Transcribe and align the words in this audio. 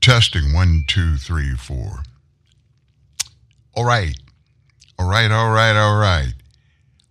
Testing 0.00 0.54
one, 0.54 0.84
two, 0.86 1.16
three, 1.16 1.54
four. 1.54 2.04
All 3.74 3.84
right. 3.84 4.16
All 4.98 5.06
right, 5.06 5.30
all 5.30 5.50
right, 5.50 5.76
all 5.76 5.98
right. 5.98 6.32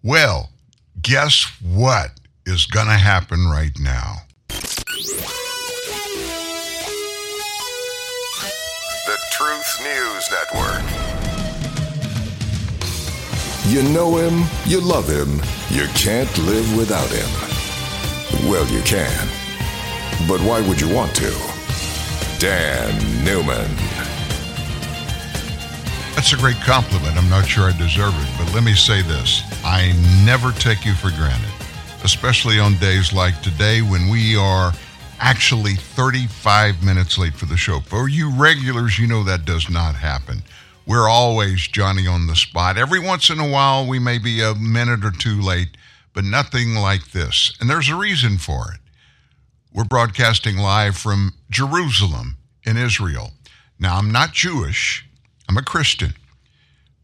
Well, 0.02 0.50
guess 1.00 1.46
what 1.62 2.12
is 2.48 2.66
going 2.66 2.88
to 2.88 2.94
happen 2.94 3.48
right 3.48 3.78
now? 3.80 4.16
The 4.48 4.66
Truth 9.34 9.82
News 9.84 10.32
Network. 10.32 10.84
You 13.68 13.84
know 13.94 14.18
him, 14.18 14.46
you 14.66 14.82
love 14.82 15.08
him, 15.08 15.40
you 15.70 15.86
can't 15.94 16.36
live 16.40 16.76
without 16.76 17.10
him. 17.12 17.30
Well, 18.50 18.66
you 18.68 18.82
can. 18.82 19.28
But 20.28 20.42
why 20.42 20.68
would 20.68 20.82
you 20.82 20.92
want 20.92 21.16
to? 21.18 21.49
Dan 22.40 22.96
Newman. 23.26 23.70
That's 26.16 26.32
a 26.32 26.38
great 26.38 26.56
compliment. 26.62 27.18
I'm 27.18 27.30
not 27.30 27.46
sure 27.46 27.70
I 27.70 27.78
deserve 27.78 28.14
it, 28.16 28.30
but 28.38 28.54
let 28.56 28.64
me 28.64 28.74
say 28.76 29.02
this. 29.02 29.44
I 29.66 29.92
never 30.24 30.54
take 30.54 30.86
you 30.86 30.94
for 30.94 31.10
granted, 31.10 31.52
especially 32.02 32.58
on 32.58 32.76
days 32.76 33.12
like 33.12 33.42
today 33.42 33.82
when 33.82 34.08
we 34.08 34.38
are 34.38 34.72
actually 35.20 35.76
35 35.76 36.82
minutes 36.82 37.18
late 37.18 37.34
for 37.34 37.46
the 37.46 37.58
show. 37.58 37.82
For 37.82 38.08
you 38.08 38.32
regulars, 38.32 38.98
you 38.98 39.08
know 39.08 39.26
that 39.26 39.44
does 39.44 39.70
not 39.70 39.96
happen. 39.96 40.42
We're 40.86 41.10
always 41.10 41.68
Johnny 41.68 42.08
on 42.08 42.28
the 42.28 42.38
spot. 42.38 42.78
Every 42.78 43.02
once 43.02 43.30
in 43.30 43.42
a 43.42 43.50
while, 43.50 43.86
we 43.86 44.00
may 44.00 44.18
be 44.18 44.42
a 44.42 44.56
minute 44.56 45.04
or 45.04 45.12
two 45.12 45.42
late, 45.42 45.76
but 46.14 46.24
nothing 46.24 46.76
like 46.76 47.12
this. 47.12 47.52
And 47.60 47.70
there's 47.70 47.90
a 47.90 47.96
reason 47.96 48.38
for 48.38 48.72
it. 48.72 48.80
We're 49.72 49.84
broadcasting 49.84 50.58
live 50.58 50.98
from 50.98 51.34
Jerusalem 51.50 52.38
in 52.66 52.76
Israel. 52.76 53.32
Now, 53.78 53.98
I'm 53.98 54.12
not 54.12 54.34
Jewish, 54.34 55.08
I'm 55.48 55.58
a 55.58 55.62
Christian, 55.62 56.16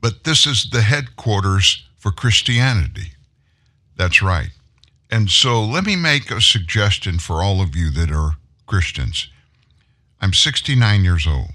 but 0.02 0.24
this 0.24 0.48
is 0.48 0.70
the 0.72 0.82
headquarters 0.82 1.88
for 1.98 2.12
Christianity. 2.12 3.14
That's 3.96 4.22
right. 4.22 4.50
And 5.12 5.30
so 5.30 5.64
let 5.64 5.86
me 5.86 5.96
make 5.96 6.32
a 6.32 6.42
suggestion 6.42 7.20
for 7.20 7.44
all 7.44 7.62
of 7.62 7.76
you 7.76 7.92
that 7.92 8.12
are 8.12 8.38
Christians. 8.66 9.30
I'm 10.20 10.34
69 10.34 11.04
years 11.04 11.28
old. 11.28 11.52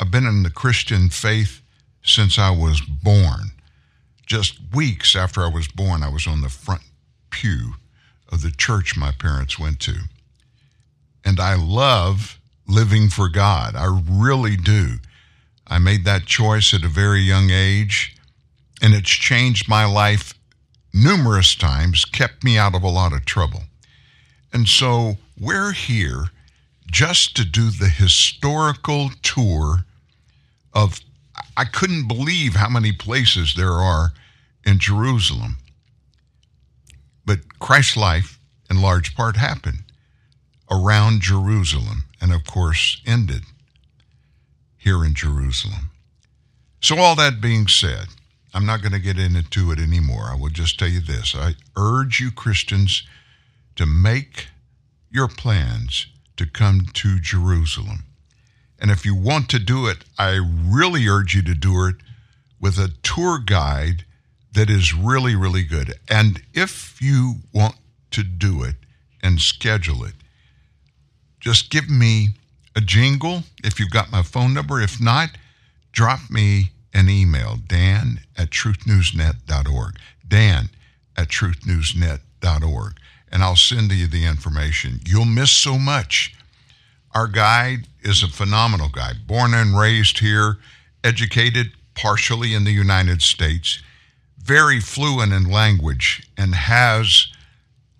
I've 0.00 0.10
been 0.10 0.26
in 0.26 0.42
the 0.42 0.50
Christian 0.50 1.10
faith 1.10 1.62
since 2.02 2.38
I 2.38 2.50
was 2.50 2.80
born. 2.80 3.52
Just 4.26 4.58
weeks 4.74 5.14
after 5.14 5.42
I 5.42 5.48
was 5.48 5.68
born, 5.68 6.02
I 6.02 6.08
was 6.08 6.26
on 6.26 6.40
the 6.40 6.48
front 6.48 6.82
pew 7.30 7.74
of 8.28 8.42
the 8.42 8.50
church 8.50 8.96
my 8.96 9.12
parents 9.12 9.58
went 9.58 9.80
to. 9.80 9.94
And 11.24 11.40
I 11.40 11.54
love 11.54 12.38
living 12.66 13.08
for 13.08 13.28
God. 13.28 13.74
I 13.74 14.00
really 14.08 14.56
do. 14.56 14.96
I 15.66 15.78
made 15.78 16.04
that 16.04 16.26
choice 16.26 16.72
at 16.72 16.84
a 16.84 16.88
very 16.88 17.20
young 17.20 17.50
age, 17.50 18.16
and 18.80 18.94
it's 18.94 19.10
changed 19.10 19.68
my 19.68 19.84
life 19.84 20.34
numerous 20.92 21.54
times, 21.54 22.04
kept 22.04 22.42
me 22.44 22.56
out 22.56 22.74
of 22.74 22.82
a 22.82 22.88
lot 22.88 23.12
of 23.12 23.24
trouble. 23.24 23.62
And 24.52 24.68
so 24.68 25.18
we're 25.38 25.72
here 25.72 26.30
just 26.90 27.36
to 27.36 27.44
do 27.44 27.70
the 27.70 27.88
historical 27.88 29.10
tour 29.22 29.84
of, 30.72 31.00
I 31.56 31.64
couldn't 31.64 32.08
believe 32.08 32.54
how 32.54 32.68
many 32.68 32.92
places 32.92 33.54
there 33.54 33.72
are 33.72 34.12
in 34.64 34.78
Jerusalem. 34.78 35.58
But 37.28 37.58
Christ's 37.58 37.98
life, 37.98 38.40
in 38.70 38.80
large 38.80 39.14
part, 39.14 39.36
happened 39.36 39.82
around 40.70 41.20
Jerusalem 41.20 42.04
and, 42.22 42.32
of 42.32 42.46
course, 42.46 43.02
ended 43.04 43.42
here 44.78 45.04
in 45.04 45.12
Jerusalem. 45.12 45.90
So, 46.80 46.96
all 46.96 47.14
that 47.16 47.42
being 47.42 47.68
said, 47.68 48.06
I'm 48.54 48.64
not 48.64 48.80
going 48.80 48.92
to 48.92 48.98
get 48.98 49.18
into 49.18 49.70
it 49.70 49.78
anymore. 49.78 50.30
I 50.32 50.36
will 50.36 50.48
just 50.48 50.78
tell 50.78 50.88
you 50.88 51.00
this 51.00 51.34
I 51.36 51.52
urge 51.76 52.18
you, 52.18 52.30
Christians, 52.30 53.02
to 53.76 53.84
make 53.84 54.46
your 55.10 55.28
plans 55.28 56.06
to 56.38 56.46
come 56.46 56.86
to 56.94 57.20
Jerusalem. 57.20 58.04
And 58.78 58.90
if 58.90 59.04
you 59.04 59.14
want 59.14 59.50
to 59.50 59.58
do 59.58 59.86
it, 59.86 59.98
I 60.18 60.36
really 60.36 61.06
urge 61.06 61.34
you 61.34 61.42
to 61.42 61.54
do 61.54 61.84
it 61.84 61.96
with 62.58 62.78
a 62.78 62.94
tour 63.02 63.38
guide 63.38 64.06
that 64.58 64.68
is 64.68 64.92
really, 64.92 65.36
really 65.36 65.62
good. 65.62 65.94
And 66.10 66.42
if 66.52 67.00
you 67.00 67.36
want 67.54 67.76
to 68.10 68.24
do 68.24 68.64
it 68.64 68.74
and 69.22 69.40
schedule 69.40 70.04
it, 70.04 70.14
just 71.38 71.70
give 71.70 71.88
me 71.88 72.30
a 72.74 72.80
jingle 72.80 73.44
if 73.62 73.78
you've 73.78 73.92
got 73.92 74.10
my 74.10 74.22
phone 74.22 74.52
number. 74.52 74.80
If 74.80 75.00
not, 75.00 75.30
drop 75.92 76.28
me 76.28 76.72
an 76.92 77.08
email, 77.08 77.58
dan 77.68 78.18
at 78.36 78.50
truthnewsnet.org. 78.50 79.96
Dan 80.26 80.70
at 81.16 81.28
truthnewsnet.org. 81.28 82.96
And 83.30 83.42
I'll 83.44 83.54
send 83.54 83.92
you 83.92 84.08
the 84.08 84.26
information. 84.26 84.98
You'll 85.06 85.24
miss 85.24 85.52
so 85.52 85.78
much. 85.78 86.34
Our 87.14 87.28
guide 87.28 87.86
is 88.02 88.24
a 88.24 88.28
phenomenal 88.28 88.88
guy, 88.88 89.12
born 89.24 89.54
and 89.54 89.78
raised 89.78 90.18
here, 90.18 90.56
educated 91.04 91.68
partially 91.94 92.54
in 92.54 92.64
the 92.64 92.72
United 92.72 93.22
States, 93.22 93.82
very 94.48 94.80
fluent 94.80 95.30
in 95.30 95.44
language, 95.44 96.26
and 96.38 96.54
has, 96.54 97.28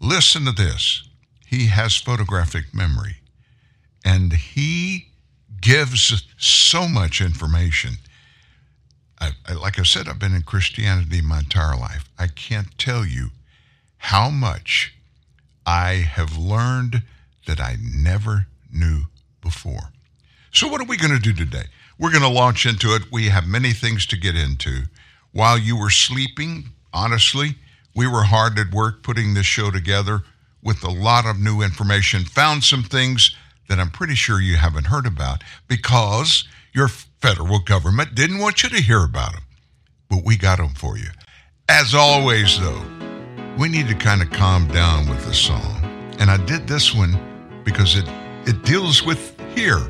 listen 0.00 0.47
to 0.47 0.53
this, 0.53 1.06
he 1.47 1.66
has 1.66 1.94
photographic 1.94 2.75
memory. 2.75 3.16
And 4.03 4.32
he 4.32 5.09
gives 5.60 6.25
so 6.38 6.88
much 6.88 7.20
information. 7.20 7.97
I, 9.20 9.32
I, 9.47 9.53
like 9.53 9.78
I 9.78 9.82
said, 9.82 10.09
I've 10.09 10.19
been 10.19 10.34
in 10.34 10.42
Christianity 10.42 11.20
my 11.20 11.41
entire 11.41 11.76
life. 11.76 12.09
I 12.19 12.28
can't 12.28 12.78
tell 12.78 13.04
you 13.04 13.28
how 13.98 14.30
much 14.30 14.94
I 15.66 15.97
have 15.97 16.38
learned 16.38 17.03
that 17.47 17.60
I 17.60 17.76
never 17.82 18.47
knew 18.72 19.03
before. 19.42 19.92
So, 20.50 20.69
what 20.69 20.80
are 20.80 20.86
we 20.86 20.97
going 20.97 21.12
to 21.12 21.19
do 21.19 21.34
today? 21.34 21.65
We're 21.98 22.12
going 22.12 22.22
to 22.22 22.28
launch 22.28 22.65
into 22.65 22.94
it. 22.94 23.12
We 23.12 23.28
have 23.28 23.47
many 23.47 23.72
things 23.72 24.06
to 24.06 24.16
get 24.16 24.34
into. 24.34 24.84
While 25.33 25.59
you 25.59 25.77
were 25.77 25.91
sleeping, 25.91 26.71
honestly, 26.93 27.56
we 27.94 28.06
were 28.06 28.22
hard 28.25 28.59
at 28.59 28.72
work 28.72 29.03
putting 29.03 29.34
this 29.34 29.47
show 29.47 29.71
together 29.71 30.22
with 30.62 30.83
a 30.84 30.91
lot 30.91 31.27
of 31.27 31.39
new 31.39 31.62
information. 31.62 32.25
Found 32.25 32.65
some 32.65 32.83
things 32.83 33.34
that 33.69 33.78
I'm 33.78 33.91
pretty 33.91 34.15
sure 34.15 34.41
you 34.41 34.56
haven't 34.56 34.87
heard 34.87 35.06
about 35.06 35.43
because 35.66 36.47
your 36.72 36.89
federal 36.89 37.59
government 37.59 38.15
didn't 38.15 38.39
want 38.39 38.62
you 38.62 38.69
to 38.71 38.81
hear 38.81 39.05
about 39.05 39.33
them. 39.33 39.43
But 40.09 40.25
we 40.25 40.37
got 40.37 40.59
them 40.59 40.75
for 40.75 40.97
you. 40.97 41.11
As 41.69 41.95
always, 41.95 42.59
though, 42.59 42.83
we 43.59 43.69
need 43.69 43.89
to 43.89 43.95
kind 43.95 44.22
of 44.22 44.31
calm 44.31 44.69
down 44.69 45.09
with 45.09 45.25
the 45.27 45.34
song. 45.34 45.84
And 46.19 46.31
I 46.31 46.39
did 46.47 46.66
this 46.66 46.95
one 46.95 47.19
because 47.65 47.97
it, 47.97 48.09
it 48.47 48.62
deals 48.65 49.03
with 49.03 49.39
here, 49.55 49.81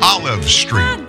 Olive 0.00 0.44
Street. 0.44 1.06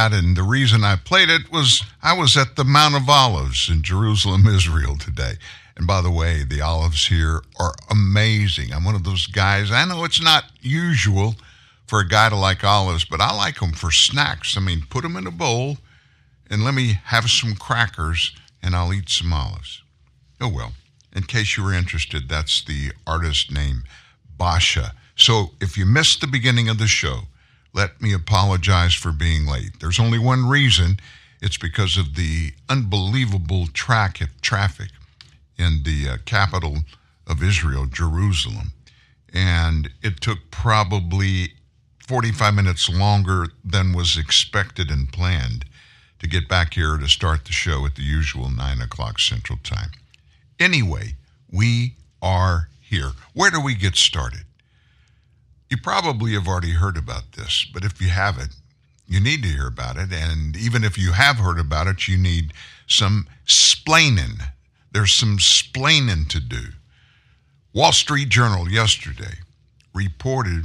That. 0.00 0.12
And 0.16 0.36
the 0.36 0.42
reason 0.42 0.82
I 0.82 0.96
played 0.96 1.28
it 1.28 1.52
was 1.52 1.82
I 2.02 2.16
was 2.16 2.36
at 2.36 2.56
the 2.56 2.64
Mount 2.64 2.94
of 2.94 3.08
Olives 3.08 3.68
in 3.68 3.82
Jerusalem, 3.82 4.46
Israel 4.58 4.96
today. 4.96 5.34
And 5.76 5.86
by 5.86 6.00
the 6.00 6.10
way, 6.10 6.44
the 6.44 6.60
olives 6.60 7.06
here 7.06 7.42
are 7.58 7.74
amazing. 7.90 8.72
I'm 8.72 8.84
one 8.84 8.94
of 8.94 9.04
those 9.04 9.26
guys. 9.26 9.70
I 9.70 9.84
know 9.84 10.04
it's 10.04 10.22
not 10.22 10.44
usual 10.60 11.36
for 11.86 12.00
a 12.00 12.08
guy 12.08 12.28
to 12.28 12.36
like 12.36 12.64
olives, 12.64 13.04
but 13.04 13.20
I 13.20 13.34
like 13.34 13.60
them 13.60 13.72
for 13.72 13.90
snacks. 13.90 14.56
I 14.56 14.60
mean, 14.60 14.84
put 14.90 15.02
them 15.02 15.16
in 15.16 15.26
a 15.26 15.30
bowl 15.30 15.78
and 16.50 16.64
let 16.64 16.74
me 16.74 16.98
have 17.04 17.30
some 17.30 17.54
crackers 17.54 18.34
and 18.62 18.74
I'll 18.76 18.92
eat 18.92 19.08
some 19.08 19.32
olives. 19.32 19.82
Oh, 20.40 20.52
well, 20.52 20.72
in 21.14 21.22
case 21.24 21.56
you 21.56 21.64
were 21.64 21.74
interested, 21.74 22.28
that's 22.28 22.62
the 22.62 22.92
artist 23.06 23.50
name, 23.50 23.84
Basha. 24.36 24.94
So 25.16 25.52
if 25.60 25.76
you 25.76 25.86
missed 25.86 26.20
the 26.20 26.26
beginning 26.26 26.68
of 26.68 26.78
the 26.78 26.86
show, 26.86 27.22
let 27.72 28.00
me 28.00 28.12
apologize 28.12 28.94
for 28.94 29.12
being 29.12 29.46
late. 29.46 29.80
There's 29.80 30.00
only 30.00 30.18
one 30.18 30.48
reason 30.48 30.98
it's 31.40 31.56
because 31.56 31.96
of 31.96 32.16
the 32.16 32.52
unbelievable 32.68 33.66
track 33.68 34.20
traffic 34.42 34.90
in 35.56 35.82
the 35.84 36.08
uh, 36.08 36.16
capital 36.24 36.78
of 37.26 37.42
Israel, 37.42 37.86
Jerusalem. 37.86 38.72
And 39.32 39.90
it 40.02 40.20
took 40.20 40.38
probably 40.50 41.52
45 42.06 42.54
minutes 42.54 42.88
longer 42.88 43.46
than 43.64 43.92
was 43.92 44.18
expected 44.18 44.90
and 44.90 45.12
planned 45.12 45.64
to 46.18 46.28
get 46.28 46.48
back 46.48 46.74
here 46.74 46.96
to 46.98 47.08
start 47.08 47.44
the 47.44 47.52
show 47.52 47.86
at 47.86 47.94
the 47.94 48.02
usual 48.02 48.50
9 48.50 48.80
o'clock 48.80 49.18
Central 49.18 49.58
Time. 49.62 49.90
Anyway, 50.58 51.14
we 51.50 51.94
are 52.20 52.68
here. 52.80 53.12
Where 53.32 53.50
do 53.50 53.60
we 53.60 53.74
get 53.74 53.96
started? 53.96 54.42
You 55.70 55.76
probably 55.78 56.32
have 56.32 56.48
already 56.48 56.72
heard 56.72 56.96
about 56.96 57.32
this, 57.32 57.64
but 57.72 57.84
if 57.84 58.00
you 58.02 58.08
haven't, 58.08 58.56
you 59.06 59.20
need 59.20 59.42
to 59.44 59.48
hear 59.48 59.68
about 59.68 59.96
it. 59.96 60.12
And 60.12 60.56
even 60.56 60.82
if 60.82 60.98
you 60.98 61.12
have 61.12 61.36
heard 61.36 61.60
about 61.60 61.86
it, 61.86 62.08
you 62.08 62.16
need 62.16 62.52
some 62.88 63.28
splaining. 63.46 64.40
There's 64.92 65.12
some 65.12 65.38
splaining 65.38 66.28
to 66.28 66.40
do. 66.40 66.62
Wall 67.72 67.92
Street 67.92 68.28
Journal 68.28 68.68
yesterday 68.68 69.38
reported 69.94 70.64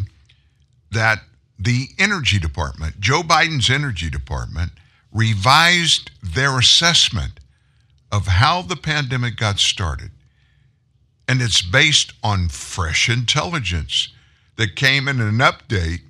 that 0.92 1.20
the 1.60 1.90
Energy 2.00 2.40
Department, 2.40 3.00
Joe 3.00 3.22
Biden's 3.22 3.70
Energy 3.70 4.10
Department, 4.10 4.72
revised 5.12 6.12
their 6.22 6.58
assessment 6.58 7.40
of 8.12 8.28
how 8.28 8.62
the 8.62 8.76
pandemic 8.76 9.38
got 9.38 9.60
started. 9.60 10.12
And 11.28 11.42
it's 11.42 11.62
based 11.62 12.14
on 12.24 12.50
fresh 12.50 13.10
intelligence. 13.10 14.10
That 14.58 14.76
came 14.76 15.08
in 15.08 15.20
an 15.20 15.38
update 15.40 16.02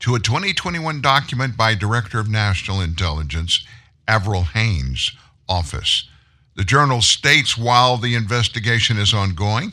to 0.00 0.14
a 0.14 0.20
2021 0.20 1.00
document 1.00 1.56
by 1.56 1.74
Director 1.74 2.18
of 2.18 2.28
National 2.28 2.80
Intelligence 2.80 3.64
Avril 4.06 4.42
Haines' 4.42 5.12
office. 5.48 6.08
The 6.56 6.64
journal 6.64 7.00
states 7.00 7.56
while 7.56 7.96
the 7.96 8.14
investigation 8.14 8.98
is 8.98 9.14
ongoing, 9.14 9.72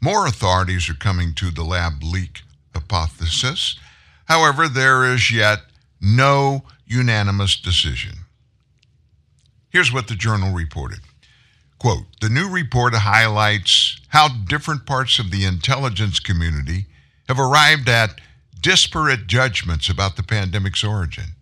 more 0.00 0.26
authorities 0.26 0.88
are 0.88 0.94
coming 0.94 1.34
to 1.34 1.50
the 1.50 1.64
lab 1.64 2.02
leak 2.02 2.42
hypothesis. 2.74 3.78
However, 4.26 4.68
there 4.68 5.04
is 5.04 5.30
yet 5.30 5.60
no 6.00 6.64
unanimous 6.86 7.56
decision. 7.56 8.12
Here's 9.70 9.92
what 9.92 10.08
the 10.08 10.14
journal 10.14 10.52
reported. 10.52 11.00
Quote, 11.78 12.04
the 12.20 12.28
new 12.28 12.48
report 12.48 12.94
highlights 12.94 14.00
how 14.08 14.28
different 14.28 14.86
parts 14.86 15.18
of 15.18 15.30
the 15.30 15.44
intelligence 15.44 16.18
community 16.18 16.86
have 17.28 17.38
arrived 17.38 17.88
at 17.88 18.20
disparate 18.60 19.26
judgments 19.26 19.88
about 19.88 20.16
the 20.16 20.22
pandemic's 20.22 20.82
origin. 20.82 21.34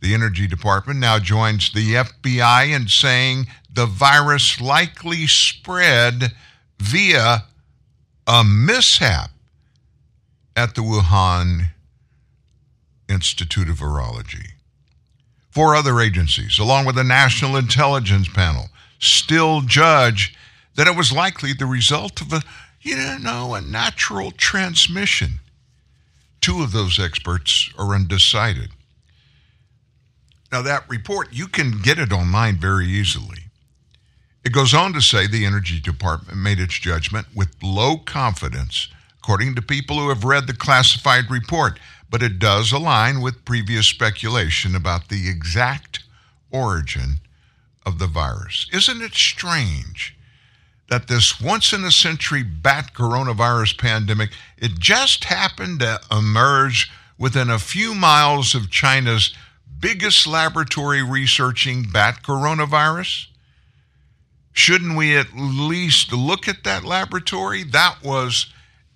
The 0.00 0.14
Energy 0.14 0.46
Department 0.46 1.00
now 1.00 1.18
joins 1.18 1.72
the 1.72 1.94
FBI 1.94 2.74
in 2.74 2.88
saying 2.88 3.46
the 3.72 3.86
virus 3.86 4.60
likely 4.60 5.26
spread 5.26 6.32
via 6.78 7.44
a 8.26 8.44
mishap 8.44 9.30
at 10.54 10.74
the 10.74 10.82
Wuhan 10.82 11.70
Institute 13.08 13.68
of 13.68 13.76
Virology. 13.76 14.50
Four 15.50 15.74
other 15.74 16.00
agencies, 16.00 16.58
along 16.58 16.86
with 16.86 16.96
the 16.96 17.04
National 17.04 17.56
Intelligence 17.56 18.28
Panel, 18.28 18.68
still 18.98 19.62
judge 19.62 20.36
that 20.74 20.86
it 20.86 20.96
was 20.96 21.12
likely 21.12 21.52
the 21.52 21.66
result 21.66 22.20
of 22.20 22.32
a, 22.32 22.42
you 22.86 23.18
know, 23.18 23.54
a 23.54 23.60
natural 23.60 24.30
transmission. 24.30 25.40
Two 26.40 26.62
of 26.62 26.70
those 26.70 27.00
experts 27.00 27.68
are 27.76 27.94
undecided. 27.94 28.70
Now, 30.52 30.62
that 30.62 30.88
report, 30.88 31.32
you 31.32 31.48
can 31.48 31.82
get 31.82 31.98
it 31.98 32.12
online 32.12 32.58
very 32.58 32.86
easily. 32.86 33.38
It 34.44 34.52
goes 34.52 34.72
on 34.72 34.92
to 34.92 35.00
say 35.00 35.26
the 35.26 35.44
Energy 35.44 35.80
Department 35.80 36.38
made 36.38 36.60
its 36.60 36.74
judgment 36.74 37.26
with 37.34 37.56
low 37.60 37.96
confidence, 37.96 38.86
according 39.18 39.56
to 39.56 39.62
people 39.62 39.98
who 39.98 40.08
have 40.08 40.22
read 40.22 40.46
the 40.46 40.54
classified 40.54 41.28
report, 41.28 41.80
but 42.08 42.22
it 42.22 42.38
does 42.38 42.70
align 42.70 43.20
with 43.20 43.44
previous 43.44 43.88
speculation 43.88 44.76
about 44.76 45.08
the 45.08 45.28
exact 45.28 46.04
origin 46.52 47.16
of 47.84 47.98
the 47.98 48.06
virus. 48.06 48.68
Isn't 48.72 49.02
it 49.02 49.14
strange 49.14 50.15
that 50.88 51.08
this 51.08 51.40
once 51.40 51.72
in 51.72 51.84
a 51.84 51.90
century 51.90 52.42
bat 52.42 52.92
coronavirus 52.94 53.78
pandemic 53.78 54.30
it 54.56 54.78
just 54.78 55.24
happened 55.24 55.80
to 55.80 56.00
emerge 56.10 56.90
within 57.18 57.50
a 57.50 57.58
few 57.58 57.94
miles 57.94 58.54
of 58.54 58.70
China's 58.70 59.34
biggest 59.80 60.26
laboratory 60.26 61.02
researching 61.02 61.84
bat 61.84 62.22
coronavirus? 62.22 63.26
Shouldn't 64.52 64.96
we 64.96 65.16
at 65.16 65.34
least 65.34 66.12
look 66.12 66.48
at 66.48 66.64
that 66.64 66.84
laboratory? 66.84 67.62
That 67.62 68.02
was 68.02 68.46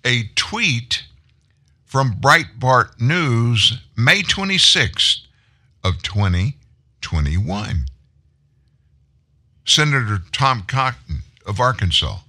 a 0.03 0.23
tweet 0.35 1.03
from 1.85 2.13
Breitbart 2.13 2.99
News, 2.99 3.77
May 3.95 4.21
26th 4.23 5.19
of 5.83 6.01
2021. 6.01 7.85
Senator 9.65 10.19
Tom 10.31 10.63
Cotton 10.67 11.23
of 11.45 11.59
Arkansas 11.59 12.19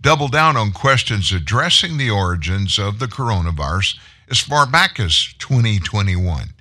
doubled 0.00 0.32
down 0.32 0.56
on 0.56 0.72
questions 0.72 1.32
addressing 1.32 1.96
the 1.96 2.10
origins 2.10 2.78
of 2.78 2.98
the 2.98 3.06
coronavirus 3.06 3.96
as 4.30 4.38
far 4.38 4.66
back 4.66 5.00
as 5.00 5.34
2021, 5.38 6.54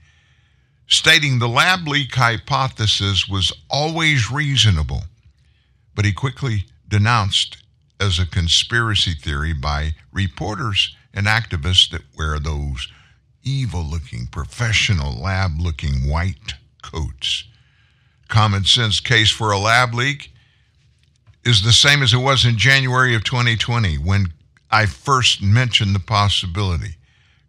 stating 0.87 1.39
the 1.39 1.49
lab 1.49 1.87
leak 1.87 2.15
hypothesis 2.15 3.27
was 3.27 3.51
always 3.69 4.31
reasonable, 4.31 5.03
but 5.93 6.05
he 6.05 6.13
quickly 6.13 6.65
denounced 6.87 7.57
as 7.99 8.19
a 8.19 8.25
conspiracy 8.25 9.13
theory 9.13 9.53
by 9.53 9.93
reporters 10.11 10.95
and 11.13 11.25
activists 11.25 11.89
that 11.89 12.03
wear 12.17 12.39
those 12.39 12.87
evil 13.43 13.83
looking, 13.83 14.27
professional, 14.27 15.13
lab 15.13 15.59
looking 15.59 16.07
white 16.07 16.53
coats. 16.81 17.43
Common 18.27 18.63
sense 18.65 18.99
case 18.99 19.31
for 19.31 19.51
a 19.51 19.57
lab 19.57 19.93
leak 19.93 20.31
is 21.47 21.61
the 21.61 21.71
same 21.71 22.03
as 22.03 22.13
it 22.13 22.17
was 22.17 22.43
in 22.45 22.57
January 22.57 23.15
of 23.15 23.23
2020 23.23 23.97
when 23.99 24.33
I 24.69 24.85
first 24.85 25.41
mentioned 25.41 25.95
the 25.95 25.99
possibility. 25.99 26.97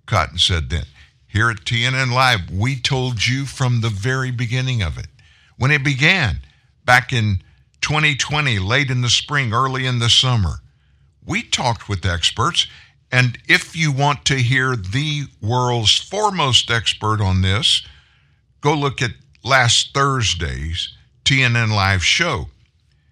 Cotton 0.07 0.38
said 0.38 0.71
then, 0.71 0.85
here 1.26 1.50
at 1.50 1.64
TNN 1.64 2.12
Live, 2.12 2.49
we 2.49 2.78
told 2.78 3.26
you 3.26 3.45
from 3.45 3.81
the 3.81 3.88
very 3.88 4.31
beginning 4.31 4.83
of 4.83 4.99
it. 4.99 5.09
When 5.57 5.73
it 5.73 5.83
began 5.83 6.40
back 6.85 7.12
in 7.12 7.43
2020, 7.81 8.61
late 8.61 8.88
in 8.88 9.00
the 9.00 9.09
spring, 9.09 9.52
early 9.52 9.85
in 9.85 9.99
the 9.99 10.09
summer, 10.09 10.61
we 11.26 11.43
talked 11.43 11.88
with 11.88 12.07
experts. 12.07 12.69
And 13.11 13.37
if 13.49 13.75
you 13.75 13.90
want 13.90 14.25
to 14.26 14.37
hear 14.37 14.76
the 14.76 15.25
world's 15.43 15.99
foremost 15.99 16.71
expert 16.71 17.21
on 17.21 17.43
this, 17.43 17.85
go 18.61 18.75
look 18.75 19.02
at 19.02 19.11
last 19.43 19.93
Thursday's 19.93 20.95
TNN 21.25 21.75
Live 21.75 22.05
show. 22.05 22.47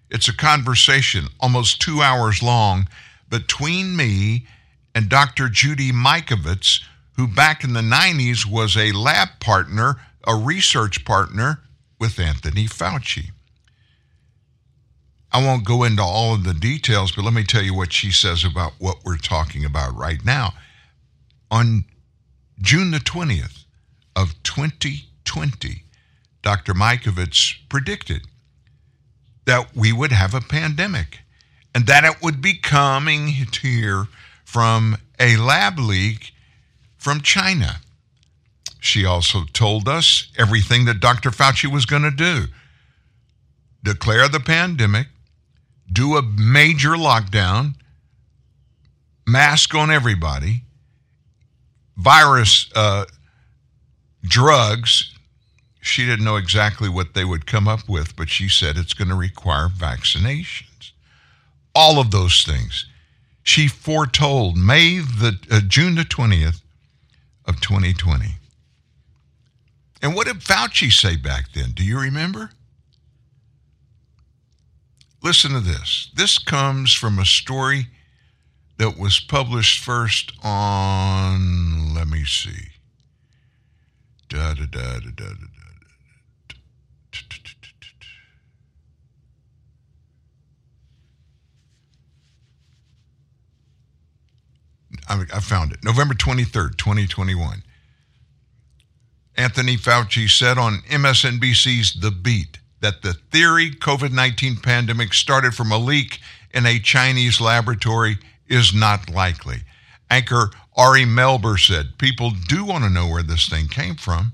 It's 0.09 0.27
a 0.27 0.35
conversation 0.35 1.27
almost 1.39 1.81
two 1.81 2.01
hours 2.01 2.41
long 2.41 2.87
between 3.29 3.95
me 3.95 4.47
and 4.95 5.09
Dr. 5.09 5.49
Judy 5.49 5.91
Mikovits, 5.91 6.81
who 7.17 7.27
back 7.27 7.63
in 7.63 7.73
the 7.73 7.81
90s 7.81 8.45
was 8.45 8.77
a 8.77 8.91
lab 8.93 9.39
partner, 9.39 10.01
a 10.25 10.35
research 10.35 11.03
partner 11.03 11.61
with 11.99 12.19
Anthony 12.19 12.67
Fauci. 12.67 13.31
I 15.31 15.43
won't 15.43 15.65
go 15.65 15.83
into 15.83 16.01
all 16.01 16.33
of 16.33 16.45
the 16.45 16.53
details, 16.53 17.11
but 17.11 17.25
let 17.25 17.33
me 17.33 17.43
tell 17.43 17.61
you 17.61 17.73
what 17.73 17.91
she 17.91 18.11
says 18.11 18.45
about 18.45 18.73
what 18.79 19.03
we're 19.03 19.17
talking 19.17 19.65
about 19.65 19.95
right 19.95 20.23
now. 20.23 20.53
On 21.51 21.83
June 22.61 22.91
the 22.91 22.99
20th 22.99 23.65
of 24.15 24.41
2020, 24.43 25.83
Dr. 26.41 26.73
Mikovits 26.73 27.55
predicted 27.67 28.21
that 29.47 29.75
we 29.75 29.91
would 29.91 30.11
have 30.11 30.35
a 30.35 30.41
pandemic 30.41 31.19
and 31.73 31.87
that 31.87 32.03
it 32.03 32.21
would 32.21 32.41
be 32.41 32.53
coming 32.53 33.27
here 33.27 34.07
from 34.45 34.97
a 35.19 35.35
lab 35.37 35.79
leak 35.79 36.33
from 36.97 37.21
China. 37.21 37.81
She 38.79 39.05
also 39.05 39.43
told 39.53 39.87
us 39.87 40.31
everything 40.37 40.85
that 40.85 40.99
Dr. 40.99 41.31
Fauci 41.31 41.71
was 41.71 41.85
going 41.85 42.03
to 42.03 42.11
do 42.11 42.45
declare 43.83 44.27
the 44.27 44.39
pandemic, 44.39 45.07
do 45.91 46.17
a 46.17 46.21
major 46.21 46.91
lockdown, 46.91 47.73
mask 49.25 49.73
on 49.73 49.89
everybody, 49.89 50.63
virus 51.95 52.69
uh, 52.75 53.05
drugs. 54.23 55.13
She 55.87 56.05
didn't 56.05 56.25
know 56.25 56.35
exactly 56.35 56.89
what 56.89 57.13
they 57.13 57.23
would 57.23 57.45
come 57.45 57.67
up 57.67 57.87
with, 57.87 58.15
but 58.15 58.29
she 58.29 58.49
said 58.49 58.77
it's 58.77 58.93
going 58.93 59.07
to 59.07 59.15
require 59.15 59.69
vaccinations. 59.69 60.91
All 61.73 61.99
of 61.99 62.11
those 62.11 62.43
things. 62.43 62.85
She 63.41 63.67
foretold 63.67 64.57
May 64.57 64.99
the 64.99 65.39
uh, 65.49 65.61
June 65.65 65.95
the 65.95 66.03
20th 66.03 66.61
of 67.45 67.61
2020. 67.61 68.35
And 70.01 70.13
what 70.13 70.27
did 70.27 70.41
Fauci 70.41 70.91
say 70.91 71.15
back 71.15 71.53
then? 71.53 71.71
Do 71.71 71.83
you 71.83 71.99
remember? 71.99 72.51
Listen 75.23 75.51
to 75.51 75.61
this. 75.61 76.11
This 76.13 76.37
comes 76.37 76.93
from 76.93 77.17
a 77.17 77.25
story 77.25 77.87
that 78.77 78.99
was 78.99 79.19
published 79.19 79.83
first 79.83 80.33
on, 80.43 81.93
let 81.95 82.07
me 82.07 82.25
see. 82.25 82.67
Da 84.29 84.53
da 84.53 84.65
da 84.65 84.99
da 84.99 85.09
da 85.15 85.33
da. 85.33 85.56
I 95.09 95.39
found 95.39 95.71
it. 95.71 95.83
November 95.83 96.13
23rd, 96.13 96.77
2021. 96.77 97.63
Anthony 99.35 99.77
Fauci 99.77 100.29
said 100.29 100.57
on 100.57 100.81
MSNBC's 100.89 101.99
The 101.99 102.11
Beat 102.11 102.59
that 102.81 103.01
the 103.01 103.13
theory 103.13 103.71
COVID 103.71 104.11
19 104.11 104.57
pandemic 104.57 105.13
started 105.13 105.53
from 105.53 105.71
a 105.71 105.77
leak 105.77 106.19
in 106.53 106.65
a 106.65 106.79
Chinese 106.79 107.39
laboratory 107.39 108.17
is 108.47 108.73
not 108.73 109.09
likely. 109.09 109.57
Anchor 110.09 110.51
Ari 110.75 111.03
Melber 111.03 111.59
said 111.59 111.97
people 111.97 112.31
do 112.47 112.65
want 112.65 112.83
to 112.83 112.89
know 112.89 113.07
where 113.07 113.23
this 113.23 113.49
thing 113.49 113.67
came 113.67 113.95
from. 113.95 114.33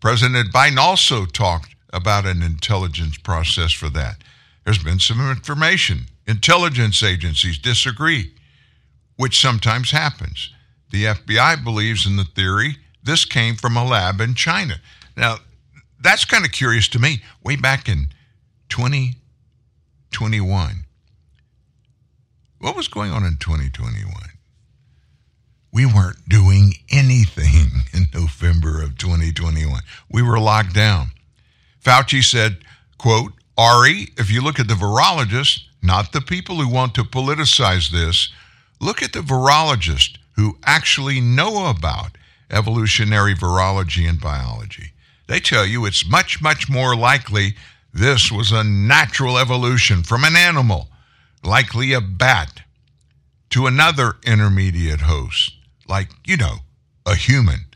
President 0.00 0.52
Biden 0.52 0.78
also 0.78 1.26
talked 1.26 1.74
about 1.92 2.26
an 2.26 2.42
intelligence 2.42 3.18
process 3.18 3.72
for 3.72 3.90
that. 3.90 4.22
There's 4.64 4.82
been 4.82 5.00
some 5.00 5.30
information. 5.30 6.06
Intelligence 6.26 7.02
agencies 7.02 7.58
disagree, 7.58 8.32
which 9.20 9.38
sometimes 9.38 9.90
happens. 9.90 10.50
The 10.92 11.04
FBI 11.04 11.62
believes 11.62 12.06
in 12.06 12.16
the 12.16 12.24
theory 12.24 12.78
this 13.02 13.26
came 13.26 13.56
from 13.56 13.76
a 13.76 13.84
lab 13.84 14.18
in 14.18 14.34
China. 14.34 14.76
Now, 15.14 15.40
that's 16.00 16.24
kind 16.24 16.46
of 16.46 16.52
curious 16.52 16.88
to 16.88 16.98
me. 16.98 17.20
Way 17.44 17.56
back 17.56 17.86
in 17.86 18.06
2021, 18.70 20.86
what 22.60 22.74
was 22.74 22.88
going 22.88 23.10
on 23.10 23.24
in 23.24 23.36
2021? 23.36 24.10
We 25.70 25.84
weren't 25.84 26.26
doing 26.26 26.72
anything 26.90 27.72
in 27.92 28.06
November 28.14 28.82
of 28.82 28.96
2021. 28.96 29.82
We 30.10 30.22
were 30.22 30.38
locked 30.38 30.74
down. 30.74 31.08
Fauci 31.84 32.24
said, 32.24 32.64
quote, 32.96 33.34
Ari, 33.58 34.14
if 34.16 34.30
you 34.30 34.40
look 34.40 34.58
at 34.58 34.68
the 34.68 34.72
virologists, 34.72 35.64
not 35.82 36.12
the 36.12 36.22
people 36.22 36.56
who 36.56 36.68
want 36.72 36.94
to 36.94 37.04
politicize 37.04 37.90
this, 37.90 38.30
look 38.80 39.02
at 39.02 39.12
the 39.12 39.20
virologists 39.20 40.16
who 40.36 40.58
actually 40.64 41.20
know 41.20 41.68
about 41.68 42.16
evolutionary 42.50 43.34
virology 43.34 44.08
and 44.08 44.20
biology. 44.20 44.92
They 45.26 45.38
tell 45.38 45.64
you 45.66 45.86
it's 45.86 46.08
much, 46.08 46.42
much 46.42 46.68
more 46.68 46.96
likely 46.96 47.54
this 47.92 48.32
was 48.32 48.52
a 48.52 48.64
natural 48.64 49.38
evolution 49.38 50.02
from 50.02 50.24
an 50.24 50.36
animal, 50.36 50.88
likely 51.44 51.92
a 51.92 52.00
bat, 52.00 52.62
to 53.50 53.66
another 53.66 54.16
intermediate 54.24 55.02
host, 55.02 55.54
like, 55.88 56.08
you 56.24 56.36
know, 56.36 56.56
a 57.04 57.14
human. 57.14 57.66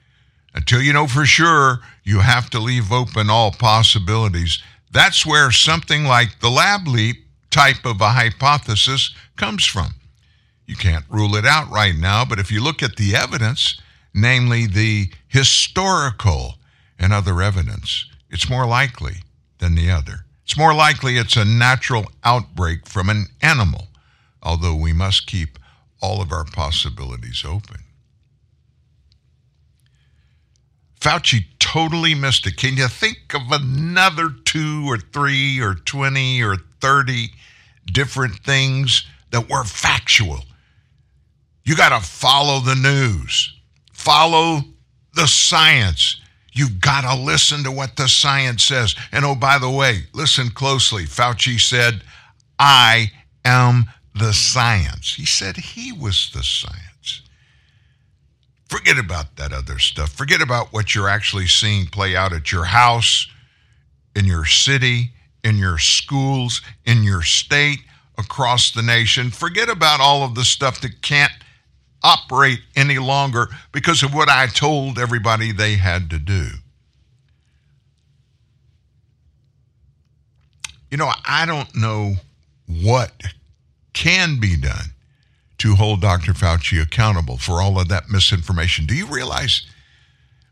Until 0.54 0.80
you 0.80 0.92
know 0.92 1.08
for 1.08 1.26
sure, 1.26 1.80
you 2.04 2.20
have 2.20 2.48
to 2.50 2.60
leave 2.60 2.92
open 2.92 3.28
all 3.28 3.50
possibilities. 3.50 4.62
That's 4.92 5.26
where 5.26 5.50
something 5.50 6.04
like 6.04 6.38
the 6.38 6.50
lab 6.50 6.86
leak 6.86 7.24
type 7.50 7.84
of 7.84 8.00
a 8.00 8.10
hypothesis 8.10 9.14
comes 9.36 9.64
from. 9.64 9.94
You 10.66 10.76
can't 10.76 11.04
rule 11.08 11.36
it 11.36 11.44
out 11.44 11.70
right 11.70 11.94
now, 11.94 12.24
but 12.24 12.38
if 12.38 12.50
you 12.50 12.62
look 12.62 12.82
at 12.82 12.96
the 12.96 13.14
evidence, 13.14 13.80
namely 14.14 14.66
the 14.66 15.10
historical 15.28 16.54
and 16.98 17.12
other 17.12 17.42
evidence, 17.42 18.06
it's 18.30 18.48
more 18.48 18.66
likely 18.66 19.16
than 19.58 19.74
the 19.74 19.90
other. 19.90 20.24
It's 20.44 20.56
more 20.56 20.74
likely 20.74 21.16
it's 21.16 21.36
a 21.36 21.44
natural 21.44 22.06
outbreak 22.22 22.86
from 22.86 23.08
an 23.08 23.26
animal, 23.42 23.88
although 24.42 24.74
we 24.74 24.92
must 24.92 25.26
keep 25.26 25.58
all 26.00 26.20
of 26.20 26.32
our 26.32 26.44
possibilities 26.44 27.44
open. 27.46 27.80
Fauci 31.00 31.46
totally 31.58 32.14
missed 32.14 32.46
it. 32.46 32.56
Can 32.56 32.76
you 32.76 32.88
think 32.88 33.34
of 33.34 33.42
another 33.50 34.30
two 34.44 34.84
or 34.86 34.98
three 34.98 35.60
or 35.60 35.74
20 35.74 36.42
or 36.42 36.56
30 36.80 37.30
different 37.86 38.36
things 38.36 39.06
that 39.30 39.50
were 39.50 39.64
factual? 39.64 40.44
You 41.64 41.76
got 41.76 41.98
to 41.98 42.06
follow 42.06 42.60
the 42.60 42.74
news, 42.74 43.54
follow 43.92 44.60
the 45.14 45.26
science. 45.26 46.20
You've 46.52 46.80
got 46.80 47.00
to 47.00 47.20
listen 47.20 47.64
to 47.64 47.70
what 47.72 47.96
the 47.96 48.06
science 48.06 48.64
says. 48.64 48.94
And 49.10 49.24
oh, 49.24 49.34
by 49.34 49.58
the 49.58 49.70
way, 49.70 50.02
listen 50.12 50.50
closely. 50.50 51.04
Fauci 51.04 51.58
said, 51.58 52.02
I 52.58 53.10
am 53.44 53.86
the 54.14 54.32
science. 54.32 55.14
He 55.14 55.26
said 55.26 55.56
he 55.56 55.90
was 55.92 56.30
the 56.32 56.44
science. 56.44 57.22
Forget 58.68 58.98
about 58.98 59.36
that 59.36 59.52
other 59.52 59.78
stuff. 59.78 60.10
Forget 60.10 60.40
about 60.40 60.72
what 60.72 60.94
you're 60.94 61.08
actually 61.08 61.46
seeing 61.46 61.86
play 61.86 62.14
out 62.14 62.32
at 62.32 62.52
your 62.52 62.64
house, 62.64 63.26
in 64.14 64.24
your 64.24 64.44
city, 64.44 65.10
in 65.42 65.58
your 65.58 65.78
schools, 65.78 66.62
in 66.84 67.02
your 67.02 67.22
state, 67.22 67.80
across 68.16 68.70
the 68.70 68.82
nation. 68.82 69.30
Forget 69.30 69.68
about 69.68 70.00
all 70.00 70.22
of 70.22 70.34
the 70.34 70.44
stuff 70.44 70.80
that 70.80 71.02
can't 71.02 71.32
operate 72.04 72.60
any 72.76 72.98
longer 72.98 73.48
because 73.72 74.04
of 74.04 74.14
what 74.14 74.28
I 74.28 74.46
told 74.46 74.98
everybody 74.98 75.50
they 75.50 75.74
had 75.74 76.10
to 76.10 76.18
do. 76.18 76.46
You 80.90 80.98
know, 80.98 81.10
I 81.26 81.44
don't 81.46 81.74
know 81.74 82.14
what 82.68 83.10
can 83.94 84.38
be 84.38 84.56
done 84.56 84.92
to 85.58 85.74
hold 85.74 86.00
Dr. 86.00 86.32
Fauci 86.32 86.80
accountable 86.80 87.38
for 87.38 87.60
all 87.60 87.80
of 87.80 87.88
that 87.88 88.10
misinformation. 88.10 88.86
Do 88.86 88.94
you 88.94 89.06
realize 89.06 89.66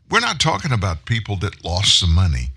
we're 0.09 0.19
not 0.19 0.39
talking 0.39 0.71
about 0.71 1.05
people 1.05 1.37
that 1.37 1.63
lost 1.63 1.99
some 1.99 2.13
money, 2.13 2.49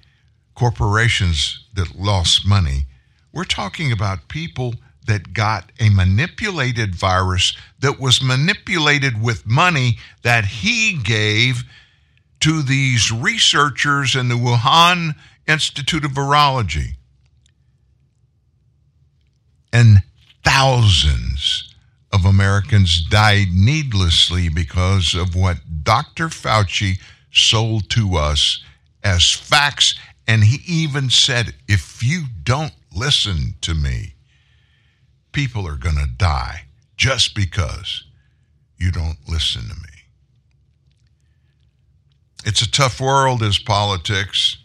corporations 0.55 1.65
that 1.75 1.95
lost 1.97 2.47
money. 2.47 2.87
We're 3.33 3.45
talking 3.45 3.93
about 3.93 4.29
people 4.29 4.75
that 5.07 5.33
got 5.33 5.73
a 5.81 5.89
manipulated 5.91 6.95
virus 6.95 7.57
that 7.81 8.01
was 8.01 8.23
manipulated 8.23 9.23
with 9.23 9.47
money 9.47 9.99
that 10.23 10.45
he 10.45 10.99
gave 11.03 11.65
to 12.41 12.63
these 12.63 13.11
researchers 13.11 14.15
in 14.15 14.29
the 14.29 14.35
Wuhan 14.35 15.15
Institute 15.47 16.05
of 16.05 16.13
Virology. 16.13 16.97
And 19.73 20.03
thousands 20.45 21.75
of 22.13 22.25
Americans 22.25 23.05
died 23.05 23.49
needlessly 23.53 24.49
because 24.49 25.15
of 25.15 25.35
what 25.35 25.59
Dr. 25.83 26.29
Fauci 26.29 26.99
sold 27.33 27.91
to 27.91 28.17
us 28.17 28.63
as 29.05 29.31
facts. 29.31 29.95
And 30.27 30.45
he 30.45 30.61
even 30.67 31.11
said, 31.11 31.55
if 31.69 32.03
you 32.03 32.25
don't 32.43 32.73
listen 32.95 33.55
to 33.61 33.75
me, 33.75 34.16
people 35.37 35.69
are 35.69 35.77
going 35.77 35.97
to 35.97 36.09
die 36.17 36.63
just 36.97 37.35
because 37.35 38.05
you 38.79 38.91
don't 38.91 39.19
listen 39.29 39.61
to 39.61 39.75
me. 39.75 40.05
It's 42.47 42.63
a 42.63 42.71
tough 42.71 43.03
world, 43.03 43.43
is 43.43 43.59
politics. 43.59 44.57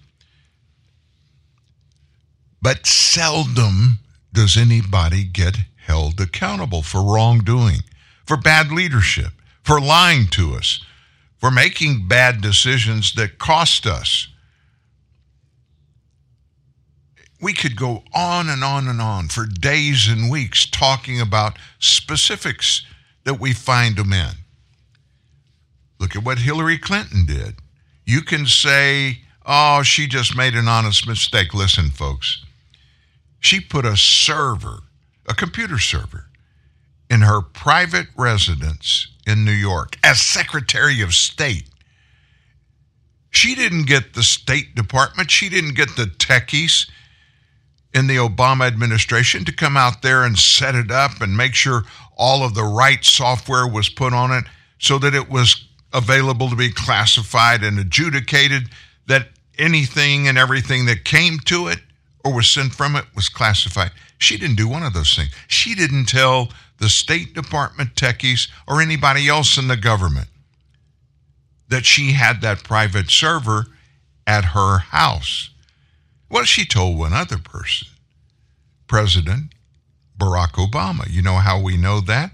But 2.61 2.87
seldom 2.87 3.99
does 4.31 4.55
anybody 4.55 5.25
get 5.25 5.57
held 5.75 6.21
accountable 6.21 6.83
for 6.83 7.03
wrongdoing, 7.03 7.81
for 8.25 8.37
bad 8.37 8.71
leadership, 8.71 9.33
for 9.63 9.81
lying 9.81 10.27
to 10.27 10.53
us, 10.55 10.81
for 11.37 11.51
making 11.51 12.07
bad 12.07 12.39
decisions 12.39 13.13
that 13.15 13.39
cost 13.39 13.85
us. 13.85 14.29
We 17.41 17.53
could 17.53 17.75
go 17.75 18.03
on 18.13 18.49
and 18.49 18.63
on 18.63 18.87
and 18.87 19.01
on 19.01 19.27
for 19.27 19.45
days 19.45 20.07
and 20.07 20.29
weeks 20.29 20.69
talking 20.69 21.19
about 21.19 21.57
specifics 21.79 22.85
that 23.23 23.39
we 23.39 23.53
find 23.53 23.95
them 23.95 24.13
in. 24.13 24.33
Look 25.99 26.15
at 26.15 26.23
what 26.23 26.39
Hillary 26.39 26.77
Clinton 26.77 27.25
did. 27.25 27.55
You 28.05 28.21
can 28.21 28.45
say, 28.45 29.19
oh, 29.45 29.83
she 29.83 30.07
just 30.07 30.35
made 30.35 30.55
an 30.55 30.67
honest 30.67 31.07
mistake. 31.07 31.53
Listen, 31.53 31.89
folks, 31.89 32.43
she 33.39 33.59
put 33.59 33.85
a 33.85 33.97
server, 33.97 34.79
a 35.27 35.33
computer 35.33 35.79
server, 35.79 36.27
in 37.09 37.21
her 37.21 37.41
private 37.41 38.07
residence 38.15 39.07
in 39.27 39.45
New 39.45 39.51
York 39.51 39.97
as 40.03 40.21
Secretary 40.21 41.01
of 41.01 41.13
State. 41.13 41.65
She 43.31 43.55
didn't 43.55 43.87
get 43.87 44.13
the 44.13 44.23
State 44.23 44.75
Department, 44.75 45.31
she 45.31 45.49
didn't 45.49 45.75
get 45.75 45.95
the 45.95 46.05
techies 46.05 46.89
in 47.93 48.07
the 48.07 48.15
Obama 48.15 48.67
administration 48.67 49.43
to 49.45 49.51
come 49.51 49.75
out 49.75 50.01
there 50.01 50.23
and 50.23 50.37
set 50.37 50.75
it 50.75 50.91
up 50.91 51.21
and 51.21 51.35
make 51.35 51.53
sure 51.53 51.83
all 52.17 52.43
of 52.43 52.53
the 52.55 52.63
right 52.63 53.03
software 53.03 53.67
was 53.67 53.89
put 53.89 54.13
on 54.13 54.31
it 54.31 54.45
so 54.79 54.97
that 54.99 55.13
it 55.13 55.29
was 55.29 55.67
available 55.93 56.49
to 56.49 56.55
be 56.55 56.71
classified 56.71 57.63
and 57.63 57.77
adjudicated, 57.77 58.69
that 59.07 59.29
anything 59.57 60.27
and 60.27 60.37
everything 60.37 60.85
that 60.85 61.03
came 61.03 61.37
to 61.39 61.67
it 61.67 61.79
or 62.23 62.33
was 62.33 62.47
sent 62.47 62.73
from 62.73 62.95
it 62.95 63.05
was 63.15 63.29
classified. 63.29 63.91
She 64.17 64.37
didn't 64.37 64.55
do 64.55 64.67
one 64.67 64.83
of 64.83 64.93
those 64.93 65.15
things. 65.15 65.33
She 65.47 65.75
didn't 65.75 66.05
tell 66.05 66.49
the 66.77 66.89
State 66.89 67.33
Department 67.33 67.95
techies 67.95 68.49
or 68.67 68.81
anybody 68.81 69.27
else 69.27 69.57
in 69.57 69.67
the 69.67 69.77
government 69.77 70.27
that 71.69 71.85
she 71.85 72.11
had 72.11 72.41
that 72.41 72.63
private 72.63 73.09
server 73.09 73.65
at 74.27 74.45
her 74.45 74.79
house. 74.79 75.50
Well, 76.31 76.45
she 76.45 76.63
told 76.63 76.97
one 76.97 77.11
other 77.11 77.37
person, 77.37 77.89
President 78.87 79.53
Barack 80.17 80.53
Obama. 80.53 81.05
You 81.09 81.21
know 81.21 81.35
how 81.35 81.59
we 81.59 81.75
know 81.75 81.99
that? 81.99 82.31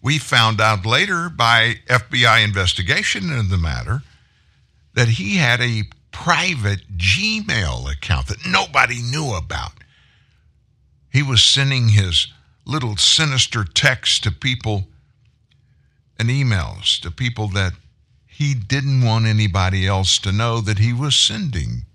We 0.00 0.18
found 0.18 0.62
out 0.62 0.86
later 0.86 1.28
by 1.28 1.74
FBI 1.88 2.42
investigation 2.42 3.24
into 3.30 3.50
the 3.50 3.58
matter 3.58 4.02
that 4.94 5.08
he 5.08 5.36
had 5.36 5.60
a 5.60 5.82
private 6.10 6.96
Gmail 6.96 7.92
account 7.92 8.28
that 8.28 8.46
nobody 8.46 9.02
knew 9.02 9.34
about. 9.34 9.72
He 11.12 11.22
was 11.22 11.42
sending 11.42 11.90
his 11.90 12.28
little 12.64 12.96
sinister 12.96 13.62
texts 13.64 14.20
to 14.20 14.32
people 14.32 14.88
and 16.18 16.30
emails 16.30 16.98
to 17.00 17.10
people 17.10 17.48
that 17.48 17.74
he 18.26 18.54
didn't 18.54 19.04
want 19.04 19.26
anybody 19.26 19.86
else 19.86 20.18
to 20.20 20.32
know 20.32 20.62
that 20.62 20.78
he 20.78 20.94
was 20.94 21.14
sending 21.14 21.85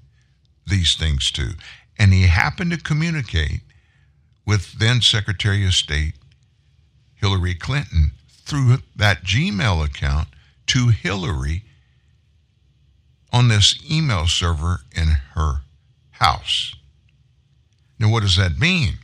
these 0.66 0.96
things 0.96 1.32
to. 1.32 1.52
And 1.98 2.14
he 2.14 2.24
happened 2.24 2.72
to 2.72 2.78
communicate 2.78 3.62
with 4.46 4.80
then 4.80 5.02
Secretary 5.02 5.66
of 5.66 5.74
State 5.74 6.14
Hillary 7.16 7.54
Clinton 7.54 8.12
through 8.30 8.78
that 8.96 9.24
Gmail 9.24 9.86
account 9.86 10.28
to 10.68 10.88
Hillary 10.88 11.64
on 13.32 13.48
this 13.48 13.80
email 13.90 14.28
server 14.28 14.82
in 14.96 15.10
her 15.36 15.62
house. 16.12 16.74
Now, 18.00 18.10
what 18.10 18.24
does 18.24 18.36
that 18.38 18.60
mean? 18.60 18.98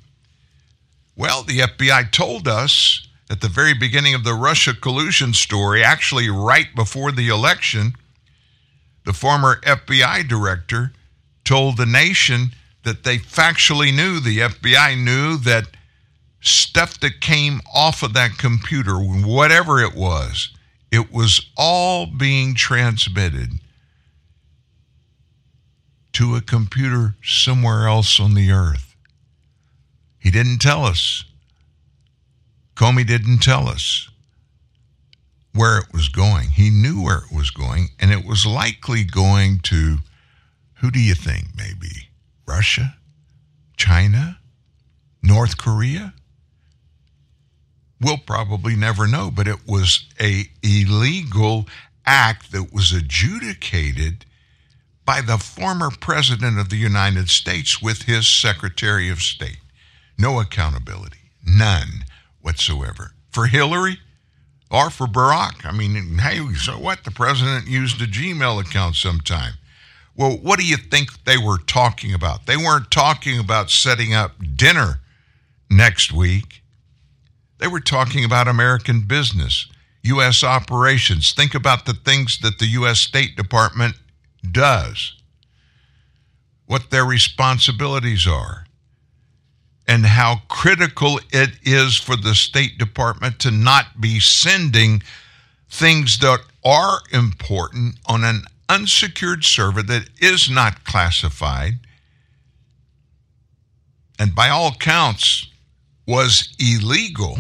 Well, 1.15 1.43
the 1.43 1.59
FBI 1.59 2.11
told 2.11 2.47
us 2.47 3.07
at 3.29 3.41
the 3.41 3.47
very 3.47 3.73
beginning 3.73 4.13
of 4.13 4.23
the 4.23 4.33
Russia 4.33 4.73
collusion 4.73 5.33
story, 5.33 5.83
actually, 5.83 6.29
right 6.29 6.67
before 6.75 7.11
the 7.11 7.29
election, 7.29 7.93
the 9.05 9.13
former 9.13 9.59
FBI 9.61 10.27
director 10.27 10.93
told 11.47 11.77
the 11.77 11.85
nation 11.85 12.51
that 12.83 13.05
they 13.05 13.17
factually 13.17 13.95
knew, 13.95 14.19
the 14.19 14.39
FBI 14.39 15.01
knew 15.01 15.37
that 15.37 15.65
stuff 16.41 16.99
that 16.99 17.21
came 17.21 17.61
off 17.73 18.03
of 18.03 18.13
that 18.13 18.37
computer, 18.37 18.95
whatever 18.97 19.79
it 19.79 19.95
was, 19.95 20.49
it 20.91 21.11
was 21.11 21.49
all 21.57 22.05
being 22.05 22.53
transmitted 22.53 23.49
to 26.11 26.35
a 26.35 26.41
computer 26.41 27.15
somewhere 27.23 27.87
else 27.87 28.19
on 28.19 28.33
the 28.33 28.51
earth. 28.51 28.95
He 30.19 30.29
didn't 30.29 30.59
tell 30.59 30.83
us. 30.83 31.23
Comey 32.75 33.07
didn't 33.07 33.39
tell 33.39 33.69
us 33.69 34.09
where 35.53 35.77
it 35.77 35.93
was 35.93 36.09
going. 36.09 36.49
He 36.49 36.69
knew 36.69 37.03
where 37.03 37.19
it 37.19 37.33
was 37.33 37.51
going, 37.51 37.89
and 37.99 38.11
it 38.11 38.25
was 38.25 38.45
likely 38.45 39.03
going 39.05 39.59
to 39.63 39.99
who 40.79 40.91
do 40.91 40.99
you 40.99 41.15
think, 41.15 41.47
maybe? 41.57 42.09
Russia? 42.45 42.97
China? 43.75 44.39
North 45.21 45.57
Korea? 45.57 46.13
We'll 47.99 48.17
probably 48.17 48.75
never 48.75 49.07
know, 49.07 49.31
but 49.31 49.47
it 49.47 49.67
was 49.67 50.05
a 50.19 50.45
illegal 50.61 51.67
act 52.05 52.51
that 52.51 52.71
was 52.71 52.91
adjudicated 52.93 54.25
by 55.03 55.21
the 55.21 55.37
former 55.37 55.89
president 55.89 56.59
of 56.59 56.69
the 56.69 56.77
United 56.77 57.29
States 57.29 57.81
with 57.81 58.03
his 58.03 58.27
Secretary 58.27 59.09
of 59.09 59.21
State. 59.21 59.59
No 60.17 60.39
accountability, 60.39 61.31
none 61.45 62.05
whatsoever. 62.41 63.13
For 63.31 63.47
Hillary 63.47 63.99
or 64.69 64.89
for 64.89 65.07
Barack, 65.07 65.65
I 65.65 65.71
mean, 65.71 66.17
hey, 66.17 66.39
so 66.55 66.73
what? 66.73 67.03
The 67.03 67.11
president 67.11 67.67
used 67.67 68.01
a 68.01 68.05
Gmail 68.05 68.61
account 68.61 68.95
sometime. 68.95 69.53
Well, 70.17 70.37
what 70.37 70.59
do 70.59 70.65
you 70.65 70.77
think 70.77 71.23
they 71.25 71.37
were 71.37 71.59
talking 71.59 72.13
about? 72.13 72.47
They 72.47 72.57
weren't 72.57 72.89
talking 72.89 73.39
about 73.39 73.69
setting 73.69 74.15
up 74.15 74.31
dinner 74.55 74.99
next 75.69 76.11
week. 76.11 76.63
They 77.59 77.67
were 77.67 77.79
talking 77.79 78.25
about 78.25 78.47
American 78.47 79.01
business, 79.01 79.67
U.S. 80.01 80.43
operations. 80.43 81.33
Think 81.33 81.53
about 81.53 81.85
the 81.85 81.93
things 81.93 82.39
that 82.39 82.57
the 82.57 82.65
U.S. 82.65 82.99
State 82.99 83.35
Department 83.35 83.95
does, 84.51 85.13
what 86.65 86.89
their 86.89 87.05
responsibilities 87.05 88.25
are, 88.25 88.65
and 89.87 90.03
how 90.03 90.41
critical 90.49 91.19
it 91.31 91.51
is 91.61 91.95
for 91.95 92.15
the 92.15 92.33
State 92.33 92.79
Department 92.79 93.37
to 93.39 93.51
not 93.51 94.01
be 94.01 94.19
sending 94.19 95.03
things 95.69 96.17
that 96.19 96.39
are 96.65 96.99
important 97.11 97.95
on 98.07 98.23
an 98.23 98.43
unsecured 98.69 99.43
server 99.43 99.81
that 99.83 100.09
is 100.19 100.49
not 100.49 100.83
classified 100.83 101.79
and 104.19 104.33
by 104.33 104.49
all 104.49 104.71
counts 104.71 105.47
was 106.07 106.55
illegal, 106.59 107.37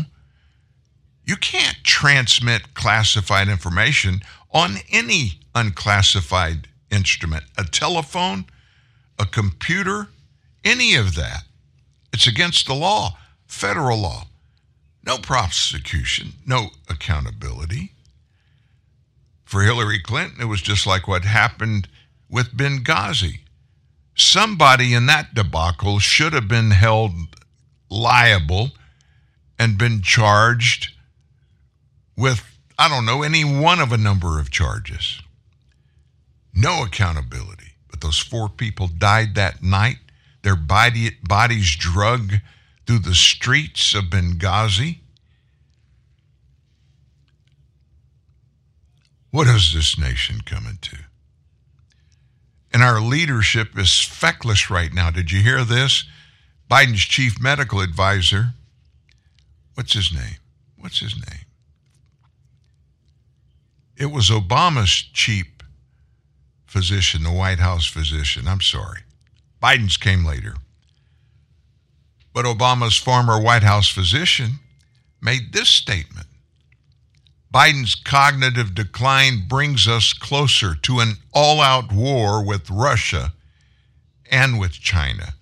you 1.25 1.35
can't 1.35 1.77
transmit 1.83 2.73
classified 2.73 3.47
information 3.47 4.21
on 4.51 4.77
any 4.91 5.39
unclassified 5.55 6.67
instrument, 6.91 7.43
a 7.57 7.63
telephone, 7.63 8.45
a 9.19 9.25
computer, 9.25 10.07
any 10.63 10.95
of 10.95 11.15
that. 11.15 11.43
It's 12.13 12.27
against 12.27 12.67
the 12.67 12.73
law, 12.73 13.17
federal 13.47 13.97
law. 13.97 14.27
No 15.05 15.17
prosecution, 15.17 16.33
no 16.45 16.69
accountability. 16.89 17.91
For 19.47 19.61
Hillary 19.61 19.99
Clinton, 19.99 20.41
it 20.41 20.45
was 20.45 20.61
just 20.61 20.85
like 20.85 21.07
what 21.07 21.23
happened 21.23 21.87
with 22.29 22.57
Benghazi. 22.57 23.39
Somebody 24.13 24.93
in 24.93 25.05
that 25.05 25.33
debacle 25.33 25.99
should 25.99 26.33
have 26.33 26.49
been 26.49 26.71
held 26.71 27.13
liable 27.89 28.71
and 29.57 29.77
been 29.77 30.01
charged 30.01 30.91
with, 32.17 32.43
I 32.77 32.89
don't 32.89 33.05
know, 33.05 33.23
any 33.23 33.45
one 33.45 33.79
of 33.79 33.93
a 33.93 33.97
number 33.97 34.37
of 34.37 34.51
charges. 34.51 35.21
No 36.53 36.83
accountability. 36.83 37.71
But 37.89 38.01
those 38.01 38.19
four 38.19 38.49
people 38.49 38.89
died 38.89 39.35
that 39.35 39.63
night, 39.63 39.99
their 40.41 40.57
body, 40.57 41.11
bodies 41.23 41.73
drug 41.73 42.33
through 42.85 42.99
the 42.99 43.15
streets 43.15 43.95
of 43.95 44.09
Benghazi. 44.09 44.97
What 49.37 49.45
is 49.45 49.71
this 49.71 49.99
nation 49.99 50.41
coming 50.41 50.79
to? 50.81 50.97
And 52.73 52.81
our 52.81 52.99
leadership 52.99 53.77
is 53.77 54.01
feckless 54.01 54.71
right 54.71 54.91
now. 54.91 55.11
Did 55.11 55.31
you 55.31 55.43
hear 55.43 55.63
this? 55.63 56.05
Biden's 56.71 57.01
chief 57.01 57.39
medical 57.39 57.79
advisor, 57.79 58.55
what's 59.75 59.93
his 59.93 60.11
name? 60.11 60.37
What's 60.79 61.01
his 61.01 61.15
name? 61.15 61.45
It 63.95 64.07
was 64.07 64.31
Obama's 64.31 64.89
chief 65.13 65.45
physician, 66.65 67.21
the 67.21 67.31
White 67.31 67.59
House 67.59 67.85
physician. 67.85 68.47
I'm 68.47 68.61
sorry. 68.61 69.01
Biden's 69.61 69.97
came 69.97 70.25
later. 70.25 70.55
But 72.33 72.45
Obama's 72.45 72.97
former 72.97 73.39
White 73.39 73.61
House 73.61 73.87
physician 73.87 74.53
made 75.21 75.53
this 75.53 75.69
statement 75.69 76.25
Biden's 77.53 77.95
cognitive 77.95 78.75
decline 78.75 79.47
brings 79.47 79.87
us 79.87 80.13
closer 80.13 80.75
to 80.75 80.99
an 80.99 81.15
all 81.33 81.61
out 81.61 81.91
war 81.91 82.45
with 82.45 82.69
Russia 82.69 83.33
and 84.29 84.59
with 84.59 84.73
China. 84.73 85.33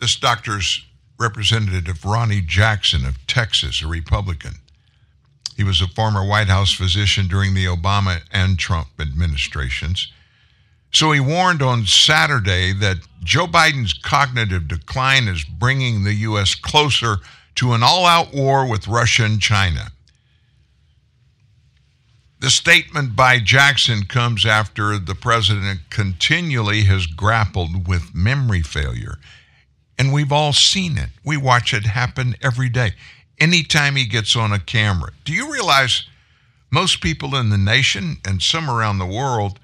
This 0.00 0.16
doctor's 0.16 0.84
representative, 1.18 2.04
Ronny 2.04 2.40
Jackson 2.40 3.04
of 3.04 3.26
Texas, 3.26 3.82
a 3.82 3.86
Republican. 3.86 4.54
He 5.56 5.64
was 5.64 5.80
a 5.80 5.88
former 5.88 6.26
White 6.26 6.48
House 6.48 6.72
physician 6.72 7.28
during 7.28 7.54
the 7.54 7.66
Obama 7.66 8.22
and 8.32 8.58
Trump 8.58 8.88
administrations. 8.98 10.10
So 10.92 11.12
he 11.12 11.20
warned 11.20 11.62
on 11.62 11.86
Saturday 11.86 12.72
that 12.74 12.98
Joe 13.22 13.46
Biden's 13.46 13.92
cognitive 13.92 14.68
decline 14.68 15.28
is 15.28 15.44
bringing 15.44 16.04
the 16.04 16.14
U.S. 16.14 16.54
closer 16.54 17.16
to 17.56 17.72
an 17.72 17.82
all 17.82 18.06
out 18.06 18.34
war 18.34 18.68
with 18.68 18.88
Russia 18.88 19.24
and 19.24 19.40
China. 19.40 19.92
The 22.42 22.50
statement 22.50 23.14
by 23.14 23.38
Jackson 23.38 24.02
comes 24.02 24.44
after 24.44 24.98
the 24.98 25.14
president 25.14 25.78
continually 25.90 26.82
has 26.82 27.06
grappled 27.06 27.86
with 27.86 28.16
memory 28.16 28.62
failure. 28.62 29.18
And 29.96 30.12
we've 30.12 30.32
all 30.32 30.52
seen 30.52 30.98
it. 30.98 31.10
We 31.24 31.36
watch 31.36 31.72
it 31.72 31.86
happen 31.86 32.34
every 32.42 32.68
day. 32.68 32.94
Anytime 33.38 33.94
he 33.94 34.06
gets 34.06 34.34
on 34.34 34.52
a 34.52 34.58
camera. 34.58 35.12
Do 35.24 35.32
you 35.32 35.52
realize 35.52 36.08
most 36.72 37.00
people 37.00 37.36
in 37.36 37.50
the 37.50 37.58
nation 37.58 38.16
and 38.26 38.42
some 38.42 38.68
around 38.68 38.98
the 38.98 39.06
world, 39.06 39.60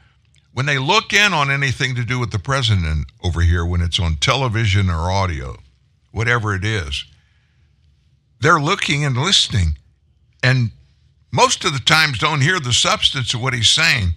when 0.53 0.67
they 0.67 0.79
look 0.79 1.13
in 1.13 1.33
on 1.33 1.51
anything 1.51 1.97
to 1.97 2.05
do 2.05 2.21
with 2.21 2.31
the 2.31 2.39
president 2.39 3.11
over 3.25 3.41
here, 3.41 3.67
when 3.67 3.81
it's 3.81 3.99
on 3.99 4.19
television 4.19 4.89
or 4.89 5.11
audio, 5.11 5.57
whatever 6.13 6.55
it 6.55 6.65
is, 6.65 7.05
they're 8.41 8.61
looking 8.61 9.05
and 9.05 9.17
listening. 9.17 9.79
And 10.45 10.71
most 11.31 11.65
of 11.65 11.73
the 11.73 11.79
times 11.81 12.19
don't 12.19 12.41
hear 12.41 12.61
the 12.61 12.73
substance 12.73 13.35
of 13.35 13.43
what 13.43 13.55
he's 13.55 13.69
saying. 13.69 14.15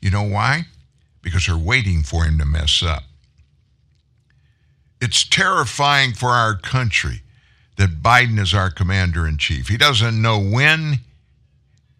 You 0.00 0.10
know 0.10 0.22
why? 0.22 0.64
Because 1.22 1.46
they're 1.46 1.56
waiting 1.56 2.02
for 2.02 2.24
him 2.24 2.38
to 2.38 2.44
mess 2.44 2.82
up. 2.82 3.04
It's 5.00 5.28
terrifying 5.28 6.12
for 6.12 6.28
our 6.28 6.56
country 6.56 7.22
that 7.76 8.02
Biden 8.02 8.38
is 8.38 8.54
our 8.54 8.70
commander 8.70 9.26
in 9.26 9.38
chief. 9.38 9.68
He 9.68 9.76
doesn't 9.76 10.20
know 10.20 10.38
when 10.38 11.00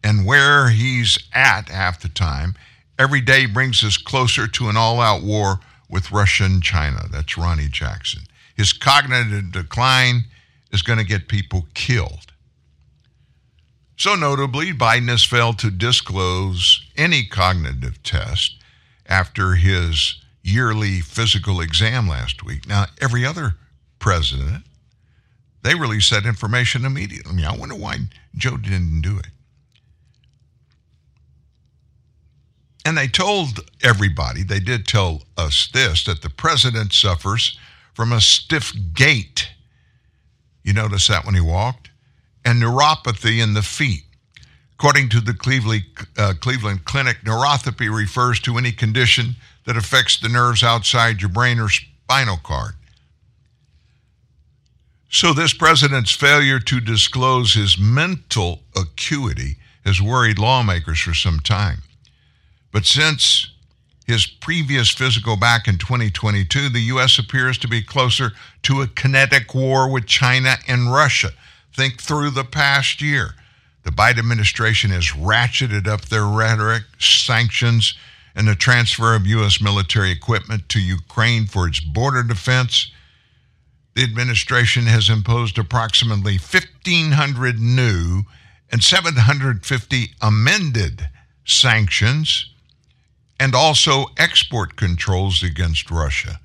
and 0.03 0.25
where 0.27 0.69
he's 0.69 1.19
at 1.33 1.69
half 1.69 2.01
the 2.01 2.09
time. 2.09 2.55
Every 2.99 3.21
day 3.21 3.47
brings 3.47 3.83
us 3.83 3.97
closer 3.97 4.47
to 4.47 4.69
an 4.69 4.77
all 4.77 5.01
out 5.01 5.23
war 5.23 5.59
with 5.91 6.13
Russia 6.13 6.45
and 6.45 6.63
China. 6.63 7.07
That's 7.11 7.37
Ronny 7.37 7.69
Jackson. 7.69 8.23
His 8.57 8.73
cognitive 8.73 9.51
decline 9.51 10.25
is 10.71 10.83
going 10.83 10.99
to 10.99 11.05
get 11.05 11.29
people 11.29 11.67
killed. 11.75 12.33
So 13.97 14.15
notably, 14.17 14.73
Biden 14.73 15.09
has 15.09 15.25
failed 15.25 15.59
to 15.61 15.71
disclose 15.71 16.85
any 16.97 17.25
cognitive 17.27 18.03
test 18.03 18.57
after 19.07 19.55
his 19.55 20.21
yearly 20.43 21.01
physical 21.01 21.61
exam 21.61 22.09
last 22.09 22.45
week. 22.45 22.69
Now, 22.69 22.87
every 23.01 23.25
other 23.25 23.55
president 23.99 24.65
They 25.63 25.75
released 25.75 26.11
that 26.11 26.27
information 26.27 26.85
immediately. 26.85 27.45
I 27.45 27.57
wonder 27.57 27.75
why 27.75 27.97
Joe 28.37 28.59
didn't 28.59 29.01
do 29.01 29.19
it. 29.19 29.29
And 32.85 32.99
they 32.99 33.09
told 33.09 33.61
everybody, 33.83 34.43
they 34.43 34.61
did 34.61 34.87
tell 34.87 35.23
us 35.39 35.69
this, 35.73 36.05
that 36.05 36.21
the 36.21 36.31
president 36.31 36.93
suffers 36.93 37.59
from 37.95 38.13
a 38.13 38.21
stiff 38.21 38.75
gait. 38.95 39.49
You 40.63 40.75
notice 40.75 41.09
that 41.09 41.25
when 41.25 41.35
he 41.35 41.41
walked? 41.41 41.89
And 42.45 42.63
neuropathy 42.63 43.43
in 43.43 43.55
the 43.55 43.63
feet. 43.63 44.03
According 44.75 45.09
to 45.11 45.21
the 45.21 45.35
Cleveland, 45.35 45.85
uh, 46.19 46.35
Cleveland 46.41 46.85
Clinic, 46.85 47.19
neuropathy 47.25 47.95
refers 47.95 48.41
to 48.41 48.59
any 48.59 48.73
condition 48.73 49.37
that 49.67 49.77
affects 49.77 50.19
the 50.19 50.29
nerves 50.29 50.63
outside 50.63 51.21
your 51.21 51.31
brain 51.31 51.59
or 51.59 51.69
spinal 51.69 52.37
cord. 52.37 52.75
So, 55.09 55.33
this 55.33 55.53
president's 55.53 56.11
failure 56.11 56.59
to 56.59 56.81
disclose 56.81 57.55
his 57.55 57.79
mental 57.79 58.63
acuity 58.77 59.57
has 59.85 60.03
worried 60.03 60.39
lawmakers 60.39 60.99
for 60.99 61.15
some 61.15 61.39
time. 61.39 61.83
But 62.73 62.85
since 62.85 63.55
his 64.07 64.27
previous 64.27 64.91
physical 64.91 65.37
back 65.37 65.69
in 65.69 65.79
2022, 65.79 66.69
the 66.69 66.81
U.S. 66.81 67.19
appears 67.19 67.57
to 67.59 67.69
be 67.69 67.83
closer 67.83 68.33
to 68.65 68.83
a 68.83 68.89
kinetic 68.89 69.55
war 69.55 69.89
with 69.89 70.07
China 70.07 70.57
and 70.67 70.93
Russia. 70.93 71.31
Think 71.75 72.01
through 72.01 72.31
the 72.31 72.45
past 72.45 73.01
year. 73.01 73.35
The 73.83 73.91
Biden 73.91 74.19
administration 74.19 74.91
has 74.91 75.09
ratcheted 75.09 75.87
up 75.87 76.07
their 76.07 76.25
rhetoric, 76.25 76.85
sanctions, 76.99 77.95
and 78.35 78.49
the 78.49 78.55
transfer 78.55 79.15
of 79.15 79.27
U.S. 79.27 79.61
military 79.61 80.11
equipment 80.11 80.69
to 80.71 80.81
Ukraine 80.81 81.47
for 81.47 81.69
its 81.69 81.81
border 81.81 82.23
defense. 82.23 82.91
The 83.95 84.03
administration 84.03 84.87
has 84.87 85.09
imposed 85.09 85.59
approximately 85.59 86.39
1,500 86.39 87.61
new 87.61 88.23
and 88.71 88.83
750 88.83 90.11
amended 90.21 91.09
sanctions 91.45 92.51
and 93.39 93.55
also 93.55 94.07
export 94.17 94.77
controls 94.77 95.43
against 95.43 95.91
Russia. 95.91 96.41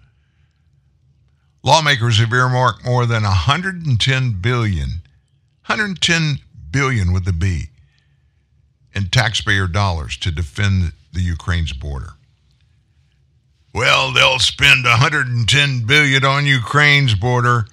Lawmakers 1.63 2.19
have 2.19 2.33
earmarked 2.33 2.85
more 2.85 3.05
than 3.05 3.23
110 3.23 4.41
billion, 4.41 5.01
110 5.69 6.39
billion 6.71 7.13
with 7.13 7.27
a 7.27 7.33
B, 7.33 7.69
in 8.93 9.07
taxpayer 9.09 9.67
dollars 9.67 10.17
to 10.17 10.31
defend 10.31 10.93
the 11.13 11.21
Ukraine's 11.21 11.73
border. 11.73 12.13
Well, 13.71 14.11
they'll 14.11 14.39
spend 14.39 14.85
110 14.85 15.85
billion 15.85 16.25
on 16.25 16.47
Ukraine's 16.47 17.13
border. 17.13 17.67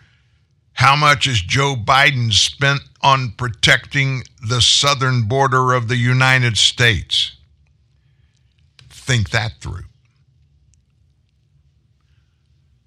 How 0.75 0.95
much 0.95 1.25
has 1.25 1.41
Joe 1.41 1.75
Biden 1.75 2.31
spent 2.33 2.83
on 3.01 3.33
protecting 3.39 4.25
the 4.47 4.61
southern 4.61 5.23
border 5.23 5.73
of 5.73 5.89
the 5.89 5.97
United 5.97 6.59
States? 6.59 7.33
think 9.07 9.31
that 9.31 9.53
through. 9.61 9.85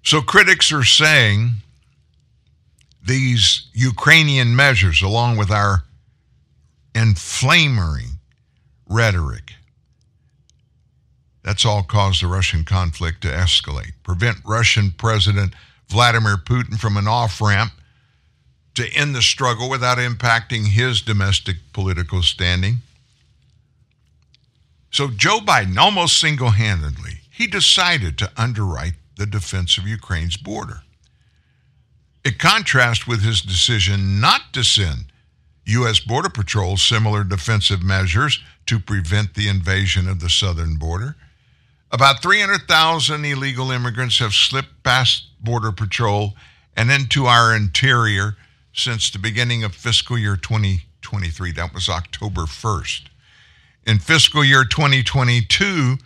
So 0.04 0.20
critics 0.20 0.70
are 0.70 0.84
saying 0.84 1.62
these 3.02 3.68
Ukrainian 3.72 4.54
measures, 4.54 5.02
along 5.02 5.36
with 5.36 5.50
our 5.50 5.84
inflammatory 6.94 8.06
rhetoric, 8.88 9.52
that's 11.42 11.64
all 11.64 11.82
caused 11.82 12.22
the 12.22 12.26
Russian 12.26 12.64
conflict 12.64 13.22
to 13.22 13.28
escalate, 13.28 13.92
prevent 14.02 14.38
Russian 14.44 14.90
President 14.90 15.54
Vladimir 15.88 16.36
Putin 16.36 16.78
from 16.78 16.96
an 16.96 17.08
off 17.08 17.40
ramp 17.40 17.72
to 18.74 18.88
end 18.94 19.14
the 19.14 19.22
struggle 19.22 19.68
without 19.68 19.98
impacting 19.98 20.68
his 20.68 21.00
domestic 21.00 21.56
political 21.72 22.22
standing. 22.22 22.76
So 24.90 25.08
Joe 25.08 25.38
Biden, 25.38 25.76
almost 25.76 26.18
single 26.18 26.50
handedly, 26.50 27.20
he 27.30 27.46
decided 27.46 28.18
to 28.18 28.30
underwrite 28.36 28.94
the 29.16 29.26
defense 29.26 29.78
of 29.78 29.86
Ukraine's 29.86 30.36
border. 30.36 30.82
It 32.24 32.38
contrasts 32.38 33.06
with 33.06 33.22
his 33.22 33.40
decision 33.40 34.20
not 34.20 34.52
to 34.52 34.62
send 34.62 35.06
U.S. 35.64 36.00
Border 36.00 36.28
Patrol 36.28 36.76
similar 36.76 37.24
defensive 37.24 37.82
measures 37.82 38.40
to 38.66 38.78
prevent 38.78 39.34
the 39.34 39.48
invasion 39.48 40.08
of 40.08 40.20
the 40.20 40.28
southern 40.28 40.76
border. 40.76 41.16
About 41.92 42.22
300,000 42.22 43.24
illegal 43.24 43.70
immigrants 43.70 44.18
have 44.18 44.32
slipped 44.32 44.82
past 44.82 45.26
Border 45.40 45.72
Patrol 45.72 46.34
and 46.76 46.90
into 46.90 47.26
our 47.26 47.54
interior 47.54 48.36
since 48.72 49.10
the 49.10 49.18
beginning 49.18 49.64
of 49.64 49.74
fiscal 49.74 50.18
year 50.18 50.36
2023. 50.36 51.52
That 51.52 51.74
was 51.74 51.88
October 51.88 52.42
1st. 52.42 53.02
In 53.86 53.98
fiscal 53.98 54.44
year 54.44 54.64
2022, 54.64 55.96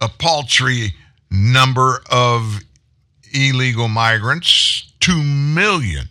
a 0.00 0.08
paltry 0.08 0.94
number 1.30 2.02
of 2.10 2.60
illegal 3.34 3.88
migrants, 3.88 4.91
2 5.02 5.22
million, 5.22 6.08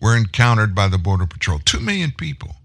were 0.00 0.16
encountered 0.16 0.74
by 0.74 0.88
the 0.88 0.98
Border 0.98 1.26
Patrol. 1.26 1.60
2 1.64 1.80
million 1.80 2.10
people. 2.10 2.56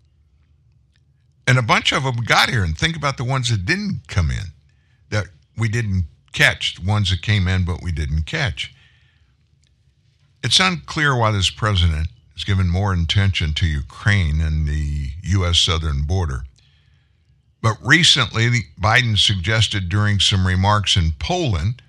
And 1.48 1.58
a 1.58 1.64
bunch 1.64 1.92
of 1.92 2.04
them 2.04 2.18
got 2.18 2.50
here. 2.50 2.64
And 2.64 2.78
think 2.78 2.96
about 2.96 3.18
the 3.18 3.24
ones 3.24 3.50
that 3.50 3.66
didn't 3.66 4.02
come 4.08 4.32
in, 4.32 4.54
that 5.10 5.28
we 5.58 5.70
didn't 5.70 6.06
catch, 6.34 6.76
the 6.76 6.88
ones 6.88 7.12
that 7.12 7.22
came 7.22 7.48
in 7.48 7.64
but 7.64 7.84
we 7.84 7.92
didn't 7.92 8.24
catch. 8.24 8.74
It's 10.44 10.60
unclear 10.60 11.16
why 11.16 11.32
this 11.32 11.50
president 11.50 12.08
has 12.34 12.44
given 12.44 12.70
more 12.70 12.94
attention 12.94 13.54
to 13.56 13.68
Ukraine 13.68 14.42
and 14.42 14.68
the 14.68 15.10
U.S. 15.24 15.60
southern 15.60 16.04
border 16.04 16.44
but 17.62 17.78
recently, 17.84 18.50
Biden 18.80 19.18
suggested 19.18 19.90
during 19.90 20.20
some 20.20 20.48
remarks 20.48 20.96
in 20.96 21.14
Poland 21.20 21.82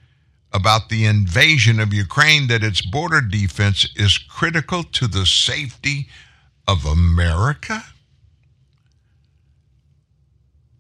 about 0.52 0.88
the 0.88 1.04
invasion 1.04 1.78
of 1.78 1.92
Ukraine 1.92 2.48
that 2.48 2.64
its 2.64 2.80
border 2.80 3.20
defense 3.20 3.88
is 3.94 4.18
critical 4.18 4.82
to 4.82 5.06
the 5.06 5.26
safety 5.26 6.08
of 6.66 6.84
America? 6.84 7.84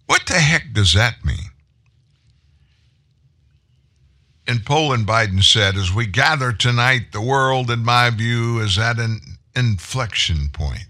What 0.06 0.26
the 0.26 0.40
heck 0.40 0.72
does 0.72 0.94
that 0.94 1.24
mean? 1.24 1.50
In 4.48 4.58
Poland, 4.58 5.06
Biden 5.06 5.44
said, 5.44 5.76
as 5.76 5.92
we 5.92 6.06
gather 6.06 6.52
tonight, 6.52 7.12
the 7.12 7.20
world, 7.20 7.70
in 7.70 7.84
my 7.84 8.10
view, 8.10 8.58
is 8.58 8.76
at 8.76 8.98
an 8.98 9.20
inflection 9.54 10.48
point. 10.52 10.86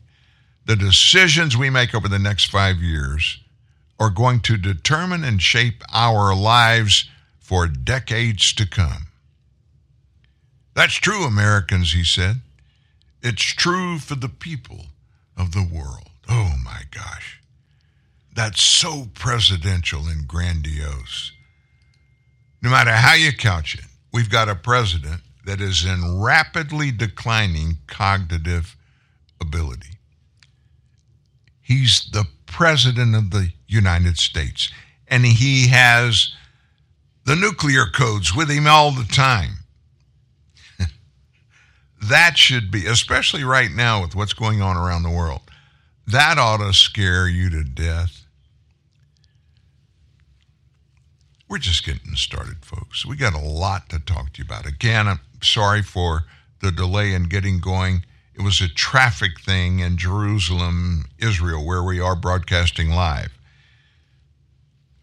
The 0.65 0.77
decisions 0.77 1.57
we 1.57 1.69
make 1.69 1.95
over 1.95 2.09
the 2.09 2.19
next 2.19 2.51
five 2.51 2.79
years 2.79 3.39
are 3.99 4.09
going 4.09 4.41
to 4.41 4.57
determine 4.57 5.25
and 5.25 5.43
shape 5.43 5.83
our 5.93 6.35
lives 6.35 7.11
for 7.51 7.67
decades 7.67 8.53
to 8.53 8.65
come. 8.65 9.09
That's 10.77 10.95
true, 10.95 11.25
Americans, 11.25 11.93
he 11.93 12.05
said. 12.05 12.37
It's 13.23 13.43
true 13.43 13.99
for 13.99 14.15
the 14.15 14.29
people 14.29 14.87
of 15.37 15.51
the 15.51 15.69
world. 15.69 16.11
Oh 16.29 16.55
my 16.65 16.83
gosh. 16.93 17.41
That's 18.37 18.63
so 18.63 19.09
presidential 19.15 20.07
and 20.07 20.29
grandiose. 20.29 21.33
No 22.63 22.71
matter 22.71 22.93
how 22.93 23.15
you 23.15 23.33
couch 23.33 23.75
it, 23.75 23.87
we've 24.13 24.31
got 24.31 24.49
a 24.49 24.55
president 24.55 25.21
that 25.45 25.61
is 25.61 25.85
in 25.85 26.21
rapidly 26.21 26.93
declining 26.93 27.79
cognitive 27.89 28.77
ability. 29.41 29.99
He's 31.61 32.09
the 32.13 32.27
president 32.47 33.17
of 33.17 33.31
the 33.33 33.51
United 33.67 34.19
States, 34.19 34.71
and 35.09 35.27
he 35.27 35.67
has 35.67 36.33
the 37.25 37.37
nuclear 37.37 37.87
codes 37.87 38.35
with 38.35 38.51
him 38.51 38.67
all 38.67 38.91
the 38.91 39.05
time. 39.05 39.59
that 42.03 42.37
should 42.37 42.71
be, 42.71 42.87
especially 42.87 43.45
right 43.45 43.71
now 43.71 44.03
with 44.03 44.15
what's 44.15 44.33
going 44.33 44.63
on 44.63 44.77
around 44.77 45.03
the 45.03 45.11
world, 45.11 45.43
that 46.07 46.39
ought 46.39 46.59
to 46.59 46.73
scare 46.73 47.29
you 47.29 47.51
to 47.51 47.63
death. 47.63 48.25
We're 51.49 51.59
just 51.59 51.85
getting 51.85 52.15
started, 52.15 52.65
folks. 52.65 53.05
We 53.05 53.17
got 53.17 53.35
a 53.35 53.41
lot 53.41 53.89
to 53.91 53.99
talk 53.99 54.33
to 54.33 54.39
you 54.39 54.45
about. 54.45 54.67
Again, 54.67 55.09
I'm 55.09 55.21
sorry 55.43 55.83
for 55.83 56.25
the 56.61 56.71
delay 56.71 57.13
in 57.13 57.25
getting 57.25 57.59
going. 57.59 58.05
It 58.35 58.43
was 58.43 58.61
a 58.61 58.69
traffic 58.69 59.41
thing 59.41 59.81
in 59.81 59.97
Jerusalem, 59.97 61.07
Israel, 61.19 61.65
where 61.67 61.83
we 61.83 62.01
are 62.01 62.15
broadcasting 62.15 62.91
live. 62.91 63.33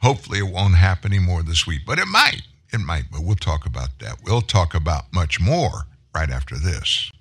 Hopefully, 0.08 0.39
it 0.39 0.48
won't 0.48 0.76
happen 0.76 1.12
anymore 1.12 1.43
this 1.43 1.67
week, 1.67 1.82
but 1.86 2.00
it 2.00 2.06
might. 2.08 2.43
It 2.72 2.80
might, 2.80 3.12
but 3.12 3.24
we'll 3.26 3.36
talk 3.36 3.65
about 3.65 3.89
that. 4.00 4.15
We'll 4.24 4.39
talk 4.39 4.74
about 4.74 5.04
much 5.13 5.38
more 5.41 5.82
right 6.15 6.30
after 6.30 6.56
this. 6.56 7.12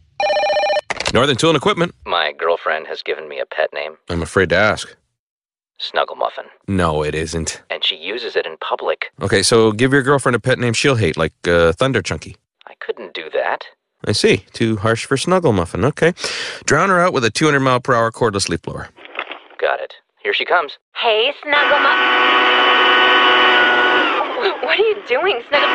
Northern 1.12 1.34
Tool 1.34 1.50
and 1.50 1.56
Equipment. 1.56 1.96
My 2.04 2.30
girlfriend 2.30 2.86
has 2.86 3.02
given 3.02 3.28
me 3.28 3.40
a 3.40 3.44
pet 3.46 3.70
name, 3.74 3.96
I'm 4.08 4.22
afraid 4.22 4.50
to 4.50 4.56
ask. 4.56 4.94
Snuggle 5.80 6.14
Muffin, 6.14 6.44
No, 6.68 7.02
it 7.02 7.16
isn't. 7.16 7.60
and 7.70 7.84
she 7.84 7.96
uses 7.96 8.36
it 8.36 8.46
in 8.46 8.56
public. 8.58 9.06
Okay, 9.20 9.42
so 9.42 9.72
give 9.72 9.92
your 9.92 10.02
girlfriend 10.04 10.36
a 10.36 10.40
pet 10.40 10.60
name 10.60 10.72
she'll 10.72 10.94
hate, 10.94 11.16
like 11.16 11.34
uh, 11.48 11.72
Thunder 11.72 12.02
Chunky. 12.02 12.36
I 12.68 12.74
couldn't 12.78 13.14
do 13.14 13.28
that. 13.32 13.64
I 14.04 14.12
see. 14.12 14.44
Too 14.52 14.76
harsh 14.76 15.06
for 15.06 15.16
Snuggle 15.16 15.52
Muffin. 15.52 15.84
Okay. 15.84 16.14
Drown 16.66 16.90
her 16.90 17.00
out 17.00 17.12
with 17.12 17.24
a 17.24 17.30
200 17.30 17.58
mile 17.58 17.80
per 17.80 17.94
hour 17.94 18.12
cordless 18.12 18.48
leaf 18.48 18.62
blower. 18.62 18.90
Got 19.60 19.80
it. 19.80 19.94
Here 20.26 20.34
she 20.34 20.44
comes. 20.44 20.76
Hey, 20.96 21.32
Snuggle 21.40 21.78
Muff. 21.78 21.98
What 24.60 24.76
are 24.76 24.82
you 24.82 24.96
doing, 25.06 25.40
Snuggle? 25.48 25.68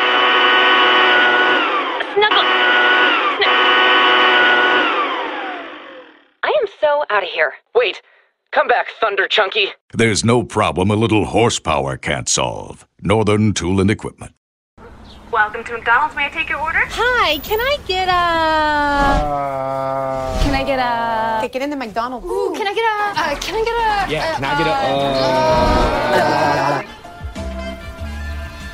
Snuggle. 2.12 2.44
Snug- 3.38 3.56
I 6.42 6.48
am 6.60 6.66
so 6.82 7.02
out 7.08 7.22
of 7.22 7.30
here. 7.30 7.54
Wait! 7.74 8.02
Come 8.50 8.68
back, 8.68 8.88
Thunder 9.00 9.26
Chunky! 9.26 9.68
There's 9.94 10.22
no 10.22 10.42
problem 10.44 10.90
a 10.90 10.96
little 10.96 11.24
horsepower 11.24 11.96
can't 11.96 12.28
solve. 12.28 12.86
Northern 13.00 13.54
Tool 13.54 13.80
and 13.80 13.90
Equipment. 13.90 14.34
Welcome 15.32 15.64
to 15.64 15.72
McDonald's. 15.72 16.14
May 16.14 16.26
I 16.26 16.28
take 16.28 16.50
your 16.50 16.60
order? 16.60 16.80
Hi, 16.90 17.38
can 17.38 17.58
I 17.58 17.78
get 17.86 18.06
a? 18.06 18.12
can 20.44 20.54
I 20.54 20.62
get 20.62 20.78
a? 20.78 21.38
Okay, 21.38 21.48
get 21.48 21.62
into 21.62 21.76
McDonald's. 21.76 22.26
Ooh, 22.26 22.52
can 22.54 22.66
I 22.66 22.74
get 22.74 22.84
a? 22.84 23.14
Uh, 23.16 23.34
can 23.40 23.54
I 23.54 23.64
get 23.64 23.72
a? 23.72 24.12
Yeah, 24.12 24.34
can 24.34 24.44
I 24.44 24.58
get 24.58 24.66
a? 24.68 24.72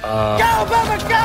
Uh, 0.03 0.09
uh, 0.09 0.39
go, 0.43 0.67
Bubba, 0.67 0.99
go! 1.07 1.23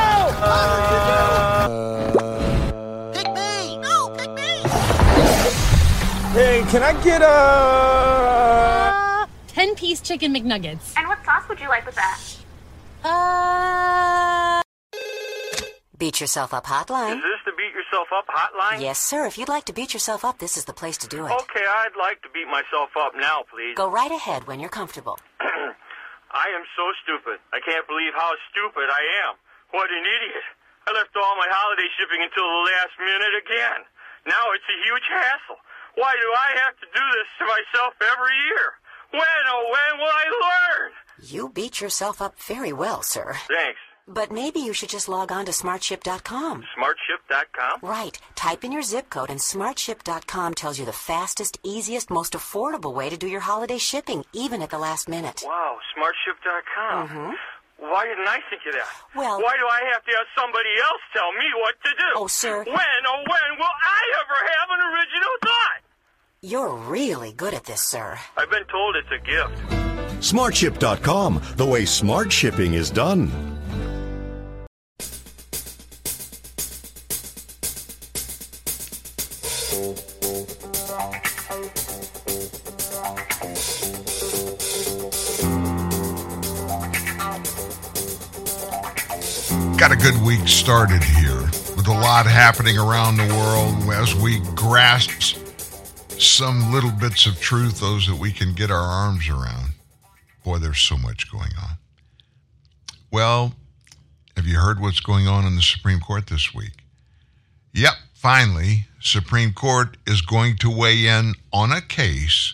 pick 3.11 3.27
me! 3.33 3.77
No, 3.81 4.13
pick 4.15 4.29
me! 4.37 4.61
Hey, 6.37 6.61
can 6.69 6.83
I 6.83 6.93
get 7.03 7.23
a? 7.23 7.33
Ten 9.47 9.73
piece 9.73 9.99
chicken 9.99 10.31
McNuggets. 10.31 10.93
And 10.95 11.07
what 11.07 11.25
sauce 11.25 11.49
would 11.49 11.59
you 11.59 11.69
like 11.69 11.87
with 11.87 11.95
that? 11.95 12.19
Uh. 13.03 14.62
Beat 16.03 16.19
Yourself 16.19 16.51
Up 16.51 16.67
hotline. 16.67 17.15
Is 17.15 17.23
this 17.23 17.39
the 17.47 17.55
Beat 17.55 17.71
Yourself 17.71 18.11
Up 18.11 18.27
hotline? 18.27 18.83
Yes, 18.83 18.99
sir. 18.99 19.23
If 19.23 19.39
you'd 19.39 19.47
like 19.47 19.63
to 19.71 19.75
beat 19.79 19.95
yourself 19.95 20.27
up, 20.27 20.35
this 20.35 20.59
is 20.59 20.67
the 20.67 20.75
place 20.75 20.99
to 20.99 21.07
do 21.07 21.23
it. 21.23 21.31
Okay, 21.31 21.63
I'd 21.63 21.95
like 21.95 22.19
to 22.27 22.29
beat 22.35 22.51
myself 22.51 22.91
up 22.99 23.15
now, 23.15 23.47
please. 23.47 23.79
Go 23.79 23.87
right 23.87 24.11
ahead 24.11 24.43
when 24.43 24.59
you're 24.59 24.67
comfortable. 24.67 25.15
I 25.39 26.47
am 26.51 26.67
so 26.75 26.91
stupid. 27.07 27.39
I 27.55 27.63
can't 27.63 27.87
believe 27.87 28.11
how 28.19 28.35
stupid 28.51 28.91
I 28.91 28.99
am. 29.23 29.39
What 29.71 29.87
an 29.95 30.03
idiot. 30.03 30.43
I 30.83 30.91
left 30.91 31.15
all 31.15 31.39
my 31.39 31.47
holiday 31.47 31.87
shipping 31.95 32.19
until 32.19 32.51
the 32.51 32.63
last 32.67 32.99
minute 32.99 33.35
again. 33.39 33.87
Now 34.27 34.43
it's 34.51 34.67
a 34.67 34.77
huge 34.83 35.07
hassle. 35.07 35.63
Why 35.95 36.11
do 36.19 36.27
I 36.27 36.67
have 36.67 36.75
to 36.83 36.87
do 36.91 37.05
this 37.15 37.29
to 37.39 37.43
myself 37.47 37.95
every 38.03 38.35
year? 38.51 38.75
When, 39.15 39.43
oh, 39.55 39.71
when 39.71 40.03
will 40.03 40.11
I 40.11 40.27
learn? 40.27 40.89
You 41.23 41.47
beat 41.47 41.79
yourself 41.79 42.19
up 42.19 42.35
very 42.43 42.75
well, 42.75 42.99
sir. 43.07 43.39
Thanks. 43.47 43.79
But 44.07 44.31
maybe 44.31 44.59
you 44.59 44.73
should 44.73 44.89
just 44.89 45.07
log 45.07 45.31
on 45.31 45.45
to 45.45 45.51
smartship.com. 45.51 46.63
Smartship.com? 46.77 47.79
Right. 47.81 48.19
Type 48.35 48.63
in 48.65 48.71
your 48.71 48.81
zip 48.81 49.09
code, 49.09 49.29
and 49.29 49.39
smartship.com 49.39 50.53
tells 50.55 50.77
you 50.77 50.85
the 50.85 50.91
fastest, 50.91 51.57
easiest, 51.63 52.09
most 52.09 52.33
affordable 52.33 52.93
way 52.93 53.09
to 53.09 53.17
do 53.17 53.27
your 53.27 53.39
holiday 53.39 53.77
shipping, 53.77 54.25
even 54.33 54.61
at 54.61 54.69
the 54.69 54.77
last 54.77 55.07
minute. 55.07 55.43
Wow, 55.45 55.77
smartship.com. 55.95 57.07
Mm-hmm. 57.07 57.31
Why 57.79 58.05
didn't 58.05 58.27
I 58.27 58.39
think 58.49 58.61
of 58.67 58.73
that? 58.73 58.87
Well, 59.15 59.41
why 59.41 59.55
do 59.57 59.65
I 59.67 59.81
have 59.93 60.03
to 60.05 60.11
have 60.15 60.27
somebody 60.37 60.69
else 60.81 61.01
tell 61.13 61.31
me 61.33 61.45
what 61.59 61.75
to 61.83 61.91
do? 61.91 62.11
Oh, 62.15 62.27
sir. 62.27 62.63
When, 62.63 62.75
oh, 63.07 63.17
when 63.17 63.57
will 63.57 63.65
I 63.83 64.01
ever 64.21 64.49
have 64.51 64.69
an 64.69 64.93
original 64.93 65.33
thought? 65.43 65.81
You're 66.41 66.75
really 66.75 67.31
good 67.31 67.53
at 67.53 67.63
this, 67.65 67.81
sir. 67.81 68.17
I've 68.37 68.49
been 68.49 68.65
told 68.65 68.95
it's 68.97 69.07
a 69.11 69.25
gift. 69.25 69.83
Smartship.com, 70.19 71.41
the 71.55 71.65
way 71.65 71.85
smart 71.85 72.31
shipping 72.31 72.73
is 72.73 72.89
done. 72.89 73.52
Got 79.73 79.97
a 89.91 89.95
good 89.95 90.21
week 90.23 90.47
started 90.47 91.01
here 91.01 91.41
with 91.75 91.87
a 91.87 91.91
lot 91.91 92.27
happening 92.27 92.77
around 92.77 93.17
the 93.17 93.25
world 93.25 93.91
as 93.91 94.13
we 94.13 94.41
grasp 94.53 95.09
some 96.19 96.71
little 96.71 96.91
bits 96.91 97.25
of 97.25 97.41
truth, 97.41 97.79
those 97.79 98.05
that 98.05 98.19
we 98.19 98.31
can 98.31 98.53
get 98.53 98.69
our 98.69 98.77
arms 98.77 99.27
around. 99.27 99.71
Boy, 100.43 100.59
there's 100.59 100.81
so 100.81 100.97
much 100.97 101.31
going 101.31 101.49
on. 101.59 101.79
Well, 103.09 103.55
have 104.35 104.45
you 104.45 104.59
heard 104.59 104.79
what's 104.79 104.99
going 104.99 105.27
on 105.27 105.47
in 105.47 105.55
the 105.55 105.63
Supreme 105.63 105.99
Court 105.99 106.27
this 106.27 106.53
week? 106.53 106.83
Yep, 107.73 107.93
finally, 108.13 108.85
Supreme 109.03 109.53
Court 109.53 109.97
is 110.07 110.21
going 110.21 110.57
to 110.57 110.75
weigh 110.75 111.07
in 111.07 111.33
on 111.51 111.71
a 111.71 111.81
case 111.81 112.53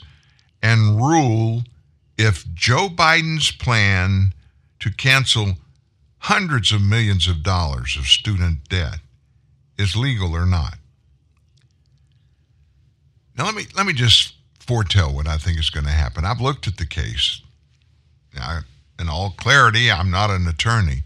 and 0.61 0.97
rule 0.97 1.63
if 2.17 2.45
Joe 2.53 2.89
Biden's 2.89 3.51
plan 3.51 4.33
to 4.79 4.91
cancel 4.91 5.53
hundreds 6.17 6.71
of 6.71 6.81
millions 6.81 7.27
of 7.27 7.43
dollars 7.43 7.95
of 7.97 8.05
student 8.07 8.67
debt 8.67 8.99
is 9.77 9.95
legal 9.95 10.35
or 10.35 10.45
not. 10.45 10.75
Now 13.37 13.45
let 13.45 13.55
me 13.55 13.67
let 13.75 13.85
me 13.85 13.93
just 13.93 14.33
foretell 14.59 15.13
what 15.13 15.27
I 15.27 15.37
think 15.37 15.59
is 15.59 15.69
going 15.69 15.85
to 15.85 15.91
happen. 15.91 16.25
I've 16.25 16.41
looked 16.41 16.67
at 16.67 16.77
the 16.77 16.85
case. 16.85 17.41
In 18.99 19.07
all 19.07 19.31
clarity, 19.37 19.89
I'm 19.89 20.11
not 20.11 20.29
an 20.29 20.47
attorney, 20.47 21.03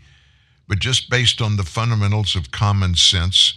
but 0.67 0.79
just 0.79 1.09
based 1.09 1.41
on 1.41 1.57
the 1.57 1.63
fundamentals 1.63 2.35
of 2.35 2.51
common 2.51 2.95
sense 2.95 3.53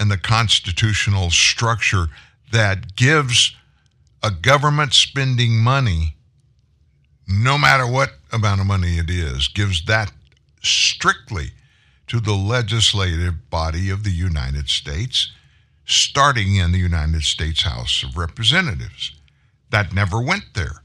and 0.00 0.10
the 0.10 0.18
constitutional 0.18 1.30
structure 1.30 2.06
that 2.50 2.96
gives 2.96 3.54
a 4.22 4.30
government 4.30 4.94
spending 4.94 5.58
money, 5.58 6.16
no 7.28 7.58
matter 7.58 7.86
what 7.86 8.14
amount 8.32 8.62
of 8.62 8.66
money 8.66 8.96
it 8.96 9.10
is, 9.10 9.46
gives 9.48 9.84
that 9.84 10.10
strictly 10.62 11.50
to 12.06 12.18
the 12.18 12.32
legislative 12.32 13.50
body 13.50 13.90
of 13.90 14.02
the 14.02 14.10
United 14.10 14.70
States, 14.70 15.30
starting 15.84 16.56
in 16.56 16.72
the 16.72 16.78
United 16.78 17.22
States 17.22 17.62
House 17.62 18.02
of 18.02 18.16
Representatives. 18.16 19.12
That 19.70 19.94
never 19.94 20.20
went 20.20 20.54
there. 20.54 20.82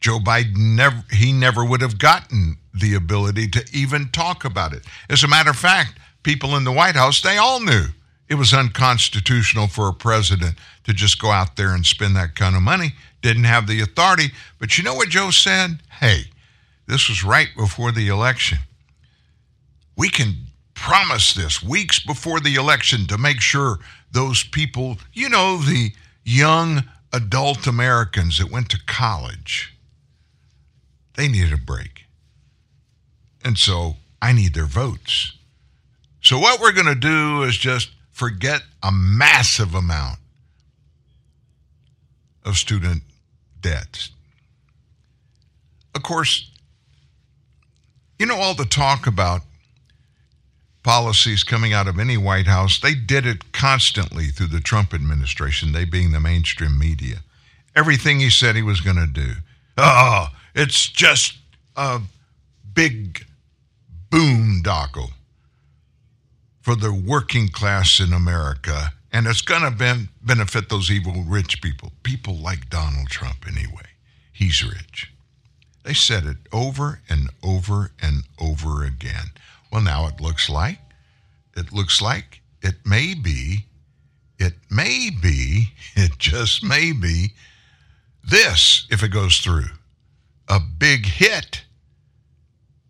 Joe 0.00 0.18
Biden 0.18 0.74
never 0.74 1.04
he 1.12 1.32
never 1.32 1.64
would 1.64 1.80
have 1.80 1.98
gotten 1.98 2.56
the 2.74 2.94
ability 2.94 3.48
to 3.48 3.64
even 3.72 4.08
talk 4.08 4.44
about 4.44 4.72
it. 4.72 4.82
As 5.08 5.22
a 5.22 5.28
matter 5.28 5.50
of 5.50 5.56
fact, 5.56 5.98
people 6.24 6.56
in 6.56 6.64
the 6.64 6.72
White 6.72 6.96
House, 6.96 7.22
they 7.22 7.38
all 7.38 7.60
knew 7.60 7.86
it 8.28 8.34
was 8.36 8.54
unconstitutional 8.54 9.68
for 9.68 9.88
a 9.88 9.92
president 9.92 10.56
to 10.84 10.92
just 10.92 11.20
go 11.20 11.30
out 11.30 11.56
there 11.56 11.74
and 11.74 11.84
spend 11.84 12.16
that 12.16 12.34
kind 12.34 12.56
of 12.56 12.62
money. 12.62 12.94
Didn't 13.20 13.44
have 13.44 13.66
the 13.66 13.80
authority. 13.80 14.30
But 14.58 14.78
you 14.78 14.84
know 14.84 14.94
what 14.94 15.08
Joe 15.08 15.30
said? 15.30 15.80
Hey, 16.00 16.24
this 16.86 17.08
was 17.08 17.22
right 17.22 17.48
before 17.56 17.92
the 17.92 18.08
election. 18.08 18.58
We 19.96 20.08
can 20.08 20.34
promise 20.74 21.34
this 21.34 21.62
weeks 21.62 22.04
before 22.04 22.40
the 22.40 22.54
election 22.54 23.06
to 23.06 23.18
make 23.18 23.40
sure 23.40 23.78
those 24.10 24.42
people, 24.42 24.98
you 25.12 25.28
know, 25.28 25.58
the 25.58 25.92
young 26.24 26.84
adult 27.12 27.66
Americans 27.66 28.38
that 28.38 28.50
went 28.50 28.70
to 28.70 28.78
college, 28.86 29.76
they 31.14 31.28
need 31.28 31.52
a 31.52 31.56
break. 31.56 32.06
And 33.44 33.58
so 33.58 33.96
I 34.20 34.32
need 34.32 34.54
their 34.54 34.66
votes. 34.66 35.32
So 36.22 36.38
what 36.38 36.60
we're 36.60 36.72
going 36.72 36.86
to 36.86 36.94
do 36.94 37.42
is 37.42 37.56
just 37.56 37.90
forget 38.12 38.62
a 38.82 38.92
massive 38.92 39.74
amount 39.74 40.18
of 42.44 42.56
student 42.56 43.02
debts. 43.60 44.10
Of 45.94 46.02
course, 46.02 46.50
you 48.18 48.26
know, 48.26 48.36
all 48.36 48.54
the 48.54 48.64
talk 48.64 49.06
about 49.06 49.42
policies 50.82 51.44
coming 51.44 51.72
out 51.72 51.86
of 51.86 51.98
any 51.98 52.16
White 52.16 52.46
House, 52.46 52.80
they 52.80 52.94
did 52.94 53.26
it 53.26 53.52
constantly 53.52 54.26
through 54.26 54.48
the 54.48 54.60
Trump 54.60 54.92
administration, 54.92 55.72
they 55.72 55.84
being 55.84 56.12
the 56.12 56.20
mainstream 56.20 56.78
media. 56.78 57.18
Everything 57.74 58.20
he 58.20 58.30
said 58.30 58.56
he 58.56 58.62
was 58.62 58.80
going 58.80 58.96
to 58.96 59.06
do. 59.06 59.32
Oh, 59.78 60.28
it's 60.54 60.88
just 60.88 61.38
a 61.76 62.00
big 62.74 63.24
boondoggle 64.10 65.10
for 66.62 66.76
the 66.76 66.92
working 66.92 67.48
class 67.48 68.00
in 68.00 68.12
America. 68.12 68.92
And 69.12 69.26
it's 69.26 69.42
going 69.42 69.62
to 69.62 69.70
ben- 69.70 70.08
benefit 70.22 70.70
those 70.70 70.90
evil 70.90 71.22
rich 71.26 71.60
people. 71.60 71.92
People 72.02 72.36
like 72.38 72.70
Donald 72.70 73.08
Trump, 73.08 73.44
anyway. 73.46 73.90
He's 74.32 74.64
rich. 74.64 75.12
They 75.82 75.92
said 75.94 76.24
it 76.24 76.38
over 76.52 77.00
and 77.08 77.28
over 77.42 77.90
and 78.00 78.22
over 78.40 78.84
again. 78.84 79.32
Well, 79.70 79.82
now 79.82 80.06
it 80.06 80.20
looks 80.20 80.48
like, 80.48 80.78
it 81.56 81.72
looks 81.72 82.00
like 82.00 82.40
it 82.62 82.76
may 82.86 83.14
be, 83.14 83.66
it 84.38 84.54
may 84.70 85.10
be, 85.10 85.72
it 85.96 86.18
just 86.18 86.62
may 86.62 86.92
be 86.92 87.32
this, 88.24 88.86
if 88.90 89.02
it 89.02 89.08
goes 89.08 89.38
through, 89.38 89.66
a 90.48 90.60
big 90.60 91.06
hit 91.06 91.64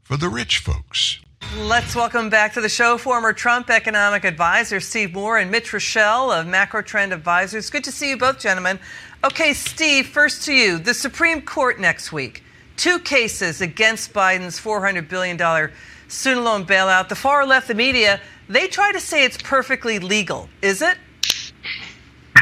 for 0.03 0.17
the 0.17 0.29
rich 0.29 0.59
folks. 0.59 1.21
Let's 1.59 1.95
welcome 1.95 2.31
back 2.31 2.55
to 2.55 2.61
the 2.61 2.69
show 2.69 2.97
former 2.97 3.33
Trump 3.33 3.69
economic 3.69 4.25
advisor 4.25 4.81
Steve 4.81 5.13
Moore 5.13 5.39
and 5.39 5.51
Mitch 5.51 5.73
Roschelle 5.73 6.31
of 6.31 6.47
Macro 6.47 6.83
Trend 6.83 7.13
Advisors. 7.13 7.69
Good 7.69 7.85
to 7.85 7.93
see 7.93 8.11
you 8.11 8.17
both, 8.17 8.39
gentlemen. 8.39 8.79
Okay, 9.23 9.53
Steve, 9.53 10.07
first 10.07 10.45
to 10.47 10.55
you. 10.55 10.79
The 10.79 10.95
Supreme 10.95 11.43
Court 11.43 11.79
next 11.79 12.11
week. 12.13 12.43
Two 12.77 12.99
cases 12.99 13.61
against 13.61 14.13
Biden's 14.13 14.59
$400 14.59 15.09
billion 15.09 15.71
student 16.09 16.45
loan 16.45 16.65
bailout. 16.65 17.09
The 17.09 17.17
far 17.17 17.47
left, 17.47 17.69
the 17.69 17.75
media, 17.75 18.21
they 18.49 18.67
try 18.67 18.91
to 18.93 19.01
say 19.01 19.25
it's 19.25 19.37
perfectly 19.37 19.99
legal. 19.99 20.49
Is 20.63 20.81
it? 20.81 20.97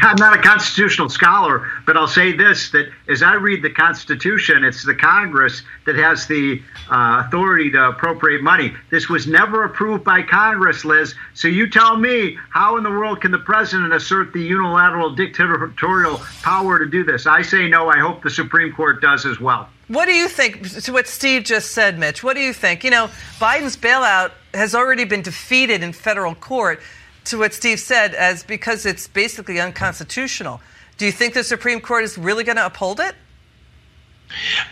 I'm 0.01 0.15
not 0.15 0.37
a 0.37 0.41
constitutional 0.41 1.09
scholar, 1.09 1.69
but 1.85 1.95
I'll 1.95 2.07
say 2.07 2.35
this 2.35 2.71
that 2.71 2.89
as 3.07 3.21
I 3.21 3.35
read 3.35 3.61
the 3.61 3.69
Constitution, 3.69 4.63
it's 4.63 4.83
the 4.83 4.95
Congress 4.95 5.61
that 5.85 5.95
has 5.95 6.25
the 6.25 6.61
uh, 6.89 7.23
authority 7.25 7.69
to 7.71 7.89
appropriate 7.89 8.41
money. 8.41 8.73
This 8.89 9.09
was 9.09 9.27
never 9.27 9.63
approved 9.63 10.03
by 10.03 10.23
Congress, 10.23 10.83
Liz. 10.83 11.13
So 11.35 11.47
you 11.47 11.69
tell 11.69 11.97
me, 11.97 12.37
how 12.49 12.77
in 12.77 12.83
the 12.83 12.89
world 12.89 13.21
can 13.21 13.31
the 13.31 13.39
president 13.39 13.93
assert 13.93 14.33
the 14.33 14.41
unilateral 14.41 15.13
dictatorial 15.13 16.17
power 16.41 16.79
to 16.79 16.85
do 16.85 17.03
this? 17.03 17.27
I 17.27 17.43
say 17.43 17.69
no. 17.69 17.89
I 17.89 17.99
hope 17.99 18.23
the 18.23 18.29
Supreme 18.29 18.73
Court 18.73 19.01
does 19.01 19.25
as 19.25 19.39
well. 19.39 19.69
What 19.87 20.05
do 20.05 20.13
you 20.13 20.29
think 20.29 20.67
to 20.69 20.93
what 20.93 21.07
Steve 21.07 21.43
just 21.43 21.71
said, 21.71 21.99
Mitch? 21.99 22.23
What 22.23 22.35
do 22.35 22.41
you 22.41 22.53
think? 22.53 22.83
You 22.83 22.91
know, 22.91 23.09
Biden's 23.39 23.77
bailout 23.77 24.31
has 24.53 24.73
already 24.73 25.03
been 25.03 25.21
defeated 25.21 25.83
in 25.83 25.93
federal 25.93 26.33
court 26.33 26.79
to 27.25 27.37
what 27.39 27.53
Steve 27.53 27.79
said 27.79 28.13
as 28.15 28.43
because 28.43 28.85
it's 28.85 29.07
basically 29.07 29.59
unconstitutional. 29.59 30.61
Do 30.97 31.05
you 31.05 31.11
think 31.11 31.33
the 31.33 31.43
Supreme 31.43 31.81
Court 31.81 32.03
is 32.03 32.17
really 32.17 32.43
going 32.43 32.57
to 32.57 32.65
uphold 32.65 32.99
it? 32.99 33.15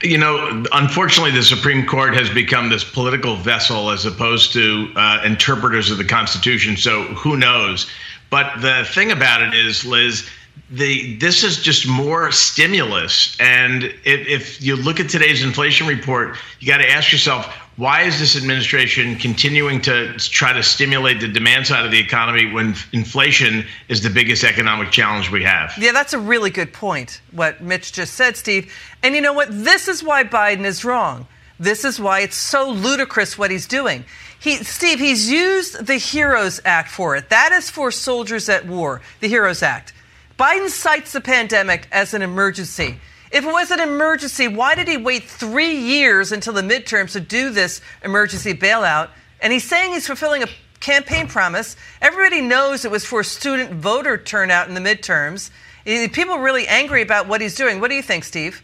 You 0.02 0.18
know, 0.18 0.64
unfortunately, 0.72 1.32
the 1.32 1.44
Supreme 1.44 1.86
Court 1.86 2.14
has 2.14 2.30
become 2.30 2.70
this 2.70 2.84
political 2.84 3.36
vessel 3.36 3.90
as 3.90 4.06
opposed 4.06 4.54
to 4.54 4.92
uh, 4.96 5.22
interpreters 5.26 5.92
of 5.92 5.98
the 5.98 6.06
Constitution. 6.06 6.78
So 6.78 7.04
who 7.04 7.36
knows? 7.36 7.90
But 8.30 8.62
the 8.62 8.88
thing 8.94 9.12
about 9.12 9.42
it 9.42 9.54
is, 9.54 9.84
Liz, 9.84 10.30
the 10.70 11.18
this 11.18 11.44
is 11.44 11.62
just 11.62 11.88
more 11.88 12.32
stimulus. 12.32 13.36
And 13.40 13.84
if, 13.84 14.28
if 14.28 14.62
you 14.62 14.76
look 14.76 15.00
at 15.00 15.10
today's 15.10 15.44
inflation 15.44 15.88
report, 15.88 16.38
you 16.60 16.68
got 16.68 16.78
to 16.78 16.90
ask 16.90 17.12
yourself, 17.12 17.52
why 17.80 18.02
is 18.02 18.20
this 18.20 18.36
administration 18.36 19.16
continuing 19.16 19.80
to 19.80 20.14
try 20.18 20.52
to 20.52 20.62
stimulate 20.62 21.22
the 21.22 21.30
demand 21.30 21.66
side 21.66 21.86
of 21.86 21.92
the 21.92 22.00
economy 22.00 22.52
when 22.52 22.76
inflation 22.92 23.66
is 23.88 24.04
the 24.04 24.10
biggest 24.10 24.44
economic 24.44 24.92
challenge 24.92 25.32
we 25.32 25.46
have? 25.46 25.74
Yeah, 25.78 25.94
that's 25.94 26.12
a 26.12 26.20
really 26.20 26.50
good 26.50 26.74
point, 26.74 27.22
what 27.32 27.62
Mitch 27.62 27.94
just 27.94 28.16
said, 28.16 28.36
Steve. 28.36 28.74
And 29.02 29.16
you 29.16 29.22
know 29.22 29.32
what? 29.32 29.48
This 29.50 29.88
is 29.88 30.04
why 30.04 30.26
Biden 30.26 30.66
is 30.66 30.84
wrong. 30.84 31.26
This 31.58 31.86
is 31.86 32.02
why 32.02 32.20
it's 32.20 32.36
so 32.36 32.70
ludicrous 32.70 33.38
what 33.38 33.50
he's 33.50 33.66
doing. 33.66 34.04
He, 34.42 34.58
Steve, 34.58 35.00
he's 35.00 35.32
used 35.32 35.86
the 35.86 35.98
HEROES 35.98 36.60
Act 36.66 36.92
for 36.92 37.16
it. 37.16 37.30
That 37.30 37.54
is 37.54 37.70
for 37.70 37.92
soldiers 37.92 38.50
at 38.50 38.66
war, 38.66 39.00
the 39.22 39.30
HEROES 39.30 39.64
Act. 39.64 39.94
Biden 40.38 40.68
cites 40.68 41.14
the 41.14 41.22
pandemic 41.22 41.88
as 41.94 42.14
an 42.14 42.24
emergency. 42.24 43.00
If 43.32 43.46
it 43.46 43.52
was 43.52 43.70
an 43.70 43.80
emergency, 43.80 44.48
why 44.48 44.74
did 44.76 44.88
he 44.88 44.98
wait 44.98 45.24
three 45.24 45.76
years 45.76 46.32
until 46.32 46.54
the 46.54 46.62
midterms 46.62 47.12
to 47.12 47.20
do 47.20 47.52
this 47.52 47.82
emergency 48.04 48.54
bailout? 48.54 49.10
And 49.42 49.54
he's 49.54 49.64
saying 49.64 49.94
he's 49.94 50.08
fulfilling 50.08 50.44
a 50.44 50.48
campaign 50.80 51.28
promise. 51.28 51.76
Everybody 52.02 52.42
knows 52.42 52.86
it 52.86 52.92
was 52.92 53.06
for 53.06 53.24
student 53.24 53.74
voter 53.74 54.18
turnout 54.18 54.68
in 54.68 54.74
the 54.74 54.82
midterms. 54.82 55.52
People 55.86 56.36
are 56.36 56.44
really 56.44 56.68
angry 56.68 57.02
about 57.02 57.28
what 57.28 57.42
he's 57.42 57.56
doing. 57.56 57.80
What 57.80 57.90
do 57.90 57.96
you 57.96 58.02
think, 58.02 58.24
Steve? 58.24 58.64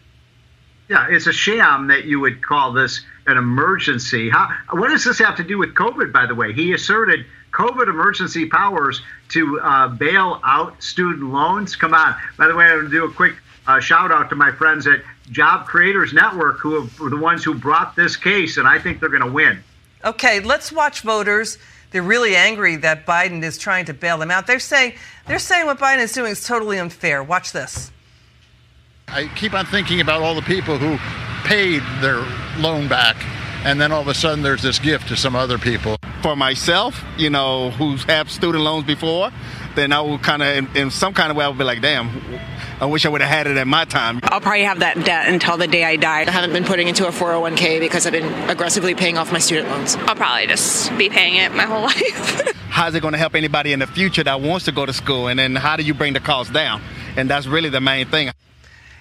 Yeah, 0.90 1.08
it's 1.10 1.28
a 1.28 1.34
sham 1.34 1.88
that 1.88 2.06
you 2.06 2.20
would 2.20 2.44
call 2.44 2.74
this 2.74 3.04
an 3.28 3.38
emergency. 3.38 4.32
What 4.72 4.90
does 4.90 5.04
this 5.04 5.20
have 5.20 5.36
to 5.38 5.44
do 5.44 5.58
with 5.58 5.74
COVID, 5.74 6.12
by 6.12 6.26
the 6.26 6.36
way? 6.36 6.54
He 6.54 6.74
asserted 6.74 7.26
COVID 7.52 7.88
emergency 7.88 8.46
powers 8.48 9.02
to 9.30 9.60
uh, 9.62 9.88
bail 9.88 10.40
out 10.44 10.84
student 10.84 11.32
loans. 11.32 11.76
Come 11.76 11.94
on. 11.94 12.16
By 12.38 12.48
the 12.48 12.56
way, 12.56 12.66
I'm 12.66 12.80
going 12.80 12.86
to 12.86 12.92
do 12.92 13.06
a 13.06 13.12
quick 13.12 13.36
uh, 13.68 13.80
shout 13.80 14.12
out 14.12 14.30
to 14.30 14.36
my 14.36 14.52
friends 14.52 14.88
at 14.88 15.02
Job 15.32 15.66
Creators 15.66 16.14
Network 16.14 16.60
who 16.60 16.90
are 17.02 17.10
the 17.10 17.18
ones 17.18 17.44
who 17.44 17.54
brought 17.54 17.96
this 17.96 18.16
case, 18.16 18.58
and 18.58 18.68
I 18.68 18.80
think 18.80 19.00
they're 19.00 19.10
going 19.10 19.24
to 19.24 19.32
win. 19.32 19.64
Okay, 20.04 20.40
let's 20.40 20.72
watch 20.72 21.02
voters. 21.02 21.58
They're 21.92 22.04
really 22.04 22.36
angry 22.36 22.76
that 22.78 23.06
Biden 23.06 23.42
is 23.44 23.58
trying 23.58 23.86
to 23.86 23.94
bail 23.94 24.18
them 24.18 24.30
out. 24.30 24.48
They're 24.48 24.60
saying 24.60 24.94
they're 25.28 25.40
saying 25.40 25.66
what 25.66 25.80
Biden 25.80 26.00
is 26.00 26.12
doing 26.12 26.32
is 26.32 26.46
totally 26.46 26.78
unfair. 26.78 27.24
Watch 27.24 27.54
this. 27.54 27.92
I 29.08 29.28
keep 29.36 29.54
on 29.54 29.66
thinking 29.66 30.02
about 30.02 30.22
all 30.22 30.36
the 30.36 30.42
people 30.42 30.78
who 30.78 30.98
paid 31.48 31.82
their 32.02 32.26
loan 32.58 32.88
back, 32.88 33.16
and 33.64 33.80
then 33.80 33.92
all 33.92 34.02
of 34.02 34.08
a 34.08 34.14
sudden 34.14 34.44
there's 34.44 34.62
this 34.62 34.78
gift 34.80 35.08
to 35.08 35.16
some 35.16 35.36
other 35.36 35.58
people. 35.58 35.98
For 36.22 36.36
myself, 36.36 37.04
you 37.18 37.30
know, 37.30 37.70
who's 37.72 38.04
had 38.04 38.30
student 38.30 38.64
loans 38.64 38.86
before, 38.86 39.32
then 39.76 39.92
I 39.92 40.02
will 40.02 40.18
kind 40.18 40.42
of, 40.42 40.48
in, 40.50 40.76
in 40.76 40.92
some 40.92 41.14
kind 41.14 41.30
of 41.30 41.38
way, 41.38 41.46
I 41.46 41.48
would 41.48 41.58
be 41.58 41.64
like, 41.64 41.82
damn, 41.82 42.10
I 42.82 42.86
wish 42.86 43.06
I 43.06 43.10
would 43.10 43.22
have 43.22 43.30
had 43.30 43.48
it 43.48 43.56
at 43.56 43.68
my 43.68 43.86
time. 43.86 44.20
I'll 44.24 44.42
probably 44.42 44.64
have 44.64 44.80
that 44.80 45.06
debt 45.06 45.30
until 45.30 45.56
the 45.56 45.68
day 45.68 45.86
I 45.86 45.96
die. 45.96 46.22
I 46.22 46.32
haven't 46.32 46.52
been 46.52 46.66
putting 46.66 46.90
into 46.90 47.08
a 47.08 47.12
401k 47.12 47.80
because 47.80 48.06
I've 48.06 48.12
been 48.12 48.50
aggressively 48.50 48.94
paying 48.96 49.18
off 49.18 49.32
my 49.32 49.40
student 49.40 49.70
loans. 49.70 49.96
I'll 49.96 50.16
probably 50.16 50.48
just 50.48 50.96
be 50.98 51.10
paying 51.10 51.36
it 51.36 51.54
my 51.54 51.64
whole 51.64 51.82
life. 51.84 52.54
How's 52.68 52.94
it 52.94 53.00
going 53.00 53.14
to 53.14 53.18
help 53.18 53.34
anybody 53.34 53.72
in 53.72 53.80
the 53.80 53.88
future 53.88 54.24
that 54.26 54.42
wants 54.42 54.66
to 54.66 54.74
go 54.74 54.86
to 54.86 54.92
school? 54.92 55.30
And 55.30 55.40
then 55.40 55.56
how 55.56 55.78
do 55.78 55.84
you 55.84 55.94
bring 55.94 56.12
the 56.12 56.20
cost 56.20 56.52
down? 56.52 56.82
And 57.16 57.30
that's 57.30 57.48
really 57.48 57.70
the 57.70 57.80
main 57.80 58.08
thing. 58.08 58.32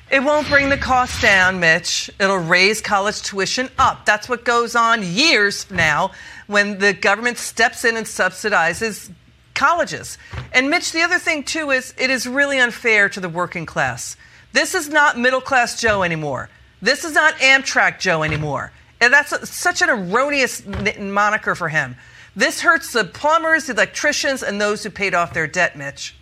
It 0.08 0.22
won't 0.22 0.46
bring 0.48 0.68
the 0.68 0.76
cost 0.76 1.20
down, 1.20 1.58
Mitch. 1.58 2.08
It'll 2.20 2.36
raise 2.36 2.80
college 2.80 3.22
tuition 3.22 3.68
up. 3.78 4.06
That's 4.06 4.28
what 4.28 4.44
goes 4.44 4.76
on 4.76 5.02
years 5.02 5.68
now 5.72 6.12
when 6.46 6.78
the 6.78 6.92
government 6.92 7.38
steps 7.38 7.84
in 7.84 7.96
and 7.96 8.06
subsidizes 8.06 9.10
colleges. 9.54 10.18
And 10.52 10.70
Mitch, 10.70 10.92
the 10.92 11.02
other 11.02 11.18
thing 11.18 11.44
too 11.44 11.70
is 11.70 11.94
it 11.98 12.10
is 12.10 12.26
really 12.26 12.58
unfair 12.58 13.08
to 13.08 13.20
the 13.20 13.28
working 13.28 13.66
class. 13.66 14.16
This 14.52 14.74
is 14.74 14.88
not 14.88 15.18
middle 15.18 15.40
class 15.40 15.80
Joe 15.80 16.02
anymore. 16.02 16.50
This 16.82 17.04
is 17.04 17.12
not 17.12 17.34
Amtrak 17.34 17.98
Joe 17.98 18.22
anymore. 18.22 18.72
And 19.00 19.12
that's 19.12 19.32
a, 19.32 19.44
such 19.46 19.82
an 19.82 19.90
erroneous 19.90 20.64
moniker 20.98 21.54
for 21.54 21.68
him. 21.68 21.96
This 22.36 22.60
hurts 22.60 22.92
the 22.92 23.04
plumbers, 23.04 23.66
the 23.66 23.72
electricians, 23.72 24.42
and 24.42 24.60
those 24.60 24.82
who 24.82 24.90
paid 24.90 25.14
off 25.14 25.34
their 25.34 25.46
debt, 25.46 25.76
Mitch. 25.76 26.14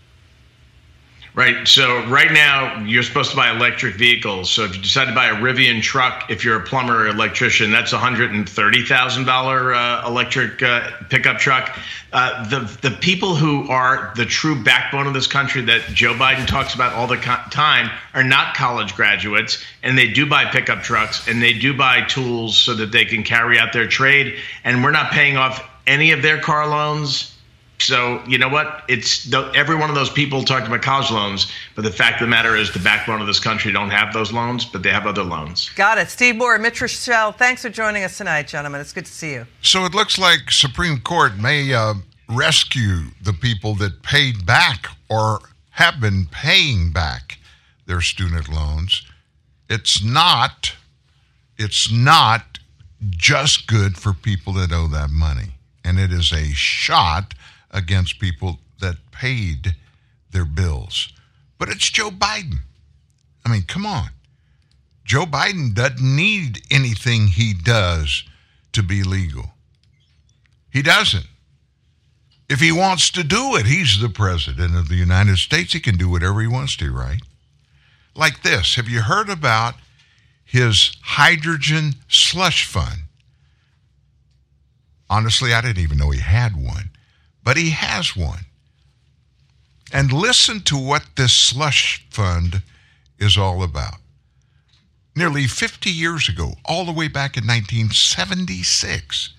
Right. 1.35 1.66
So 1.66 2.05
right 2.09 2.30
now 2.30 2.85
you're 2.85 3.03
supposed 3.03 3.30
to 3.30 3.37
buy 3.37 3.51
electric 3.51 3.95
vehicles. 3.95 4.51
So 4.51 4.64
if 4.64 4.76
you 4.76 4.83
decide 4.83 5.07
to 5.07 5.14
buy 5.14 5.28
a 5.28 5.35
Rivian 5.35 5.80
truck, 5.80 6.30
if 6.30 6.45
you're 6.45 6.61
a 6.61 6.62
plumber 6.62 7.05
or 7.05 7.07
electrician, 7.07 7.70
that's 7.70 7.95
a 7.95 7.99
hundred 7.99 8.33
and 8.33 8.47
thirty 8.47 8.85
thousand 8.85 9.26
uh, 9.30 10.05
electric 10.07 10.62
uh, 10.62 10.91
pickup 11.09 11.39
truck. 11.39 11.74
Uh, 12.12 12.47
the 12.51 12.78
the 12.83 12.91
people 12.99 13.35
who 13.35 13.66
are 13.70 14.12
the 14.14 14.26
true 14.26 14.62
backbone 14.62 15.07
of 15.07 15.14
this 15.14 15.26
country 15.26 15.62
that 15.62 15.80
Joe 15.95 16.12
Biden 16.12 16.47
talks 16.47 16.74
about 16.74 16.93
all 16.93 17.07
the 17.07 17.16
co- 17.16 17.41
time 17.51 17.91
are 18.12 18.24
not 18.24 18.55
college 18.55 18.95
graduates, 18.95 19.64
and 19.83 19.97
they 19.97 20.09
do 20.09 20.26
buy 20.26 20.45
pickup 20.45 20.83
trucks 20.83 21.26
and 21.28 21.43
they 21.43 21.55
do 21.55 21.74
buy 21.74 22.03
tools 22.03 22.59
so 22.59 22.74
that 22.74 22.93
they 22.93 23.07
can 23.07 23.22
carry 23.22 23.59
out 23.59 23.72
their 23.72 23.89
trade. 23.89 24.37
And 24.64 24.85
we're 24.85 24.91
not 24.91 25.11
paying 25.12 25.39
off 25.39 25.66
any 25.87 26.12
of 26.12 26.20
their 26.20 26.39
car 26.43 26.68
loans 26.68 27.32
so 27.83 28.22
you 28.26 28.39
know 28.39 28.49
what? 28.49 28.85
It's 28.89 29.24
the, 29.24 29.51
every 29.55 29.76
one 29.76 29.89
of 29.89 29.95
those 29.95 30.11
people 30.11 30.43
talked 30.43 30.66
about 30.66 30.83
college 30.83 31.11
loans, 31.11 31.51
but 31.74 31.83
the 31.83 31.91
fact 31.91 32.20
of 32.20 32.26
the 32.26 32.30
matter 32.30 32.57
is, 32.57 32.72
the 32.72 32.78
backbone 32.78 33.20
of 33.20 33.26
this 33.26 33.41
country 33.41 33.72
don't 33.72 33.91
have 33.91 34.12
those 34.12 34.33
loans, 34.33 34.64
but 34.64 34.83
they 34.83 34.91
have 34.91 35.07
other 35.07 35.22
loans. 35.22 35.70
Got 35.70 35.99
it. 35.99 36.09
Steve 36.09 36.37
Moore, 36.37 36.59
Mitch 36.59 36.80
Roschelle, 36.80 37.37
thanks 37.37 37.62
for 37.62 37.70
joining 37.70 38.05
us 38.05 38.16
tonight, 38.18 38.49
gentlemen. 38.49 38.80
It's 38.80 38.93
good 38.93 39.07
to 39.07 39.12
see 39.12 39.33
you. 39.33 39.47
So 39.61 39.85
it 39.85 39.95
looks 39.95 40.18
like 40.18 40.51
Supreme 40.51 41.01
Court 41.01 41.37
may 41.37 41.72
uh, 41.74 41.95
rescue 42.28 43.07
the 43.22 43.33
people 43.33 43.74
that 43.76 44.03
paid 44.03 44.47
back 44.47 44.87
or 45.09 45.41
have 45.70 46.01
been 46.01 46.26
paying 46.30 46.91
back 46.93 47.39
their 47.87 48.01
student 48.01 48.49
loans. 48.49 49.07
It's 49.68 50.03
not. 50.03 50.74
It's 51.59 51.91
not 51.93 52.59
just 53.11 53.66
good 53.66 53.97
for 53.97 54.12
people 54.12 54.53
that 54.55 54.72
owe 54.72 54.89
that 54.89 55.11
money, 55.11 55.53
and 55.85 55.99
it 55.99 56.12
is 56.12 56.33
a 56.33 56.53
shot 56.53 57.35
against 57.73 58.18
people 58.18 58.59
that 58.81 58.97
paid 59.11 59.75
their 60.31 60.45
bills. 60.45 61.12
But 61.59 61.68
it's 61.68 61.89
Joe 61.91 62.11
Biden. 62.11 62.59
I 63.45 63.51
mean, 63.51 63.62
come 63.62 63.87
on. 63.87 64.11
Joe 65.05 65.25
Biden 65.25 65.75
doesn't 65.75 66.01
need 66.01 66.62
anything 66.70 67.27
he 67.29 67.55
does 67.55 68.25
to 68.73 68.83
be 68.83 69.03
legal. 69.03 69.53
He 70.70 70.83
doesn't. 70.83 71.27
If 72.49 72.61
he 72.61 72.73
wants 72.73 73.11
to 73.11 73.25
do 73.25 73.57
it, 73.57 73.66
he's 73.66 74.01
the 74.01 74.09
president 74.09 74.77
of 74.77 74.89
the 74.89 74.95
United 74.95 75.39
States. 75.39 75.73
He 75.73 75.81
can 75.81 75.97
do 75.97 76.09
whatever 76.09 76.41
he 76.41 76.47
wants 76.47 76.77
to, 76.77 76.93
right? 76.93 77.20
Like 78.14 78.43
this 78.43 78.77
Have 78.77 78.89
you 78.89 79.03
heard 79.03 79.29
about 79.29 79.75
his 80.45 80.97
hydrogen 81.03 81.95
slush 82.09 82.66
fund? 82.66 83.03
Honestly, 85.09 85.53
I 85.53 85.61
didn't 85.61 85.83
even 85.83 85.99
know 85.99 86.11
he 86.11 86.20
had 86.20 86.57
one 86.57 86.91
but 87.45 87.57
he 87.57 87.70
has 87.70 88.16
one. 88.16 88.47
And 89.93 90.12
listen 90.12 90.61
to 90.62 90.76
what 90.76 91.05
this 91.16 91.34
slush 91.34 92.07
fund 92.11 92.62
is 93.18 93.36
all 93.36 93.62
about. 93.62 93.97
Nearly 95.14 95.47
50 95.47 95.90
years 95.90 96.28
ago, 96.28 96.55
all 96.64 96.86
the 96.86 96.93
way 96.93 97.09
back 97.09 97.36
in 97.36 97.45
1976, 97.45 99.34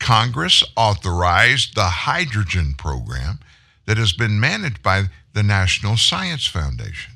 Congress 0.00 0.64
authorized 0.76 1.74
the 1.74 1.84
hydrogen 1.84 2.74
program 2.76 3.38
that 3.86 3.96
has 3.96 4.12
been 4.12 4.40
managed 4.40 4.82
by 4.82 5.04
the 5.32 5.42
National 5.42 5.96
Science 5.96 6.46
Foundation. 6.46 7.12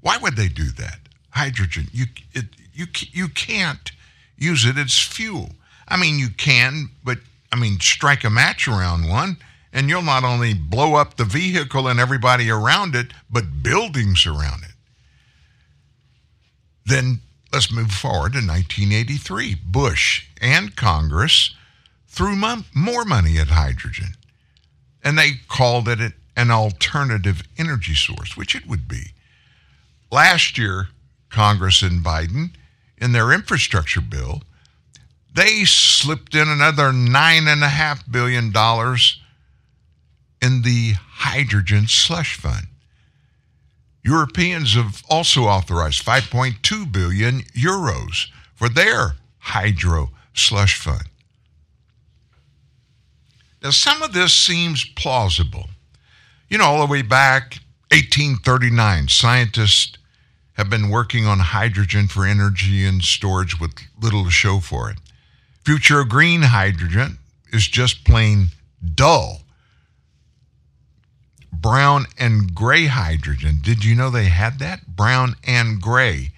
Why 0.00 0.18
would 0.18 0.36
they 0.36 0.48
do 0.48 0.70
that? 0.72 0.98
Hydrogen, 1.30 1.88
you 1.92 2.04
it, 2.32 2.44
you 2.74 2.86
you 3.10 3.28
can't 3.28 3.90
use 4.36 4.66
it 4.66 4.76
as 4.76 4.98
fuel. 4.98 5.50
I 5.88 5.96
mean, 5.96 6.18
you 6.18 6.28
can, 6.28 6.90
but 7.02 7.18
I 7.54 7.56
mean, 7.56 7.78
strike 7.78 8.24
a 8.24 8.30
match 8.30 8.66
around 8.66 9.08
one, 9.08 9.36
and 9.72 9.88
you'll 9.88 10.02
not 10.02 10.24
only 10.24 10.54
blow 10.54 10.96
up 10.96 11.16
the 11.16 11.24
vehicle 11.24 11.86
and 11.86 12.00
everybody 12.00 12.50
around 12.50 12.96
it, 12.96 13.12
but 13.30 13.62
buildings 13.62 14.26
around 14.26 14.64
it. 14.64 14.72
Then 16.84 17.20
let's 17.52 17.70
move 17.70 17.92
forward 17.92 18.32
to 18.32 18.38
1983. 18.38 19.54
Bush 19.64 20.26
and 20.40 20.74
Congress 20.74 21.54
threw 22.08 22.34
more 22.34 23.04
money 23.04 23.38
at 23.38 23.50
hydrogen, 23.50 24.14
and 25.04 25.16
they 25.16 25.34
called 25.46 25.88
it 25.88 26.12
an 26.36 26.50
alternative 26.50 27.44
energy 27.56 27.94
source, 27.94 28.36
which 28.36 28.56
it 28.56 28.66
would 28.66 28.88
be. 28.88 29.12
Last 30.10 30.58
year, 30.58 30.88
Congress 31.30 31.82
and 31.82 32.04
Biden, 32.04 32.50
in 32.98 33.12
their 33.12 33.30
infrastructure 33.30 34.00
bill, 34.00 34.42
they 35.34 35.64
slipped 35.64 36.34
in 36.34 36.48
another 36.48 36.90
$9.5 36.90 38.10
billion 38.10 38.46
in 40.40 40.62
the 40.62 40.94
hydrogen 40.96 41.86
slush 41.88 42.36
fund. 42.36 42.66
Europeans 44.04 44.74
have 44.74 45.02
also 45.08 45.44
authorized 45.44 46.04
5.2 46.04 46.92
billion 46.92 47.40
euros 47.56 48.26
for 48.54 48.68
their 48.68 49.16
hydro 49.38 50.10
slush 50.34 50.78
fund. 50.78 51.04
Now, 53.62 53.70
some 53.70 54.02
of 54.02 54.12
this 54.12 54.34
seems 54.34 54.84
plausible. 54.84 55.70
You 56.50 56.58
know, 56.58 56.64
all 56.64 56.86
the 56.86 56.92
way 56.92 57.00
back 57.00 57.60
1839, 57.90 59.08
scientists 59.08 59.96
have 60.52 60.68
been 60.68 60.90
working 60.90 61.26
on 61.26 61.38
hydrogen 61.38 62.06
for 62.06 62.26
energy 62.26 62.84
and 62.84 63.02
storage 63.02 63.58
with 63.58 63.72
little 64.00 64.24
to 64.24 64.30
show 64.30 64.60
for 64.60 64.90
it. 64.90 64.98
Future 65.64 66.04
green 66.04 66.42
hydrogen 66.42 67.18
is 67.50 67.66
just 67.66 68.04
plain 68.04 68.48
dull. 68.94 69.40
Brown 71.50 72.04
and 72.18 72.54
gray 72.54 72.86
hydrogen. 72.86 73.60
Did 73.62 73.82
you 73.82 73.94
know 73.94 74.10
they 74.10 74.24
had 74.24 74.58
that? 74.58 74.86
Brown 74.86 75.36
and 75.42 75.80
gray. 75.80 76.32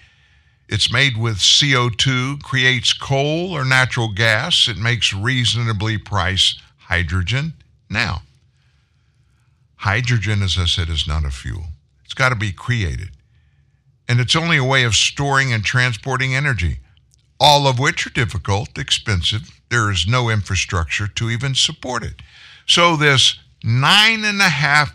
It's 0.68 0.93
made 0.93 1.16
with 1.16 1.39
CO2, 1.39 2.43
creates 2.43 2.93
coal 2.93 3.53
or 3.53 3.64
natural 3.64 4.12
gas. 4.12 4.68
It 4.68 4.77
makes 4.77 5.12
reasonably 5.12 5.99
priced 5.99 6.61
hydrogen. 6.79 7.55
Now, 7.91 8.22
hydrogen, 9.77 10.43
as 10.43 10.57
I 10.57 10.66
said, 10.66 10.89
is 10.89 11.09
not 11.09 11.24
a 11.24 11.31
fuel. 11.31 11.64
It's 12.05 12.14
got 12.14 12.29
to 12.29 12.37
be 12.37 12.53
created. 12.53 13.11
And 14.09 14.20
it's 14.20 14.37
only 14.37 14.57
a 14.57 14.64
way 14.64 14.85
of 14.85 14.95
storing 14.95 15.53
and 15.53 15.64
transporting 15.64 16.33
energy 16.33 16.79
all 17.39 17.66
of 17.66 17.78
which 17.78 18.07
are 18.07 18.11
difficult, 18.11 18.78
expensive. 18.78 19.51
There 19.68 19.91
is 19.91 20.07
no 20.07 20.28
infrastructure 20.28 21.09
to 21.09 21.30
even 21.30 21.55
support 21.55 22.03
it. 22.03 22.22
So, 22.66 22.97
this 22.97 23.39
$9.5 23.64 24.93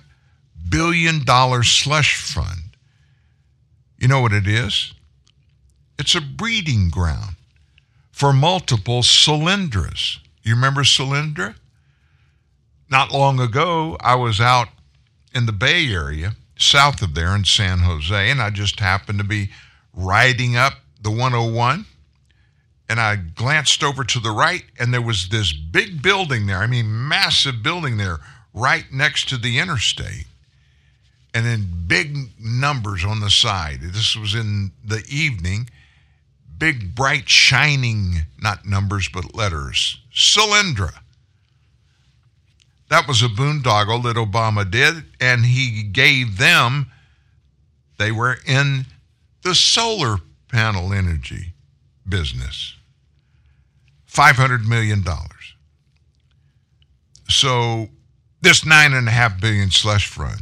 billion 0.70 1.22
slush 1.64 2.18
fund, 2.22 2.76
you 3.98 4.08
know 4.08 4.22
what 4.22 4.34
it 4.34 4.48
is? 4.48 4.94
It's 6.00 6.16
a 6.16 6.22
breeding 6.22 6.89
ground 6.89 7.36
for 8.12 8.34
multiple 8.34 9.02
Solyndras. 9.02 10.18
You 10.44 10.56
remember 10.56 10.82
Solyndra? 10.82 11.56
Not 12.89 13.12
long 13.12 13.39
ago, 13.39 13.98
I 14.02 14.16
was 14.16 14.42
out 14.42 14.68
in 15.34 15.46
the 15.46 15.52
Bay 15.52 15.88
Area, 15.94 16.36
south 16.58 17.02
of 17.02 17.14
there 17.14 17.36
in 17.36 17.46
San 17.46 17.80
Jose, 17.80 18.30
and 18.30 18.42
I 18.42 18.50
just 18.50 18.80
happened 18.80 19.20
to 19.20 19.24
be 19.24 19.50
riding 19.94 20.56
up 20.56 20.74
the 21.02 21.12
101 21.12 21.86
and 22.92 23.00
I 23.00 23.16
glanced 23.16 23.86
over 23.86 24.04
to 24.04 24.20
the 24.20 24.32
right, 24.32 24.66
and 24.78 24.94
there 24.94 25.02
was 25.02 25.30
this 25.30 25.54
big 25.54 26.02
building 26.02 26.46
there. 26.46 26.58
I 26.58 26.68
mean, 26.68 27.08
massive 27.08 27.64
building 27.64 27.96
there, 27.96 28.20
right 28.54 28.84
next 28.92 29.30
to 29.30 29.38
the 29.38 29.60
interstate, 29.60 30.26
and 31.34 31.46
then 31.46 31.86
big 31.88 32.18
numbers 32.38 33.06
on 33.06 33.22
the 33.22 33.30
side. 33.30 33.80
This 33.82 34.18
was 34.18 34.36
in 34.36 34.74
the 34.84 35.06
evening. 35.10 35.70
Big, 36.58 36.94
bright, 36.94 37.30
shining, 37.30 38.24
not 38.42 38.66
numbers, 38.66 39.08
but 39.08 39.34
letters. 39.34 39.98
Solyndra. 40.14 40.92
That 42.89 43.08
was 43.08 43.24
a 43.24 43.30
boondoggle 43.30 44.04
that 44.04 44.18
Obama 44.18 44.70
did, 44.70 45.06
and 45.22 45.46
he 45.46 45.82
gave 45.84 46.38
them, 46.38 46.92
they 47.98 48.12
were 48.12 48.36
in 48.46 48.86
the 49.44 49.56
solar 49.56 50.18
panel 50.50 50.92
energy 50.92 51.54
business. 52.06 52.76
$500 54.12 54.66
million. 54.66 55.03
So 57.30 57.88
this 58.41 58.62
9.5 58.62 59.39
billion 59.39 59.72
slush 59.72 60.07
fund, 60.07 60.41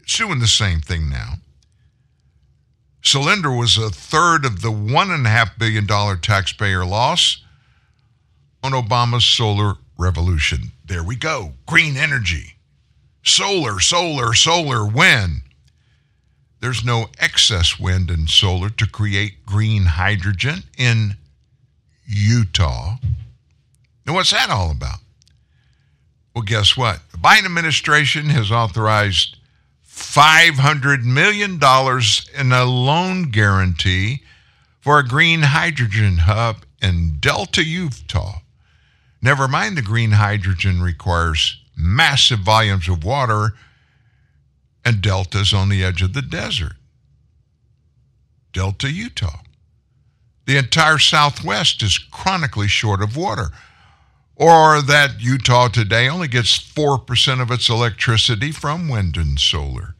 it's 0.00 0.18
doing 0.18 0.40
the 0.40 0.46
same 0.46 0.80
thing 0.80 1.08
now. 1.08 1.34
Solyndra 3.02 3.58
was 3.58 3.78
a 3.78 3.90
third 3.90 4.44
of 4.44 4.60
the 4.60 4.70
one 4.70 5.10
and 5.10 5.26
a 5.26 5.30
half 5.30 5.58
billion 5.58 5.86
dollar 5.86 6.16
taxpayer 6.16 6.84
loss 6.84 7.42
on 8.62 8.72
Obama's 8.72 9.24
solar 9.24 9.74
revolution. 9.96 10.72
There 10.84 11.02
we 11.04 11.16
go. 11.16 11.52
Green 11.66 11.96
energy. 11.96 12.56
Solar, 13.24 13.80
solar, 13.80 14.34
solar, 14.34 14.86
wind. 14.86 15.42
There's 16.60 16.84
no 16.84 17.06
excess 17.18 17.78
wind 17.78 18.10
and 18.10 18.28
solar 18.28 18.68
to 18.70 18.86
create 18.86 19.46
green 19.46 19.84
hydrogen 19.84 20.64
in 20.76 21.16
Utah. 22.08 22.96
Now, 24.06 24.14
what's 24.14 24.30
that 24.30 24.48
all 24.48 24.70
about? 24.70 25.00
Well, 26.34 26.42
guess 26.42 26.76
what? 26.76 27.00
The 27.12 27.18
Biden 27.18 27.44
administration 27.44 28.30
has 28.30 28.50
authorized 28.50 29.36
$500 29.86 31.04
million 31.04 31.60
in 32.38 32.52
a 32.52 32.64
loan 32.64 33.30
guarantee 33.30 34.22
for 34.80 34.98
a 34.98 35.06
green 35.06 35.42
hydrogen 35.42 36.18
hub 36.18 36.64
in 36.80 37.18
Delta, 37.20 37.62
Utah. 37.62 38.40
Never 39.20 39.48
mind 39.48 39.76
the 39.76 39.82
green 39.82 40.12
hydrogen 40.12 40.80
requires 40.80 41.60
massive 41.76 42.40
volumes 42.40 42.88
of 42.88 43.04
water, 43.04 43.54
and 44.84 45.02
Delta's 45.02 45.52
on 45.52 45.68
the 45.68 45.84
edge 45.84 46.00
of 46.00 46.14
the 46.14 46.22
desert. 46.22 46.74
Delta, 48.52 48.90
Utah. 48.90 49.40
The 50.48 50.56
entire 50.56 50.96
Southwest 50.96 51.82
is 51.82 51.98
chronically 51.98 52.68
short 52.68 53.02
of 53.02 53.18
water. 53.18 53.50
Or 54.34 54.80
that 54.80 55.20
Utah 55.20 55.68
today 55.68 56.08
only 56.08 56.26
gets 56.26 56.58
4% 56.58 57.42
of 57.42 57.50
its 57.50 57.68
electricity 57.68 58.50
from 58.50 58.88
wind 58.88 59.18
and 59.18 59.38
solar. 59.38 59.94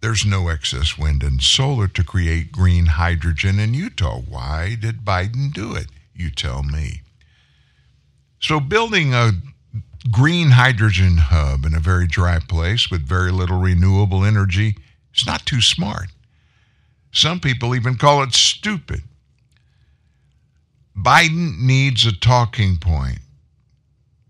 There's 0.00 0.26
no 0.26 0.48
excess 0.48 0.98
wind 0.98 1.22
and 1.22 1.40
solar 1.40 1.86
to 1.86 2.02
create 2.02 2.50
green 2.50 2.86
hydrogen 2.86 3.60
in 3.60 3.74
Utah. 3.74 4.18
Why 4.18 4.74
did 4.74 5.04
Biden 5.04 5.52
do 5.52 5.76
it? 5.76 5.86
You 6.12 6.30
tell 6.30 6.64
me. 6.64 7.02
So, 8.40 8.58
building 8.58 9.14
a 9.14 9.34
green 10.10 10.50
hydrogen 10.50 11.18
hub 11.18 11.64
in 11.64 11.74
a 11.74 11.80
very 11.80 12.08
dry 12.08 12.40
place 12.40 12.90
with 12.90 13.06
very 13.06 13.30
little 13.30 13.60
renewable 13.60 14.24
energy 14.24 14.74
is 15.14 15.26
not 15.26 15.46
too 15.46 15.60
smart. 15.60 16.08
Some 17.12 17.40
people 17.40 17.74
even 17.74 17.96
call 17.96 18.22
it 18.22 18.34
stupid. 18.34 19.02
Biden 20.96 21.60
needs 21.60 22.04
a 22.06 22.12
talking 22.12 22.76
point 22.76 23.20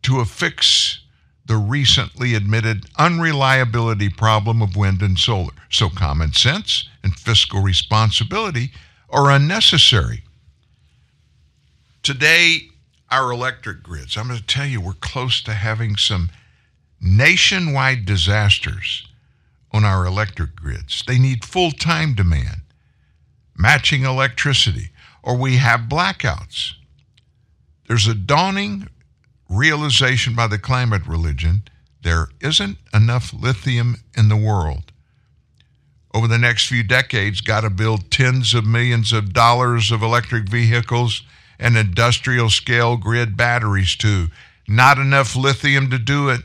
to 0.03 0.21
affix 0.21 1.01
the 1.47 1.57
recently 1.57 2.35
admitted 2.35 2.85
unreliability 2.99 4.11
problem 4.11 4.61
of 4.61 4.77
wind 4.77 5.01
and 5.01 5.19
solar. 5.19 5.53
So 5.71 5.89
common 5.89 6.33
sense 6.33 6.89
and 7.03 7.15
fiscal 7.15 7.63
responsibility 7.63 8.71
are 9.11 9.31
unnecessary. 9.31 10.23
Today, 12.03 12.69
our 13.11 13.33
electric 13.33 13.83
grids, 13.83 14.17
I'm 14.17 14.29
going 14.29 14.39
to 14.39 14.47
tell 14.47 14.67
you, 14.67 14.81
we're 14.81 14.93
close 14.93 15.43
to 15.43 15.55
having 15.55 15.97
some 15.97 16.31
nationwide 17.01 18.05
disasters 18.05 19.09
on 19.73 19.85
our 19.85 20.05
electric 20.05 20.55
grids. 20.55 21.03
They 21.07 21.19
need 21.19 21.45
full 21.45 21.71
time 21.71 22.15
demand, 22.15 22.63
matching 23.59 24.05
electricity, 24.05 24.91
or 25.23 25.37
we 25.37 25.57
have 25.57 25.81
blackouts. 25.83 26.75
There's 27.89 28.07
a 28.07 28.15
dawning 28.15 28.89
realization 29.51 30.35
by 30.35 30.47
the 30.47 30.59
climate 30.59 31.07
religion 31.07 31.63
there 32.03 32.29
isn't 32.41 32.79
enough 32.95 33.33
lithium 33.35 33.97
in 34.17 34.29
the 34.29 34.37
world. 34.37 34.93
Over 36.15 36.29
the 36.29 36.39
next 36.39 36.67
few 36.67 36.83
decades, 36.83 37.41
got 37.41 37.63
to 37.63 37.71
build 37.71 38.11
tens 38.11 38.55
of 38.55 38.65
millions 38.65 39.13
of 39.13 39.33
dollars 39.33 39.91
of 39.91 40.03
electric 40.03 40.49
vehicles 40.49 41.23
and 41.59 41.77
industrial 41.77 42.51
scale 42.51 42.97
grid 42.97 43.37
batteries, 43.37 43.97
too. 43.97 44.29
Not 44.67 44.99
enough 44.99 45.35
lithium 45.35 45.91
to 45.91 45.99
do 45.99 46.29
it. 46.29 46.43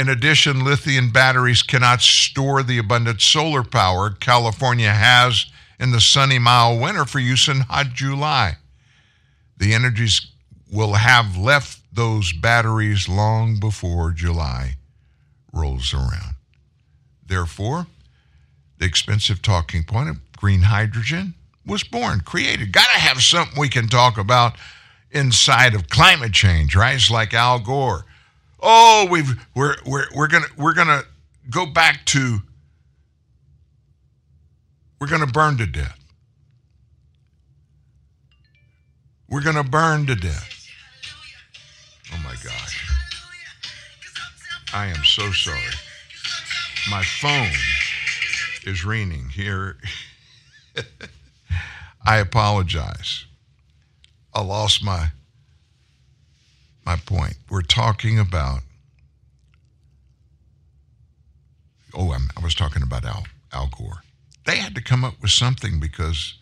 In 0.00 0.08
addition, 0.08 0.64
lithium 0.64 1.10
batteries 1.10 1.62
cannot 1.62 2.00
store 2.00 2.62
the 2.62 2.78
abundant 2.78 3.20
solar 3.20 3.62
power 3.62 4.08
California 4.08 4.90
has 4.90 5.44
in 5.78 5.90
the 5.90 6.00
sunny, 6.00 6.38
mild 6.38 6.80
winter 6.80 7.04
for 7.04 7.18
use 7.18 7.48
in 7.48 7.60
hot 7.60 7.88
July. 7.92 8.56
The 9.58 9.74
energies 9.74 10.28
will 10.72 10.94
have 10.94 11.36
left 11.36 11.80
those 11.92 12.32
batteries 12.32 13.10
long 13.10 13.60
before 13.60 14.12
July 14.12 14.76
rolls 15.52 15.92
around. 15.92 16.36
Therefore, 17.26 17.86
the 18.78 18.86
expensive 18.86 19.42
talking 19.42 19.84
point 19.84 20.08
of 20.08 20.32
green 20.32 20.62
hydrogen 20.62 21.34
was 21.66 21.84
born, 21.84 22.20
created. 22.20 22.72
Got 22.72 22.88
to 22.94 22.98
have 23.00 23.20
something 23.20 23.60
we 23.60 23.68
can 23.68 23.86
talk 23.86 24.16
about 24.16 24.56
inside 25.10 25.74
of 25.74 25.90
climate 25.90 26.32
change, 26.32 26.74
right? 26.74 26.94
It's 26.94 27.10
like 27.10 27.34
Al 27.34 27.58
Gore. 27.58 28.06
Oh, 28.62 29.06
we've 29.10 29.46
we're 29.54 29.76
we're 29.86 30.06
we're 30.14 30.28
gonna 30.28 30.46
we're 30.56 30.74
gonna 30.74 31.02
go 31.48 31.66
back 31.66 32.04
to 32.06 32.40
we're 35.00 35.06
gonna 35.06 35.26
burn 35.26 35.56
to 35.58 35.66
death. 35.66 35.98
We're 39.28 39.42
gonna 39.42 39.64
burn 39.64 40.06
to 40.06 40.14
death. 40.14 40.66
Oh 42.12 42.20
my 42.22 42.34
gosh. 42.44 42.90
I 44.74 44.86
am 44.86 45.04
so 45.04 45.30
sorry. 45.32 45.60
My 46.90 47.02
phone 47.02 47.50
is 48.64 48.84
ringing 48.84 49.28
here. 49.30 49.78
I 52.06 52.18
apologize. 52.18 53.24
I 54.34 54.42
lost 54.42 54.84
my 54.84 55.10
my 56.84 56.96
point. 56.96 57.36
We're 57.48 57.62
talking 57.62 58.18
about 58.18 58.60
oh, 61.94 62.12
I'm, 62.12 62.28
I 62.36 62.40
was 62.40 62.54
talking 62.54 62.82
about 62.82 63.04
Al, 63.04 63.24
Al 63.52 63.68
Gore. 63.76 64.02
They 64.46 64.56
had 64.56 64.74
to 64.74 64.82
come 64.82 65.04
up 65.04 65.14
with 65.20 65.30
something 65.30 65.80
because 65.80 66.38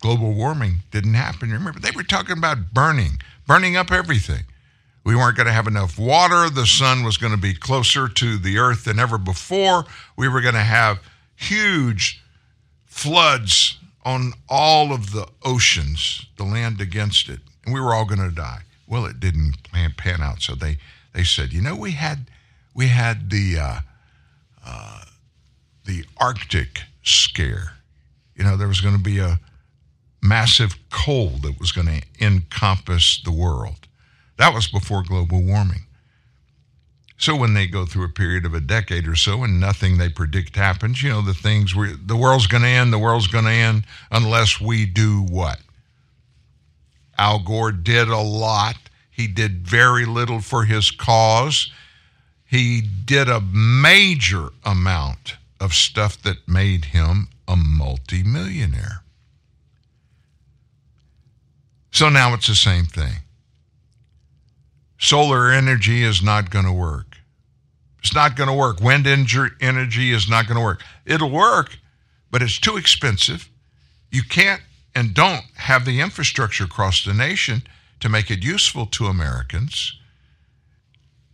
global 0.00 0.32
warming 0.32 0.82
didn't 0.90 1.14
happen. 1.14 1.50
Remember, 1.50 1.80
they 1.80 1.90
were 1.90 2.02
talking 2.02 2.38
about 2.38 2.72
burning, 2.72 3.20
burning 3.46 3.76
up 3.76 3.90
everything. 3.90 4.44
We 5.04 5.16
weren't 5.16 5.36
going 5.36 5.46
to 5.46 5.52
have 5.52 5.66
enough 5.66 5.98
water. 5.98 6.50
The 6.50 6.66
sun 6.66 7.04
was 7.04 7.16
going 7.16 7.32
to 7.32 7.38
be 7.38 7.54
closer 7.54 8.06
to 8.08 8.36
the 8.36 8.58
earth 8.58 8.84
than 8.84 8.98
ever 8.98 9.18
before. 9.18 9.84
We 10.16 10.28
were 10.28 10.40
going 10.40 10.54
to 10.54 10.60
have 10.60 11.00
huge 11.34 12.22
floods 12.84 13.78
on 14.04 14.34
all 14.48 14.92
of 14.92 15.12
the 15.12 15.26
oceans, 15.42 16.26
the 16.36 16.44
land 16.44 16.80
against 16.80 17.28
it, 17.28 17.40
and 17.64 17.74
we 17.74 17.80
were 17.80 17.94
all 17.94 18.04
going 18.04 18.20
to 18.20 18.34
die. 18.34 18.62
Well, 18.90 19.06
it 19.06 19.20
didn't 19.20 19.70
pan, 19.96 20.20
out, 20.20 20.42
so 20.42 20.56
they 20.56 20.78
they 21.14 21.22
said, 21.22 21.52
you 21.52 21.62
know, 21.62 21.76
we 21.76 21.92
had 21.92 22.28
we 22.74 22.88
had 22.88 23.30
the 23.30 23.56
uh, 23.58 23.80
uh, 24.66 25.04
the 25.84 26.04
Arctic 26.18 26.82
scare. 27.04 27.74
You 28.34 28.42
know, 28.42 28.56
there 28.56 28.66
was 28.66 28.80
going 28.80 28.96
to 28.96 29.02
be 29.02 29.20
a 29.20 29.38
massive 30.20 30.74
cold 30.90 31.42
that 31.42 31.60
was 31.60 31.70
going 31.70 31.86
to 31.86 32.02
encompass 32.20 33.22
the 33.22 33.32
world. 33.32 33.86
That 34.38 34.52
was 34.52 34.66
before 34.66 35.04
global 35.04 35.40
warming. 35.40 35.86
So 37.16 37.36
when 37.36 37.54
they 37.54 37.66
go 37.66 37.84
through 37.84 38.06
a 38.06 38.08
period 38.08 38.44
of 38.46 38.54
a 38.54 38.60
decade 38.60 39.06
or 39.06 39.14
so 39.14 39.44
and 39.44 39.60
nothing 39.60 39.98
they 39.98 40.08
predict 40.08 40.56
happens, 40.56 41.02
you 41.02 41.10
know, 41.10 41.20
the 41.20 41.34
things 41.34 41.76
where 41.76 41.92
the 41.94 42.16
world's 42.16 42.46
going 42.46 42.62
to 42.62 42.68
end, 42.68 42.92
the 42.92 42.98
world's 42.98 43.26
going 43.26 43.44
to 43.44 43.50
end 43.50 43.84
unless 44.10 44.60
we 44.60 44.86
do 44.86 45.22
what? 45.22 45.60
Al 47.20 47.38
Gore 47.38 47.70
did 47.70 48.08
a 48.08 48.18
lot. 48.18 48.76
He 49.10 49.26
did 49.26 49.66
very 49.66 50.06
little 50.06 50.40
for 50.40 50.64
his 50.64 50.90
cause. 50.90 51.70
He 52.46 52.80
did 52.80 53.28
a 53.28 53.42
major 53.42 54.48
amount 54.64 55.36
of 55.60 55.74
stuff 55.74 56.20
that 56.22 56.48
made 56.48 56.86
him 56.86 57.28
a 57.46 57.56
multimillionaire. 57.56 59.02
So 61.90 62.08
now 62.08 62.32
it's 62.32 62.46
the 62.46 62.54
same 62.54 62.86
thing. 62.86 63.16
Solar 64.98 65.50
energy 65.50 66.02
is 66.02 66.22
not 66.22 66.48
going 66.48 66.64
to 66.64 66.72
work. 66.72 67.18
It's 67.98 68.14
not 68.14 68.34
going 68.34 68.48
to 68.48 68.54
work. 68.54 68.80
Wind 68.80 69.06
energy 69.06 70.10
is 70.10 70.26
not 70.26 70.46
going 70.46 70.56
to 70.56 70.64
work. 70.64 70.82
It'll 71.04 71.30
work, 71.30 71.76
but 72.30 72.40
it's 72.40 72.58
too 72.58 72.78
expensive. 72.78 73.50
You 74.10 74.22
can't 74.22 74.62
and 74.94 75.14
don't 75.14 75.44
have 75.56 75.84
the 75.84 76.00
infrastructure 76.00 76.64
across 76.64 77.04
the 77.04 77.14
nation 77.14 77.62
to 78.00 78.08
make 78.08 78.30
it 78.30 78.42
useful 78.42 78.86
to 78.86 79.06
Americans, 79.06 79.98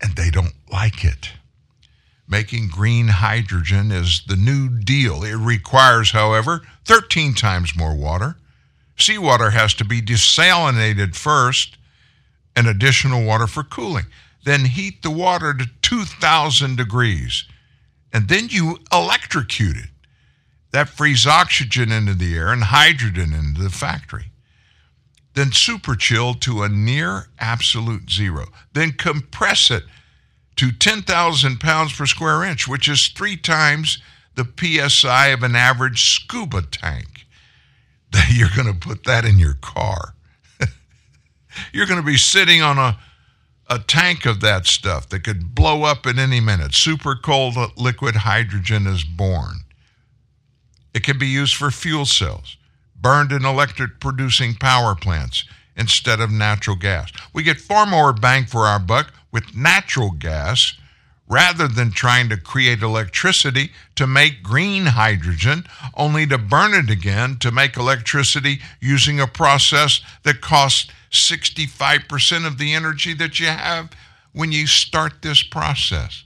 and 0.00 0.14
they 0.16 0.30
don't 0.30 0.54
like 0.70 1.04
it. 1.04 1.30
Making 2.28 2.68
green 2.68 3.08
hydrogen 3.08 3.92
is 3.92 4.22
the 4.26 4.36
new 4.36 4.68
deal. 4.68 5.22
It 5.22 5.36
requires, 5.36 6.10
however, 6.10 6.62
13 6.84 7.34
times 7.34 7.76
more 7.76 7.94
water. 7.94 8.36
Seawater 8.98 9.50
has 9.50 9.74
to 9.74 9.84
be 9.84 10.00
desalinated 10.00 11.14
first 11.14 11.76
and 12.56 12.66
additional 12.66 13.24
water 13.24 13.46
for 13.46 13.62
cooling. 13.62 14.06
Then 14.44 14.64
heat 14.64 15.02
the 15.02 15.10
water 15.10 15.54
to 15.54 15.66
2,000 15.82 16.76
degrees, 16.76 17.44
and 18.12 18.28
then 18.28 18.48
you 18.48 18.78
electrocute 18.92 19.76
it. 19.76 19.90
That 20.72 20.88
frees 20.88 21.26
oxygen 21.26 21.90
into 21.92 22.14
the 22.14 22.36
air 22.36 22.52
and 22.52 22.64
hydrogen 22.64 23.32
into 23.32 23.62
the 23.62 23.70
factory. 23.70 24.32
Then 25.34 25.52
super 25.52 25.96
chill 25.96 26.34
to 26.34 26.62
a 26.62 26.68
near 26.68 27.28
absolute 27.38 28.10
zero. 28.10 28.46
Then 28.72 28.92
compress 28.92 29.70
it 29.70 29.84
to 30.56 30.72
10,000 30.72 31.60
pounds 31.60 31.92
per 31.92 32.06
square 32.06 32.42
inch, 32.42 32.66
which 32.66 32.88
is 32.88 33.08
three 33.08 33.36
times 33.36 33.98
the 34.34 34.46
PSI 34.58 35.28
of 35.28 35.42
an 35.42 35.54
average 35.54 36.14
scuba 36.14 36.62
tank. 36.62 37.26
You're 38.30 38.50
going 38.54 38.72
to 38.72 38.78
put 38.78 39.04
that 39.04 39.24
in 39.24 39.38
your 39.38 39.58
car. 39.60 40.14
You're 41.72 41.86
going 41.86 42.00
to 42.00 42.06
be 42.06 42.16
sitting 42.16 42.62
on 42.62 42.78
a, 42.78 42.98
a 43.68 43.78
tank 43.78 44.24
of 44.24 44.40
that 44.40 44.66
stuff 44.66 45.08
that 45.10 45.24
could 45.24 45.54
blow 45.54 45.82
up 45.82 46.06
at 46.06 46.18
any 46.18 46.40
minute. 46.40 46.74
Super 46.74 47.14
cold 47.14 47.56
uh, 47.56 47.68
liquid 47.76 48.16
hydrogen 48.16 48.86
is 48.86 49.04
born. 49.04 49.65
It 50.96 51.04
can 51.04 51.18
be 51.18 51.26
used 51.26 51.54
for 51.54 51.70
fuel 51.70 52.06
cells, 52.06 52.56
burned 52.98 53.30
in 53.30 53.44
electric 53.44 54.00
producing 54.00 54.54
power 54.54 54.94
plants 54.94 55.44
instead 55.76 56.20
of 56.20 56.30
natural 56.30 56.74
gas. 56.74 57.12
We 57.34 57.42
get 57.42 57.60
far 57.60 57.84
more 57.84 58.14
bang 58.14 58.46
for 58.46 58.60
our 58.60 58.78
buck 58.78 59.12
with 59.30 59.54
natural 59.54 60.10
gas 60.10 60.72
rather 61.28 61.68
than 61.68 61.90
trying 61.90 62.30
to 62.30 62.38
create 62.38 62.80
electricity 62.80 63.72
to 63.96 64.06
make 64.06 64.42
green 64.42 64.86
hydrogen, 64.86 65.66
only 65.98 66.26
to 66.28 66.38
burn 66.38 66.72
it 66.72 66.88
again 66.88 67.36
to 67.40 67.50
make 67.50 67.76
electricity 67.76 68.60
using 68.80 69.20
a 69.20 69.26
process 69.26 70.00
that 70.22 70.40
costs 70.40 70.90
65% 71.10 72.46
of 72.46 72.56
the 72.56 72.72
energy 72.72 73.12
that 73.12 73.38
you 73.38 73.48
have 73.48 73.90
when 74.32 74.50
you 74.50 74.66
start 74.66 75.20
this 75.20 75.42
process. 75.42 76.24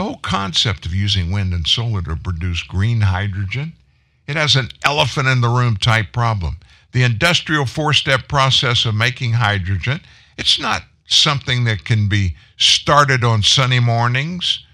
The 0.00 0.04
whole 0.04 0.16
concept 0.16 0.86
of 0.86 0.94
using 0.94 1.30
wind 1.30 1.52
and 1.52 1.66
solar 1.66 2.00
to 2.00 2.16
produce 2.16 2.62
green 2.62 3.02
hydrogen, 3.02 3.74
it 4.26 4.34
has 4.34 4.56
an 4.56 4.70
elephant 4.82 5.28
in 5.28 5.42
the 5.42 5.50
room 5.50 5.76
type 5.76 6.10
problem. 6.10 6.56
The 6.92 7.02
industrial 7.02 7.66
four-step 7.66 8.26
process 8.26 8.86
of 8.86 8.94
making 8.94 9.34
hydrogen, 9.34 10.00
it's 10.38 10.58
not 10.58 10.84
something 11.06 11.64
that 11.64 11.84
can 11.84 12.08
be 12.08 12.34
started 12.56 13.24
on 13.24 13.42
sunny 13.42 13.78
mornings 13.78 14.64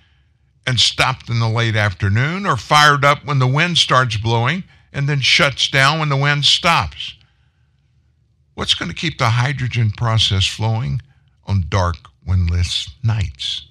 and 0.65 0.79
stopped 0.79 1.29
in 1.29 1.41
the 1.41 1.49
late 1.49 1.75
afternoon 1.75 2.47
or 2.47 2.57
fired 2.57 3.05
up 3.05 3.25
when 3.25 3.41
the 3.41 3.49
wind 3.49 3.79
starts 3.79 4.17
blowing 4.17 4.63
and 4.93 5.09
then 5.09 5.19
shuts 5.19 5.69
down 5.69 5.99
when 5.99 6.09
the 6.09 6.17
wind 6.17 6.45
stops. 6.45 7.15
What's 8.55 8.75
going 8.75 8.93
to 8.93 8.97
keep 8.97 9.19
the 9.19 9.31
hydrogen 9.31 9.91
process 9.91 10.47
flowing 10.47 11.03
on 11.47 11.65
dark, 11.69 11.97
windless 12.25 12.91
nights? 13.03 13.67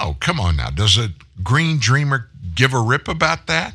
Oh, 0.00 0.16
come 0.20 0.40
on 0.40 0.56
now. 0.56 0.70
Does 0.70 0.96
a 0.96 1.10
green 1.42 1.78
dreamer 1.78 2.28
give 2.54 2.72
a 2.72 2.80
rip 2.80 3.08
about 3.08 3.46
that? 3.46 3.74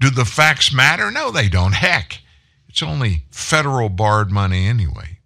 Do 0.00 0.10
the 0.10 0.24
facts 0.24 0.72
matter? 0.72 1.10
No, 1.10 1.30
they 1.30 1.48
don't. 1.48 1.74
Heck, 1.74 2.20
it's 2.68 2.82
only 2.82 3.24
federal 3.30 3.88
barred 3.88 4.30
money 4.30 4.66
anyway. 4.66 5.18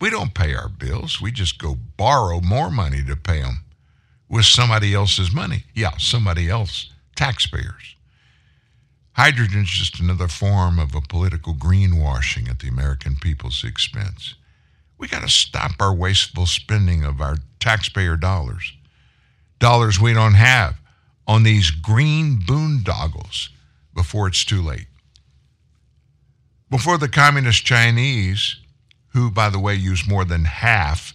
We 0.00 0.10
don't 0.10 0.34
pay 0.34 0.54
our 0.54 0.68
bills. 0.68 1.20
We 1.20 1.30
just 1.32 1.58
go 1.58 1.76
borrow 1.96 2.40
more 2.40 2.70
money 2.70 3.02
to 3.04 3.16
pay 3.16 3.40
them 3.40 3.64
with 4.28 4.44
somebody 4.44 4.94
else's 4.94 5.32
money. 5.32 5.64
Yeah, 5.74 5.96
somebody 5.98 6.48
else, 6.48 6.90
taxpayers. 7.16 7.94
Hydrogen 9.12 9.62
is 9.62 9.70
just 9.70 10.00
another 10.00 10.28
form 10.28 10.78
of 10.78 10.94
a 10.94 11.00
political 11.00 11.54
greenwashing 11.54 12.50
at 12.50 12.58
the 12.58 12.68
American 12.68 13.16
people's 13.16 13.62
expense. 13.62 14.34
We 14.98 15.08
got 15.08 15.22
to 15.22 15.28
stop 15.28 15.72
our 15.80 15.94
wasteful 15.94 16.46
spending 16.46 17.04
of 17.04 17.20
our 17.20 17.36
taxpayer 17.60 18.16
dollars, 18.16 18.72
dollars 19.58 20.00
we 20.00 20.12
don't 20.12 20.34
have, 20.34 20.76
on 21.26 21.42
these 21.42 21.70
green 21.70 22.38
boondoggles 22.38 23.48
before 23.94 24.28
it's 24.28 24.44
too 24.44 24.62
late. 24.62 24.86
Before 26.70 26.98
the 26.98 27.08
communist 27.08 27.64
Chinese, 27.64 28.56
who, 29.08 29.30
by 29.30 29.48
the 29.48 29.60
way, 29.60 29.74
use 29.74 30.08
more 30.08 30.24
than 30.24 30.44
half 30.44 31.14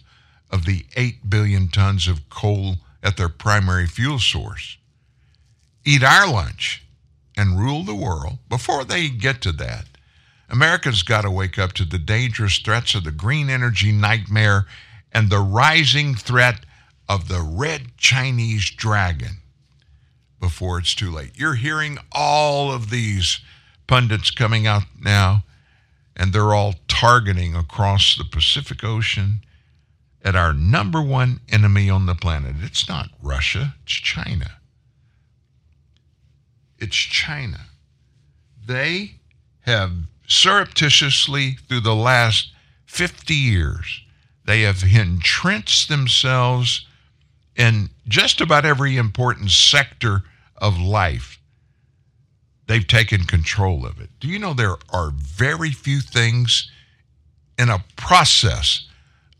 of 0.50 0.64
the 0.64 0.84
8 0.96 1.28
billion 1.28 1.68
tons 1.68 2.08
of 2.08 2.28
coal 2.30 2.76
at 3.02 3.16
their 3.16 3.28
primary 3.28 3.86
fuel 3.86 4.18
source, 4.18 4.78
eat 5.84 6.02
our 6.02 6.30
lunch 6.30 6.82
and 7.36 7.58
rule 7.60 7.84
the 7.84 7.94
world, 7.94 8.38
before 8.48 8.84
they 8.84 9.08
get 9.08 9.40
to 9.42 9.52
that, 9.52 9.84
America's 10.50 11.02
got 11.02 11.22
to 11.22 11.30
wake 11.30 11.58
up 11.58 11.72
to 11.74 11.84
the 11.84 11.98
dangerous 11.98 12.58
threats 12.58 12.94
of 12.94 13.04
the 13.04 13.12
green 13.12 13.48
energy 13.48 13.92
nightmare 13.92 14.66
and 15.12 15.30
the 15.30 15.38
rising 15.38 16.14
threat 16.14 16.64
of 17.08 17.28
the 17.28 17.40
red 17.40 17.96
Chinese 17.96 18.70
dragon 18.70 19.38
before 20.40 20.78
it's 20.78 20.94
too 20.94 21.10
late. 21.10 21.32
You're 21.34 21.54
hearing 21.54 21.98
all 22.12 22.72
of 22.72 22.90
these 22.90 23.40
pundits 23.86 24.30
coming 24.30 24.66
out 24.66 24.84
now, 25.00 25.44
and 26.16 26.32
they're 26.32 26.54
all 26.54 26.74
targeting 26.88 27.54
across 27.54 28.16
the 28.16 28.24
Pacific 28.24 28.82
Ocean 28.82 29.40
at 30.24 30.36
our 30.36 30.52
number 30.52 31.00
one 31.00 31.40
enemy 31.48 31.88
on 31.88 32.06
the 32.06 32.14
planet. 32.14 32.56
It's 32.60 32.88
not 32.88 33.08
Russia, 33.22 33.74
it's 33.84 33.92
China. 33.92 34.58
It's 36.78 36.96
China. 36.96 37.66
They 38.66 39.16
have 39.60 39.92
surreptitiously, 40.30 41.58
through 41.68 41.80
the 41.80 41.94
last 41.94 42.52
50 42.86 43.34
years, 43.34 44.02
they 44.46 44.62
have 44.62 44.82
entrenched 44.82 45.88
themselves 45.88 46.86
in 47.56 47.90
just 48.08 48.40
about 48.40 48.64
every 48.64 48.96
important 48.96 49.50
sector 49.50 50.22
of 50.56 50.78
life. 50.78 51.38
They've 52.66 52.86
taken 52.86 53.24
control 53.24 53.84
of 53.84 54.00
it. 54.00 54.10
Do 54.20 54.28
you 54.28 54.38
know 54.38 54.54
there 54.54 54.76
are 54.90 55.10
very 55.10 55.70
few 55.70 56.00
things 56.00 56.70
in 57.58 57.68
a 57.68 57.84
process 57.96 58.86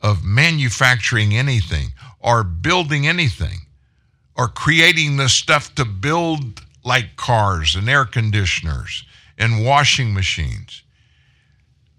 of 0.02 0.24
manufacturing 0.24 1.36
anything 1.36 1.92
or 2.18 2.42
building 2.42 3.06
anything 3.06 3.60
or 4.36 4.48
creating 4.48 5.16
the 5.16 5.28
stuff 5.28 5.74
to 5.76 5.84
build 5.84 6.62
like 6.84 7.16
cars 7.16 7.76
and 7.76 7.88
air 7.88 8.04
conditioners 8.04 9.04
and 9.40 9.64
washing 9.64 10.14
machines? 10.14 10.84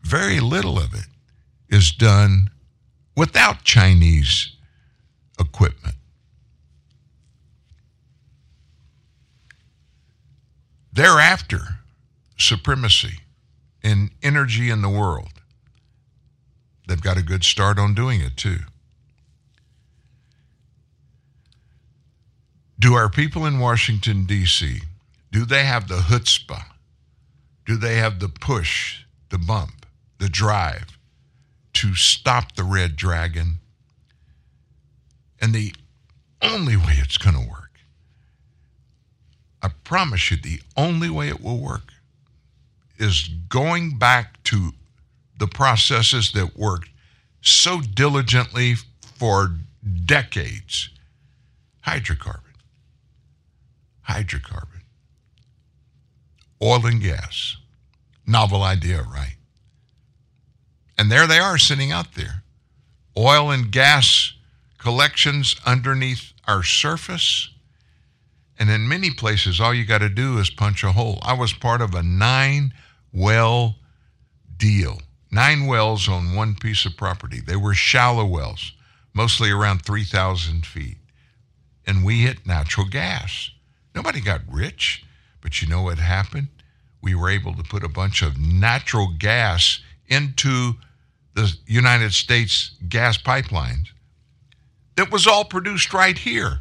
Very 0.04 0.39
little 0.39 0.78
of 0.78 0.94
it 0.94 1.08
is 1.70 1.92
done 1.92 2.50
without 3.18 3.64
Chinese 3.64 4.56
equipment. 5.39 5.96
Thereafter, 10.94 11.80
supremacy 12.38 13.20
in 13.82 14.12
energy 14.22 14.70
in 14.70 14.82
the 14.82 14.89
world. 14.89 15.32
They've 16.88 17.02
got 17.02 17.18
a 17.18 17.24
good 17.24 17.44
start 17.44 17.80
on 17.80 17.94
doing 17.94 18.22
it 18.22 18.38
too. 18.38 18.60
Do 22.78 22.96
our 22.96 23.10
people 23.10 23.46
in 23.46 23.60
Washington, 23.60 24.26
D.C., 24.26 24.82
do 25.32 25.46
they 25.46 25.64
have 25.64 25.88
the 25.88 26.00
chutzpah? 26.00 26.66
Do 27.66 27.78
they 27.78 27.97
have 27.97 28.20
the 28.20 28.30
push, 28.30 29.03
the 29.30 29.38
bump, 29.38 29.86
the 30.18 30.30
drive 30.30 30.97
to 31.74 31.95
stop 31.95 32.55
the 32.55 32.64
red 32.64 32.95
dragon? 32.95 33.59
And 35.39 35.53
the 35.53 35.74
only 36.41 36.76
way 36.76 36.95
it's 36.97 37.18
going 37.18 37.36
to 37.36 37.49
work, 37.49 37.72
I 39.62 39.70
promise 39.84 40.32
you, 40.32 40.38
the 40.38 40.62
only 40.76 41.09
way 41.09 41.28
it 41.28 41.41
will 41.41 41.59
work 41.59 41.93
is 42.97 43.28
going 43.49 43.97
back 43.97 44.41
to 44.43 44.72
the 45.38 45.47
processes 45.47 46.32
that 46.34 46.57
worked 46.57 46.89
so 47.41 47.82
diligently 47.82 48.76
for 49.16 49.51
decades. 50.05 50.89
Hydrocarbon, 51.86 52.53
hydrocarbon, 54.07 54.70
oil 56.62 56.86
and 56.86 57.01
gas. 57.01 57.57
Novel 58.26 58.64
idea, 58.64 59.01
right? 59.01 59.36
And 60.97 61.12
there 61.12 61.28
they 61.28 61.39
are 61.39 61.57
sitting 61.57 61.91
out 61.91 62.14
there. 62.14 62.43
Oil 63.18 63.51
and 63.51 63.72
gas 63.72 64.34
collections 64.78 65.55
underneath 65.66 66.34
our 66.47 66.64
surface. 66.64 67.49
And 68.59 68.70
in 68.70 68.88
many 68.88 69.12
places, 69.12 69.59
all 69.59 69.74
you 69.74 69.86
got 69.86 69.99
to 69.99 70.09
do 70.09 70.38
is 70.38 70.49
punch 70.49 70.84
a 70.84 70.91
hole. 70.91 71.20
I 71.22 71.34
was 71.34 71.53
part 71.53 71.82
of 71.82 71.95
a 71.95 72.03
nine 72.03 72.74
well 73.14 73.76
deal, 74.57 75.01
nine 75.32 75.66
wells 75.66 76.07
on 76.07 76.36
one 76.36 76.55
piece 76.55 76.86
of 76.86 76.95
property. 76.95 77.39
They 77.39 77.55
were 77.55 77.74
shallow 77.74 78.26
wells, 78.26 78.74
mostly 79.14 79.49
around 79.49 79.84
3,000 79.84 80.66
feet. 80.66 80.97
And 81.86 82.05
we 82.05 82.22
hit 82.22 82.45
natural 82.45 82.88
gas. 82.88 83.49
Nobody 83.95 84.22
got 84.22 84.41
rich, 84.47 85.03
but 85.42 85.62
you 85.62 85.68
know 85.68 85.82
what 85.82 85.98
happened? 85.98 86.48
We 87.02 87.16
were 87.16 87.30
able 87.30 87.56
to 87.56 87.64
put 87.64 87.84
a 87.84 87.89
bunch 87.89 88.22
of 88.22 88.38
natural 88.38 89.14
gas 89.18 89.80
into 90.08 90.74
the 91.34 91.52
United 91.66 92.14
States 92.14 92.72
gas 92.88 93.18
pipelines 93.18 93.88
that 94.96 95.12
was 95.12 95.28
all 95.28 95.46
produced 95.46 95.94
right 95.94 96.18
here. 96.18 96.60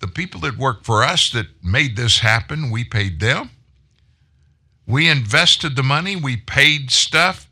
The 0.00 0.08
people 0.08 0.40
that 0.42 0.58
worked 0.58 0.84
for 0.84 1.02
us 1.02 1.30
that 1.30 1.46
made 1.62 1.96
this 1.96 2.18
happen, 2.18 2.70
we 2.70 2.84
paid 2.84 3.20
them. 3.20 3.50
We 4.86 5.08
invested 5.08 5.74
the 5.74 5.82
money, 5.82 6.16
we 6.16 6.36
paid 6.36 6.90
stuff. 6.90 7.48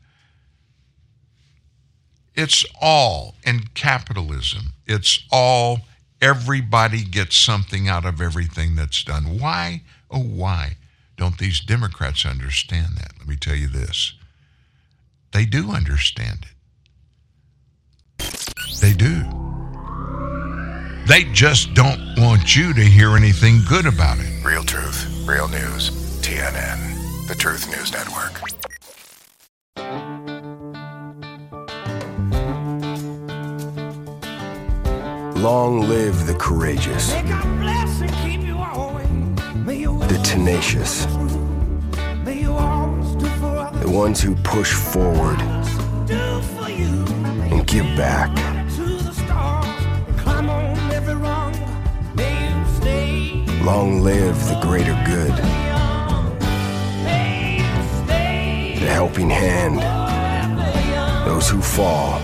It's 2.35 2.65
all 2.79 3.35
in 3.43 3.61
capitalism. 3.73 4.73
It's 4.85 5.25
all 5.31 5.79
everybody 6.25 7.03
gets 7.03 7.37
something 7.37 7.87
out 7.87 8.03
of 8.03 8.19
everything 8.19 8.75
that's 8.75 9.03
done. 9.03 9.37
Why? 9.39 9.83
Oh, 10.09 10.23
why 10.23 10.77
don't 11.17 11.37
these 11.37 11.59
Democrats 11.59 12.25
understand 12.25 12.97
that? 12.97 13.11
Let 13.19 13.27
me 13.27 13.35
tell 13.35 13.55
you 13.55 13.67
this. 13.67 14.13
They 15.33 15.45
do 15.45 15.71
understand 15.71 16.47
it. 18.17 18.27
They 18.81 18.93
do. 18.93 19.23
They 21.07 21.25
just 21.31 21.75
don't 21.75 22.15
want 22.17 22.55
you 22.55 22.73
to 22.73 22.81
hear 22.81 23.15
anything 23.15 23.59
good 23.69 23.85
about 23.85 24.17
it. 24.17 24.43
Real 24.43 24.63
truth, 24.63 25.05
real 25.27 25.47
news. 25.47 25.91
TNN, 26.21 27.27
the 27.27 27.35
Truth 27.35 27.69
News 27.69 27.91
Network. 27.91 28.54
Long 35.45 35.81
live 35.87 36.25
the 36.25 36.33
courageous, 36.33 37.13
the 40.09 40.19
tenacious, 40.23 41.05
the 42.25 43.85
ones 43.85 44.21
who 44.23 44.33
push 44.37 44.73
forward 44.73 45.39
and 47.51 47.67
give 47.67 47.85
back. 47.95 48.31
Long 53.63 54.01
live 54.01 54.47
the 54.47 54.59
greater 54.63 54.99
good, 55.05 55.35
the 58.79 58.87
helping 58.89 59.29
hand, 59.29 59.77
those 61.27 61.47
who 61.47 61.61
fall 61.61 62.19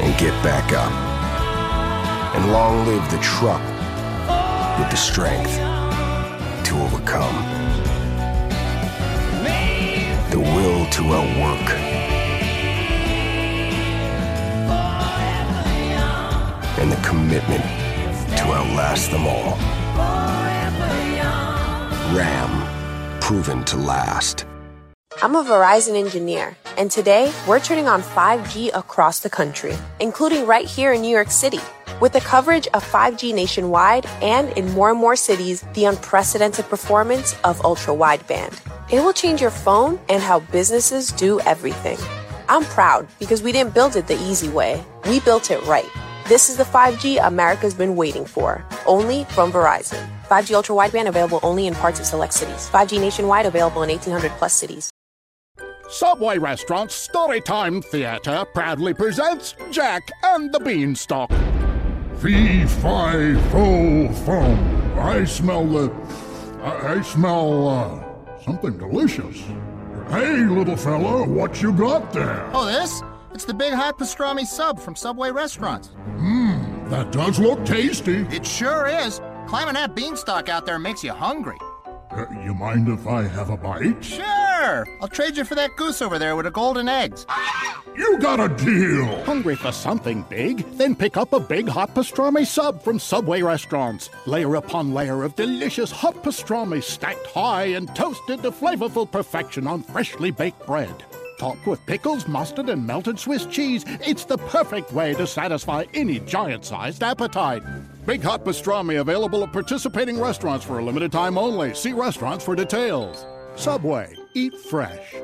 and 0.00 0.18
get 0.18 0.32
back 0.42 0.72
up. 0.72 1.09
And 2.40 2.52
long 2.52 2.86
live 2.86 3.10
the 3.10 3.18
truck 3.18 3.60
with 4.78 4.88
the 4.88 4.96
strength 4.96 5.56
to 6.64 6.80
overcome, 6.80 7.36
the 10.30 10.40
will 10.40 10.86
to 10.86 11.02
outwork, 11.12 11.70
and 16.78 16.90
the 16.90 16.96
commitment 17.06 17.62
to 18.38 18.44
outlast 18.54 19.10
them 19.10 19.26
all. 19.26 19.58
Ram, 22.16 23.20
proven 23.20 23.64
to 23.64 23.76
last. 23.76 24.46
I'm 25.22 25.36
a 25.36 25.44
Verizon 25.44 25.94
engineer, 25.94 26.56
and 26.78 26.90
today 26.90 27.30
we're 27.46 27.60
turning 27.60 27.86
on 27.86 28.00
5G 28.00 28.70
across 28.74 29.20
the 29.20 29.28
country, 29.28 29.76
including 30.00 30.46
right 30.46 30.64
here 30.64 30.94
in 30.94 31.02
New 31.02 31.10
York 31.10 31.30
City. 31.30 31.60
With 32.00 32.14
the 32.14 32.20
coverage 32.20 32.66
of 32.68 32.82
5G 32.82 33.34
nationwide 33.34 34.06
and 34.22 34.48
in 34.56 34.70
more 34.72 34.88
and 34.88 34.98
more 34.98 35.16
cities, 35.16 35.62
the 35.74 35.84
unprecedented 35.84 36.64
performance 36.70 37.36
of 37.44 37.62
ultra 37.62 37.92
wideband. 37.92 38.58
It 38.90 39.00
will 39.00 39.12
change 39.12 39.42
your 39.42 39.50
phone 39.50 40.00
and 40.08 40.22
how 40.22 40.40
businesses 40.40 41.12
do 41.12 41.40
everything. 41.40 41.98
I'm 42.48 42.64
proud 42.64 43.06
because 43.18 43.42
we 43.42 43.52
didn't 43.52 43.74
build 43.74 43.96
it 43.96 44.06
the 44.06 44.14
easy 44.14 44.48
way. 44.48 44.82
We 45.04 45.20
built 45.20 45.50
it 45.50 45.62
right. 45.66 45.88
This 46.26 46.48
is 46.48 46.56
the 46.56 46.64
5G 46.64 47.18
America's 47.22 47.74
been 47.74 47.96
waiting 47.96 48.24
for, 48.24 48.64
only 48.86 49.24
from 49.24 49.52
Verizon. 49.52 50.02
5G 50.30 50.54
ultra 50.54 50.74
wideband 50.74 51.06
available 51.06 51.38
only 51.42 51.66
in 51.66 51.74
parts 51.74 52.00
of 52.00 52.06
select 52.06 52.32
cities. 52.32 52.70
5G 52.72 52.98
nationwide 52.98 53.44
available 53.44 53.82
in 53.82 53.90
1800 53.90 54.32
plus 54.38 54.54
cities. 54.54 54.90
Subway 55.90 56.38
Restaurants 56.38 57.08
Storytime 57.08 57.84
Theater 57.84 58.46
proudly 58.54 58.94
presents 58.94 59.54
Jack 59.70 60.10
and 60.22 60.50
the 60.50 60.60
Beanstalk. 60.60 61.30
Fee, 62.20 62.66
fi, 62.66 63.34
fo, 63.50 64.12
fum. 64.26 64.98
I 64.98 65.24
smell 65.24 65.64
the. 65.64 65.90
I, 66.62 66.98
I 66.98 67.00
smell 67.00 67.66
uh, 67.66 68.42
something 68.44 68.76
delicious. 68.76 69.42
Hey, 70.10 70.44
little 70.44 70.76
fella, 70.76 71.26
what 71.26 71.62
you 71.62 71.72
got 71.72 72.12
there? 72.12 72.50
Oh, 72.52 72.66
this? 72.66 73.02
It's 73.32 73.46
the 73.46 73.54
Big 73.54 73.72
Hot 73.72 73.98
Pastrami 73.98 74.44
Sub 74.44 74.78
from 74.78 74.94
Subway 74.96 75.30
Restaurants. 75.30 75.92
Mmm, 76.18 76.90
that 76.90 77.10
does 77.10 77.38
look 77.38 77.64
tasty. 77.64 78.26
It 78.30 78.44
sure 78.44 78.86
is. 78.86 79.22
Climbing 79.46 79.74
that 79.74 79.94
beanstalk 79.94 80.50
out 80.50 80.66
there 80.66 80.78
makes 80.78 81.02
you 81.02 81.12
hungry. 81.12 81.58
Uh, 82.12 82.26
you 82.44 82.52
mind 82.54 82.88
if 82.88 83.06
I 83.06 83.22
have 83.22 83.50
a 83.50 83.56
bite? 83.56 84.04
Sure! 84.04 84.86
I'll 85.00 85.08
trade 85.08 85.36
you 85.36 85.44
for 85.44 85.54
that 85.54 85.76
goose 85.76 86.02
over 86.02 86.18
there 86.18 86.34
with 86.34 86.44
the 86.44 86.50
golden 86.50 86.88
eggs. 86.88 87.24
You 87.96 88.18
got 88.18 88.40
a 88.40 88.48
deal! 88.48 89.24
Hungry 89.24 89.54
for 89.54 89.70
something 89.70 90.22
big? 90.28 90.68
Then 90.72 90.96
pick 90.96 91.16
up 91.16 91.32
a 91.32 91.40
big 91.40 91.68
hot 91.68 91.94
pastrami 91.94 92.46
sub 92.46 92.82
from 92.82 92.98
Subway 92.98 93.42
Restaurants. 93.42 94.10
Layer 94.26 94.56
upon 94.56 94.92
layer 94.92 95.22
of 95.22 95.36
delicious 95.36 95.90
hot 95.90 96.16
pastrami 96.24 96.82
stacked 96.82 97.26
high 97.26 97.66
and 97.66 97.94
toasted 97.94 98.42
to 98.42 98.50
flavorful 98.50 99.10
perfection 99.10 99.66
on 99.66 99.82
freshly 99.82 100.30
baked 100.30 100.66
bread. 100.66 101.04
Topped 101.40 101.66
with 101.66 101.86
pickles, 101.86 102.28
mustard, 102.28 102.68
and 102.68 102.86
melted 102.86 103.18
Swiss 103.18 103.46
cheese, 103.46 103.82
it's 104.06 104.26
the 104.26 104.36
perfect 104.36 104.92
way 104.92 105.14
to 105.14 105.26
satisfy 105.26 105.86
any 105.94 106.20
giant 106.20 106.66
sized 106.66 107.02
appetite. 107.02 107.62
Big 108.04 108.22
Hot 108.22 108.44
Pastrami 108.44 109.00
available 109.00 109.42
at 109.42 109.50
participating 109.50 110.20
restaurants 110.20 110.66
for 110.66 110.80
a 110.80 110.84
limited 110.84 111.10
time 111.10 111.38
only. 111.38 111.72
See 111.72 111.94
restaurants 111.94 112.44
for 112.44 112.54
details. 112.54 113.24
Subway, 113.56 114.14
eat 114.34 114.54
fresh. 114.54 115.14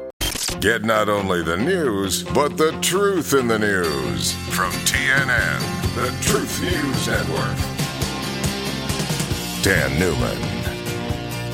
Get 0.61 0.85
not 0.85 1.11
only 1.11 1.43
the 1.43 1.59
news, 1.59 2.23
but 2.23 2.57
the 2.57 2.73
truth 2.81 3.35
in 3.35 3.47
the 3.47 3.59
news. 3.59 4.33
From 4.55 4.73
TNN, 4.87 5.61
the 5.97 6.09
Truth 6.27 6.63
News 6.63 7.09
Network. 7.09 7.59
Dan 9.63 10.01
Newman. 10.01 10.41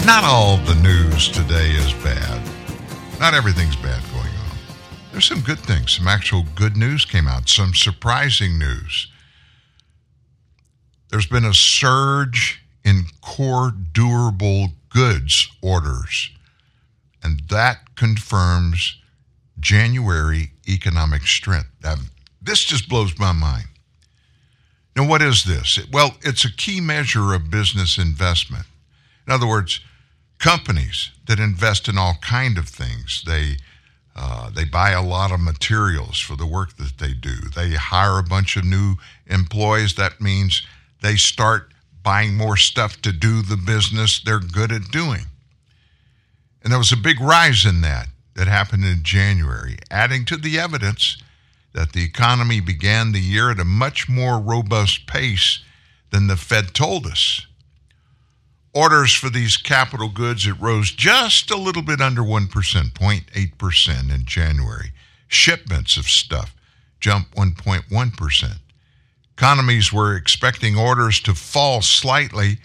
Not 0.07 0.23
all 0.23 0.59
the 0.59 0.77
news 0.77 1.31
today 1.31 1.71
is 1.71 1.93
bad. 1.95 2.49
Not 3.19 3.35
everything's 3.35 3.75
bad 3.75 4.01
going 4.03 4.07
on. 4.11 4.12
There's 5.13 5.29
some 5.29 5.43
good 5.43 5.61
things. 5.61 5.93
Some 5.93 6.09
actual 6.09 6.45
good 6.55 6.75
news 6.75 7.05
came 7.05 7.29
out, 7.29 7.49
some 7.49 7.75
surprising 7.75 8.59
news. 8.59 9.09
There's 11.11 11.27
been 11.27 11.45
a 11.45 11.53
surge 11.53 12.65
in 12.83 13.05
core 13.21 13.71
durable 13.71 14.71
goods 14.89 15.51
orders, 15.61 16.31
and 17.23 17.41
that 17.51 17.95
confirms 17.95 18.97
January 19.61 20.53
economic 20.67 21.23
strength. 21.23 21.69
Now, 21.85 21.97
this 22.41 22.65
just 22.65 22.89
blows 22.89 23.19
my 23.19 23.33
mind. 23.33 23.67
Now, 24.97 25.07
what 25.07 25.21
is 25.21 25.45
this? 25.45 25.79
Well, 25.93 26.17
it's 26.23 26.45
a 26.45 26.53
key 26.53 26.81
measure 26.81 27.35
of 27.35 27.51
business 27.51 27.99
investment. 27.99 28.65
In 29.27 29.33
other 29.33 29.47
words, 29.47 29.81
companies 30.39 31.11
that 31.27 31.39
invest 31.39 31.87
in 31.87 31.99
all 31.99 32.17
kind 32.23 32.57
of 32.57 32.69
things, 32.69 33.23
they 33.27 33.57
uh, 34.15 34.51
they 34.51 34.65
buy 34.65 34.91
a 34.91 35.03
lot 35.03 35.33
of 35.33 35.41
materials 35.41 36.19
for 36.19 36.37
the 36.37 36.47
work 36.47 36.77
that 36.77 36.99
they 36.99 37.15
do. 37.15 37.35
They 37.55 37.71
hire 37.71 38.19
a 38.19 38.23
bunch 38.23 38.57
of 38.57 38.65
new 38.65 38.97
employees. 39.27 39.95
That 39.95 40.21
means 40.21 40.67
they 41.01 41.17
start 41.17 41.73
buying 42.03 42.35
more 42.35 42.57
stuff 42.57 43.01
to 43.03 43.13
do 43.13 43.43
the 43.43 43.57
business 43.57 44.21
they're 44.21 44.41
good 44.41 44.73
at 44.73 44.91
doing. 44.91 45.27
And 46.63 46.73
there 46.73 46.79
was 46.79 46.93
a 46.93 46.97
big 46.97 47.21
rise 47.21 47.65
in 47.65 47.81
that 47.83 48.09
that 48.35 48.49
happened 48.49 48.85
in 48.85 49.03
January, 49.03 49.79
adding 49.91 50.25
to 50.27 50.37
the 50.37 50.59
evidence 50.59 51.23
that 51.73 51.93
the 51.93 52.05
economy 52.05 52.61
began 52.61 53.13
the 53.13 53.21
year 53.21 53.51
at 53.51 53.61
a 53.61 53.65
much 53.65 54.09
more 54.09 54.39
robust 54.39 55.07
pace 55.07 55.61
than 56.11 56.27
the 56.27 56.37
Fed 56.37 56.75
told 56.75 57.07
us. 57.07 57.47
Orders 58.75 59.12
for 59.12 59.29
these 59.29 59.59
capital 59.59 60.09
goods, 60.09 60.47
it 60.47 60.59
rose 60.59 60.91
just 60.91 61.51
a 61.51 61.57
little 61.57 61.83
bit 61.83 62.01
under 62.01 62.23
1%, 62.23 62.49
0.8% 62.49 64.14
in 64.14 64.25
January. 64.25 64.93
Shipments 65.29 65.99
of 65.99 66.07
stuff 66.07 66.55
jumped 66.99 67.35
1.1%. 67.37 68.59
Economies 69.37 69.93
were 69.93 70.16
expecting 70.16 70.77
orders 70.77 71.20
to 71.20 71.35
fall 71.35 71.83
slightly 71.83 72.59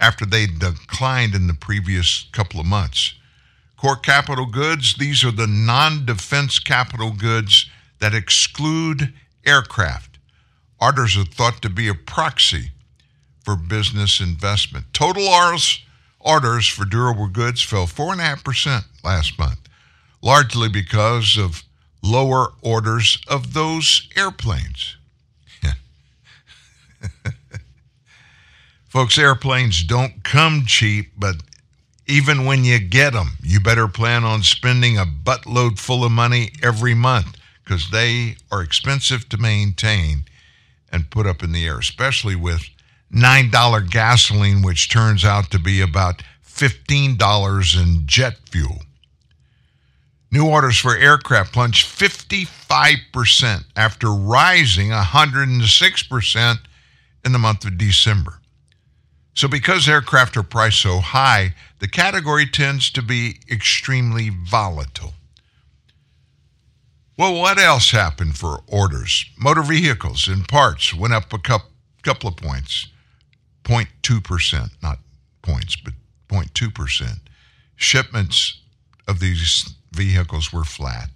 after 0.00 0.26
they 0.26 0.46
declined 0.46 1.34
in 1.34 1.46
the 1.46 1.54
previous 1.54 2.26
couple 2.32 2.58
of 2.58 2.66
months. 2.66 3.14
Core 3.76 3.96
capital 3.96 4.46
goods, 4.46 4.96
these 4.96 5.22
are 5.24 5.30
the 5.30 5.46
non 5.46 6.04
defense 6.04 6.58
capital 6.58 7.12
goods 7.12 7.68
that 8.00 8.14
exclude 8.14 9.12
aircraft. 9.44 10.18
Orders 10.80 11.16
are 11.16 11.24
thought 11.24 11.62
to 11.62 11.68
be 11.68 11.86
a 11.86 11.94
proxy 11.94 12.72
for 13.44 13.56
business 13.56 14.20
investment. 14.20 14.86
Total 14.92 15.26
orders 15.26 15.82
orders 16.24 16.66
for 16.66 16.84
durable 16.84 17.26
goods 17.26 17.62
fell 17.62 17.86
4.5% 17.86 18.84
last 19.02 19.38
month, 19.38 19.58
largely 20.22 20.68
because 20.68 21.36
of 21.36 21.62
lower 22.02 22.52
orders 22.62 23.18
of 23.28 23.54
those 23.54 24.08
airplanes. 24.16 24.96
Folks, 28.88 29.18
airplanes 29.18 29.82
don't 29.84 30.22
come 30.22 30.64
cheap, 30.66 31.12
but 31.16 31.36
even 32.06 32.44
when 32.44 32.64
you 32.64 32.78
get 32.78 33.12
them, 33.12 33.38
you 33.42 33.60
better 33.60 33.88
plan 33.88 34.24
on 34.24 34.42
spending 34.42 34.98
a 34.98 35.04
buttload 35.04 35.78
full 35.78 36.04
of 36.04 36.12
money 36.12 36.50
every 36.62 36.94
month 36.94 37.36
because 37.64 37.90
they 37.90 38.36
are 38.50 38.62
expensive 38.62 39.28
to 39.28 39.38
maintain 39.38 40.24
and 40.90 41.10
put 41.10 41.26
up 41.26 41.42
in 41.42 41.52
the 41.52 41.66
air, 41.66 41.78
especially 41.78 42.36
with 42.36 42.68
$9 43.14 43.90
gasoline, 43.90 44.62
which 44.62 44.88
turns 44.88 45.24
out 45.24 45.50
to 45.50 45.58
be 45.58 45.80
about 45.80 46.22
$15 46.46 47.82
in 47.82 48.06
jet 48.06 48.38
fuel. 48.50 48.82
New 50.30 50.48
orders 50.48 50.78
for 50.78 50.96
aircraft 50.96 51.52
plunged 51.52 51.86
55% 51.86 53.64
after 53.76 54.10
rising 54.10 54.88
106% 54.90 56.58
in 57.24 57.32
the 57.32 57.38
month 57.38 57.66
of 57.66 57.76
December. 57.76 58.40
So, 59.34 59.48
because 59.48 59.88
aircraft 59.88 60.36
are 60.36 60.42
priced 60.42 60.80
so 60.80 61.00
high, 61.00 61.54
the 61.80 61.88
category 61.88 62.46
tends 62.46 62.90
to 62.90 63.02
be 63.02 63.40
extremely 63.50 64.30
volatile. 64.30 65.14
Well, 67.18 67.34
what 67.34 67.58
else 67.58 67.90
happened 67.90 68.38
for 68.38 68.62
orders? 68.66 69.26
Motor 69.38 69.62
vehicles 69.62 70.28
and 70.28 70.48
parts 70.48 70.94
went 70.94 71.12
up 71.12 71.32
a 71.32 71.38
couple 71.38 72.28
of 72.28 72.36
points 72.36 72.88
0.2%, 73.64 74.70
not 74.82 74.98
points, 75.42 75.76
but 75.76 75.94
0.2%. 76.28 77.20
Shipments 77.76 78.60
of 79.08 79.20
these 79.20 79.74
vehicles 79.92 80.52
were 80.52 80.64
flat. 80.64 81.10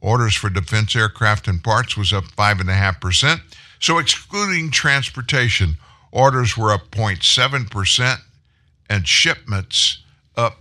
Orders 0.00 0.34
for 0.34 0.48
defense 0.48 0.96
aircraft 0.96 1.46
and 1.48 1.62
parts 1.62 1.96
was 1.96 2.12
up 2.12 2.24
5.5%. 2.24 3.40
So, 3.80 3.98
excluding 3.98 4.70
transportation, 4.70 5.76
orders 6.12 6.56
were 6.56 6.72
up 6.72 6.90
0.7% 6.90 8.18
and 8.88 9.06
shipments 9.06 10.02
up 10.36 10.58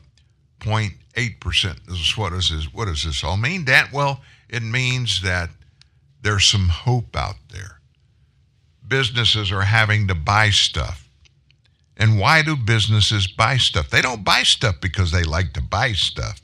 0.8%. 0.59 1.85
This 1.87 1.99
is 1.99 2.17
what, 2.17 2.33
is 2.33 2.49
this, 2.49 2.73
what 2.73 2.85
does 2.85 3.03
this 3.03 3.23
all 3.23 3.37
mean, 3.37 3.65
Dan? 3.65 3.87
Well, 3.93 4.21
it 4.49 4.63
means 4.63 5.21
that 5.21 5.49
there's 6.21 6.45
some 6.45 6.69
hope 6.69 7.15
out 7.15 7.35
there. 7.51 7.79
Businesses 8.87 9.51
are 9.51 9.61
having 9.61 10.07
to 10.07 10.15
buy 10.15 10.49
stuff. 10.49 11.08
And 11.99 12.17
why 12.17 12.41
do 12.41 12.55
businesses 12.55 13.27
buy 13.27 13.57
stuff? 13.57 13.89
They 13.89 14.01
don't 14.01 14.23
buy 14.23 14.43
stuff 14.43 14.75
because 14.81 15.11
they 15.11 15.23
like 15.23 15.51
to 15.53 15.61
buy 15.61 15.91
stuff. 15.91 16.41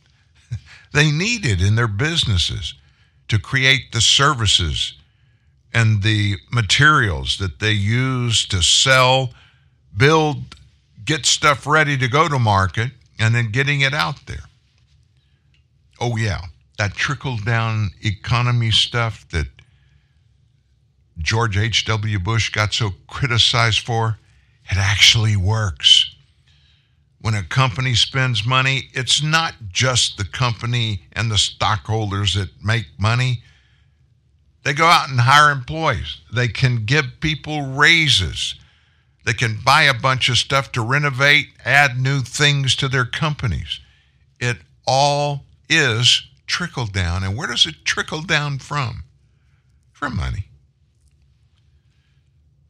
they 0.94 1.10
need 1.10 1.46
it 1.46 1.62
in 1.62 1.76
their 1.76 1.88
businesses 1.88 2.74
to 3.30 3.40
create 3.40 3.94
the 3.94 4.02
services 4.02 4.94
and 5.74 6.04
the 6.04 6.36
materials 6.52 7.38
that 7.38 7.60
they 7.60 7.72
use 7.72 8.46
to 8.48 8.62
sell, 8.62 9.32
build, 9.96 10.56
get 11.06 11.26
stuff 11.26 11.66
ready 11.66 11.98
to 11.98 12.08
go 12.10 12.28
to 12.28 12.38
market, 12.38 12.92
and 13.18 13.34
then 13.34 13.52
getting 13.52 13.82
it 13.82 13.94
out 13.94 14.26
there. 14.26 14.44
Oh, 16.02 16.18
yeah, 16.18 16.42
that 16.78 16.94
trickle 16.94 17.38
down 17.38 17.92
economy 18.02 18.72
stuff 18.72 19.26
that 19.30 19.48
George 21.18 21.58
H.W. 21.58 22.20
Bush 22.20 22.52
got 22.52 22.74
so 22.74 22.92
criticized 23.08 23.80
for, 23.80 24.18
it 24.70 24.78
actually 24.78 25.36
works. 25.36 26.16
When 27.20 27.34
a 27.34 27.44
company 27.44 27.96
spends 27.96 28.46
money, 28.46 28.90
it's 28.94 29.24
not 29.24 29.56
just 29.72 30.18
the 30.18 30.26
company 30.26 31.02
and 31.14 31.32
the 31.32 31.38
stockholders 31.38 32.36
that 32.36 32.50
make 32.64 32.86
money. 33.00 33.42
They 34.64 34.74
go 34.74 34.86
out 34.86 35.10
and 35.10 35.20
hire 35.20 35.52
employees. 35.52 36.22
They 36.34 36.48
can 36.48 36.86
give 36.86 37.20
people 37.20 37.62
raises. 37.62 38.56
They 39.26 39.34
can 39.34 39.60
buy 39.66 39.84
a 39.84 39.94
bunch 39.94 40.30
of 40.30 40.38
stuff 40.38 40.72
to 40.74 40.82
renovate, 40.82 41.48
add 41.64 42.00
new 42.00 42.22
things 42.22 42.76
to 42.76 42.88
their 42.88 43.06
companies. 43.06 43.80
It 44.40 44.58
all 44.86 45.46
is 45.68 46.28
trickle 46.46 46.86
down. 46.86 47.24
And 47.24 47.36
where 47.36 47.48
does 47.48 47.66
it 47.66 47.86
trickle 47.86 48.22
down 48.22 48.60
from? 48.60 49.04
From 49.92 50.16
money. 50.16 50.50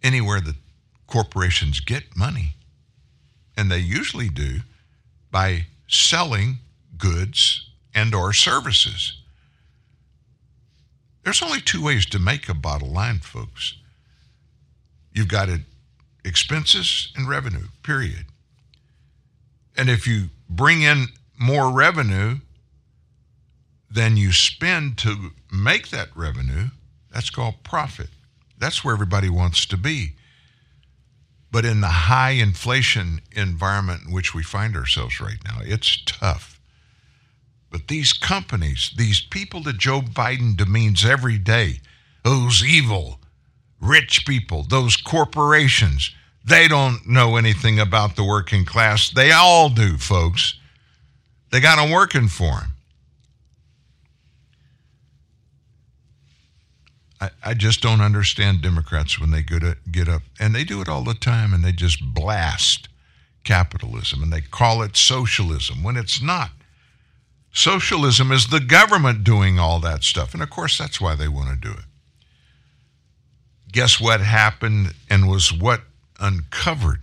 Anywhere 0.01 0.39
that 0.39 0.55
corporations 1.16 1.80
get 1.80 2.03
money, 2.13 2.55
and 3.55 3.72
they 3.72 3.78
usually 3.78 4.28
do 4.28 4.59
by 5.32 5.66
selling 5.88 6.57
goods 6.97 7.70
and 7.93 8.13
or 8.13 8.34
services. 8.34 9.22
There's 11.24 11.41
only 11.41 11.61
two 11.61 11.82
ways 11.82 12.05
to 12.07 12.20
make 12.20 12.49
a 12.49 12.53
bottom 12.53 12.91
line, 12.91 13.20
folks. 13.20 13.78
You've 15.13 15.30
got 15.30 15.47
it 15.47 15.61
expenses 16.26 17.13
and 17.16 17.30
revenue, 17.30 17.68
period. 17.82 18.26
And 19.78 19.89
if 19.89 20.05
you 20.05 20.26
bring 20.49 20.82
in 20.82 21.05
more 21.39 21.72
revenue 21.72 22.39
than 23.89 24.18
you 24.18 24.34
spend 24.34 24.97
to 24.97 25.32
make 25.49 25.91
that 25.91 26.09
revenue, 26.13 26.72
that's 27.09 27.30
called 27.30 27.63
profit. 27.63 28.09
That's 28.57 28.84
where 28.84 28.93
everybody 28.93 29.30
wants 29.30 29.66
to 29.68 29.78
be. 29.78 30.16
But 31.56 31.64
in 31.64 31.80
the 31.80 31.88
high 31.88 32.32
inflation 32.32 33.22
environment 33.32 34.01
in 34.06 34.12
which 34.12 34.34
we 34.36 34.43
find 34.43 34.76
ourselves 34.76 35.22
right 35.22 35.41
now, 35.45 35.60
it's 35.62 36.03
tough. 36.06 36.60
But 37.72 37.88
these 37.88 38.12
companies, 38.12 38.91
these 38.97 39.22
people 39.22 39.62
that 39.64 39.78
Joe 39.78 40.01
Biden 40.01 40.58
demeans 40.58 41.06
every 41.06 41.38
day, 41.38 41.80
those 42.26 42.62
evil, 42.62 43.22
rich 43.80 44.26
people, 44.26 44.64
those 44.64 44.97
corporations, 44.97 46.14
they 46.43 46.68
don't 46.68 47.08
know 47.08 47.38
anything 47.38 47.80
about 47.80 48.18
the 48.18 48.26
working 48.26 48.66
class. 48.66 49.10
They 49.10 49.32
all 49.32 49.70
do, 49.70 49.95
folks. 49.95 50.60
They 51.51 51.62
got 51.62 51.78
them 51.78 51.89
working 51.89 52.28
for 52.28 52.60
them. 52.60 52.74
I, 57.22 57.30
I 57.43 57.53
just 57.53 57.82
don't 57.82 58.01
understand 58.01 58.61
Democrats 58.61 59.20
when 59.20 59.32
they 59.32 59.41
go 59.41 59.59
to 59.59 59.78
get 59.91 60.09
up, 60.09 60.24
and 60.39 60.53
they 60.53 60.63
do 60.63 60.82
it 60.82 60.89
all 60.89 61.03
the 61.03 61.13
time, 61.13 61.53
and 61.53 61.63
they 61.63 61.72
just 61.72 62.03
blast 62.03 62.89
capitalism 63.45 64.22
and 64.22 64.34
they 64.34 64.41
call 64.41 64.82
it 64.82 64.97
socialism 64.97 65.84
when 65.84 65.95
it's 65.95 66.22
not. 66.22 66.49
Socialism 67.53 68.34
is 68.34 68.47
the 68.47 68.59
government 68.59 69.24
doing 69.24 69.57
all 69.57 69.80
that 69.80 70.03
stuff, 70.03 70.34
and 70.34 70.43
of 70.43 70.49
course, 70.49 70.78
that's 70.78 70.99
why 70.99 71.16
they 71.16 71.30
want 71.30 71.49
to 71.49 71.55
do 71.55 71.74
it. 71.74 71.86
Guess 73.72 74.01
what 74.01 74.20
happened 74.20 74.93
and 75.09 75.30
was 75.30 75.53
what 75.53 75.84
uncovered? 76.20 77.01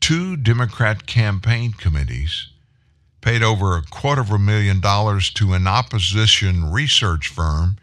Two 0.00 0.36
Democrat 0.36 1.06
campaign 1.06 1.72
committees 1.72 2.48
paid 3.20 3.42
over 3.42 3.76
a 3.76 3.82
quarter 3.82 4.22
of 4.22 4.30
a 4.30 4.38
million 4.38 4.80
dollars 4.80 5.30
to 5.30 5.52
an 5.52 5.66
opposition 5.66 6.70
research 6.70 7.28
firm 7.28 7.76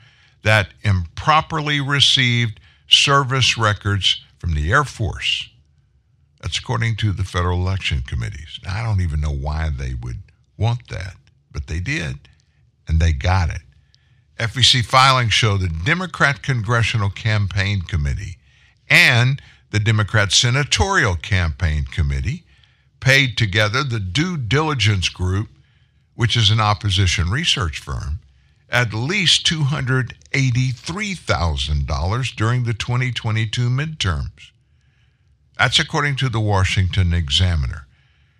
that 0.44 0.70
improperly 0.84 1.80
received 1.80 2.60
service 2.88 3.58
records 3.58 4.24
from 4.38 4.54
the 4.54 4.72
Air 4.72 4.84
Force. 4.84 5.50
That's 6.42 6.58
according 6.58 6.96
to 6.98 7.12
the 7.12 7.24
federal 7.24 7.60
election 7.60 8.04
committees. 8.06 8.60
Now, 8.64 8.80
I 8.80 8.84
don't 8.84 9.02
even 9.02 9.22
know 9.22 9.34
why 9.34 9.70
they 9.70 9.94
would 9.94 10.24
want 10.58 10.88
that, 10.90 11.16
but 11.52 11.68
they 11.68 11.80
did, 11.80 12.28
and 12.88 13.00
they 13.00 13.14
got 13.14 13.50
it. 13.50 13.62
FEC 14.40 14.84
filings 14.84 15.34
show 15.34 15.58
the 15.58 15.68
Democrat 15.68 16.42
Congressional 16.42 17.12
Campaign 17.12 17.82
Committee 17.82 18.38
and 18.90 19.40
the 19.70 19.80
Democrat 19.80 20.32
Senatorial 20.32 21.16
Campaign 21.16 21.86
Committee 21.86 22.44
paid 23.00 23.38
together 23.38 23.84
the 23.84 24.00
Due 24.00 24.38
Diligence 24.38 25.10
Group, 25.10 25.50
which 26.16 26.36
is 26.36 26.50
an 26.50 26.60
opposition 26.60 27.30
research 27.30 27.80
firm, 27.80 28.20
at 28.72 28.94
least 28.94 29.46
$283,000 29.46 32.36
during 32.36 32.64
the 32.64 32.74
2022 32.74 33.70
midterms. 33.70 34.52
That's 35.58 35.78
according 35.78 36.16
to 36.18 36.30
the 36.30 36.40
Washington 36.40 37.14
Examiner. 37.14 37.86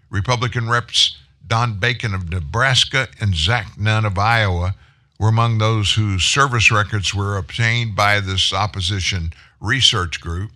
Republican 0.10 0.70
reps 0.70 1.18
Don 1.46 1.78
Bacon 1.80 2.14
of 2.14 2.30
Nebraska 2.30 3.10
and 3.20 3.36
Zach 3.36 3.78
Nunn 3.78 4.06
of 4.06 4.18
Iowa 4.18 4.76
were 5.20 5.28
among 5.28 5.58
those 5.58 5.92
whose 5.94 6.24
service 6.24 6.72
records 6.72 7.14
were 7.14 7.36
obtained 7.38 7.94
by 7.96 8.22
this 8.22 8.54
opposition 8.54 9.34
research 9.60 10.22
group. 10.22 10.52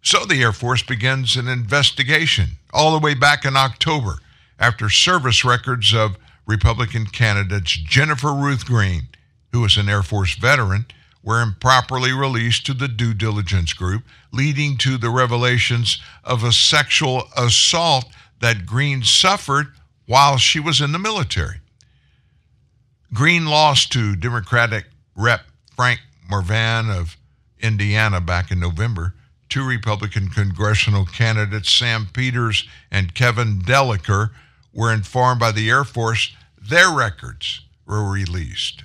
So 0.00 0.24
the 0.24 0.40
Air 0.42 0.52
Force 0.52 0.84
begins 0.84 1.34
an 1.36 1.48
investigation 1.48 2.58
all 2.72 2.92
the 2.92 3.04
way 3.04 3.14
back 3.14 3.44
in 3.44 3.56
October 3.56 4.20
after 4.58 4.88
service 4.88 5.44
records 5.44 5.92
of 5.92 6.16
Republican 6.48 7.04
candidates 7.06 7.72
Jennifer 7.72 8.32
Ruth 8.32 8.64
Green, 8.64 9.08
who 9.52 9.64
is 9.64 9.76
an 9.76 9.88
Air 9.88 10.02
Force 10.02 10.34
veteran, 10.34 10.86
were 11.22 11.42
improperly 11.42 12.10
released 12.12 12.64
to 12.66 12.74
the 12.74 12.88
due 12.88 13.12
diligence 13.12 13.74
group, 13.74 14.04
leading 14.32 14.78
to 14.78 14.96
the 14.96 15.10
revelations 15.10 16.00
of 16.24 16.42
a 16.42 16.52
sexual 16.52 17.24
assault 17.36 18.06
that 18.40 18.64
Green 18.64 19.02
suffered 19.02 19.66
while 20.06 20.38
she 20.38 20.58
was 20.58 20.80
in 20.80 20.92
the 20.92 20.98
military. 20.98 21.60
Green 23.12 23.46
lost 23.46 23.92
to 23.92 24.16
Democratic 24.16 24.86
Rep. 25.14 25.42
Frank 25.76 26.00
Mrvan 26.30 26.90
of 26.90 27.16
Indiana 27.60 28.20
back 28.20 28.50
in 28.50 28.58
November. 28.58 29.14
Two 29.48 29.66
Republican 29.66 30.28
congressional 30.28 31.04
candidates, 31.04 31.70
Sam 31.70 32.08
Peters 32.12 32.66
and 32.90 33.14
Kevin 33.14 33.60
Dellicker, 33.60 34.30
were 34.72 34.92
informed 34.92 35.40
by 35.40 35.52
the 35.52 35.70
Air 35.70 35.84
Force 35.84 36.34
their 36.68 36.90
records 36.90 37.62
were 37.86 38.10
released. 38.10 38.84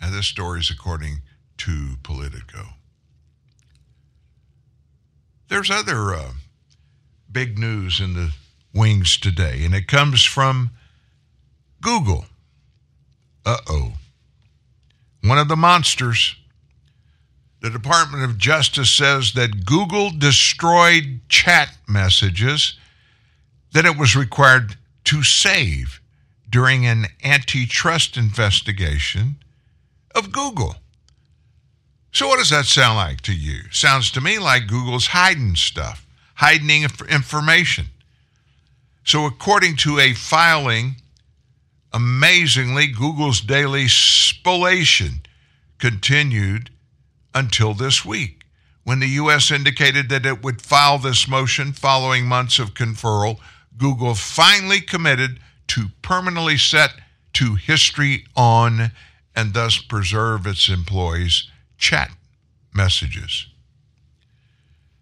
And 0.00 0.14
this 0.14 0.26
story 0.26 0.60
is 0.60 0.70
according 0.70 1.22
to 1.58 1.96
Politico. 2.02 2.74
There's 5.48 5.70
other 5.70 6.14
uh, 6.14 6.32
big 7.30 7.58
news 7.58 8.00
in 8.00 8.14
the 8.14 8.32
wings 8.74 9.16
today, 9.16 9.64
and 9.64 9.74
it 9.74 9.86
comes 9.86 10.22
from 10.24 10.70
Google. 11.80 12.26
Uh 13.46 13.58
oh. 13.68 13.92
One 15.22 15.38
of 15.38 15.48
the 15.48 15.56
monsters. 15.56 16.36
The 17.60 17.70
Department 17.70 18.24
of 18.24 18.36
Justice 18.36 18.90
says 18.90 19.32
that 19.32 19.64
Google 19.64 20.10
destroyed 20.10 21.20
chat 21.30 21.70
messages 21.88 22.76
that 23.72 23.86
it 23.86 23.96
was 23.96 24.14
required 24.14 24.76
to 25.04 25.22
save 25.22 26.00
during 26.54 26.86
an 26.86 27.06
antitrust 27.24 28.16
investigation 28.16 29.34
of 30.14 30.30
Google. 30.30 30.76
So, 32.12 32.28
what 32.28 32.38
does 32.38 32.50
that 32.50 32.64
sound 32.64 32.96
like 32.96 33.22
to 33.22 33.34
you? 33.34 33.62
Sounds 33.72 34.08
to 34.12 34.20
me 34.20 34.38
like 34.38 34.68
Google's 34.68 35.08
hiding 35.08 35.56
stuff, 35.56 36.06
hiding 36.36 36.84
information. 37.10 37.86
So, 39.02 39.26
according 39.26 39.78
to 39.78 39.98
a 39.98 40.14
filing, 40.14 40.94
amazingly, 41.92 42.86
Google's 42.86 43.40
daily 43.40 43.88
spoliation 43.88 45.22
continued 45.78 46.70
until 47.34 47.74
this 47.74 48.04
week, 48.04 48.44
when 48.84 49.00
the 49.00 49.08
U.S. 49.08 49.50
indicated 49.50 50.08
that 50.10 50.24
it 50.24 50.44
would 50.44 50.62
file 50.62 50.98
this 50.98 51.26
motion 51.26 51.72
following 51.72 52.26
months 52.26 52.60
of 52.60 52.74
conferral. 52.74 53.40
Google 53.76 54.14
finally 54.14 54.80
committed 54.80 55.40
to 55.68 55.88
permanently 56.02 56.56
set 56.56 56.90
to 57.34 57.54
history 57.54 58.24
on 58.36 58.92
and 59.34 59.54
thus 59.54 59.78
preserve 59.78 60.46
its 60.46 60.68
employees' 60.68 61.48
chat 61.78 62.10
messages. 62.72 63.46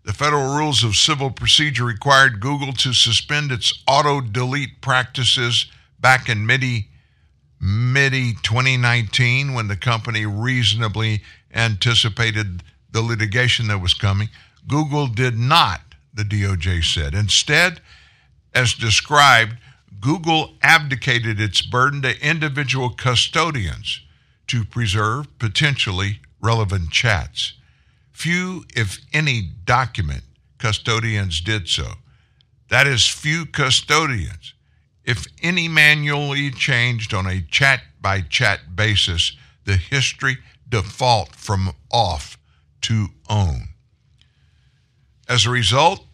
The 0.04 0.12
federal 0.12 0.56
rules 0.56 0.82
of 0.82 0.96
civil 0.96 1.30
procedure 1.30 1.84
required 1.84 2.40
Google 2.40 2.72
to 2.72 2.92
suspend 2.92 3.52
its 3.52 3.82
auto 3.86 4.20
delete 4.20 4.80
practices 4.80 5.66
back 6.00 6.28
in 6.28 6.44
mid 6.44 6.64
mid 7.60 8.12
2019 8.42 9.54
when 9.54 9.68
the 9.68 9.76
company 9.76 10.26
reasonably 10.26 11.22
anticipated 11.54 12.64
the 12.90 13.00
litigation 13.00 13.68
that 13.68 13.80
was 13.80 13.94
coming. 13.94 14.28
Google 14.66 15.06
did 15.06 15.38
not, 15.38 15.80
the 16.12 16.24
DOJ 16.24 16.84
said. 16.84 17.14
Instead, 17.14 17.80
as 18.54 18.74
described, 18.74 19.56
Google 20.02 20.54
abdicated 20.62 21.40
its 21.40 21.62
burden 21.62 22.02
to 22.02 22.20
individual 22.20 22.90
custodians 22.90 24.00
to 24.48 24.64
preserve 24.64 25.38
potentially 25.38 26.18
relevant 26.40 26.90
chats. 26.90 27.54
Few, 28.10 28.64
if 28.74 28.98
any, 29.12 29.48
document 29.64 30.24
custodians 30.58 31.40
did 31.40 31.68
so. 31.68 31.92
That 32.68 32.86
is, 32.86 33.06
few 33.06 33.46
custodians, 33.46 34.54
if 35.04 35.24
any, 35.40 35.68
manually 35.68 36.50
changed 36.50 37.14
on 37.14 37.26
a 37.26 37.40
chat 37.40 37.80
by 38.00 38.22
chat 38.22 38.74
basis 38.74 39.36
the 39.64 39.76
history 39.76 40.38
default 40.68 41.36
from 41.36 41.70
off 41.92 42.36
to 42.82 43.06
own. 43.30 43.68
As 45.28 45.46
a 45.46 45.50
result, 45.50 46.04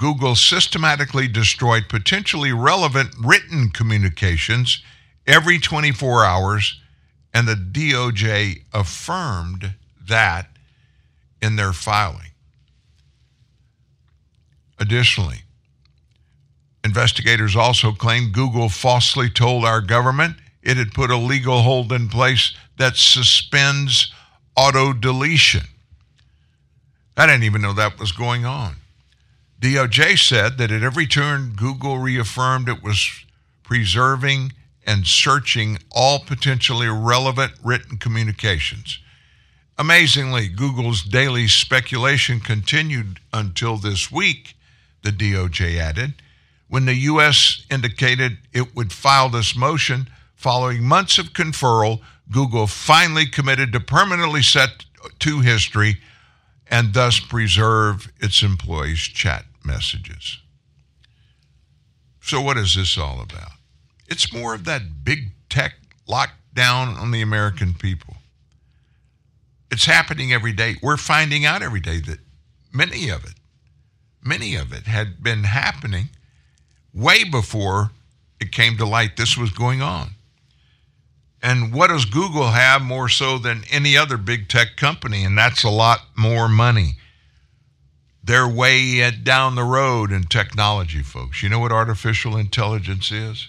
Google 0.00 0.34
systematically 0.34 1.28
destroyed 1.28 1.90
potentially 1.90 2.52
relevant 2.52 3.10
written 3.22 3.68
communications 3.68 4.82
every 5.26 5.58
24 5.58 6.24
hours, 6.24 6.80
and 7.34 7.46
the 7.46 7.54
DOJ 7.54 8.62
affirmed 8.72 9.74
that 10.08 10.48
in 11.42 11.56
their 11.56 11.74
filing. 11.74 12.30
Additionally, 14.78 15.42
investigators 16.82 17.54
also 17.54 17.92
claim 17.92 18.32
Google 18.32 18.70
falsely 18.70 19.28
told 19.28 19.66
our 19.66 19.82
government 19.82 20.36
it 20.62 20.78
had 20.78 20.94
put 20.94 21.10
a 21.10 21.16
legal 21.18 21.60
hold 21.60 21.92
in 21.92 22.08
place 22.08 22.54
that 22.78 22.96
suspends 22.96 24.10
auto 24.56 24.94
deletion. 24.94 25.66
I 27.18 27.26
didn't 27.26 27.42
even 27.42 27.60
know 27.60 27.74
that 27.74 28.00
was 28.00 28.12
going 28.12 28.46
on. 28.46 28.79
DOJ 29.60 30.18
said 30.18 30.56
that 30.56 30.70
at 30.70 30.82
every 30.82 31.06
turn, 31.06 31.52
Google 31.54 31.98
reaffirmed 31.98 32.66
it 32.66 32.82
was 32.82 33.10
preserving 33.62 34.54
and 34.86 35.06
searching 35.06 35.76
all 35.92 36.20
potentially 36.20 36.88
relevant 36.88 37.52
written 37.62 37.98
communications. 37.98 39.00
Amazingly, 39.76 40.48
Google's 40.48 41.02
daily 41.02 41.46
speculation 41.46 42.40
continued 42.40 43.20
until 43.34 43.76
this 43.76 44.10
week, 44.10 44.54
the 45.02 45.10
DOJ 45.10 45.76
added, 45.76 46.14
when 46.68 46.86
the 46.86 46.94
U.S. 46.94 47.66
indicated 47.70 48.38
it 48.54 48.74
would 48.74 48.94
file 48.94 49.28
this 49.28 49.54
motion 49.54 50.08
following 50.34 50.84
months 50.84 51.18
of 51.18 51.34
conferral. 51.34 52.00
Google 52.32 52.66
finally 52.66 53.26
committed 53.26 53.72
to 53.74 53.80
permanently 53.80 54.42
set 54.42 54.86
to 55.18 55.40
history 55.40 55.98
and 56.66 56.94
thus 56.94 57.20
preserve 57.20 58.10
its 58.20 58.42
employees' 58.42 59.00
chat 59.00 59.44
messages. 59.70 60.38
So, 62.20 62.40
what 62.40 62.56
is 62.56 62.74
this 62.74 62.98
all 62.98 63.20
about? 63.20 63.52
It's 64.08 64.32
more 64.32 64.54
of 64.54 64.64
that 64.64 65.04
big 65.04 65.30
tech 65.48 65.74
lockdown 66.08 66.98
on 66.98 67.10
the 67.10 67.22
American 67.22 67.74
people. 67.74 68.16
It's 69.70 69.86
happening 69.86 70.32
every 70.32 70.52
day. 70.52 70.76
We're 70.82 70.96
finding 70.96 71.44
out 71.44 71.62
every 71.62 71.80
day 71.80 72.00
that 72.00 72.18
many 72.72 73.08
of 73.08 73.24
it, 73.24 73.34
many 74.22 74.56
of 74.56 74.72
it 74.72 74.86
had 74.86 75.22
been 75.22 75.44
happening 75.44 76.08
way 76.92 77.22
before 77.24 77.92
it 78.40 78.50
came 78.50 78.76
to 78.78 78.86
light 78.86 79.16
this 79.16 79.36
was 79.36 79.50
going 79.50 79.80
on. 79.80 80.10
And 81.42 81.72
what 81.72 81.88
does 81.88 82.04
Google 82.04 82.48
have 82.48 82.82
more 82.82 83.08
so 83.08 83.38
than 83.38 83.62
any 83.70 83.96
other 83.96 84.16
big 84.16 84.48
tech 84.48 84.76
company? 84.76 85.24
And 85.24 85.38
that's 85.38 85.62
a 85.62 85.70
lot 85.70 86.00
more 86.16 86.48
money. 86.48 86.96
They're 88.30 88.46
way 88.46 89.10
down 89.10 89.56
the 89.56 89.64
road 89.64 90.12
in 90.12 90.22
technology, 90.22 91.02
folks. 91.02 91.42
You 91.42 91.48
know 91.48 91.58
what 91.58 91.72
artificial 91.72 92.36
intelligence 92.36 93.10
is? 93.10 93.48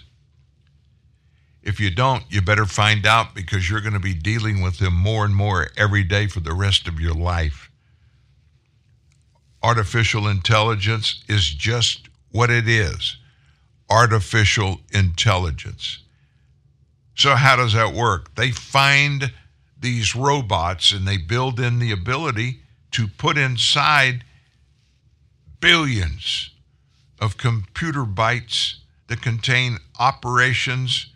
If 1.62 1.78
you 1.78 1.88
don't, 1.88 2.24
you 2.28 2.42
better 2.42 2.66
find 2.66 3.06
out 3.06 3.32
because 3.32 3.70
you're 3.70 3.80
going 3.80 3.92
to 3.92 4.00
be 4.00 4.12
dealing 4.12 4.60
with 4.60 4.80
them 4.80 4.94
more 4.94 5.24
and 5.24 5.36
more 5.36 5.68
every 5.76 6.02
day 6.02 6.26
for 6.26 6.40
the 6.40 6.52
rest 6.52 6.88
of 6.88 6.98
your 6.98 7.14
life. 7.14 7.70
Artificial 9.62 10.26
intelligence 10.26 11.22
is 11.28 11.48
just 11.48 12.08
what 12.32 12.50
it 12.50 12.66
is 12.66 13.18
artificial 13.88 14.80
intelligence. 14.90 16.00
So, 17.14 17.36
how 17.36 17.54
does 17.54 17.74
that 17.74 17.94
work? 17.94 18.34
They 18.34 18.50
find 18.50 19.32
these 19.78 20.16
robots 20.16 20.90
and 20.90 21.06
they 21.06 21.18
build 21.18 21.60
in 21.60 21.78
the 21.78 21.92
ability 21.92 22.62
to 22.90 23.06
put 23.06 23.38
inside 23.38 24.24
billions 25.62 26.50
of 27.18 27.38
computer 27.38 28.04
bytes 28.04 28.74
that 29.06 29.22
contain 29.22 29.78
operations, 29.98 31.06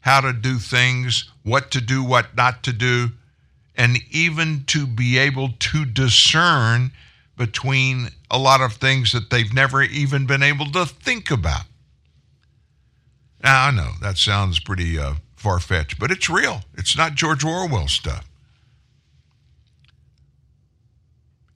how 0.00 0.20
to 0.20 0.32
do 0.32 0.58
things, 0.58 1.30
what 1.42 1.72
to 1.72 1.80
do, 1.80 2.04
what 2.04 2.36
not 2.36 2.62
to 2.62 2.72
do, 2.72 3.08
and 3.74 3.96
even 4.10 4.62
to 4.66 4.86
be 4.86 5.18
able 5.18 5.48
to 5.58 5.84
discern 5.84 6.92
between 7.36 8.10
a 8.30 8.38
lot 8.38 8.60
of 8.60 8.74
things 8.74 9.10
that 9.12 9.30
they've 9.30 9.52
never 9.52 9.82
even 9.82 10.26
been 10.26 10.42
able 10.42 10.70
to 10.70 10.84
think 10.84 11.30
about. 11.30 11.64
Now, 13.42 13.66
I 13.66 13.70
know 13.70 13.92
that 14.00 14.18
sounds 14.18 14.60
pretty 14.60 14.98
uh, 14.98 15.14
far 15.34 15.58
fetched, 15.58 15.98
but 15.98 16.10
it's 16.10 16.30
real. 16.30 16.60
It's 16.74 16.96
not 16.96 17.14
George 17.14 17.42
Orwell 17.42 17.88
stuff. 17.88 18.24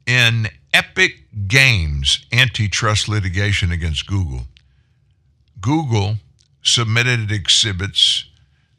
In 0.07 0.49
Epic 0.73 1.13
Games 1.47 2.27
antitrust 2.33 3.09
litigation 3.09 3.73
against 3.73 4.07
Google, 4.07 4.43
Google 5.61 6.17
submitted 6.63 7.33
exhibits 7.33 8.25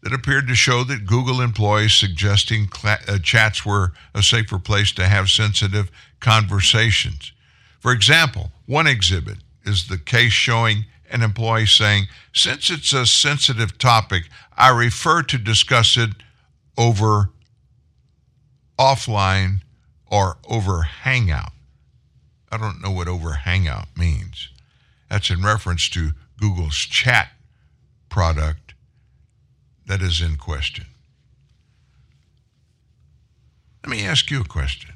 that 0.02 0.14
appeared 0.14 0.48
to 0.48 0.56
show 0.56 0.84
that 0.84 1.06
Google 1.06 1.42
employees 1.42 1.94
suggesting 1.94 2.70
cl- 2.72 2.98
uh, 3.08 3.18
chats 3.20 3.66
were 3.66 3.92
a 4.14 4.24
safer 4.24 4.60
place 4.60 4.92
to 4.94 5.08
have 5.08 5.30
sensitive 5.30 5.92
conversations. 6.20 7.34
For 7.80 7.92
example, 7.92 8.52
one 8.66 8.88
exhibit 8.88 9.38
is 9.66 9.88
the 9.88 9.98
case 9.98 10.32
showing 10.32 10.86
an 11.10 11.22
employee 11.22 11.66
saying, 11.66 12.08
Since 12.34 12.70
it's 12.70 12.94
a 12.94 13.06
sensitive 13.06 13.78
topic, 13.78 14.24
I 14.56 14.70
refer 14.70 15.24
to 15.24 15.38
discuss 15.38 15.98
it 15.98 16.12
over 16.78 17.32
offline 18.78 19.62
or 20.08 20.38
over 20.48 20.84
Hangout. 20.84 21.52
I 22.52 22.58
don't 22.58 22.82
know 22.82 22.92
what 22.92 23.08
over 23.08 23.34
Hangout 23.34 23.88
means. 23.96 24.50
That's 25.10 25.30
in 25.30 25.44
reference 25.44 25.90
to 25.90 26.12
Google's 26.40 26.78
chat 26.78 27.30
product 28.10 28.74
that 29.86 30.02
is 30.02 30.22
in 30.22 30.38
question. 30.38 30.86
Let 33.84 33.92
me 33.92 34.06
ask 34.06 34.30
you 34.30 34.42
a 34.42 34.46
question. 34.46 34.96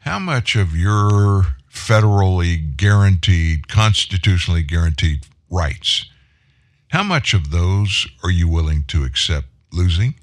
How 0.00 0.18
much 0.18 0.56
of 0.56 0.76
your 0.76 1.56
federally 1.72 2.76
guaranteed, 2.76 3.68
constitutionally 3.68 4.62
guaranteed 4.62 5.26
rights, 5.50 6.06
how 6.88 7.02
much 7.02 7.34
of 7.34 7.50
those 7.50 8.06
are 8.22 8.30
you 8.30 8.48
willing 8.48 8.84
to 8.88 9.04
accept 9.04 9.46
losing? 9.72 10.14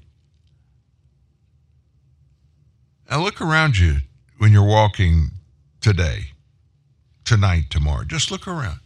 Now 3.10 3.22
look 3.22 3.40
around 3.40 3.78
you 3.78 3.98
when 4.38 4.52
you're 4.52 4.62
walking 4.62 5.30
today, 5.80 6.32
tonight, 7.24 7.64
tomorrow. 7.70 8.04
Just 8.04 8.30
look 8.30 8.46
around 8.46 8.80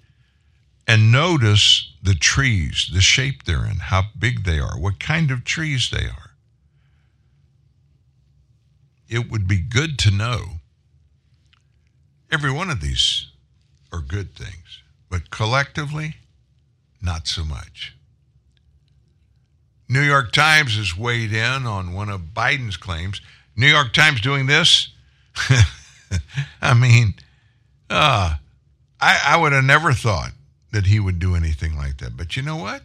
and 0.86 1.12
notice 1.12 1.92
the 2.02 2.14
trees, 2.14 2.90
the 2.92 3.00
shape 3.00 3.44
they're 3.44 3.66
in, 3.66 3.76
how 3.76 4.04
big 4.18 4.44
they 4.44 4.58
are, 4.58 4.78
what 4.78 4.98
kind 4.98 5.30
of 5.30 5.44
trees 5.44 5.90
they 5.90 6.06
are. 6.06 6.30
It 9.08 9.30
would 9.30 9.46
be 9.46 9.58
good 9.58 9.98
to 10.00 10.10
know 10.10 10.60
every 12.30 12.50
one 12.50 12.70
of 12.70 12.80
these 12.80 13.26
are 13.92 14.00
good 14.00 14.34
things, 14.34 14.82
but 15.10 15.30
collectively, 15.30 16.16
not 17.00 17.28
so 17.28 17.44
much. 17.44 17.94
New 19.88 20.00
York 20.00 20.32
Times 20.32 20.76
has 20.76 20.96
weighed 20.96 21.32
in 21.32 21.66
on 21.66 21.92
one 21.92 22.08
of 22.08 22.32
Biden's 22.34 22.78
claims. 22.78 23.20
New 23.54 23.66
York 23.66 23.92
Times 23.92 24.22
doing 24.22 24.46
this? 24.46 24.88
I 26.62 26.74
mean, 26.74 27.14
uh, 27.90 28.34
I, 29.00 29.20
I 29.26 29.36
would 29.36 29.52
have 29.52 29.64
never 29.64 29.92
thought 29.92 30.32
that 30.72 30.86
he 30.86 31.00
would 31.00 31.18
do 31.18 31.34
anything 31.34 31.76
like 31.76 31.98
that. 31.98 32.16
But 32.16 32.36
you 32.36 32.42
know 32.42 32.56
what? 32.56 32.82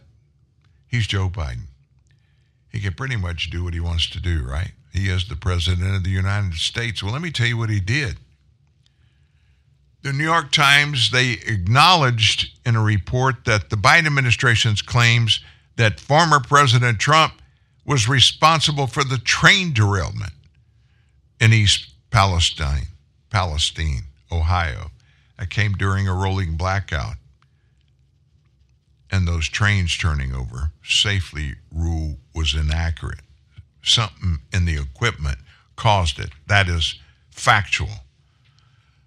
He's 0.86 1.06
Joe 1.06 1.28
Biden. 1.28 1.66
He 2.70 2.80
can 2.80 2.94
pretty 2.94 3.16
much 3.16 3.50
do 3.50 3.64
what 3.64 3.74
he 3.74 3.80
wants 3.80 4.08
to 4.10 4.20
do, 4.20 4.44
right? 4.44 4.72
He 4.92 5.08
is 5.08 5.28
the 5.28 5.36
president 5.36 5.96
of 5.96 6.04
the 6.04 6.10
United 6.10 6.54
States. 6.54 7.02
Well, 7.02 7.12
let 7.12 7.22
me 7.22 7.30
tell 7.30 7.46
you 7.46 7.56
what 7.56 7.70
he 7.70 7.80
did. 7.80 8.16
The 10.02 10.12
New 10.12 10.24
York 10.24 10.52
Times, 10.52 11.10
they 11.10 11.32
acknowledged 11.46 12.58
in 12.64 12.76
a 12.76 12.82
report 12.82 13.44
that 13.46 13.70
the 13.70 13.76
Biden 13.76 14.06
administration's 14.06 14.80
claims 14.80 15.40
that 15.76 16.00
former 16.00 16.40
President 16.40 16.98
Trump 16.98 17.34
was 17.84 18.08
responsible 18.08 18.86
for 18.86 19.02
the 19.02 19.18
train 19.18 19.72
derailment 19.72 20.32
in 21.40 21.52
East 21.52 21.90
Palestine, 22.10 22.86
Palestine, 23.30 24.04
Ohio. 24.30 24.90
That 25.38 25.50
came 25.50 25.72
during 25.72 26.08
a 26.08 26.14
rolling 26.14 26.56
blackout. 26.56 27.14
And 29.10 29.26
those 29.26 29.48
trains 29.48 29.96
turning 29.96 30.34
over 30.34 30.72
safely 30.84 31.54
rule 31.72 32.16
was 32.34 32.54
inaccurate. 32.54 33.20
Something 33.82 34.40
in 34.52 34.64
the 34.64 34.76
equipment 34.76 35.38
caused 35.76 36.18
it. 36.18 36.30
That 36.46 36.68
is 36.68 36.98
factual. 37.30 38.04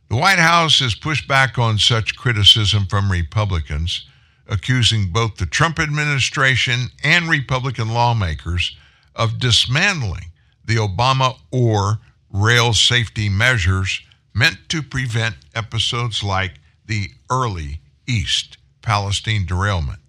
The 0.09 0.15
White 0.15 0.39
House 0.39 0.79
has 0.79 0.95
pushed 0.95 1.27
back 1.27 1.57
on 1.57 1.77
such 1.77 2.17
criticism 2.17 2.85
from 2.85 3.11
Republicans, 3.11 4.07
accusing 4.47 5.11
both 5.11 5.37
the 5.37 5.45
Trump 5.45 5.79
administration 5.79 6.87
and 7.03 7.29
Republican 7.29 7.93
lawmakers 7.93 8.75
of 9.15 9.39
dismantling 9.39 10.31
the 10.65 10.75
Obama 10.75 11.37
or 11.51 11.99
rail 12.31 12.73
safety 12.73 13.29
measures 13.29 14.01
meant 14.33 14.57
to 14.69 14.81
prevent 14.81 15.35
episodes 15.53 16.23
like 16.23 16.53
the 16.85 17.09
early 17.29 17.79
East 18.07 18.57
Palestine 18.81 19.45
derailment. 19.45 19.99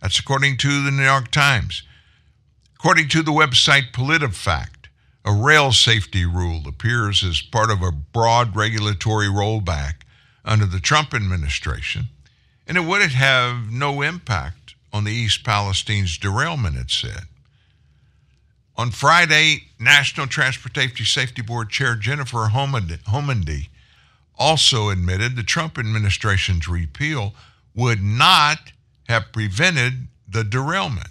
That's 0.00 0.18
according 0.18 0.56
to 0.58 0.82
the 0.82 0.90
New 0.90 1.04
York 1.04 1.30
Times. 1.30 1.82
According 2.74 3.08
to 3.08 3.22
the 3.22 3.30
website 3.30 3.92
PolitiFact, 3.92 4.88
a 5.24 5.32
rail 5.32 5.72
safety 5.72 6.26
rule 6.26 6.68
appears 6.68 7.24
as 7.24 7.40
part 7.40 7.70
of 7.70 7.80
a 7.80 7.90
broad 7.90 8.54
regulatory 8.54 9.28
rollback 9.28 10.02
under 10.44 10.66
the 10.66 10.80
Trump 10.80 11.14
administration, 11.14 12.08
and 12.66 12.76
it 12.76 12.84
would 12.84 13.00
have 13.00 13.70
no 13.70 14.02
impact 14.02 14.74
on 14.92 15.04
the 15.04 15.12
East 15.12 15.44
Palestine's 15.44 16.18
derailment, 16.18 16.76
it 16.76 16.90
said. 16.90 17.24
On 18.76 18.90
Friday, 18.90 19.68
National 19.78 20.26
Transportation 20.26 21.06
Safety 21.06 21.42
Board 21.42 21.70
Chair 21.70 21.94
Jennifer 21.94 22.48
Homendy 22.48 23.68
also 24.36 24.88
admitted 24.88 25.36
the 25.36 25.44
Trump 25.44 25.78
administration's 25.78 26.66
repeal 26.66 27.34
would 27.74 28.02
not 28.02 28.72
have 29.08 29.32
prevented 29.32 30.08
the 30.28 30.42
derailment. 30.42 31.08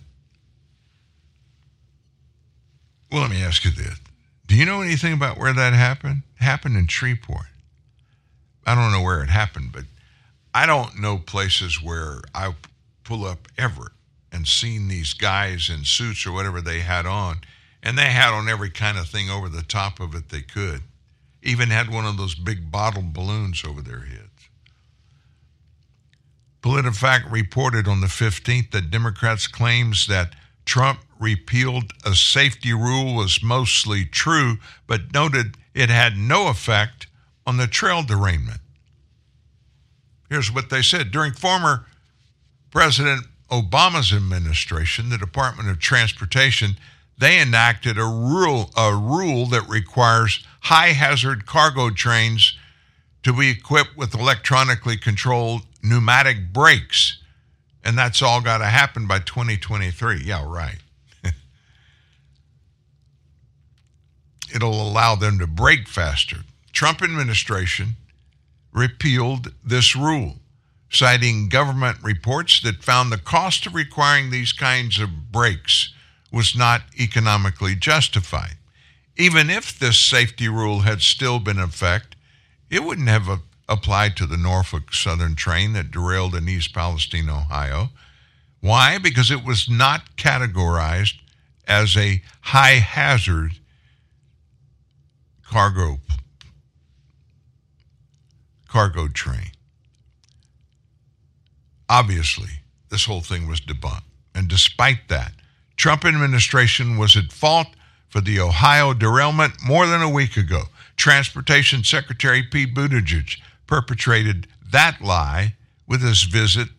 Well, 3.11 3.22
let 3.22 3.31
me 3.31 3.41
ask 3.41 3.64
you 3.64 3.72
this. 3.72 3.99
Do 4.48 4.56
you 4.56 4.65
know 4.65 4.81
anything 4.81 5.14
about 5.14 5.38
where 5.38 5.53
that 5.53 5.73
happened? 5.73 6.23
It 6.40 6.44
happened 6.44 6.76
in 6.76 6.88
Shreveport. 6.88 7.45
I 8.65 8.76
don't 8.76 8.91
know 8.91 9.02
where 9.02 9.23
it 9.23 9.30
happened, 9.30 9.72
but 9.72 9.85
I 10.53 10.65
don't 10.65 10.99
know 10.99 11.18
places 11.18 11.81
where 11.81 12.22
I 12.35 12.56
pull 13.03 13.26
up 13.26 13.48
Everett 13.57 13.94
and 14.31 14.48
seen 14.48 14.88
these 14.88 15.14
guys 15.14 15.69
in 15.69 15.85
suits 15.85 16.26
or 16.26 16.31
whatever 16.31 16.60
they 16.60 16.80
had 16.80 17.06
on, 17.06 17.41
and 17.84 17.97
they 17.97 18.10
had 18.10 18.34
on 18.34 18.47
every 18.47 18.69
kind 18.69 18.97
of 18.97 19.07
thing 19.07 19.30
over 19.30 19.49
the 19.49 19.61
top 19.61 19.99
of 19.99 20.15
it 20.15 20.30
they 20.30 20.41
could. 20.41 20.81
Even 21.43 21.69
had 21.69 21.91
one 21.91 22.05
of 22.05 22.18
those 22.18 22.34
big 22.34 22.72
bottle 22.72 23.03
balloons 23.05 23.64
over 23.68 23.81
their 23.81 24.05
heads. 24.05 24.30
PolitiFact 26.61 27.30
reported 27.30 27.89
on 27.89 27.99
the 27.99 28.07
15th 28.07 28.72
that 28.72 28.89
Democrats' 28.89 29.47
claims 29.47 30.07
that 30.07 30.34
Trump 30.64 31.01
repealed 31.19 31.91
a 32.05 32.15
safety 32.15 32.73
rule 32.73 33.15
was 33.15 33.43
mostly 33.43 34.05
true, 34.05 34.57
but 34.88 35.14
noted 35.14 35.57
it 35.73 35.89
had 35.89 36.18
no 36.18 36.47
effect 36.47 37.07
on 37.45 37.57
the 37.57 37.68
trail 37.68 38.01
derailment. 38.01 38.61
Here's 40.30 40.51
what 40.51 40.69
they 40.69 40.81
said 40.81 41.11
during 41.11 41.34
former 41.34 41.85
President 42.72 43.26
Obama's 43.51 44.14
administration, 44.14 45.10
the 45.10 45.18
Department 45.18 45.69
of 45.69 45.80
Transportation, 45.80 46.77
they 47.18 47.40
enacted 47.40 47.98
a 47.98 48.03
rule, 48.06 48.72
a 48.76 48.95
rule 48.95 49.45
that 49.48 49.68
requires 49.69 50.45
high 50.61 50.90
hazard 50.90 51.45
cargo 51.45 51.90
trains 51.90 52.57
to 53.23 53.34
be 53.34 53.49
equipped 53.49 53.95
with 53.95 54.14
electronically 54.14 54.98
controlled 54.98 55.61
pneumatic 55.81 56.52
brakes. 56.52 57.18
And 57.84 57.98
that's 57.98 58.22
all 58.22 58.41
got 58.41 58.60
to 58.60 58.65
happen 58.65 59.07
by 59.07 59.19
2023. 59.19 60.23
Yeah, 60.23 60.45
right. 60.45 60.77
It'll 64.56 64.88
allow 64.88 65.15
them 65.15 65.40
to 65.40 65.48
brake 65.48 65.88
faster. 65.88 66.38
Trump 66.72 67.02
administration 67.02 67.95
repealed 68.72 69.53
this 69.64 69.95
rule, 69.95 70.38
citing 70.90 71.48
government 71.49 71.99
reports 72.02 72.60
that 72.61 72.84
found 72.84 73.11
the 73.11 73.18
cost 73.18 73.68
of 73.68 73.76
requiring 73.76 74.31
these 74.31 74.52
kinds 74.52 74.99
of 74.99 75.31
brakes 75.31 75.92
was 76.34 76.55
not 76.55 76.81
economically 76.99 77.76
justified. 77.76 78.57
Even 79.15 79.51
if 79.51 79.77
this 79.77 79.99
safety 79.99 80.49
rule 80.49 80.80
had 80.80 81.01
still 81.01 81.39
been 81.39 81.60
in 81.60 81.64
effect, 81.64 82.15
it 82.72 82.84
wouldn't 82.84 83.07
have 83.07 83.41
applied 83.69 84.18
to 84.18 84.26
the 84.26 84.35
Norfolk 84.35 84.91
Southern 84.91 85.35
train 85.35 85.73
that 85.73 85.91
derailed 85.91 86.34
in 86.34 86.49
East 86.49 86.73
Palestine, 86.73 87.30
Ohio. 87.30 87.89
Why? 88.60 88.97
Because 88.97 89.30
it 89.30 89.45
was 89.45 89.69
not 89.69 90.15
categorized 90.18 91.19
as 91.68 91.95
a 91.95 92.23
high 92.41 92.80
hazard 92.80 93.51
cargo 95.47 95.99
cargo 98.68 99.07
train. 99.07 99.51
Obviously, 101.88 102.49
this 102.89 103.05
whole 103.05 103.22
thing 103.22 103.47
was 103.47 103.61
debunked. 103.61 104.01
And 104.34 104.47
despite 104.47 105.10
that, 105.10 105.34
Trump 105.75 106.05
administration 106.05 106.97
was 106.97 107.15
at 107.17 107.31
fault 107.31 107.67
for 108.07 108.21
the 108.21 108.39
Ohio 108.39 108.93
derailment 108.93 109.53
more 109.65 109.87
than 109.87 110.01
a 110.01 110.09
week 110.09 110.37
ago. 110.37 110.63
Transportation 110.95 111.83
Secretary 111.83 112.43
Pete 112.43 112.73
Buttigieg 112.73 113.39
perpetrated 113.65 114.47
that 114.71 115.01
lie 115.01 115.55
with 115.87 116.01
his 116.01 116.23
visit 116.23 116.69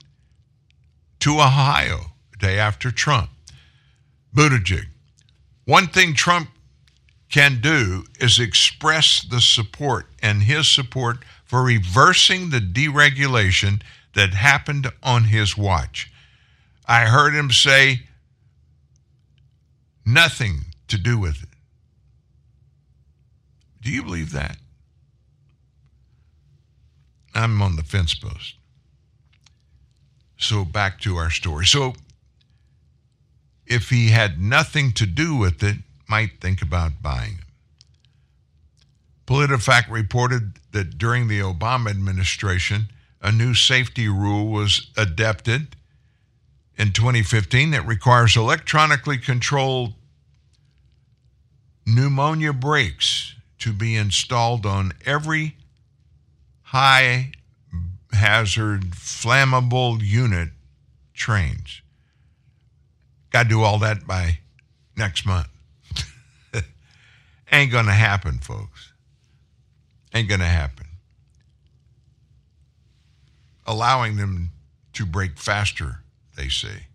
to 1.20 1.40
Ohio 1.40 2.12
day 2.38 2.58
after 2.58 2.90
Trump. 2.90 3.30
Buttigieg, 4.34 4.86
one 5.64 5.88
thing 5.88 6.14
Trump 6.14 6.50
can 7.30 7.60
do 7.60 8.04
is 8.20 8.38
express 8.38 9.22
the 9.28 9.40
support 9.40 10.06
and 10.22 10.42
his 10.42 10.68
support 10.68 11.18
for 11.44 11.62
reversing 11.62 12.50
the 12.50 12.60
deregulation 12.60 13.82
that 14.14 14.34
happened 14.34 14.86
on 15.02 15.24
his 15.24 15.56
watch. 15.56 16.12
I 16.86 17.06
heard 17.06 17.34
him 17.34 17.50
say 17.50 18.02
nothing 20.06 20.60
to 20.89 20.98
do 20.98 21.18
with 21.18 21.43
it. 21.43 21.48
Do 23.82 23.90
you 23.90 24.02
believe 24.02 24.32
that? 24.32 24.56
I'm 27.35 27.60
on 27.60 27.76
the 27.76 27.82
fence 27.82 28.14
post. 28.14 28.55
So 30.36 30.64
back 30.64 31.01
to 31.01 31.16
our 31.16 31.31
story. 31.31 31.66
So 31.66 31.94
if 33.66 33.90
he 33.90 34.09
had 34.09 34.40
nothing 34.40 34.93
to 34.93 35.06
do 35.06 35.36
with 35.36 35.62
it, 35.62 35.76
might 36.09 36.40
think 36.40 36.62
about 36.62 37.02
buying 37.02 37.39
it. 37.39 37.44
PolitiFact 39.26 39.90
reported 39.90 40.59
that 40.72 40.98
during 40.98 41.28
the 41.28 41.40
Obama 41.40 41.90
administration, 41.90 42.89
a 43.22 43.32
new 43.32 43.55
safety 43.55 44.06
rule 44.06 44.48
was 44.48 44.90
adopted 44.97 45.76
in 46.76 46.92
2015 46.92 47.70
that 47.70 47.86
requires 47.86 48.36
electronically 48.36 49.18
controlled 49.18 49.94
pneumonia 51.86 52.52
brakes 52.52 53.34
to 53.59 53.72
be 53.72 53.96
installed 53.96 54.66
on 54.66 54.92
every 55.06 55.56
high 56.62 57.32
hazard 58.12 58.90
flammable 58.90 60.01
unit 60.02 60.51
trains. 61.14 61.82
Got 63.30 63.44
to 63.44 63.48
do 63.48 63.62
all 63.62 63.78
that 63.80 64.06
by 64.06 64.38
next 64.96 65.26
month. 65.26 65.48
Ain't 67.52 67.72
going 67.72 67.86
to 67.86 67.92
happen, 67.92 68.38
folks. 68.38 68.92
Ain't 70.12 70.28
going 70.28 70.40
to 70.40 70.46
happen. 70.46 70.86
Allowing 73.66 74.16
them 74.16 74.51
to 74.92 75.06
break 75.06 75.38
faster, 75.38 76.03
they 76.36 76.48
say. 76.48 76.86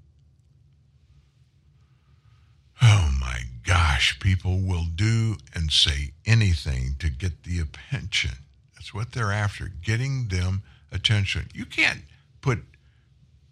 Oh 2.81 3.11
my 3.19 3.41
gosh, 3.65 4.19
people 4.19 4.59
will 4.59 4.85
do 4.95 5.37
and 5.53 5.71
say 5.71 6.11
anything 6.25 6.95
to 6.99 7.09
get 7.09 7.43
the 7.43 7.59
attention. 7.59 8.31
That's 8.75 8.93
what 8.93 9.11
they're 9.11 9.31
after, 9.31 9.69
getting 9.83 10.29
them 10.29 10.63
attention. 10.91 11.47
You 11.53 11.65
can't 11.65 12.01
put 12.41 12.63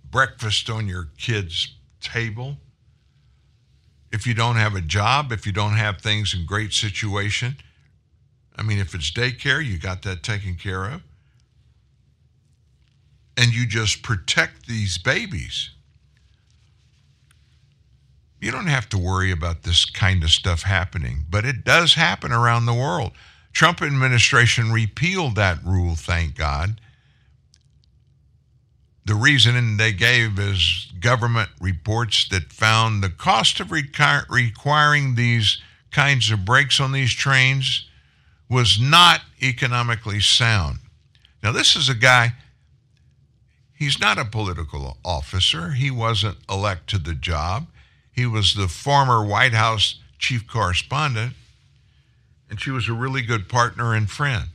breakfast 0.09 0.69
on 0.69 0.87
your 0.87 1.09
kid's 1.17 1.75
table 1.99 2.57
if 4.11 4.25
you 4.25 4.33
don't 4.33 4.55
have 4.55 4.75
a 4.75 4.81
job, 4.81 5.31
if 5.31 5.45
you 5.45 5.51
don't 5.51 5.73
have 5.73 5.99
things 5.99 6.33
in 6.33 6.45
great 6.45 6.73
situation. 6.73 7.57
I 8.55 8.63
mean, 8.63 8.79
if 8.79 8.95
it's 8.95 9.11
daycare, 9.11 9.63
you 9.63 9.77
got 9.77 10.01
that 10.03 10.23
taken 10.23 10.55
care 10.55 10.85
of. 10.85 11.03
And 13.35 13.53
you 13.53 13.67
just 13.67 14.01
protect 14.01 14.65
these 14.67 14.97
babies. 14.97 15.69
You 18.39 18.51
don't 18.51 18.67
have 18.67 18.87
to 18.89 18.97
worry 18.97 19.31
about 19.31 19.63
this 19.63 19.85
kind 19.85 20.23
of 20.23 20.29
stuff 20.29 20.61
happening, 20.61 21.25
but 21.29 21.45
it 21.45 21.63
does 21.63 21.95
happen 21.95 22.31
around 22.31 22.65
the 22.65 22.73
world. 22.73 23.11
Trump 23.51 23.81
administration 23.81 24.71
repealed 24.71 25.35
that 25.35 25.63
rule, 25.63 25.95
thank 25.95 26.35
God. 26.35 26.79
The 29.05 29.15
reason 29.15 29.77
they 29.77 29.93
gave 29.93 30.37
is 30.37 30.91
government 30.99 31.49
reports 31.59 32.27
that 32.29 32.51
found 32.53 33.01
the 33.01 33.09
cost 33.09 33.59
of 33.59 33.71
requiring 33.71 35.15
these 35.15 35.61
kinds 35.91 36.29
of 36.29 36.45
brakes 36.45 36.79
on 36.79 36.91
these 36.91 37.13
trains 37.13 37.87
was 38.49 38.79
not 38.79 39.21
economically 39.41 40.19
sound. 40.19 40.79
Now, 41.41 41.51
this 41.51 41.75
is 41.75 41.89
a 41.89 41.95
guy, 41.95 42.33
he's 43.73 43.99
not 43.99 44.17
a 44.17 44.25
political 44.25 44.97
officer. 45.03 45.71
He 45.71 45.89
wasn't 45.89 46.37
elected 46.49 46.87
to 47.03 47.09
the 47.11 47.15
job. 47.15 47.67
He 48.17 48.25
was 48.25 48.55
the 48.55 48.67
former 48.67 49.23
White 49.23 49.53
House 49.53 49.99
chief 50.17 50.47
correspondent, 50.47 51.33
and 52.49 52.59
she 52.59 52.71
was 52.71 52.89
a 52.89 52.93
really 52.93 53.21
good 53.21 53.47
partner 53.47 53.93
and 53.93 54.09
friend. 54.09 54.45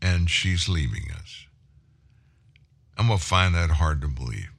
And 0.00 0.30
she's 0.30 0.68
leaving 0.68 1.10
us. 1.12 1.46
I'm 2.96 3.08
going 3.08 3.18
to 3.18 3.24
find 3.24 3.52
that 3.56 3.70
hard 3.70 4.00
to 4.02 4.08
believe. 4.08 4.50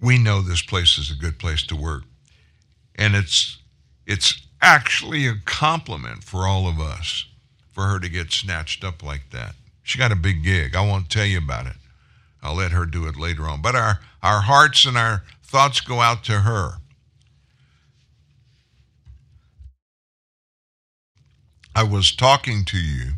We 0.00 0.16
know 0.16 0.42
this 0.42 0.62
place 0.62 0.96
is 0.96 1.10
a 1.10 1.20
good 1.20 1.40
place 1.40 1.64
to 1.66 1.76
work. 1.76 2.04
And 2.94 3.16
it's 3.16 3.58
it's 4.06 4.46
actually 4.62 5.26
a 5.26 5.34
compliment 5.44 6.22
for 6.22 6.46
all 6.46 6.68
of 6.68 6.78
us 6.78 7.26
for 7.72 7.84
her 7.86 7.98
to 7.98 8.08
get 8.08 8.30
snatched 8.30 8.84
up 8.84 9.02
like 9.02 9.30
that. 9.32 9.56
She 9.82 9.98
got 9.98 10.12
a 10.12 10.16
big 10.16 10.44
gig. 10.44 10.76
I 10.76 10.86
won't 10.86 11.10
tell 11.10 11.26
you 11.26 11.38
about 11.38 11.66
it. 11.66 11.76
I'll 12.42 12.54
let 12.54 12.70
her 12.70 12.86
do 12.86 13.06
it 13.08 13.16
later 13.16 13.48
on. 13.48 13.60
But 13.60 13.74
our, 13.74 13.98
our 14.22 14.42
hearts 14.42 14.84
and 14.84 14.96
our 14.96 15.24
thoughts 15.46 15.80
go 15.80 16.00
out 16.00 16.24
to 16.24 16.40
her. 16.40 16.74
I 21.74 21.82
was 21.82 22.14
talking 22.14 22.64
to 22.66 22.78
you 22.78 23.12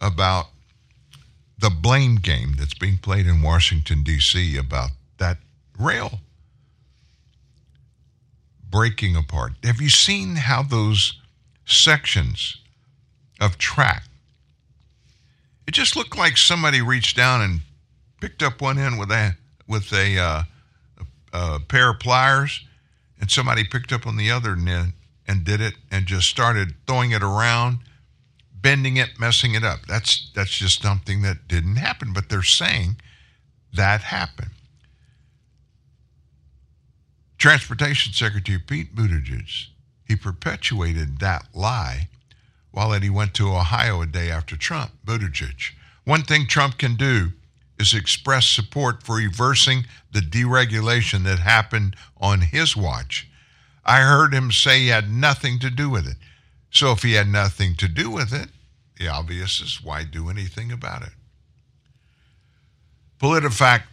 about 0.00 0.46
the 1.58 1.70
blame 1.70 2.16
game 2.16 2.54
that's 2.58 2.74
being 2.74 2.98
played 2.98 3.26
in 3.26 3.42
Washington, 3.42 4.02
D.C. 4.02 4.56
about 4.56 4.90
that 5.18 5.38
rail 5.78 6.20
breaking 8.70 9.16
apart. 9.16 9.52
Have 9.62 9.80
you 9.80 9.88
seen 9.88 10.36
how 10.36 10.62
those 10.62 11.20
sections 11.64 12.56
of 13.40 13.58
track? 13.58 14.04
It 15.66 15.74
just 15.74 15.96
looked 15.96 16.16
like 16.16 16.36
somebody 16.36 16.80
reached 16.80 17.16
down 17.16 17.40
and 17.40 17.60
picked 18.20 18.42
up 18.42 18.60
one 18.60 18.78
end 18.78 18.98
with 18.98 19.10
a 19.10 19.36
with 19.66 19.92
a, 19.92 20.18
uh, 20.18 20.42
a, 21.36 21.60
pair 21.60 21.90
of 21.90 22.00
pliers, 22.00 22.64
and 23.20 23.30
somebody 23.30 23.64
picked 23.64 23.92
up 23.92 24.06
on 24.06 24.16
the 24.16 24.30
other 24.30 24.52
end 24.52 24.92
and 25.26 25.44
did 25.44 25.60
it 25.60 25.74
and 25.90 26.06
just 26.06 26.28
started 26.28 26.74
throwing 26.86 27.10
it 27.10 27.22
around, 27.22 27.78
bending 28.54 28.96
it, 28.96 29.18
messing 29.18 29.54
it 29.54 29.64
up. 29.64 29.80
That's 29.86 30.30
that's 30.34 30.56
just 30.56 30.82
something 30.82 31.22
that 31.22 31.48
didn't 31.48 31.76
happen, 31.76 32.12
but 32.12 32.28
they're 32.28 32.42
saying 32.42 32.96
that 33.72 34.02
happened. 34.02 34.50
Transportation 37.38 38.12
Secretary 38.12 38.58
Pete 38.58 38.94
Buttigieg, 38.94 39.66
he 40.06 40.16
perpetuated 40.16 41.18
that 41.18 41.46
lie 41.54 42.08
while 42.70 42.92
he 42.92 43.10
went 43.10 43.34
to 43.34 43.48
Ohio 43.48 44.00
a 44.02 44.06
day 44.06 44.30
after 44.30 44.56
Trump. 44.56 44.92
Buttigieg. 45.04 45.72
One 46.04 46.22
thing 46.22 46.46
Trump 46.46 46.78
can 46.78 46.94
do 46.94 47.32
is 47.78 47.94
express 47.94 48.46
support 48.46 49.02
for 49.02 49.16
reversing 49.16 49.84
the 50.12 50.20
deregulation 50.20 51.24
that 51.24 51.38
happened 51.38 51.96
on 52.18 52.40
his 52.40 52.76
watch. 52.76 53.28
I 53.84 54.00
heard 54.00 54.34
him 54.34 54.50
say 54.50 54.80
he 54.80 54.88
had 54.88 55.10
nothing 55.10 55.58
to 55.60 55.70
do 55.70 55.90
with 55.90 56.06
it. 56.06 56.16
So 56.70 56.92
if 56.92 57.02
he 57.02 57.12
had 57.12 57.28
nothing 57.28 57.74
to 57.76 57.88
do 57.88 58.10
with 58.10 58.32
it, 58.32 58.48
the 58.98 59.08
obvious 59.08 59.60
is 59.60 59.82
why 59.82 60.04
do 60.04 60.28
anything 60.28 60.72
about 60.72 61.02
it? 61.02 61.12
PolitiFact 63.20 63.84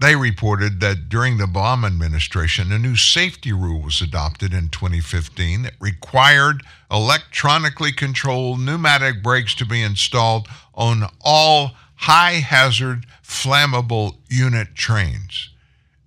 they 0.00 0.14
reported 0.14 0.80
that 0.80 1.08
during 1.08 1.36
the 1.36 1.46
Obama 1.46 1.86
administration, 1.86 2.70
a 2.70 2.78
new 2.78 2.96
safety 2.96 3.52
rule 3.52 3.80
was 3.80 4.00
adopted 4.00 4.52
in 4.52 4.68
2015 4.68 5.62
that 5.62 5.74
required 5.80 6.62
electronically 6.90 7.92
controlled 7.92 8.60
pneumatic 8.60 9.22
brakes 9.22 9.54
to 9.56 9.66
be 9.66 9.82
installed 9.82 10.46
on 10.74 11.08
all 11.20 11.72
high 11.96 12.34
hazard 12.34 13.06
flammable 13.24 14.16
unit 14.28 14.74
trains 14.74 15.50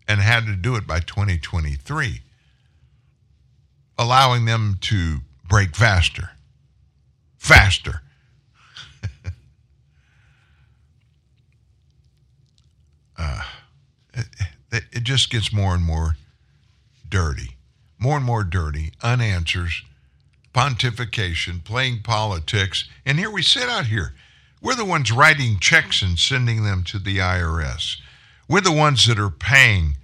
and 0.07 0.21
had 0.21 0.45
to 0.45 0.55
do 0.55 0.75
it 0.75 0.85
by 0.87 0.99
2023, 0.99 2.21
allowing 3.97 4.45
them 4.45 4.77
to 4.81 5.17
break 5.47 5.75
faster. 5.75 6.29
Faster. 7.37 8.01
uh, 13.17 13.41
it, 14.13 14.83
it 14.91 15.03
just 15.03 15.29
gets 15.29 15.51
more 15.51 15.73
and 15.73 15.83
more 15.83 16.15
dirty, 17.09 17.57
more 17.99 18.17
and 18.17 18.25
more 18.25 18.43
dirty, 18.43 18.91
unanswers, 19.01 19.83
pontification, 20.53 21.63
playing 21.63 22.01
politics. 22.03 22.87
And 23.05 23.17
here 23.17 23.31
we 23.31 23.41
sit 23.41 23.69
out 23.69 23.87
here. 23.87 24.13
We're 24.61 24.75
the 24.75 24.85
ones 24.85 25.11
writing 25.11 25.59
checks 25.59 26.01
and 26.01 26.17
sending 26.17 26.63
them 26.63 26.83
to 26.85 26.99
the 26.99 27.17
IRS. 27.17 27.97
We're 28.49 28.61
the 28.61 28.71
ones 28.71 29.05
that 29.07 29.19
are 29.19 29.29
paying 29.29 29.97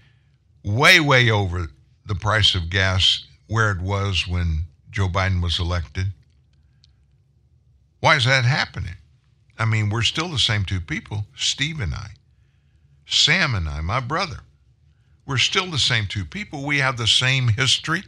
way, 0.64 1.00
way 1.00 1.30
over 1.30 1.68
the 2.06 2.16
price 2.16 2.56
of 2.56 2.70
gas 2.70 3.26
where 3.48 3.72
it 3.72 3.82
was 3.82 4.28
when 4.28 4.64
Joe 4.92 5.08
Biden 5.08 5.42
was 5.42 5.60
elected. 5.60 6.08
Why 8.00 8.16
is 8.16 8.26
that 8.26 8.46
happening? 8.46 8.96
I 9.58 9.66
mean, 9.66 9.90
we're 9.90 10.02
still 10.02 10.28
the 10.28 10.40
same 10.40 10.66
two 10.66 10.82
people, 10.82 11.26
Steve 11.36 11.80
and 11.80 11.94
I. 11.94 12.12
Sam 13.06 13.56
and 13.56 13.68
I, 13.68 13.82
my 13.82 14.00
brother. 14.00 14.40
We're 15.26 15.38
still 15.38 15.72
the 15.72 15.80
same 15.80 16.08
two 16.08 16.26
people. 16.26 16.66
We 16.66 16.80
have 16.80 16.98
the 16.98 17.08
same 17.08 17.48
history. 17.48 18.04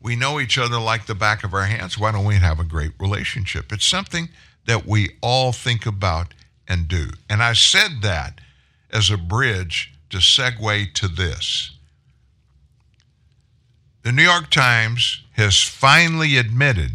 We 0.00 0.14
know 0.14 0.38
each 0.38 0.58
other 0.58 0.78
like 0.78 1.06
the 1.06 1.14
back 1.14 1.42
of 1.42 1.54
our 1.54 1.64
hands. 1.64 1.98
Why 1.98 2.12
don't 2.12 2.24
we 2.24 2.36
have 2.36 2.60
a 2.60 2.64
great 2.64 2.92
relationship? 3.00 3.72
It's 3.72 3.86
something 3.86 4.28
that 4.66 4.86
we 4.86 5.10
all 5.22 5.52
think 5.52 5.86
about 5.86 6.34
and 6.68 6.88
do. 6.88 7.10
And 7.30 7.42
I 7.42 7.52
said 7.52 8.02
that 8.02 8.40
as 8.90 9.10
a 9.10 9.16
bridge 9.16 9.92
to 10.10 10.18
segue 10.18 10.92
to 10.94 11.08
this. 11.08 11.72
The 14.02 14.12
New 14.12 14.22
York 14.22 14.50
Times 14.50 15.22
has 15.32 15.60
finally 15.60 16.36
admitted 16.36 16.92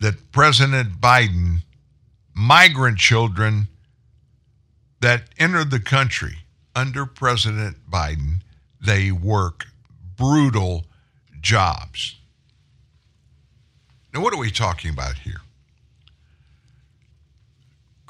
that 0.00 0.32
President 0.32 1.00
Biden, 1.00 1.58
migrant 2.34 2.98
children 2.98 3.68
that 5.00 5.24
entered 5.38 5.70
the 5.70 5.80
country 5.80 6.38
under 6.74 7.04
President 7.04 7.76
Biden, 7.90 8.40
they 8.80 9.10
work 9.10 9.66
brutal 10.16 10.86
jobs. 11.40 12.16
Now, 14.12 14.22
what 14.22 14.32
are 14.32 14.38
we 14.38 14.50
talking 14.50 14.90
about 14.90 15.18
here? 15.18 15.40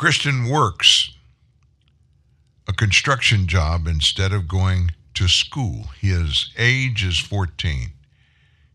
Christian 0.00 0.48
works 0.48 1.10
a 2.66 2.72
construction 2.72 3.46
job 3.46 3.86
instead 3.86 4.32
of 4.32 4.48
going 4.48 4.92
to 5.12 5.28
school. 5.28 5.90
His 6.00 6.48
age 6.56 7.04
is 7.04 7.18
14. 7.18 7.90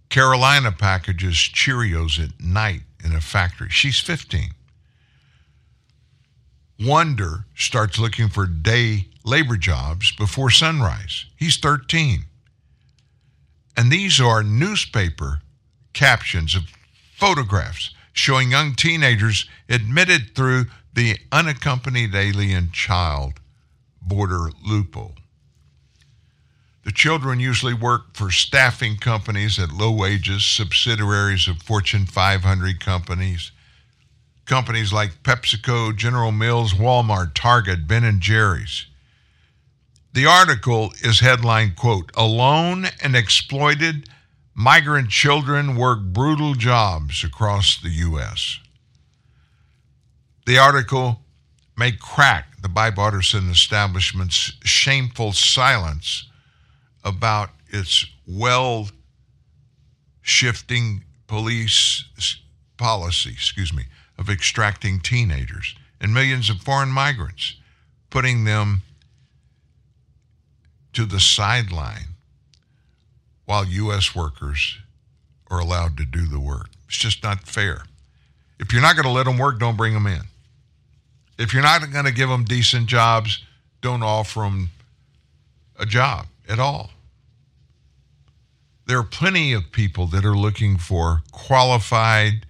Carolina 0.09 0.71
packages 0.71 1.37
Cheerios 1.37 2.23
at 2.23 2.39
night 2.39 2.81
in 3.03 3.15
a 3.15 3.21
factory. 3.21 3.69
She's 3.71 3.99
15. 3.99 4.51
Wonder 6.81 7.45
starts 7.55 7.97
looking 7.97 8.29
for 8.29 8.45
day 8.45 9.07
labor 9.23 9.57
jobs 9.57 10.11
before 10.15 10.51
sunrise. 10.51 11.25
He's 11.35 11.57
13. 11.57 12.25
And 13.75 13.91
these 13.91 14.21
are 14.21 14.43
newspaper 14.43 15.41
captions 15.91 16.53
of 16.53 16.65
photographs 17.17 17.95
showing 18.13 18.51
young 18.51 18.75
teenagers 18.75 19.49
admitted 19.67 20.35
through 20.35 20.65
the 20.95 21.17
unaccompanied 21.29 22.15
alien 22.15 22.71
child 22.71 23.33
border 24.01 24.49
loophole. 24.65 25.15
The 26.85 26.91
children 26.91 27.39
usually 27.39 27.73
work 27.73 28.15
for 28.15 28.31
staffing 28.31 28.97
companies 28.97 29.59
at 29.59 29.73
low 29.73 29.91
wages, 29.91 30.45
subsidiaries 30.45 31.49
of 31.49 31.61
Fortune 31.61 32.05
500 32.05 32.79
companies, 32.79 33.51
companies 34.45 34.93
like 34.93 35.21
PepsiCo, 35.23 35.95
General 35.95 36.31
Mills, 36.31 36.73
Walmart, 36.73 37.33
Target, 37.33 37.87
Ben 37.87 38.05
and 38.05 38.21
Jerry's. 38.21 38.85
The 40.13 40.27
article 40.27 40.93
is 41.01 41.19
headlined, 41.19 41.75
quote, 41.75 42.09
Alone 42.15 42.85
and 43.01 43.17
exploited 43.17 44.07
migrant 44.53 45.09
children 45.09 45.75
work 45.75 45.99
brutal 46.01 46.53
jobs 46.53 47.21
across 47.21 47.77
the 47.81 47.89
U.S. 47.89 48.59
The 50.45 50.59
article 50.59 51.21
may 51.75 51.91
crack 51.91 52.61
the 52.61 52.69
bipartisan 52.69 53.49
establishment's 53.49 54.53
shameful 54.63 55.33
silence 55.33 56.27
about 57.03 57.49
its 57.67 58.05
well 58.27 58.89
shifting 60.21 61.03
police 61.27 62.05
policy, 62.77 63.31
excuse 63.31 63.73
me, 63.73 63.83
of 64.19 64.29
extracting 64.29 64.99
teenagers 64.99 65.75
and 65.99 66.13
millions 66.13 66.49
of 66.49 66.57
foreign 66.61 66.89
migrants, 66.89 67.55
putting 68.11 68.43
them 68.43 68.83
to 70.93 71.05
the 71.05 71.19
sideline 71.19 72.15
while 73.45 73.65
U.S. 73.65 74.15
workers 74.15 74.77
are 75.49 75.59
allowed 75.59 75.97
to 75.97 76.05
do 76.05 76.25
the 76.27 76.39
work. 76.39 76.69
It's 76.87 76.97
just 76.97 77.23
not 77.23 77.47
fair. 77.47 77.83
If 78.59 78.71
you're 78.71 78.81
not 78.81 78.95
going 78.95 79.05
to 79.05 79.11
let 79.11 79.25
them 79.25 79.37
work, 79.37 79.59
don't 79.59 79.75
bring 79.75 79.93
them 79.93 80.07
in. 80.07 80.21
If 81.37 81.53
you're 81.53 81.63
not 81.63 81.91
going 81.91 82.05
to 82.05 82.11
give 82.11 82.29
them 82.29 82.45
decent 82.45 82.87
jobs, 82.87 83.43
don't 83.81 84.03
offer 84.03 84.41
them 84.41 84.69
a 85.77 85.85
job 85.85 86.27
at 86.47 86.59
all. 86.59 86.91
There 88.87 88.99
are 88.99 89.03
plenty 89.03 89.51
of 89.53 89.71
people 89.71 90.07
that 90.07 90.23
are 90.23 90.37
looking 90.37 90.77
for 90.77 91.23
qualified 91.31 92.45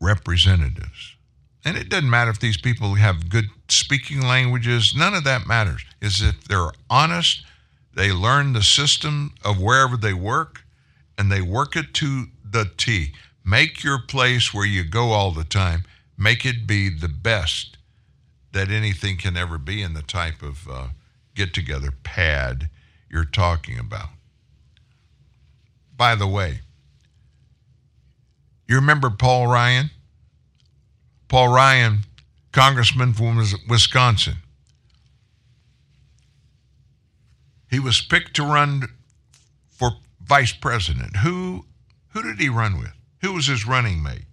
representatives. 0.00 1.16
And 1.64 1.76
it 1.78 1.88
doesn't 1.88 2.10
matter 2.10 2.30
if 2.30 2.38
these 2.40 2.58
people 2.58 2.94
have 2.94 3.30
good 3.30 3.46
speaking 3.68 4.20
languages, 4.20 4.94
none 4.94 5.14
of 5.14 5.24
that 5.24 5.46
matters. 5.46 5.84
Is 6.00 6.20
if 6.20 6.44
they're 6.44 6.72
honest, 6.90 7.42
They 7.94 8.10
learn 8.10 8.52
the 8.52 8.62
system 8.62 9.34
of 9.44 9.60
wherever 9.60 9.96
they 9.96 10.12
work 10.14 10.64
and 11.16 11.30
they 11.30 11.40
work 11.40 11.76
it 11.76 11.94
to 11.94 12.26
the 12.44 12.70
T. 12.76 13.12
Make 13.44 13.84
your 13.84 14.00
place 14.00 14.52
where 14.52 14.66
you 14.66 14.84
go 14.84 15.12
all 15.12 15.30
the 15.30 15.44
time, 15.44 15.84
make 16.16 16.44
it 16.44 16.66
be 16.66 16.88
the 16.88 17.08
best 17.08 17.76
that 18.52 18.70
anything 18.70 19.16
can 19.16 19.36
ever 19.36 19.58
be 19.58 19.82
in 19.82 19.94
the 19.94 20.02
type 20.02 20.42
of 20.42 20.68
uh, 20.68 20.86
get 21.34 21.52
together 21.52 21.90
pad 22.02 22.70
you're 23.10 23.24
talking 23.24 23.78
about. 23.78 24.10
By 25.96 26.14
the 26.14 26.26
way, 26.26 26.60
you 28.66 28.76
remember 28.76 29.10
Paul 29.10 29.46
Ryan? 29.46 29.90
Paul 31.28 31.48
Ryan, 31.48 32.04
congressman 32.52 33.12
from 33.12 33.42
Wisconsin. 33.68 34.36
He 37.70 37.80
was 37.80 38.00
picked 38.00 38.36
to 38.36 38.44
run 38.44 38.84
for 39.68 39.96
vice 40.22 40.52
president. 40.52 41.16
Who 41.16 41.66
who 42.10 42.22
did 42.22 42.38
he 42.38 42.48
run 42.48 42.78
with? 42.78 42.92
Who 43.22 43.32
was 43.32 43.46
his 43.46 43.66
running 43.66 44.02
mate? 44.02 44.26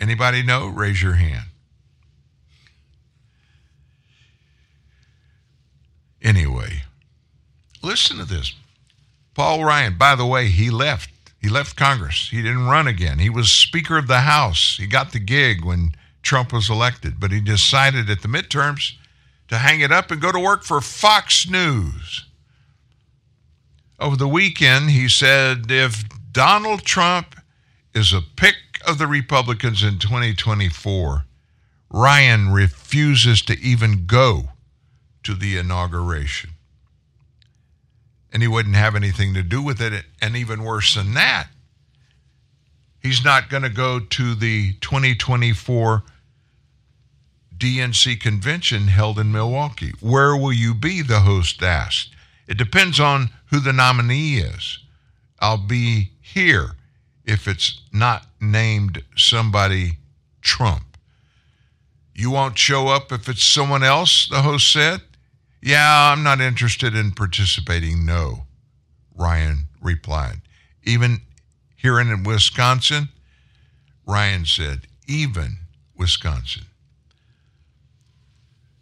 Anybody 0.00 0.42
know? 0.42 0.68
Raise 0.68 1.02
your 1.02 1.14
hand. 1.14 1.46
Anyway, 6.22 6.82
listen 7.82 8.18
to 8.18 8.24
this. 8.24 8.54
Paul 9.34 9.64
Ryan, 9.64 9.96
by 9.96 10.14
the 10.14 10.26
way, 10.26 10.48
he 10.48 10.70
left. 10.70 11.10
He 11.40 11.48
left 11.48 11.76
Congress. 11.76 12.28
He 12.30 12.42
didn't 12.42 12.66
run 12.66 12.88
again. 12.88 13.20
He 13.20 13.30
was 13.30 13.50
Speaker 13.50 13.96
of 13.96 14.08
the 14.08 14.20
House. 14.20 14.76
He 14.76 14.86
got 14.86 15.12
the 15.12 15.20
gig 15.20 15.64
when 15.64 15.92
Trump 16.22 16.52
was 16.52 16.68
elected, 16.68 17.20
but 17.20 17.30
he 17.30 17.40
decided 17.40 18.10
at 18.10 18.22
the 18.22 18.28
midterms 18.28 18.94
to 19.46 19.58
hang 19.58 19.80
it 19.80 19.92
up 19.92 20.10
and 20.10 20.20
go 20.20 20.32
to 20.32 20.40
work 20.40 20.64
for 20.64 20.80
Fox 20.80 21.48
News. 21.48 22.26
Over 24.00 24.16
the 24.16 24.28
weekend, 24.28 24.90
he 24.90 25.08
said 25.08 25.70
if 25.70 26.04
Donald 26.32 26.82
Trump 26.82 27.36
is 27.94 28.12
a 28.12 28.20
pick 28.20 28.56
of 28.88 28.98
the 28.98 29.06
Republicans 29.06 29.82
in 29.82 29.98
2024, 29.98 31.24
Ryan 31.90 32.50
refuses 32.50 33.42
to 33.42 33.58
even 33.60 34.06
go 34.06 34.50
to 35.22 35.34
the 35.34 35.58
inauguration. 35.58 36.50
And 38.32 38.42
he 38.42 38.48
wouldn't 38.48 38.76
have 38.76 38.94
anything 38.94 39.34
to 39.34 39.42
do 39.42 39.62
with 39.62 39.80
it. 39.80 40.04
And 40.22 40.36
even 40.36 40.64
worse 40.64 40.94
than 40.94 41.14
that, 41.14 41.48
he's 43.02 43.24
not 43.24 43.50
going 43.50 43.62
to 43.62 43.68
go 43.68 44.00
to 44.00 44.34
the 44.34 44.72
2024 44.80 46.02
DNC 47.56 48.20
convention 48.20 48.88
held 48.88 49.18
in 49.18 49.32
Milwaukee. 49.32 49.92
Where 50.00 50.36
will 50.36 50.52
you 50.52 50.74
be? 50.74 51.02
The 51.02 51.20
host 51.20 51.62
asked. 51.62 52.14
It 52.46 52.56
depends 52.56 53.00
on 53.00 53.30
who 53.50 53.60
the 53.60 53.72
nominee 53.72 54.38
is. 54.38 54.78
I'll 55.40 55.58
be 55.58 56.12
here 56.20 56.70
if 57.24 57.46
it's 57.46 57.80
not 57.92 58.27
named 58.40 59.02
somebody 59.16 59.98
Trump. 60.40 60.96
You 62.14 62.30
won't 62.30 62.58
show 62.58 62.88
up 62.88 63.12
if 63.12 63.28
it's 63.28 63.44
someone 63.44 63.84
else, 63.84 64.28
the 64.28 64.42
host 64.42 64.72
said. 64.72 65.02
Yeah, 65.62 66.12
I'm 66.12 66.22
not 66.22 66.40
interested 66.40 66.94
in 66.94 67.12
participating. 67.12 68.04
No, 68.04 68.46
Ryan 69.14 69.68
replied. 69.80 70.40
Even 70.84 71.20
here 71.76 72.00
in 72.00 72.22
Wisconsin, 72.22 73.08
Ryan 74.06 74.46
said, 74.46 74.86
even 75.06 75.58
Wisconsin. 75.96 76.64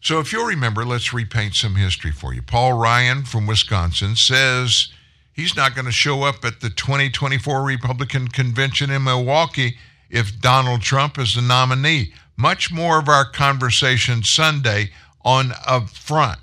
So, 0.00 0.20
if 0.20 0.32
you'll 0.32 0.46
remember, 0.46 0.84
let's 0.84 1.12
repaint 1.12 1.54
some 1.54 1.74
history 1.74 2.12
for 2.12 2.32
you. 2.32 2.40
Paul 2.40 2.74
Ryan 2.74 3.24
from 3.24 3.46
Wisconsin 3.46 4.14
says 4.14 4.88
he's 5.36 5.54
not 5.54 5.74
going 5.74 5.84
to 5.84 5.92
show 5.92 6.24
up 6.24 6.44
at 6.44 6.60
the 6.60 6.70
2024 6.70 7.62
Republican 7.62 8.26
convention 8.26 8.90
in 8.90 9.04
Milwaukee 9.04 9.76
if 10.10 10.40
Donald 10.40 10.80
Trump 10.80 11.18
is 11.18 11.34
the 11.34 11.42
nominee. 11.42 12.12
Much 12.36 12.72
more 12.72 12.98
of 12.98 13.08
our 13.08 13.30
conversation 13.30 14.22
Sunday 14.22 14.90
on 15.24 15.52
up 15.66 15.90
front. 15.90 16.40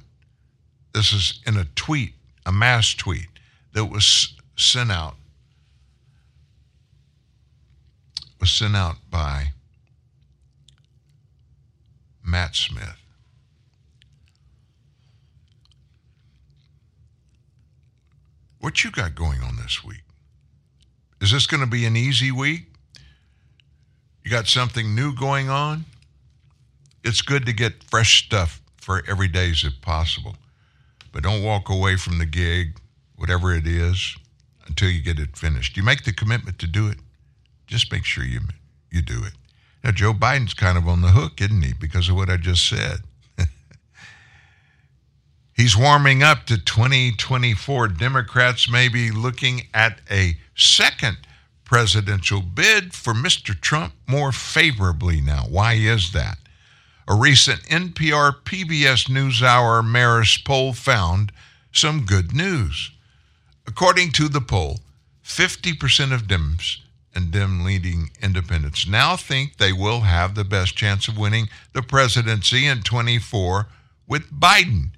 This 0.93 1.11
is 1.11 1.41
in 1.45 1.57
a 1.57 1.65
tweet, 1.75 2.13
a 2.45 2.51
mass 2.51 2.93
tweet 2.93 3.27
that 3.73 3.85
was 3.85 4.33
sent 4.55 4.91
out. 4.91 5.15
Was 8.39 8.51
sent 8.51 8.75
out 8.75 8.97
by 9.09 9.53
Matt 12.23 12.55
Smith. 12.55 13.02
What 18.64 18.81
you 18.81 18.91
got 18.91 19.14
going 19.14 19.41
on 19.41 19.57
this 19.57 19.84
week? 19.84 20.03
Is 21.19 21.34
this 21.34 21.48
going 21.48 21.60
to 21.60 21.68
be 21.68 21.84
an 21.84 21.98
easy 21.98 22.31
week? 22.31 22.61
You 24.23 24.31
got 24.31 24.48
something 24.48 24.95
new 24.95 25.14
going 25.14 25.49
on? 25.49 25.84
It's 27.03 27.22
good 27.22 27.45
to 27.45 27.52
get 27.52 27.84
fresh 27.84 28.23
stuff 28.23 28.61
for 28.77 29.03
every 29.06 29.27
day 29.27 29.49
if 29.49 29.81
possible. 29.81 30.38
But 31.11 31.23
don't 31.23 31.44
walk 31.44 31.68
away 31.68 31.98
from 31.98 32.19
the 32.19 32.26
gig, 32.26 32.77
whatever 33.18 33.53
it 33.53 33.68
is, 33.68 34.15
until 34.65 34.90
you 34.90 35.03
get 35.03 35.19
it 35.19 35.35
finished. 35.35 35.76
You 35.76 35.84
make 35.84 36.06
the 36.06 36.14
commitment 36.14 36.57
to 36.60 36.68
do 36.68 36.88
it. 36.88 36.99
Just 37.68 37.91
make 37.91 38.06
sure 38.06 38.23
you 38.23 38.40
you 38.90 39.02
do 39.02 39.26
it. 39.26 39.34
Now 39.84 39.91
Joe 39.91 40.14
Biden's 40.14 40.53
kind 40.53 40.77
of 40.77 40.88
on 40.88 41.02
the 41.02 41.10
hook, 41.10 41.41
isn't 41.41 41.64
he, 41.64 41.73
because 41.73 42.07
of 42.07 42.15
what 42.15 42.30
I 42.30 42.38
just 42.38 42.69
said. 42.69 42.99
He's 45.55 45.77
warming 45.77 46.23
up 46.23 46.45
to 46.47 46.57
2024. 46.57 47.89
Democrats 47.89 48.67
may 48.69 48.88
be 48.88 49.11
looking 49.11 49.67
at 49.71 50.01
a 50.09 50.38
second 50.55 51.17
presidential 51.63 52.41
bid 52.41 52.93
for 52.95 53.13
Mr. 53.13 53.59
Trump 53.59 53.93
more 54.07 54.31
favorably 54.31 55.21
now. 55.21 55.43
Why 55.47 55.73
is 55.73 56.11
that? 56.13 56.38
A 57.07 57.13
recent 57.15 57.61
NPR 57.63 58.41
PBS 58.43 59.09
NewsHour 59.09 59.84
Marist 59.84 60.43
poll 60.43 60.73
found 60.73 61.31
some 61.71 62.05
good 62.05 62.34
news. 62.34 62.91
According 63.67 64.11
to 64.13 64.30
the 64.30 64.41
poll, 64.41 64.80
50% 65.23 66.13
of 66.13 66.23
Dems 66.23 66.80
and 67.13 67.31
Dem 67.31 67.63
leading 67.63 68.09
independents 68.21 68.88
now 68.88 69.15
think 69.15 69.57
they 69.57 69.71
will 69.71 70.01
have 70.01 70.34
the 70.34 70.43
best 70.43 70.75
chance 70.75 71.07
of 71.07 71.17
winning 71.17 71.47
the 71.73 71.84
presidency 71.84 72.65
in 72.65 72.81
24 72.81 73.67
with 74.07 74.31
Biden 74.31 74.89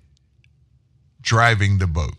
driving 1.26 1.80
the 1.80 1.88
boat. 1.88 2.15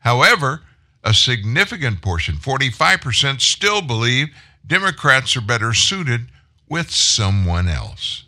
However, 0.00 0.62
a 1.02 1.14
significant 1.14 2.02
portion, 2.02 2.34
45%, 2.34 3.40
still 3.40 3.80
believe 3.80 4.28
Democrats 4.66 5.36
are 5.36 5.40
better 5.40 5.72
suited 5.72 6.26
with 6.68 6.90
someone 6.90 7.68
else. 7.68 8.24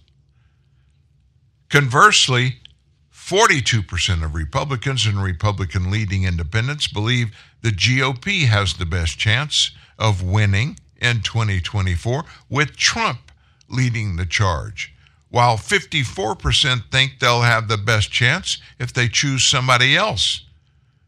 Conversely, 1.68 2.60
42% 3.12 4.24
of 4.24 4.34
Republicans 4.34 5.04
and 5.04 5.22
Republican 5.22 5.90
leading 5.90 6.24
independents 6.24 6.86
believe 6.86 7.36
the 7.60 7.70
GOP 7.70 8.46
has 8.46 8.74
the 8.74 8.86
best 8.86 9.18
chance 9.18 9.72
of 9.98 10.22
winning 10.22 10.78
in 10.96 11.20
2024 11.20 12.24
with 12.48 12.76
Trump 12.76 13.32
leading 13.68 14.16
the 14.16 14.24
charge 14.24 14.94
while 15.30 15.56
54% 15.56 16.90
think 16.90 17.18
they'll 17.18 17.42
have 17.42 17.68
the 17.68 17.76
best 17.76 18.10
chance 18.10 18.58
if 18.78 18.92
they 18.92 19.08
choose 19.08 19.44
somebody 19.44 19.96
else. 19.96 20.46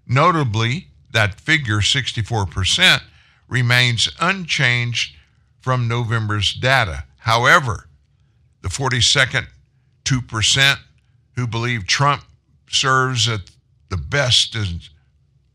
Notably, 0.06 0.88
that 1.12 1.40
figure, 1.40 1.78
64%, 1.78 3.01
remains 3.48 4.09
unchanged 4.20 5.16
from 5.60 5.88
November's 5.88 6.52
data. 6.55 7.05
However, 7.18 7.88
the 8.62 8.68
42nd 8.68 9.47
2% 10.05 10.76
who 11.36 11.47
believe 11.47 11.86
Trump 11.86 12.24
serves 12.68 13.28
at 13.28 13.51
the 13.88 13.97
best 13.97 14.55
as 14.55 14.90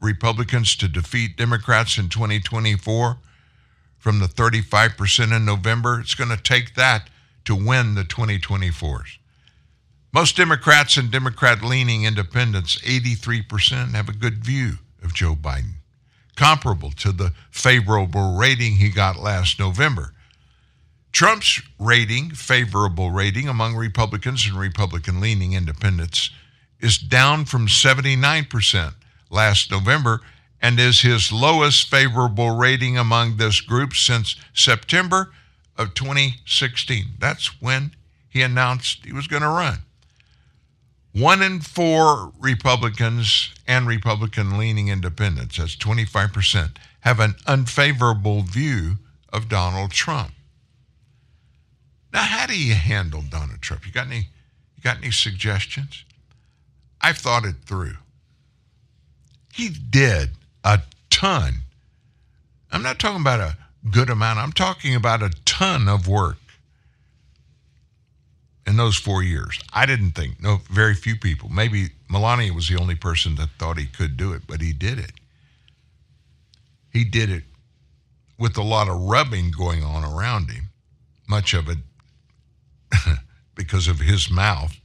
Republicans 0.02 0.76
to 0.76 0.88
defeat 0.88 1.38
Democrats 1.38 1.98
in 1.98 2.10
2024 2.10 3.18
from 3.98 4.20
the 4.20 4.28
35% 4.28 5.36
in 5.36 5.46
November, 5.46 6.00
it's 6.00 6.16
going 6.16 6.30
to 6.30 6.42
take 6.42 6.76
that 6.76 7.10
to 7.46 7.56
win 7.56 7.96
the 7.96 8.04
2024s. 8.04 9.18
Most 10.12 10.38
Democrats 10.38 10.98
and 10.98 11.12
Democrat 11.12 11.62
leaning 11.62 12.04
independents, 12.06 12.80
83%, 12.82 13.96
have 13.96 14.08
a 14.08 14.14
good 14.14 14.44
view 14.44 14.76
of 15.04 15.14
Joe 15.14 15.36
Biden, 15.36 15.74
comparable 16.36 16.92
to 16.92 17.12
the 17.12 17.34
favorable 17.52 18.38
rating 18.38 18.76
he 18.76 18.90
got 18.90 19.18
last 19.18 19.60
November. 19.60 20.14
Trump's 21.12 21.62
rating, 21.80 22.32
favorable 22.32 23.12
rating 23.12 23.48
among 23.48 23.76
Republicans 23.76 24.46
and 24.46 24.58
Republican 24.58 25.22
leaning 25.22 25.54
independents, 25.54 26.30
is 26.80 26.98
down 26.98 27.46
from 27.46 27.68
79% 27.68 28.94
last 29.30 29.72
November 29.72 30.22
and 30.62 30.80
is 30.80 31.02
his 31.02 31.32
lowest 31.32 31.90
favorable 31.90 32.56
rating 32.56 32.98
among 32.98 33.38
this 33.38 33.62
group 33.62 33.94
since 33.94 34.36
September 34.54 35.32
of 35.78 35.94
2016. 35.94 37.06
That's 37.20 37.62
when 37.62 37.92
he 38.30 38.42
announced 38.42 39.06
he 39.06 39.14
was 39.14 39.28
going 39.28 39.42
to 39.42 39.50
run. 39.50 39.80
One 41.14 41.42
in 41.42 41.62
four 41.62 42.34
Republicans 42.40 43.54
and 43.66 43.88
Republican 43.88 44.58
leaning 44.58 44.90
independents, 44.90 45.58
that's 45.58 45.76
25%, 45.78 46.72
have 47.02 47.22
an 47.22 47.36
unfavorable 47.48 48.42
view 48.42 48.96
of 49.32 49.48
Donald 49.48 49.92
Trump. 49.92 50.32
Now, 52.12 52.22
how 52.22 52.46
do 52.46 52.58
you 52.58 52.74
handle 52.74 53.22
Donald 53.22 53.62
Trump? 53.62 53.86
You 53.86 53.94
got 53.94 54.08
any 54.08 54.28
you 54.76 54.84
got 54.84 54.98
any 54.98 55.12
suggestions? 55.12 56.04
I've 57.02 57.18
thought 57.18 57.46
it 57.46 57.56
through. 57.66 57.96
He 59.54 59.70
did 59.70 60.32
a 60.64 60.82
ton. 61.10 61.56
I'm 62.72 62.84
not 62.84 63.00
talking 63.00 63.22
about 63.22 63.40
a 63.40 63.58
good 63.90 64.10
amount. 64.10 64.40
I'm 64.40 64.52
talking 64.52 64.96
about 64.96 65.22
a 65.22 65.30
ton 65.57 65.88
of 65.88 66.06
work 66.06 66.38
in 68.68 68.76
those 68.76 68.98
four 68.98 69.23
years. 69.23 69.57
I 69.73 69.86
didn't 69.86 70.11
think, 70.11 70.41
no, 70.41 70.60
very 70.69 70.94
few 70.94 71.15
people. 71.15 71.48
Maybe 71.49 71.91
Melania 72.10 72.53
was 72.53 72.68
the 72.68 72.77
only 72.77 72.95
person 72.95 73.36
that 73.36 73.49
thought 73.57 73.77
he 73.77 73.86
could 73.86 74.18
do 74.18 74.34
it, 74.34 74.41
but 74.48 74.60
he 74.61 74.73
did 74.73 74.99
it. 74.99 75.14
He 76.91 77.06
did 77.06 77.30
it 77.30 77.44
with 78.38 78.57
a 78.57 78.64
lot 78.64 78.90
of 78.90 79.02
rubbing 79.02 79.52
going 79.52 79.82
on 79.82 80.03
around 80.03 80.52
him, 80.52 80.69
much 81.30 81.53
of 81.53 81.69
it 81.69 81.77
because 83.56 83.88
of 83.88 83.99
his 83.99 84.30
mouth. 84.30 84.76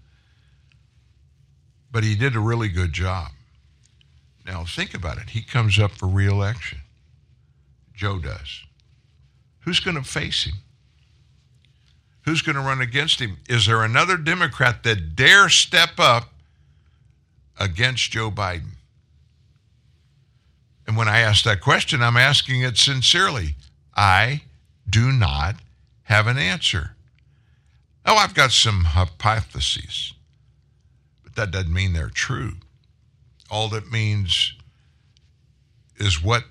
But 1.91 2.05
he 2.05 2.15
did 2.15 2.37
a 2.37 2.41
really 2.41 2.69
good 2.69 2.93
job. 2.93 3.29
Now, 4.47 4.65
think 4.65 4.95
about 4.95 5.19
it. 5.19 5.31
He 5.31 5.43
comes 5.43 5.81
up 5.81 5.91
for 5.91 6.07
reelection. 6.07 6.81
Joe 7.93 8.21
does. 8.21 8.63
Who's 9.61 9.81
going 9.81 9.97
to 9.97 10.03
face 10.03 10.45
him? 10.45 10.55
Who's 12.23 12.43
going 12.43 12.57
to 12.57 12.63
run 12.63 12.81
against 12.81 13.21
him? 13.21 13.39
Is 13.49 13.67
there 13.67 13.83
another 13.83 14.17
Democrat 14.17 14.83
that 14.85 15.17
dare 15.17 15.49
step 15.49 15.99
up 15.99 16.33
against 17.59 18.11
Joe 18.11 18.31
Biden? 18.31 18.77
And 20.87 20.97
when 20.97 21.09
I 21.09 21.21
ask 21.21 21.45
that 21.45 21.61
question, 21.61 22.03
I'm 22.03 22.17
asking 22.17 22.63
it 22.63 22.77
sincerely. 22.77 23.55
I 23.95 24.43
do 24.89 25.13
not 25.13 25.57
have 26.03 26.27
an 26.27 26.39
answer. 26.39 26.97
Oh, 28.05 28.17
I've 28.17 28.35
got 28.35 28.51
some 28.51 28.85
hypotheses, 28.85 30.15
but 31.23 31.37
that 31.37 31.51
doesn't 31.51 31.73
mean 31.73 31.93
they're 31.93 32.09
true. 32.09 32.55
All 33.51 33.69
that 33.69 33.91
means 33.93 34.55
is 35.97 36.23
what 36.23 36.45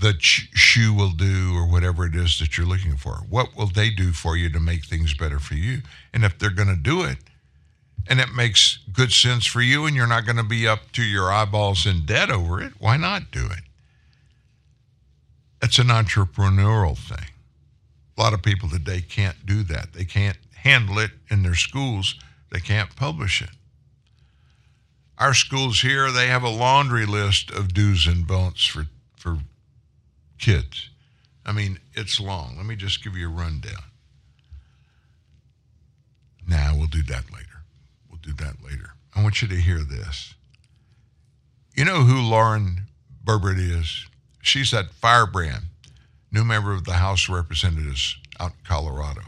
the 0.00 0.16
shoe 0.18 0.94
will 0.94 1.10
do 1.10 1.54
or 1.54 1.66
whatever 1.66 2.06
it 2.06 2.14
is 2.14 2.38
that 2.38 2.56
you're 2.56 2.66
looking 2.66 2.96
for. 2.96 3.16
What 3.28 3.56
will 3.56 3.66
they 3.66 3.90
do 3.90 4.12
for 4.12 4.36
you 4.36 4.50
to 4.50 4.60
make 4.60 4.84
things 4.84 5.14
better 5.14 5.38
for 5.38 5.54
you? 5.54 5.82
And 6.12 6.24
if 6.24 6.38
they're 6.38 6.50
going 6.50 6.68
to 6.68 6.76
do 6.76 7.02
it 7.02 7.18
and 8.08 8.18
it 8.18 8.32
makes 8.34 8.78
good 8.92 9.12
sense 9.12 9.46
for 9.46 9.60
you 9.60 9.86
and 9.86 9.94
you're 9.94 10.06
not 10.06 10.24
going 10.24 10.36
to 10.36 10.42
be 10.42 10.66
up 10.66 10.90
to 10.92 11.02
your 11.02 11.30
eyeballs 11.30 11.86
in 11.86 12.06
debt 12.06 12.30
over 12.30 12.62
it, 12.62 12.72
why 12.78 12.96
not 12.96 13.30
do 13.30 13.46
it? 13.46 13.64
That's 15.60 15.78
an 15.78 15.88
entrepreneurial 15.88 16.96
thing. 16.96 17.28
A 18.16 18.20
lot 18.20 18.32
of 18.32 18.42
people 18.42 18.68
today 18.68 19.02
can't 19.02 19.44
do 19.44 19.62
that. 19.64 19.92
They 19.92 20.04
can't 20.04 20.38
handle 20.54 20.98
it 20.98 21.10
in 21.30 21.42
their 21.42 21.54
schools, 21.54 22.16
they 22.50 22.60
can't 22.60 22.94
publish 22.96 23.42
it. 23.42 23.50
Our 25.18 25.34
schools 25.34 25.82
here, 25.82 26.10
they 26.10 26.28
have 26.28 26.42
a 26.42 26.48
laundry 26.48 27.04
list 27.04 27.50
of 27.50 27.74
do's 27.74 28.06
and 28.06 28.26
don'ts 28.26 28.64
for, 28.64 28.86
for 29.16 29.38
kids. 30.40 30.90
I 31.44 31.52
mean, 31.52 31.78
it's 31.94 32.20
long. 32.20 32.56
Let 32.56 32.66
me 32.66 32.76
just 32.76 33.04
give 33.04 33.16
you 33.16 33.28
a 33.28 33.32
rundown. 33.32 33.84
Now, 36.46 36.74
we'll 36.76 36.86
do 36.86 37.02
that 37.04 37.32
later. 37.32 37.64
We'll 38.08 38.20
do 38.22 38.32
that 38.44 38.56
later. 38.64 38.90
I 39.14 39.22
want 39.22 39.42
you 39.42 39.48
to 39.48 39.56
hear 39.56 39.80
this. 39.80 40.34
You 41.74 41.84
know 41.84 42.02
who 42.02 42.20
Lauren 42.20 42.86
Boebert 43.24 43.58
is? 43.58 44.06
She's 44.42 44.70
that 44.72 44.90
firebrand, 44.92 45.66
new 46.32 46.44
member 46.44 46.72
of 46.72 46.84
the 46.84 46.94
House 46.94 47.28
of 47.28 47.34
Representatives 47.34 48.16
out 48.38 48.52
in 48.52 48.56
Colorado. 48.64 49.22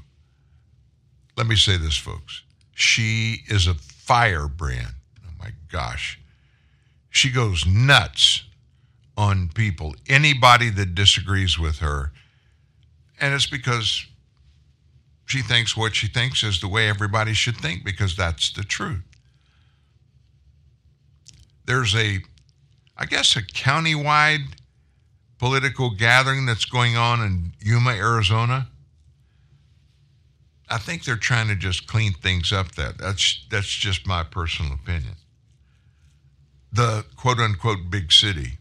Let 1.36 1.46
me 1.46 1.56
say 1.56 1.76
this, 1.76 1.96
folks. 1.96 2.42
She 2.74 3.42
is 3.48 3.66
a 3.66 3.74
firebrand. 3.74 4.94
Oh 5.24 5.32
my 5.38 5.50
gosh. 5.70 6.18
She 7.10 7.30
goes 7.30 7.66
nuts 7.66 8.44
on 9.16 9.50
people, 9.54 9.94
anybody 10.08 10.70
that 10.70 10.94
disagrees 10.94 11.58
with 11.58 11.78
her. 11.78 12.12
And 13.20 13.34
it's 13.34 13.46
because 13.46 14.06
she 15.26 15.42
thinks 15.42 15.76
what 15.76 15.94
she 15.94 16.08
thinks 16.08 16.42
is 16.42 16.60
the 16.60 16.68
way 16.68 16.88
everybody 16.88 17.34
should 17.34 17.56
think 17.56 17.84
because 17.84 18.16
that's 18.16 18.52
the 18.52 18.64
truth. 18.64 19.02
There's 21.64 21.94
a, 21.94 22.18
I 22.96 23.04
guess, 23.06 23.36
a 23.36 23.42
countywide 23.42 24.54
political 25.38 25.90
gathering 25.90 26.46
that's 26.46 26.64
going 26.64 26.96
on 26.96 27.20
in 27.20 27.52
Yuma, 27.60 27.90
Arizona. 27.92 28.68
I 30.68 30.78
think 30.78 31.04
they're 31.04 31.16
trying 31.16 31.48
to 31.48 31.54
just 31.54 31.86
clean 31.86 32.14
things 32.14 32.52
up. 32.52 32.76
That 32.76 32.96
that's 32.98 33.44
that's 33.50 33.68
just 33.68 34.06
my 34.06 34.24
personal 34.24 34.72
opinion. 34.72 35.16
The 36.72 37.04
quote 37.16 37.38
unquote 37.38 37.90
big 37.90 38.10
city 38.10 38.58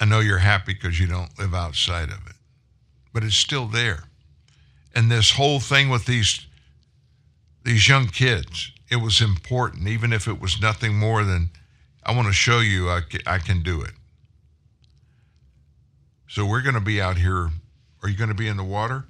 I 0.00 0.04
know 0.04 0.20
you're 0.20 0.38
happy 0.38 0.74
because 0.74 0.98
you 0.98 1.06
don't 1.06 1.38
live 1.38 1.54
outside 1.54 2.08
of 2.08 2.26
it, 2.26 2.36
but 3.12 3.22
it's 3.22 3.36
still 3.36 3.66
there. 3.66 4.04
And 4.94 5.10
this 5.10 5.32
whole 5.32 5.60
thing 5.60 5.88
with 5.88 6.06
these 6.06 6.46
these 7.64 7.88
young 7.88 8.08
kids, 8.08 8.72
it 8.90 8.96
was 8.96 9.22
important, 9.22 9.88
even 9.88 10.12
if 10.12 10.28
it 10.28 10.38
was 10.38 10.60
nothing 10.60 10.94
more 10.96 11.24
than 11.24 11.48
I 12.04 12.14
want 12.14 12.28
to 12.28 12.34
show 12.34 12.60
you 12.60 12.90
I 12.90 13.00
I 13.26 13.38
can 13.38 13.62
do 13.62 13.80
it. 13.82 13.92
So 16.28 16.44
we're 16.44 16.62
going 16.62 16.74
to 16.74 16.80
be 16.80 17.00
out 17.00 17.16
here. 17.16 17.50
Are 18.02 18.08
you 18.08 18.16
going 18.16 18.28
to 18.28 18.34
be 18.34 18.48
in 18.48 18.56
the 18.56 18.64
water? 18.64 19.04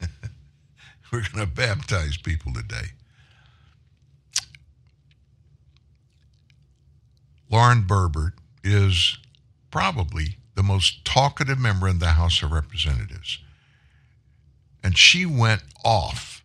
we're 1.12 1.22
going 1.32 1.46
to 1.46 1.52
baptize 1.52 2.16
people 2.16 2.52
today. 2.52 2.86
Lauren 7.50 7.82
Boebert 7.82 8.32
is 8.64 9.18
probably 9.72 10.36
the 10.54 10.62
most 10.62 11.04
talkative 11.04 11.58
member 11.58 11.88
in 11.88 11.98
the 11.98 12.10
House 12.10 12.42
of 12.42 12.52
Representatives. 12.52 13.38
And 14.84 14.96
she 14.96 15.26
went 15.26 15.62
off 15.84 16.44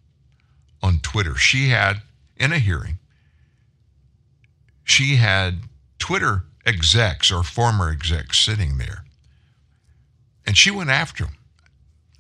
on 0.82 1.00
Twitter. 1.00 1.36
She 1.36 1.70
had, 1.70 2.02
in 2.38 2.52
a 2.52 2.58
hearing, 2.60 2.98
she 4.84 5.18
had 5.18 5.60
Twitter 6.00 6.46
execs 6.66 7.32
or 7.32 7.44
former 7.44 7.90
execs 7.92 8.40
sitting 8.40 8.78
there. 8.78 9.04
And 10.46 10.58
she 10.58 10.72
went 10.72 10.90
after 10.90 11.26
them. 11.26 11.36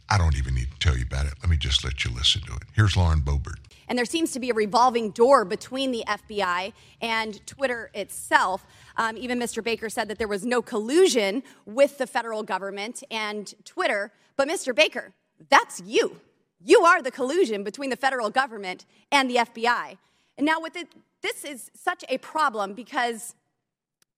I 0.09 0.17
don't 0.17 0.35
even 0.38 0.55
need 0.55 0.71
to 0.71 0.79
tell 0.79 0.97
you 0.97 1.05
about 1.05 1.25
it. 1.25 1.34
Let 1.41 1.49
me 1.49 1.57
just 1.57 1.84
let 1.84 2.03
you 2.03 2.11
listen 2.11 2.41
to 2.43 2.53
it. 2.53 2.63
Here's 2.73 2.97
Lauren 2.97 3.21
Boebert. 3.21 3.59
And 3.88 3.97
there 3.97 4.05
seems 4.05 4.31
to 4.31 4.39
be 4.39 4.49
a 4.49 4.53
revolving 4.53 5.11
door 5.11 5.45
between 5.45 5.91
the 5.91 6.03
FBI 6.07 6.73
and 7.01 7.45
Twitter 7.45 7.89
itself. 7.93 8.65
Um, 8.97 9.18
even 9.18 9.39
Mr. 9.39 9.64
Baker 9.64 9.89
said 9.89 10.09
that 10.09 10.18
there 10.18 10.27
was 10.27 10.45
no 10.45 10.61
collusion 10.61 11.43
with 11.65 11.97
the 11.97 12.07
federal 12.07 12.43
government 12.43 13.03
and 13.09 13.53
Twitter. 13.64 14.11
But 14.35 14.47
Mr. 14.47 14.76
Baker, 14.76 15.14
that's 15.49 15.81
you. 15.81 16.19
You 16.64 16.81
are 16.84 17.01
the 17.01 17.11
collusion 17.11 17.64
between 17.64 17.89
the 17.89 17.95
federal 17.95 18.30
government 18.30 18.85
and 19.11 19.30
the 19.30 19.35
FBI. 19.35 19.97
And 20.38 20.45
now, 20.45 20.59
with 20.59 20.76
it, 20.76 20.88
this 21.22 21.43
is 21.43 21.72
such 21.73 22.03
a 22.09 22.18
problem 22.18 22.73
because 22.73 23.35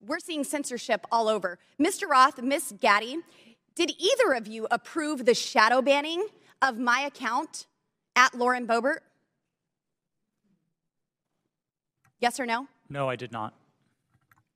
we're 0.05 0.19
seeing 0.19 0.43
censorship 0.43 1.05
all 1.11 1.27
over. 1.27 1.59
Mr. 1.79 2.07
Roth, 2.09 2.41
Miss 2.41 2.73
Gadde, 2.79 3.17
did 3.75 3.91
either 3.97 4.33
of 4.33 4.47
you 4.47 4.67
approve 4.71 5.25
the 5.25 5.33
shadow 5.33 5.81
banning 5.81 6.25
of 6.61 6.77
my 6.77 7.01
account 7.01 7.67
at 8.15 8.33
Lauren 8.33 8.67
Boebert? 8.67 8.99
Yes 12.19 12.39
or 12.39 12.45
no? 12.45 12.67
No, 12.89 13.09
I 13.09 13.15
did 13.15 13.31
not. 13.31 13.53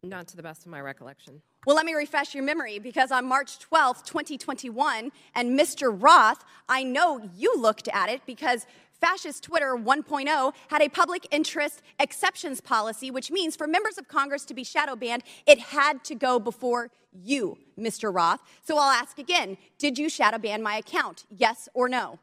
Not 0.03 0.27
to 0.27 0.35
the 0.35 0.44
best 0.44 0.65
of 0.65 0.72
my 0.72 0.81
recollection. 0.81 1.41
Well, 1.65 1.77
let 1.77 1.85
me 1.85 1.94
refresh 1.94 2.35
your 2.35 2.44
memory 2.44 2.77
because 2.77 3.10
on 3.10 3.26
March 3.26 3.57
12th, 3.60 4.06
2021, 4.06 5.11
and 5.34 5.57
Mr. 5.57 5.95
Roth, 5.98 6.44
I 6.68 6.84
know 6.84 7.30
you 7.38 7.56
looked 7.57 7.88
at 7.88 8.10
it 8.10 8.22
because 8.26 8.65
Fascist 8.99 9.44
Twitter 9.44 9.77
1.0 9.77 10.53
had 10.69 10.81
a 10.81 10.90
public 10.90 11.26
interest 11.31 11.81
exceptions 11.99 12.60
policy, 12.60 13.11
which 13.11 13.31
means 13.31 13.56
for 13.56 13.65
members 13.65 13.98
of 13.98 14.10
Congress 14.10 14.44
to 14.45 14.53
be 14.53 14.64
shadow 14.65 14.95
banned, 14.95 15.23
it 15.45 15.60
had 15.60 16.03
to 16.06 16.15
go 16.15 16.38
before 16.38 16.90
you, 17.14 17.57
Mr. 17.80 18.14
Roth. 18.14 18.41
So 18.64 18.77
I'll 18.77 18.91
ask 18.91 19.19
again 19.19 19.57
Did 19.77 19.98
you 19.98 20.10
shadow 20.10 20.38
ban 20.38 20.61
my 20.61 20.77
account? 20.77 21.26
Yes 21.30 21.69
or 21.73 21.88
no? 21.88 22.19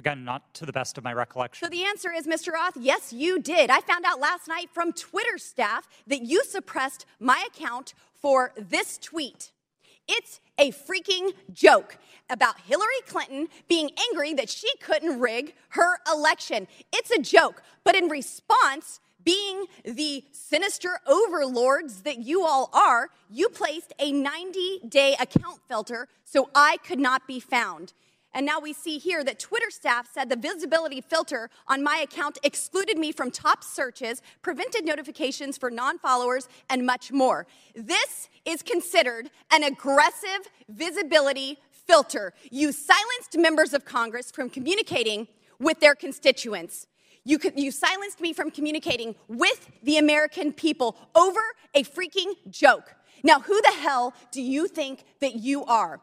Again, 0.00 0.24
not 0.24 0.54
to 0.54 0.64
the 0.64 0.72
best 0.72 0.96
of 0.96 1.04
my 1.04 1.12
recollection. 1.12 1.66
So 1.66 1.70
the 1.70 1.84
answer 1.84 2.10
is, 2.10 2.26
Mr. 2.26 2.54
Roth, 2.54 2.74
yes, 2.74 3.12
you 3.12 3.38
did. 3.38 3.68
I 3.68 3.82
found 3.82 4.06
out 4.06 4.18
last 4.18 4.48
night 4.48 4.70
from 4.72 4.94
Twitter 4.94 5.36
staff 5.36 5.86
that 6.06 6.22
you 6.22 6.42
suppressed 6.42 7.04
my 7.18 7.46
account 7.46 7.92
for 8.14 8.54
this 8.56 8.96
tweet. 8.96 9.52
It's 10.08 10.40
a 10.56 10.72
freaking 10.72 11.34
joke 11.52 11.98
about 12.30 12.58
Hillary 12.60 13.02
Clinton 13.06 13.48
being 13.68 13.90
angry 14.08 14.32
that 14.32 14.48
she 14.48 14.74
couldn't 14.78 15.20
rig 15.20 15.52
her 15.70 15.98
election. 16.10 16.66
It's 16.94 17.10
a 17.10 17.20
joke. 17.20 17.62
But 17.84 17.94
in 17.94 18.08
response, 18.08 19.00
being 19.22 19.66
the 19.84 20.24
sinister 20.32 21.00
overlords 21.06 22.04
that 22.04 22.20
you 22.20 22.46
all 22.46 22.70
are, 22.72 23.10
you 23.28 23.50
placed 23.50 23.92
a 23.98 24.12
90 24.12 24.80
day 24.88 25.14
account 25.20 25.60
filter 25.68 26.08
so 26.24 26.48
I 26.54 26.78
could 26.78 26.98
not 26.98 27.26
be 27.26 27.38
found. 27.38 27.92
And 28.32 28.46
now 28.46 28.60
we 28.60 28.72
see 28.72 28.98
here 28.98 29.24
that 29.24 29.40
Twitter 29.40 29.70
staff 29.70 30.08
said 30.12 30.28
the 30.28 30.36
visibility 30.36 31.00
filter 31.00 31.50
on 31.66 31.82
my 31.82 31.96
account 31.96 32.38
excluded 32.44 32.96
me 32.96 33.10
from 33.10 33.30
top 33.30 33.64
searches, 33.64 34.22
prevented 34.40 34.84
notifications 34.84 35.58
for 35.58 35.70
non 35.70 35.98
followers, 35.98 36.48
and 36.68 36.86
much 36.86 37.10
more. 37.10 37.46
This 37.74 38.28
is 38.44 38.62
considered 38.62 39.30
an 39.50 39.64
aggressive 39.64 40.48
visibility 40.68 41.58
filter. 41.70 42.32
You 42.50 42.70
silenced 42.70 43.36
members 43.36 43.74
of 43.74 43.84
Congress 43.84 44.30
from 44.30 44.48
communicating 44.48 45.26
with 45.58 45.80
their 45.80 45.96
constituents. 45.96 46.86
You, 47.24 47.38
you 47.54 47.72
silenced 47.72 48.20
me 48.20 48.32
from 48.32 48.50
communicating 48.50 49.16
with 49.28 49.68
the 49.82 49.98
American 49.98 50.52
people 50.52 50.96
over 51.14 51.40
a 51.74 51.82
freaking 51.82 52.32
joke. 52.48 52.94
Now, 53.22 53.40
who 53.40 53.60
the 53.60 53.72
hell 53.72 54.14
do 54.30 54.40
you 54.40 54.68
think 54.68 55.04
that 55.20 55.34
you 55.34 55.64
are? 55.64 56.00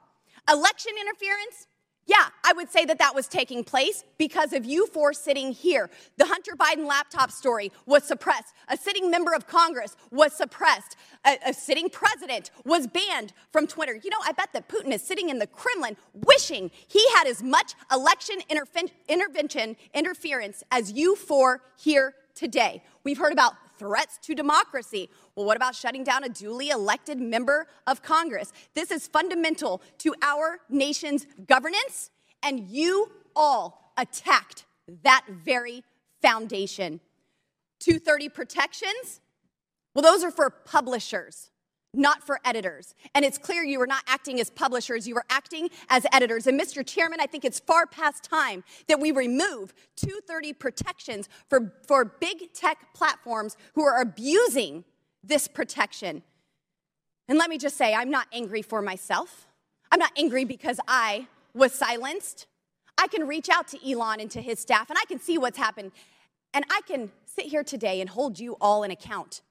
Election 0.48 0.94
interference? 1.00 1.68
Yeah, 2.08 2.30
I 2.46 2.54
would 2.54 2.72
say 2.72 2.86
that 2.86 3.00
that 3.00 3.14
was 3.14 3.28
taking 3.28 3.66
place 3.66 4.06
because 4.18 4.54
of 4.54 4.64
you 4.64 4.88
four 4.88 5.12
sitting 5.12 5.52
here. 5.52 5.90
The 6.16 6.26
Hunter 6.26 6.54
Biden 6.58 6.88
laptop 6.88 7.32
story 7.32 7.70
was 7.86 8.06
suppressed. 8.06 8.54
A 8.70 8.78
sitting 8.78 9.12
member 9.12 9.34
of 9.34 9.46
Congress 9.46 9.98
was 10.10 10.32
suppressed. 10.32 10.96
A, 11.26 11.38
a, 11.48 11.54
sitting 11.54 11.90
president 11.90 12.50
was 12.64 12.88
banned 12.88 13.34
from 13.52 13.68
Twitter. 13.68 13.94
You 13.94 14.10
know, 14.10 14.20
I 14.24 14.32
bet 14.32 14.54
that 14.54 14.70
Putin 14.70 14.94
is 14.94 15.02
sitting 15.02 15.28
in 15.28 15.38
the 15.38 15.48
Kremlin 15.48 15.98
wishing 16.14 16.72
he 16.88 17.06
had 17.16 17.28
as 17.28 17.44
much 17.44 17.74
election 17.92 18.38
interven- 18.50 18.92
intervention 19.10 19.76
interference 19.94 20.64
as 20.72 20.94
you 20.94 21.18
four 21.18 21.62
here 21.78 22.14
today. 22.36 22.84
We've 23.04 23.18
heard 23.18 23.34
about 23.34 23.54
threats 23.78 24.18
to 24.24 24.36
democracy. 24.36 25.10
Well, 25.36 25.46
what 25.46 25.58
about 25.58 25.76
shutting 25.76 26.04
down 26.04 26.24
a 26.24 26.30
duly 26.30 26.70
elected 26.70 27.20
member 27.20 27.68
of 27.86 28.02
Congress? 28.02 28.52
This 28.74 28.92
is 28.92 29.08
fundamental 29.08 29.82
to 30.00 30.14
our 30.22 30.60
nation's 30.70 31.28
governance, 31.48 32.10
and 32.44 32.60
you 32.60 33.12
all 33.36 33.94
attacked 33.98 34.66
that 35.04 35.26
very 35.30 35.84
foundation. 36.22 37.00
230 37.80 38.30
protections? 38.30 39.22
Well, 39.94 40.04
those 40.04 40.24
are 40.24 40.32
for 40.32 40.50
publishers 40.50 41.52
not 41.94 42.26
for 42.26 42.40
editors. 42.46 42.94
And 43.16 43.26
it's 43.26 43.38
clear 43.38 43.64
you 43.64 43.80
were 43.80 43.88
not 43.88 44.04
acting 44.08 44.40
as 44.40 44.50
publishers, 44.50 45.08
you 45.08 45.16
were 45.16 45.26
acting 45.30 45.70
as 45.90 46.06
editors. 46.12 46.48
And 46.48 46.60
Mr. 46.60 46.86
Chairman, 46.86 47.20
I 47.20 47.26
think 47.26 47.46
it's 47.46 47.60
far 47.60 47.88
past 47.88 48.24
time 48.24 48.64
that 48.88 49.00
we 49.00 49.12
remove 49.12 49.74
230 49.96 50.54
protections 50.54 51.30
for, 51.50 51.74
for 51.88 52.06
big 52.06 52.54
tech 52.54 52.94
platforms 52.94 53.58
who 53.76 53.84
are 53.84 54.02
abusing 54.02 54.84
this 55.24 55.48
protection. 55.48 56.24
And 57.28 57.38
let 57.38 57.50
me 57.50 57.58
just 57.58 57.78
say, 57.78 57.94
I'm 57.94 58.10
not 58.10 58.28
angry 58.32 58.62
for 58.62 58.82
myself. 58.82 59.48
I'm 59.92 60.00
not 60.00 60.12
angry 60.18 60.46
because 60.46 60.80
I 60.88 61.28
was 61.54 61.74
silenced. 61.74 62.48
I 62.98 63.08
can 63.08 63.28
reach 63.28 63.50
out 63.50 63.68
to 63.70 63.90
Elon 63.90 64.20
and 64.20 64.32
to 64.32 64.42
his 64.42 64.60
staff, 64.60 64.90
and 64.90 64.98
I 65.00 65.06
can 65.06 65.20
see 65.20 65.38
what's 65.38 65.58
happened. 65.58 65.92
And 66.54 66.66
I 66.70 66.82
can 66.88 67.12
sit 67.26 67.46
here 67.46 67.64
today 67.64 68.02
and 68.02 68.10
hold 68.10 68.40
you 68.40 68.58
all 68.60 68.84
in 68.84 68.92
account 68.92 69.42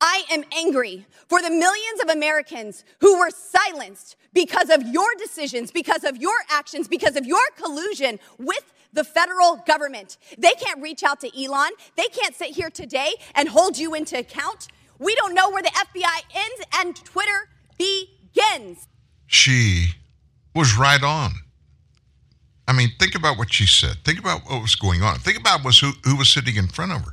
I 0.00 0.24
am 0.30 0.44
angry 0.56 1.06
for 1.28 1.40
the 1.40 1.50
millions 1.50 2.00
of 2.02 2.08
Americans 2.10 2.84
who 3.00 3.18
were 3.18 3.30
silenced 3.30 4.16
because 4.32 4.70
of 4.70 4.82
your 4.82 5.08
decisions, 5.18 5.70
because 5.70 6.04
of 6.04 6.16
your 6.16 6.36
actions, 6.50 6.88
because 6.88 7.16
of 7.16 7.24
your 7.26 7.44
collusion 7.56 8.18
with 8.38 8.72
the 8.92 9.04
federal 9.04 9.56
government. 9.66 10.18
They 10.36 10.52
can't 10.52 10.82
reach 10.82 11.02
out 11.02 11.20
to 11.20 11.42
Elon. 11.42 11.70
They 11.96 12.08
can't 12.08 12.34
sit 12.34 12.50
here 12.50 12.70
today 12.70 13.14
and 13.34 13.48
hold 13.48 13.78
you 13.78 13.94
into 13.94 14.18
account. 14.18 14.68
We 14.98 15.14
don't 15.14 15.34
know 15.34 15.50
where 15.50 15.62
the 15.62 15.70
FBI 15.70 16.20
ends 16.34 16.62
and 16.74 16.96
Twitter 16.96 17.48
begins. 17.78 18.88
She 19.26 19.88
was 20.54 20.76
right 20.76 21.02
on. 21.02 21.32
I 22.68 22.72
mean, 22.72 22.90
think 22.98 23.14
about 23.14 23.38
what 23.38 23.52
she 23.52 23.66
said. 23.66 23.98
Think 24.04 24.18
about 24.18 24.40
what 24.48 24.60
was 24.60 24.74
going 24.74 25.02
on. 25.02 25.18
Think 25.18 25.38
about 25.38 25.64
was 25.64 25.78
who, 25.78 25.92
who 26.04 26.16
was 26.16 26.28
sitting 26.28 26.56
in 26.56 26.68
front 26.68 26.92
of 26.92 27.02
her. 27.04 27.12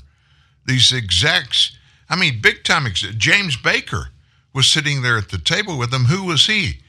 These 0.65 0.93
execs 0.93 1.77
I 2.09 2.15
mean, 2.15 2.41
big 2.41 2.63
time. 2.63 2.85
Ex- 2.85 3.01
James 3.17 3.57
Baker 3.57 4.09
was 4.53 4.67
sitting 4.67 5.01
there 5.01 5.17
at 5.17 5.29
the 5.29 5.37
table 5.37 5.77
with 5.77 5.91
them. 5.91 6.05
Who 6.05 6.25
was 6.25 6.47
he? 6.47 6.79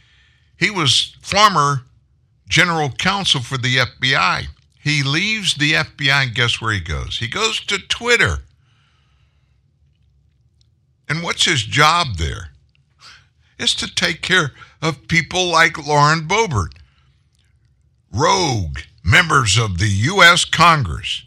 He 0.59 0.71
was 0.71 1.17
former 1.21 1.83
general 2.49 2.91
counsel 2.91 3.41
for 3.41 3.59
the 3.59 3.77
FBI. 3.77 4.47
He 4.81 5.03
leaves 5.03 5.55
the 5.55 5.73
FBI, 5.73 6.25
and 6.25 6.35
guess 6.35 6.61
where 6.61 6.73
he 6.73 6.81
goes? 6.81 7.19
He 7.19 7.27
goes 7.27 7.59
to 7.67 7.79
Twitter. 7.79 8.41
And 11.09 11.23
what's 11.23 11.45
his 11.45 11.63
job 11.63 12.17
there? 12.19 12.51
Is 13.59 13.75
to 13.77 13.93
take 13.93 14.21
care 14.21 14.53
of 14.83 15.09
people 15.09 15.47
like 15.47 15.87
Lauren 15.87 16.29
Boebert, 16.29 16.75
rogue 18.13 18.81
members 19.05 19.57
of 19.57 19.79
the 19.79 19.89
U.S. 19.89 20.45
Congress. 20.45 21.25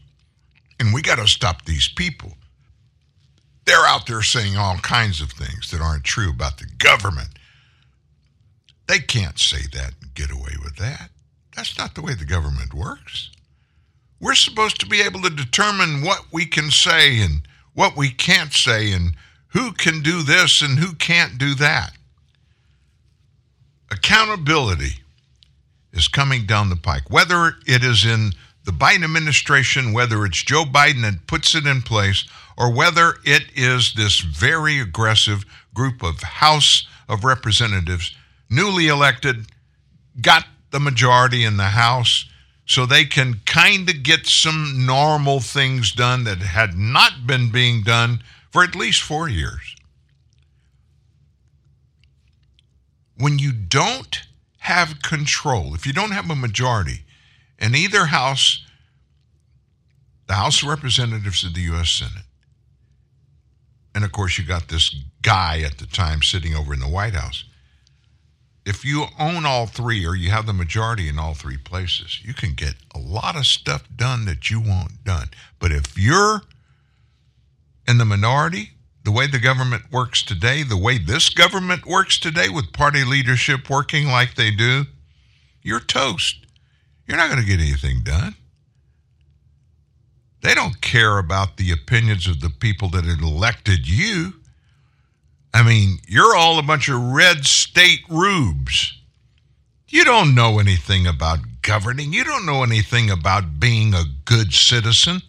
And 0.79 0.93
we 0.93 1.01
got 1.01 1.15
to 1.15 1.27
stop 1.27 1.65
these 1.65 1.87
people. 1.87 2.37
They're 3.67 3.85
out 3.85 4.07
there 4.07 4.21
saying 4.21 4.55
all 4.55 4.77
kinds 4.77 5.19
of 5.19 5.33
things 5.33 5.71
that 5.71 5.81
aren't 5.81 6.05
true 6.05 6.29
about 6.29 6.57
the 6.57 6.67
government. 6.77 7.27
They 8.87 8.99
can't 8.99 9.37
say 9.37 9.63
that 9.73 9.91
and 10.01 10.13
get 10.15 10.31
away 10.31 10.53
with 10.63 10.77
that. 10.77 11.09
That's 11.53 11.77
not 11.77 11.93
the 11.93 12.01
way 12.01 12.13
the 12.13 12.23
government 12.23 12.73
works. 12.73 13.29
We're 14.21 14.35
supposed 14.35 14.79
to 14.79 14.85
be 14.85 15.01
able 15.01 15.21
to 15.21 15.29
determine 15.29 16.01
what 16.01 16.27
we 16.31 16.45
can 16.45 16.71
say 16.71 17.19
and 17.19 17.41
what 17.73 17.97
we 17.97 18.09
can't 18.09 18.53
say 18.53 18.93
and 18.93 19.15
who 19.49 19.73
can 19.73 20.01
do 20.01 20.23
this 20.23 20.61
and 20.61 20.79
who 20.79 20.93
can't 20.95 21.37
do 21.37 21.53
that. 21.55 21.91
Accountability 23.91 25.01
is 25.91 26.07
coming 26.07 26.45
down 26.45 26.69
the 26.69 26.77
pike, 26.77 27.09
whether 27.09 27.55
it 27.65 27.83
is 27.83 28.05
in 28.05 28.31
the 28.63 28.71
Biden 28.71 29.03
administration, 29.03 29.91
whether 29.91 30.25
it's 30.25 30.41
Joe 30.41 30.63
Biden 30.63 31.01
that 31.01 31.27
puts 31.27 31.53
it 31.53 31.65
in 31.65 31.81
place, 31.81 32.23
or 32.57 32.73
whether 32.73 33.15
it 33.23 33.43
is 33.55 33.93
this 33.93 34.19
very 34.19 34.79
aggressive 34.79 35.45
group 35.73 36.03
of 36.03 36.21
House 36.23 36.87
of 37.07 37.23
Representatives, 37.23 38.15
newly 38.49 38.87
elected, 38.87 39.45
got 40.21 40.45
the 40.71 40.79
majority 40.79 41.43
in 41.43 41.57
the 41.57 41.63
House, 41.63 42.25
so 42.65 42.85
they 42.85 43.05
can 43.05 43.41
kind 43.45 43.89
of 43.89 44.03
get 44.03 44.25
some 44.25 44.85
normal 44.85 45.39
things 45.39 45.91
done 45.91 46.25
that 46.25 46.39
had 46.39 46.77
not 46.77 47.25
been 47.25 47.49
being 47.49 47.83
done 47.83 48.21
for 48.51 48.63
at 48.63 48.75
least 48.75 49.01
four 49.01 49.29
years. 49.29 49.75
When 53.17 53.39
you 53.39 53.51
don't 53.53 54.21
have 54.59 55.01
control, 55.01 55.73
if 55.73 55.87
you 55.87 55.93
don't 55.93 56.11
have 56.11 56.29
a 56.29 56.35
majority 56.35 57.05
in 57.57 57.73
either 57.73 58.07
House, 58.07 58.65
the 60.27 60.33
House 60.33 60.61
of 60.61 60.67
Representatives 60.69 61.43
of 61.43 61.53
the 61.53 61.61
U.S. 61.61 61.89
Senate, 61.89 62.26
and 63.97 64.05
of 64.05 64.11
course, 64.11 64.37
you 64.37 64.45
got 64.45 64.67
this 64.67 64.95
guy 65.23 65.61
at 65.61 65.79
the 65.79 65.87
time 65.87 66.21
sitting 66.21 66.53
over 66.53 66.71
in 66.71 66.79
the 66.79 66.87
White 66.87 67.15
House. 67.15 67.45
If 68.63 68.85
you 68.85 69.05
own 69.17 69.43
all 69.43 69.65
three 69.65 70.05
or 70.05 70.15
you 70.15 70.29
have 70.29 70.45
the 70.45 70.53
majority 70.53 71.09
in 71.09 71.17
all 71.17 71.33
three 71.33 71.57
places, 71.57 72.23
you 72.23 72.35
can 72.35 72.53
get 72.53 72.75
a 72.93 72.99
lot 72.99 73.35
of 73.35 73.47
stuff 73.47 73.87
done 73.95 74.25
that 74.25 74.51
you 74.51 74.59
want 74.59 75.03
done. 75.03 75.29
But 75.57 75.71
if 75.71 75.97
you're 75.97 76.43
in 77.87 77.97
the 77.97 78.05
minority, 78.05 78.69
the 79.03 79.11
way 79.11 79.25
the 79.25 79.39
government 79.39 79.91
works 79.91 80.21
today, 80.21 80.61
the 80.61 80.77
way 80.77 80.99
this 80.99 81.29
government 81.29 81.87
works 81.87 82.19
today 82.19 82.49
with 82.49 82.73
party 82.73 83.03
leadership 83.03 83.67
working 83.67 84.05
like 84.05 84.35
they 84.35 84.51
do, 84.51 84.85
you're 85.63 85.79
toast. 85.79 86.45
You're 87.07 87.17
not 87.17 87.31
going 87.31 87.41
to 87.41 87.47
get 87.47 87.59
anything 87.59 88.03
done. 88.03 88.35
They 90.47 90.53
don't 90.53 90.79
care 90.79 91.17
about 91.17 91.57
the 91.57 91.73
opinions 91.73 92.25
of 92.25 92.39
the 92.39 92.49
people 92.49 92.87
that 92.91 93.03
elected 93.03 93.85
you. 93.85 94.31
I 95.53 95.61
mean, 95.61 95.97
you're 96.07 96.37
all 96.37 96.57
a 96.57 96.63
bunch 96.63 96.87
of 96.87 97.01
red 97.01 97.45
state 97.45 97.99
rubes. 98.07 98.97
You 99.89 100.05
don't 100.05 100.33
know 100.33 100.59
anything 100.59 101.05
about 101.05 101.39
governing. 101.61 102.13
You 102.13 102.23
don't 102.23 102.45
know 102.45 102.63
anything 102.63 103.09
about 103.09 103.59
being 103.59 103.93
a 103.93 104.05
good 104.23 104.53
citizen. 104.53 105.21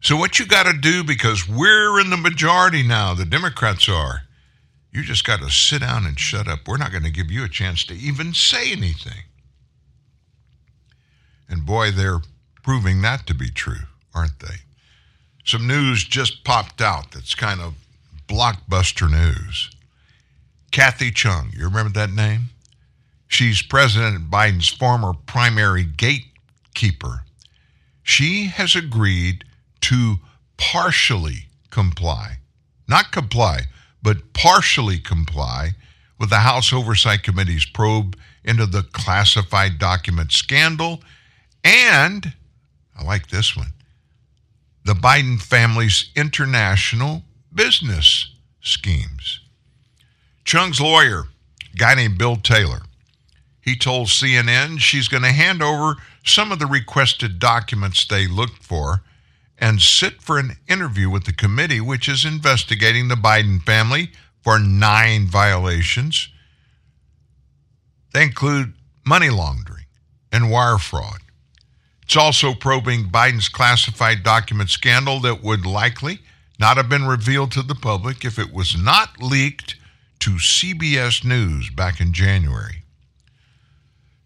So, 0.00 0.16
what 0.16 0.38
you 0.38 0.46
got 0.46 0.66
to 0.66 0.78
do, 0.78 1.02
because 1.02 1.48
we're 1.48 1.98
in 1.98 2.10
the 2.10 2.16
majority 2.16 2.84
now, 2.84 3.14
the 3.14 3.24
Democrats 3.24 3.88
are, 3.88 4.22
you 4.92 5.02
just 5.02 5.24
got 5.24 5.40
to 5.40 5.50
sit 5.50 5.80
down 5.80 6.06
and 6.06 6.20
shut 6.20 6.46
up. 6.46 6.68
We're 6.68 6.76
not 6.76 6.92
going 6.92 7.02
to 7.02 7.10
give 7.10 7.32
you 7.32 7.42
a 7.42 7.48
chance 7.48 7.82
to 7.86 7.94
even 7.94 8.32
say 8.32 8.70
anything. 8.70 9.24
And 11.48 11.66
boy, 11.66 11.90
they're 11.90 12.20
proving 12.62 13.02
that 13.02 13.26
to 13.26 13.34
be 13.34 13.50
true, 13.50 13.86
aren't 14.14 14.38
they? 14.40 14.56
Some 15.44 15.66
news 15.66 16.04
just 16.04 16.44
popped 16.44 16.80
out 16.80 17.12
that's 17.12 17.34
kind 17.34 17.60
of 17.60 17.74
blockbuster 18.28 19.10
news. 19.10 19.70
Kathy 20.70 21.10
Chung, 21.10 21.50
you 21.54 21.64
remember 21.64 21.92
that 21.92 22.12
name? 22.12 22.50
She's 23.28 23.62
President 23.62 24.30
Biden's 24.30 24.68
former 24.68 25.12
primary 25.26 25.84
gatekeeper. 25.84 27.24
She 28.02 28.46
has 28.46 28.74
agreed 28.76 29.44
to 29.82 30.16
partially 30.56 31.46
comply, 31.70 32.38
not 32.86 33.10
comply, 33.12 33.62
but 34.02 34.32
partially 34.32 34.98
comply 34.98 35.70
with 36.18 36.30
the 36.30 36.36
House 36.36 36.72
Oversight 36.72 37.22
Committee's 37.22 37.66
probe 37.66 38.16
into 38.44 38.66
the 38.66 38.82
classified 38.82 39.78
document 39.78 40.32
scandal 40.32 41.02
and, 41.64 42.32
I 42.98 43.04
like 43.04 43.28
this 43.28 43.56
one, 43.56 43.72
the 44.84 44.94
Biden 44.94 45.40
family's 45.40 46.10
international 46.14 47.22
business 47.54 48.34
schemes. 48.60 49.40
Chung's 50.44 50.80
lawyer, 50.80 51.24
a 51.72 51.76
guy 51.76 51.94
named 51.94 52.18
Bill 52.18 52.36
Taylor, 52.36 52.82
he 53.60 53.76
told 53.76 54.08
CNN 54.08 54.80
she's 54.80 55.08
going 55.08 55.22
to 55.22 55.32
hand 55.32 55.62
over 55.62 55.96
some 56.24 56.50
of 56.52 56.58
the 56.58 56.66
requested 56.66 57.38
documents 57.38 58.04
they 58.04 58.26
looked 58.26 58.62
for 58.62 59.02
and 59.56 59.80
sit 59.80 60.20
for 60.20 60.38
an 60.38 60.56
interview 60.68 61.08
with 61.08 61.24
the 61.24 61.32
committee, 61.32 61.80
which 61.80 62.08
is 62.08 62.24
investigating 62.24 63.06
the 63.06 63.14
Biden 63.14 63.62
family 63.62 64.10
for 64.42 64.58
nine 64.58 65.26
violations. 65.28 66.28
They 68.12 68.24
include 68.24 68.74
money 69.06 69.30
laundering 69.30 69.86
and 70.32 70.50
wire 70.50 70.78
fraud. 70.78 71.21
It's 72.02 72.16
also 72.16 72.54
probing 72.54 73.04
Biden's 73.04 73.48
classified 73.48 74.22
document 74.22 74.70
scandal 74.70 75.20
that 75.20 75.42
would 75.42 75.64
likely 75.64 76.20
not 76.58 76.76
have 76.76 76.88
been 76.88 77.06
revealed 77.06 77.52
to 77.52 77.62
the 77.62 77.74
public 77.74 78.24
if 78.24 78.38
it 78.38 78.52
was 78.52 78.76
not 78.76 79.22
leaked 79.22 79.76
to 80.20 80.32
CBS 80.32 81.24
News 81.24 81.70
back 81.70 82.00
in 82.00 82.12
January. 82.12 82.82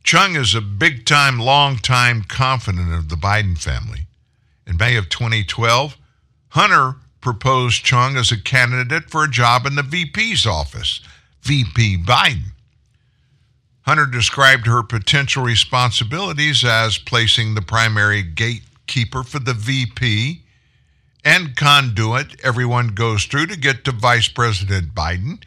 Chung 0.05 0.37
is 0.37 0.55
a 0.55 0.61
big 0.61 1.05
time, 1.05 1.39
long 1.39 1.79
time 1.79 2.23
confidant 2.23 2.93
of 2.93 3.09
the 3.09 3.17
Biden 3.17 3.59
family. 3.59 4.07
In 4.67 4.77
May 4.77 4.97
of 4.97 5.09
2012, 5.09 5.97
Hunter 6.51 6.97
proposed 7.21 7.85
Chung 7.85 8.17
as 8.17 8.31
a 8.31 8.41
candidate 8.41 9.11
for 9.11 9.25
a 9.25 9.31
job 9.31 9.67
in 9.67 9.75
the 9.75 9.83
VP's 9.83 10.47
office, 10.47 11.01
VP 11.43 11.99
Biden. 12.05 12.53
Hunter 13.87 14.07
described 14.07 14.67
her 14.67 14.83
potential 14.83 15.45
responsibilities 15.45 16.65
as 16.65 16.99
placing 16.99 17.55
the 17.55 17.63
primary 17.63 18.23
gatekeeper 18.23 19.23
for 19.23 19.39
the 19.39 19.55
VP 19.55 20.43
and 21.25 21.57
conduit 21.57 22.41
everyone 22.45 22.89
goes 22.89 23.25
through 23.25 23.47
to 23.47 23.57
get 23.57 23.85
to 23.85 23.93
Vice 23.93 24.29
President 24.29 24.93
Biden. 24.93 25.43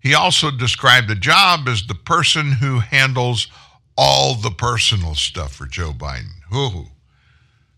He 0.00 0.12
also 0.12 0.50
described 0.50 1.08
the 1.08 1.14
job 1.14 1.68
as 1.68 1.84
the 1.86 1.94
person 1.94 2.52
who 2.52 2.80
handles 2.80 3.46
all 3.96 4.34
the 4.34 4.50
personal 4.50 5.14
stuff 5.14 5.52
for 5.54 5.66
Joe 5.66 5.92
Biden. 5.92 6.34
Ooh, 6.54 6.86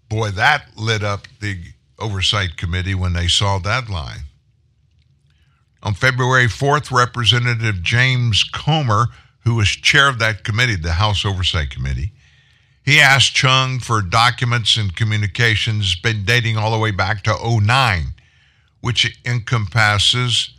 boy, 0.09 0.31
that 0.31 0.77
lit 0.77 1.03
up 1.03 1.29
the 1.41 1.59
Oversight 1.99 2.57
Committee 2.57 2.95
when 2.95 3.13
they 3.13 3.29
saw 3.29 3.59
that 3.59 3.91
line. 3.91 4.21
On 5.83 5.93
February 5.93 6.47
4th, 6.47 6.91
Representative 6.91 7.83
James 7.83 8.45
Comer, 8.45 9.09
who 9.45 9.55
was 9.55 9.69
chair 9.69 10.09
of 10.09 10.19
that 10.19 10.45
committee, 10.45 10.77
the 10.77 10.93
House 10.93 11.25
Oversight 11.25 11.71
Committee, 11.71 12.13
he 12.85 13.01
asked 13.01 13.35
Chung 13.35 13.79
for 13.79 14.03
documents 14.03 14.77
and 14.77 14.95
communications 14.95 15.95
been 15.95 16.25
dating 16.25 16.57
all 16.57 16.73
the 16.73 16.79
way 16.79 16.91
back 16.91 17.23
to 17.25 17.37
09, 17.43 18.15
which 18.81 19.19
encompasses 19.25 20.51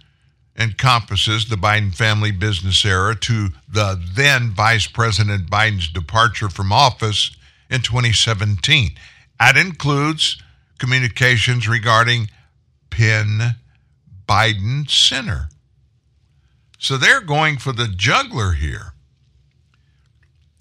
encompasses 0.58 1.48
the 1.48 1.56
Biden 1.56 1.96
family 1.96 2.32
business 2.32 2.86
era 2.86 3.16
to 3.16 3.50
the 3.68 4.02
then 4.16 4.52
Vice 4.52 4.86
President 4.86 5.50
Biden's 5.50 5.88
departure 5.88 6.50
from 6.50 6.72
office 6.72 7.32
in 7.70 7.82
2017. 7.82 8.92
That 9.40 9.58
includes 9.58 10.42
communications 10.78 11.68
regarding 11.68 12.30
Penn 12.90 13.56
Biden 14.28 14.90
Center. 14.90 15.50
So 16.82 16.98
they're 16.98 17.22
going 17.22 17.60
for 17.60 17.74
the 17.74 17.88
juggler 17.88 18.54
here. 18.54 18.94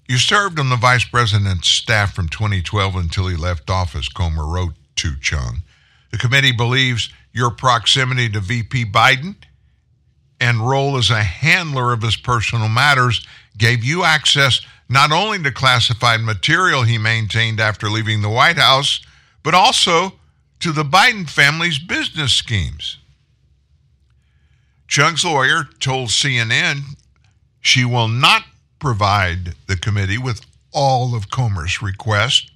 You 0.07 0.19
served 0.19 0.59
on 0.59 0.69
the 0.69 0.75
vice 0.75 1.03
president's 1.03 1.67
staff 1.67 2.13
from 2.13 2.29
2012 2.29 2.95
until 2.95 3.27
he 3.27 3.35
left 3.35 3.71
office, 3.71 4.07
Comer 4.07 4.45
wrote 4.45 4.75
to 4.97 5.15
Chung. 5.19 5.63
The 6.11 6.19
committee 6.19 6.51
believes 6.51 7.09
your 7.33 7.49
proximity 7.49 8.29
to 8.29 8.39
VP 8.39 8.85
Biden 8.85 9.33
and 10.39 10.69
role 10.69 10.95
as 10.95 11.09
a 11.09 11.23
handler 11.23 11.91
of 11.91 12.03
his 12.03 12.17
personal 12.17 12.69
matters 12.69 13.25
gave 13.57 13.83
you 13.83 14.03
access 14.03 14.61
not 14.89 15.11
only 15.11 15.41
to 15.41 15.51
classified 15.51 16.21
material 16.21 16.83
he 16.83 16.99
maintained 16.99 17.59
after 17.59 17.89
leaving 17.89 18.21
the 18.21 18.29
White 18.29 18.59
House, 18.59 19.01
but 19.41 19.55
also 19.55 20.13
to 20.59 20.71
the 20.71 20.83
Biden 20.83 21.27
family's 21.27 21.79
business 21.79 22.31
schemes. 22.31 22.99
Chung's 24.91 25.23
lawyer 25.23 25.69
told 25.79 26.09
CNN 26.09 26.81
she 27.61 27.85
will 27.85 28.09
not 28.09 28.43
provide 28.77 29.55
the 29.65 29.77
committee 29.77 30.17
with 30.17 30.41
all 30.73 31.15
of 31.15 31.31
Comer's 31.31 31.81
requests. 31.81 32.51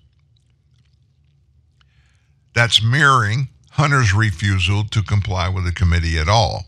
That's 2.54 2.84
mirroring 2.84 3.48
Hunter's 3.72 4.14
refusal 4.14 4.84
to 4.84 5.02
comply 5.02 5.48
with 5.48 5.64
the 5.64 5.72
committee 5.72 6.18
at 6.18 6.28
all. 6.28 6.66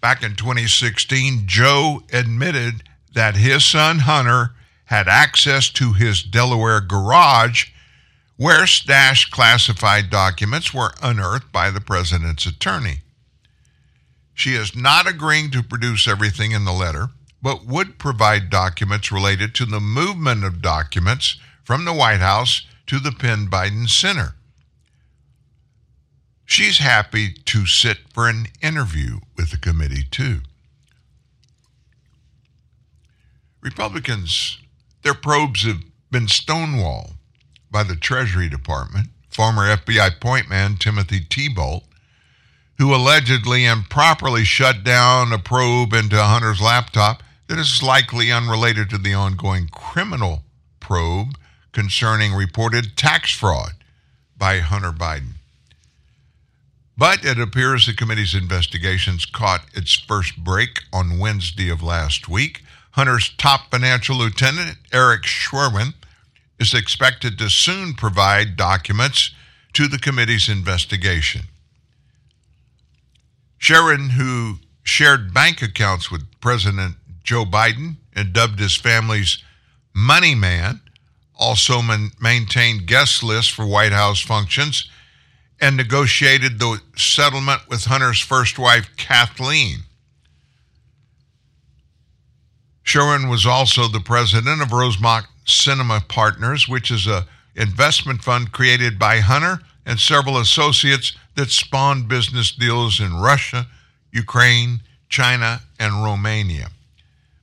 Back 0.00 0.22
in 0.22 0.36
2016, 0.36 1.42
Joe 1.44 2.04
admitted 2.12 2.84
that 3.14 3.34
his 3.34 3.64
son 3.64 3.98
Hunter 3.98 4.52
had 4.84 5.08
access 5.08 5.68
to 5.70 5.92
his 5.92 6.22
Delaware 6.22 6.80
garage 6.80 7.64
where 8.36 8.68
stashed 8.68 9.32
classified 9.32 10.08
documents 10.08 10.72
were 10.72 10.92
unearthed 11.02 11.50
by 11.50 11.72
the 11.72 11.80
president's 11.80 12.46
attorney. 12.46 13.00
She 14.38 14.54
is 14.54 14.76
not 14.76 15.08
agreeing 15.08 15.50
to 15.50 15.64
produce 15.64 16.06
everything 16.06 16.52
in 16.52 16.64
the 16.64 16.72
letter, 16.72 17.08
but 17.42 17.66
would 17.66 17.98
provide 17.98 18.50
documents 18.50 19.10
related 19.10 19.52
to 19.56 19.66
the 19.66 19.80
movement 19.80 20.44
of 20.44 20.62
documents 20.62 21.40
from 21.64 21.84
the 21.84 21.92
White 21.92 22.20
House 22.20 22.64
to 22.86 23.00
the 23.00 23.10
Penn 23.10 23.48
Biden 23.50 23.88
Center. 23.88 24.36
She's 26.46 26.78
happy 26.78 27.32
to 27.46 27.66
sit 27.66 27.98
for 28.14 28.28
an 28.28 28.46
interview 28.62 29.18
with 29.36 29.50
the 29.50 29.56
committee, 29.56 30.04
too. 30.08 30.42
Republicans, 33.60 34.58
their 35.02 35.14
probes 35.14 35.64
have 35.64 35.82
been 36.12 36.26
stonewalled 36.26 37.14
by 37.72 37.82
the 37.82 37.96
Treasury 37.96 38.48
Department, 38.48 39.08
former 39.30 39.66
FBI 39.66 40.20
point 40.20 40.48
man 40.48 40.76
Timothy 40.76 41.26
Thibault, 41.28 41.82
who 42.78 42.94
allegedly 42.94 43.64
improperly 43.64 44.44
shut 44.44 44.84
down 44.84 45.32
a 45.32 45.38
probe 45.38 45.92
into 45.92 46.22
Hunter's 46.22 46.60
laptop 46.60 47.22
that 47.48 47.58
is 47.58 47.82
likely 47.82 48.30
unrelated 48.30 48.88
to 48.90 48.98
the 48.98 49.14
ongoing 49.14 49.68
criminal 49.68 50.44
probe 50.80 51.36
concerning 51.72 52.32
reported 52.32 52.96
tax 52.96 53.32
fraud 53.32 53.72
by 54.36 54.60
Hunter 54.60 54.92
Biden. 54.92 55.34
But 56.96 57.24
it 57.24 57.38
appears 57.38 57.86
the 57.86 57.94
committee's 57.94 58.34
investigations 58.34 59.24
caught 59.24 59.64
its 59.74 59.94
first 59.94 60.36
break 60.42 60.82
on 60.92 61.18
Wednesday 61.18 61.68
of 61.68 61.82
last 61.82 62.28
week. 62.28 62.62
Hunter's 62.92 63.30
top 63.38 63.70
financial 63.70 64.16
lieutenant, 64.16 64.78
Eric 64.92 65.22
Schwerin, 65.22 65.94
is 66.58 66.74
expected 66.74 67.38
to 67.38 67.50
soon 67.50 67.94
provide 67.94 68.56
documents 68.56 69.32
to 69.74 69.86
the 69.86 69.98
committee's 69.98 70.48
investigation. 70.48 71.42
Schwerin, 73.58 74.10
who 74.10 74.58
shared 74.82 75.34
bank 75.34 75.60
accounts 75.62 76.10
with 76.10 76.24
President 76.40 76.96
Joe 77.22 77.44
Biden 77.44 77.96
and 78.14 78.32
dubbed 78.32 78.58
his 78.58 78.76
family's 78.76 79.42
money 79.94 80.34
man, 80.34 80.80
also 81.34 81.82
man- 81.82 82.12
maintained 82.20 82.86
guest 82.86 83.22
lists 83.22 83.52
for 83.52 83.66
White 83.66 83.92
House 83.92 84.20
functions 84.20 84.88
and 85.60 85.76
negotiated 85.76 86.58
the 86.58 86.80
settlement 86.96 87.62
with 87.68 87.84
Hunter's 87.84 88.20
first 88.20 88.58
wife, 88.58 88.88
Kathleen. 88.96 89.80
Schwerin 92.84 93.28
was 93.28 93.44
also 93.44 93.88
the 93.88 94.00
president 94.00 94.62
of 94.62 94.72
Rosemont 94.72 95.26
Seneca 95.44 96.04
Partners, 96.08 96.68
which 96.68 96.90
is 96.90 97.06
a 97.06 97.26
investment 97.54 98.22
fund 98.22 98.52
created 98.52 98.98
by 98.98 99.18
Hunter 99.18 99.60
and 99.88 99.98
several 99.98 100.36
associates 100.36 101.14
that 101.34 101.50
spawned 101.50 102.08
business 102.08 102.52
deals 102.52 103.00
in 103.00 103.16
Russia, 103.16 103.66
Ukraine, 104.12 104.82
China, 105.08 105.62
and 105.80 106.04
Romania. 106.04 106.68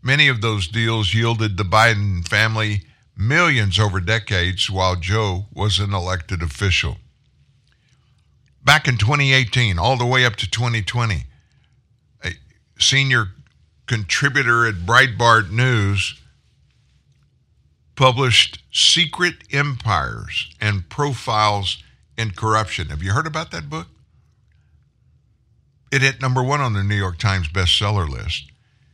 Many 0.04 0.28
of 0.28 0.42
those 0.42 0.68
deals 0.68 1.16
yielded 1.16 1.58
the 1.58 1.64
Biden 1.64 2.26
family 2.26 2.84
millions 3.18 3.80
over 3.80 4.00
decades 4.00 4.70
while 4.70 4.96
Joe 4.96 5.48
was 5.56 5.80
an 5.80 5.92
elected 5.92 6.44
official. 6.44 6.98
Back 8.64 8.88
in 8.88 8.98
2018, 8.98 9.80
all 9.80 9.98
the 9.98 10.06
way 10.06 10.24
up 10.24 10.36
to 10.36 10.50
2020, 10.50 11.24
a 12.24 12.32
senior 12.78 13.30
contributor 13.88 14.68
at 14.68 14.86
Breitbart 14.86 15.50
News, 15.50 16.22
published 17.96 18.62
Secret 18.72 19.36
Empires 19.52 20.54
and 20.62 20.88
Profiles 20.90 21.82
in 22.18 22.32
Corruption. 22.32 22.90
Have 22.90 23.04
you 23.04 23.12
heard 23.12 23.28
about 23.28 23.52
that 23.52 23.70
book? 23.70 23.88
It 25.92 26.02
hit 26.02 26.22
number 26.22 26.44
one 26.44 26.62
on 26.62 26.74
the 26.74 26.84
New 26.84 26.96
York 26.96 27.18
Times 27.18 27.48
bestseller 27.48 28.08
list. 28.08 28.52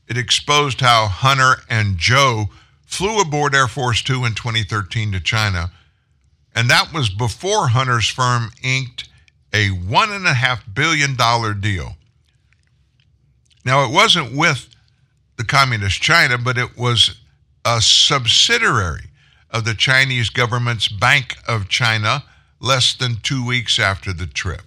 It 0.07 0.18
exposed 0.18 0.81
how 0.81 1.07
Hunter 1.07 1.61
and 1.69 1.98
Joe 1.98 2.49
flew 2.85 3.19
aboard 3.22 3.56
Air 3.56 3.68
Force 3.68 4.02
Two 4.02 4.26
in 4.26 4.35
2013 4.35 5.14
to 5.14 5.19
China, 5.19 5.72
and 6.53 6.69
that 6.69 6.93
was 6.93 7.10
before 7.10 7.69
Hunter's 7.69 8.07
firm 8.07 8.52
inked 8.61 9.07
a 9.53 9.69
$1.5 9.69 10.73
billion 10.73 11.15
deal. 11.60 11.95
Now, 13.64 13.85
it 13.85 13.91
wasn't 13.91 14.35
with 14.35 14.68
the 15.38 15.43
Communist 15.43 16.02
China, 16.02 16.38
but 16.38 16.57
it 16.57 16.77
was 16.77 17.19
a 17.64 17.81
subsidiary 17.81 19.10
of 19.49 19.65
the 19.65 19.73
Chinese 19.73 20.30
government's 20.30 20.88
Bank 20.88 21.38
of 21.48 21.69
China 21.69 22.23
less 22.61 22.93
than 22.93 23.17
two 23.21 23.45
weeks 23.45 23.79
after 23.79 24.13
the 24.13 24.27
trip. 24.27 24.61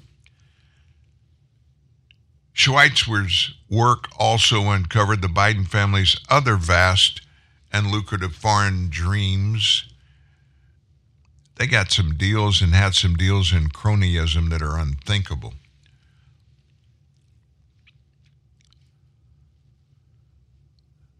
Schweizer's 2.52 3.54
work 3.70 4.08
also 4.18 4.70
uncovered 4.70 5.22
the 5.22 5.28
Biden 5.28 5.66
family's 5.66 6.16
other 6.28 6.56
vast 6.56 7.22
and 7.72 7.90
lucrative 7.90 8.34
foreign 8.34 8.88
dreams. 8.90 9.84
They 11.56 11.66
got 11.66 11.90
some 11.90 12.16
deals 12.16 12.60
and 12.60 12.74
had 12.74 12.94
some 12.94 13.14
deals 13.14 13.52
in 13.52 13.68
cronyism 13.68 14.50
that 14.50 14.62
are 14.62 14.78
unthinkable. 14.78 15.54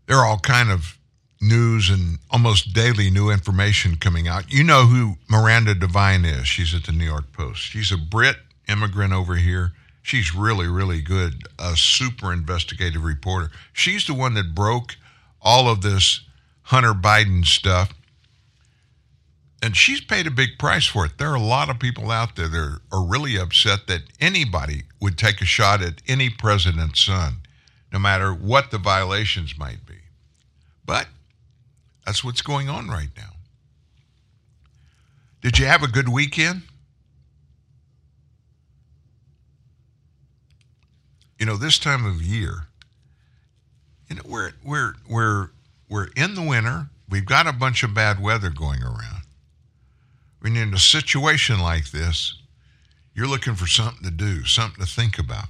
There 0.07 0.19
are 0.19 0.27
all 0.27 0.39
kind 0.39 0.71
of 0.71 0.99
news 1.45 1.91
and 1.91 2.19
almost 2.31 2.73
daily 2.73 3.11
new 3.11 3.31
information 3.31 3.97
coming 3.97 4.27
out. 4.27 4.53
You 4.53 4.65
know 4.65 4.87
who 4.87 5.17
Miranda 5.29 5.75
Devine 5.75 6.25
is. 6.25 6.49
She's 6.49 6.75
at 6.75 6.85
the 6.85 6.93
New 6.93 7.05
York 7.05 7.33
Post. 7.33 7.61
She's 7.61 7.93
a 7.93 7.97
Brit 7.97 8.37
immigrant 8.69 9.13
over 9.13 9.37
here. 9.37 9.73
She's 10.03 10.35
really, 10.35 10.69
really 10.69 11.01
good, 11.01 11.47
a 11.59 11.77
super 11.77 12.33
investigative 12.33 13.05
reporter. 13.05 13.51
She's 13.73 14.07
the 14.07 14.15
one 14.15 14.35
that 14.35 14.55
broke 14.55 14.97
all 15.41 15.69
of 15.69 15.83
this 15.83 16.21
Hunter 16.63 16.93
Biden 16.93 17.45
stuff. 17.45 17.93
And 19.63 19.75
she's 19.75 20.03
paid 20.03 20.27
a 20.27 20.31
big 20.31 20.59
price 20.59 20.85
for 20.85 21.07
it. 21.07 21.17
There 21.17 21.31
are 21.31 21.37
a 21.37 21.41
lot 21.41 21.71
of 21.71 21.79
people 21.79 22.11
out 22.11 22.37
there 22.37 22.49
that 22.49 22.81
are, 22.93 23.03
really 23.03 23.39
upset 23.39 23.87
that 23.87 24.03
anybody 24.21 24.83
would 25.01 25.17
take 25.17 25.41
a 25.41 25.47
shot 25.47 25.81
at 25.81 26.03
any 26.07 26.29
president's 26.29 27.03
son, 27.03 27.37
no 27.91 27.99
matter 27.99 28.33
what 28.33 28.71
the 28.71 28.77
violations 28.77 29.59
might 29.59 29.87
be. 29.87 29.95
But 30.85 31.07
that's 32.07 32.23
what's 32.23 32.43
going 32.43 32.69
on 32.69 32.89
right 32.89 33.09
now. 33.17 33.31
Did 35.41 35.59
you 35.59 35.67
have 35.67 35.83
a 35.83 35.89
good 35.89 36.09
weekend? 36.09 36.63
You 41.39 41.47
know, 41.47 41.57
this 41.57 41.79
time 41.79 42.07
of 42.07 42.23
year, 42.23 42.69
you 44.09 44.17
know, 44.17 44.23
we're 44.27 44.53
we're 44.65 44.95
we're 45.09 45.51
we're 45.89 46.09
in 46.17 46.35
the 46.35 46.43
winter. 46.43 46.89
We've 47.09 47.27
got 47.27 47.47
a 47.47 47.53
bunch 47.53 47.83
of 47.83 47.93
bad 47.93 48.23
weather 48.23 48.51
going 48.51 48.83
around. 48.83 49.25
When 50.41 50.55
you're 50.55 50.65
in 50.65 50.75
a 50.75 50.79
situation 50.79 51.61
like 51.61 51.91
this, 51.91 52.35
you're 53.15 53.27
looking 53.27 53.55
for 53.55 53.67
something 53.67 54.05
to 54.05 54.11
do, 54.11 54.45
something 54.45 54.85
to 54.85 54.91
think 54.91 55.19
about. 55.19 55.47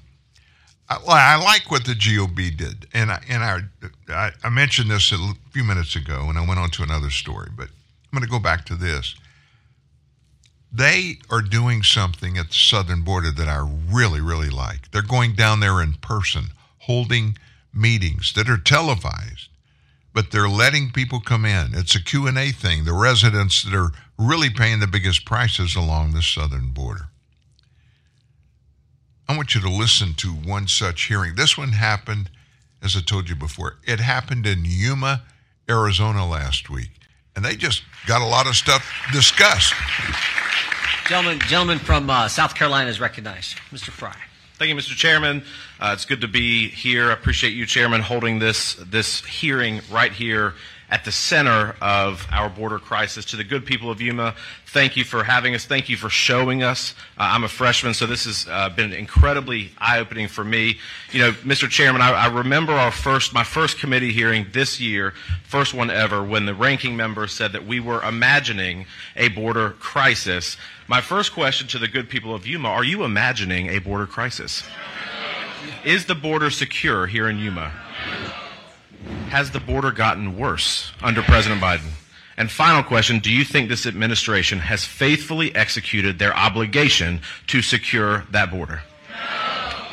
I, 0.88 0.98
I 1.06 1.36
like 1.36 1.70
what 1.70 1.84
the 1.84 1.92
GOP 1.92 2.56
did, 2.56 2.86
and 2.92 3.10
I, 3.10 3.22
and 3.28 3.42
I, 4.12 4.32
I, 4.42 4.48
mentioned 4.50 4.90
this 4.90 5.12
a 5.12 5.18
few 5.50 5.64
minutes 5.64 5.96
ago, 5.96 6.26
and 6.28 6.38
I 6.38 6.46
went 6.46 6.60
on 6.60 6.70
to 6.72 6.82
another 6.82 7.10
story, 7.10 7.48
but 7.56 7.68
I'm 7.68 8.18
going 8.18 8.22
to 8.22 8.30
go 8.30 8.38
back 8.38 8.66
to 8.66 8.74
this. 8.74 9.14
They 10.70 11.18
are 11.30 11.40
doing 11.40 11.82
something 11.82 12.36
at 12.36 12.48
the 12.48 12.54
southern 12.54 13.02
border 13.02 13.30
that 13.30 13.48
I 13.48 13.66
really, 13.90 14.20
really 14.20 14.50
like. 14.50 14.90
They're 14.90 15.02
going 15.02 15.34
down 15.34 15.60
there 15.60 15.80
in 15.80 15.94
person, 15.94 16.48
holding 16.80 17.38
meetings 17.72 18.32
that 18.34 18.50
are 18.50 18.58
televised, 18.58 19.48
but 20.12 20.30
they're 20.30 20.48
letting 20.48 20.90
people 20.90 21.20
come 21.20 21.44
in. 21.44 21.70
It's 21.74 21.94
a 21.94 22.02
Q&A 22.02 22.50
thing. 22.50 22.84
The 22.84 22.92
residents 22.92 23.62
that 23.62 23.74
are 23.74 23.92
really 24.18 24.50
paying 24.50 24.80
the 24.80 24.86
biggest 24.86 25.24
prices 25.24 25.74
along 25.74 26.12
the 26.12 26.22
southern 26.22 26.68
border. 26.70 27.08
I 29.28 29.36
want 29.36 29.54
you 29.54 29.60
to 29.62 29.70
listen 29.70 30.14
to 30.14 30.28
one 30.28 30.68
such 30.68 31.04
hearing. 31.04 31.34
This 31.34 31.56
one 31.56 31.70
happened, 31.70 32.30
as 32.82 32.96
I 32.96 33.00
told 33.00 33.28
you 33.28 33.34
before, 33.34 33.78
it 33.84 34.00
happened 34.00 34.46
in 34.46 34.64
Yuma, 34.64 35.22
Arizona 35.68 36.26
last 36.26 36.68
week. 36.68 36.90
And 37.34 37.44
they 37.44 37.56
just 37.56 37.82
got 38.06 38.20
a 38.20 38.26
lot 38.26 38.46
of 38.46 38.54
stuff 38.54 38.88
discussed. 39.12 39.74
Gentleman, 41.08 41.40
gentleman 41.40 41.78
from 41.78 42.08
uh, 42.08 42.28
South 42.28 42.54
Carolina 42.54 42.88
is 42.88 43.00
recognized. 43.00 43.56
Mr. 43.70 43.90
Fry. 43.90 44.14
Thank 44.56 44.68
you, 44.68 44.76
Mr. 44.76 44.94
Chairman. 44.94 45.42
Uh, 45.80 45.90
it's 45.94 46.04
good 46.04 46.20
to 46.20 46.28
be 46.28 46.68
here. 46.68 47.10
I 47.10 47.12
appreciate 47.14 47.50
you, 47.50 47.66
Chairman, 47.66 48.00
holding 48.02 48.38
this 48.38 48.74
this 48.74 49.24
hearing 49.24 49.80
right 49.90 50.12
here 50.12 50.54
at 50.94 51.04
the 51.04 51.10
center 51.10 51.74
of 51.80 52.24
our 52.30 52.48
border 52.48 52.78
crisis. 52.78 53.24
To 53.24 53.36
the 53.36 53.42
good 53.42 53.66
people 53.66 53.90
of 53.90 54.00
Yuma, 54.00 54.32
thank 54.66 54.96
you 54.96 55.02
for 55.02 55.24
having 55.24 55.52
us. 55.56 55.64
Thank 55.64 55.88
you 55.88 55.96
for 55.96 56.08
showing 56.08 56.62
us. 56.62 56.94
Uh, 57.18 57.30
I'm 57.32 57.42
a 57.42 57.48
freshman, 57.48 57.94
so 57.94 58.06
this 58.06 58.26
has 58.26 58.46
uh, 58.48 58.68
been 58.68 58.92
incredibly 58.92 59.72
eye-opening 59.78 60.28
for 60.28 60.44
me. 60.44 60.78
You 61.10 61.18
know, 61.18 61.32
Mr. 61.32 61.68
Chairman, 61.68 62.00
I, 62.00 62.12
I, 62.12 62.26
remember 62.28 62.74
our 62.74 62.92
first, 62.92 63.34
my 63.34 63.42
first 63.42 63.80
committee 63.80 64.12
hearing 64.12 64.46
this 64.52 64.80
year, 64.80 65.14
first 65.42 65.74
one 65.74 65.90
ever, 65.90 66.22
when 66.22 66.46
the 66.46 66.54
ranking 66.54 66.96
member 66.96 67.26
said 67.26 67.50
that 67.54 67.66
we 67.66 67.80
were 67.80 68.00
imagining 68.04 68.86
a 69.16 69.30
border 69.30 69.70
crisis. 69.70 70.56
My 70.86 71.00
first 71.00 71.32
question 71.32 71.66
to 71.68 71.78
the 71.80 71.88
good 71.88 72.08
people 72.08 72.32
of 72.32 72.46
Yuma: 72.46 72.68
Are 72.68 72.84
you 72.84 73.02
imagining 73.02 73.68
a 73.68 73.80
border 73.80 74.06
crisis? 74.06 74.62
Is 75.84 76.06
the 76.06 76.14
border 76.14 76.50
secure 76.50 77.08
here 77.08 77.28
in 77.28 77.40
Yuma? 77.40 77.72
Has 79.28 79.50
the 79.50 79.60
border 79.60 79.90
gotten 79.90 80.38
worse 80.38 80.92
under 81.02 81.22
President 81.22 81.60
Biden? 81.60 81.90
And 82.36 82.50
final 82.50 82.82
question 82.82 83.20
Do 83.20 83.30
you 83.30 83.44
think 83.44 83.68
this 83.68 83.86
administration 83.86 84.58
has 84.60 84.84
faithfully 84.84 85.54
executed 85.54 86.18
their 86.18 86.36
obligation 86.36 87.20
to 87.48 87.62
secure 87.62 88.24
that 88.30 88.50
border? 88.50 88.82
No. 89.10 89.86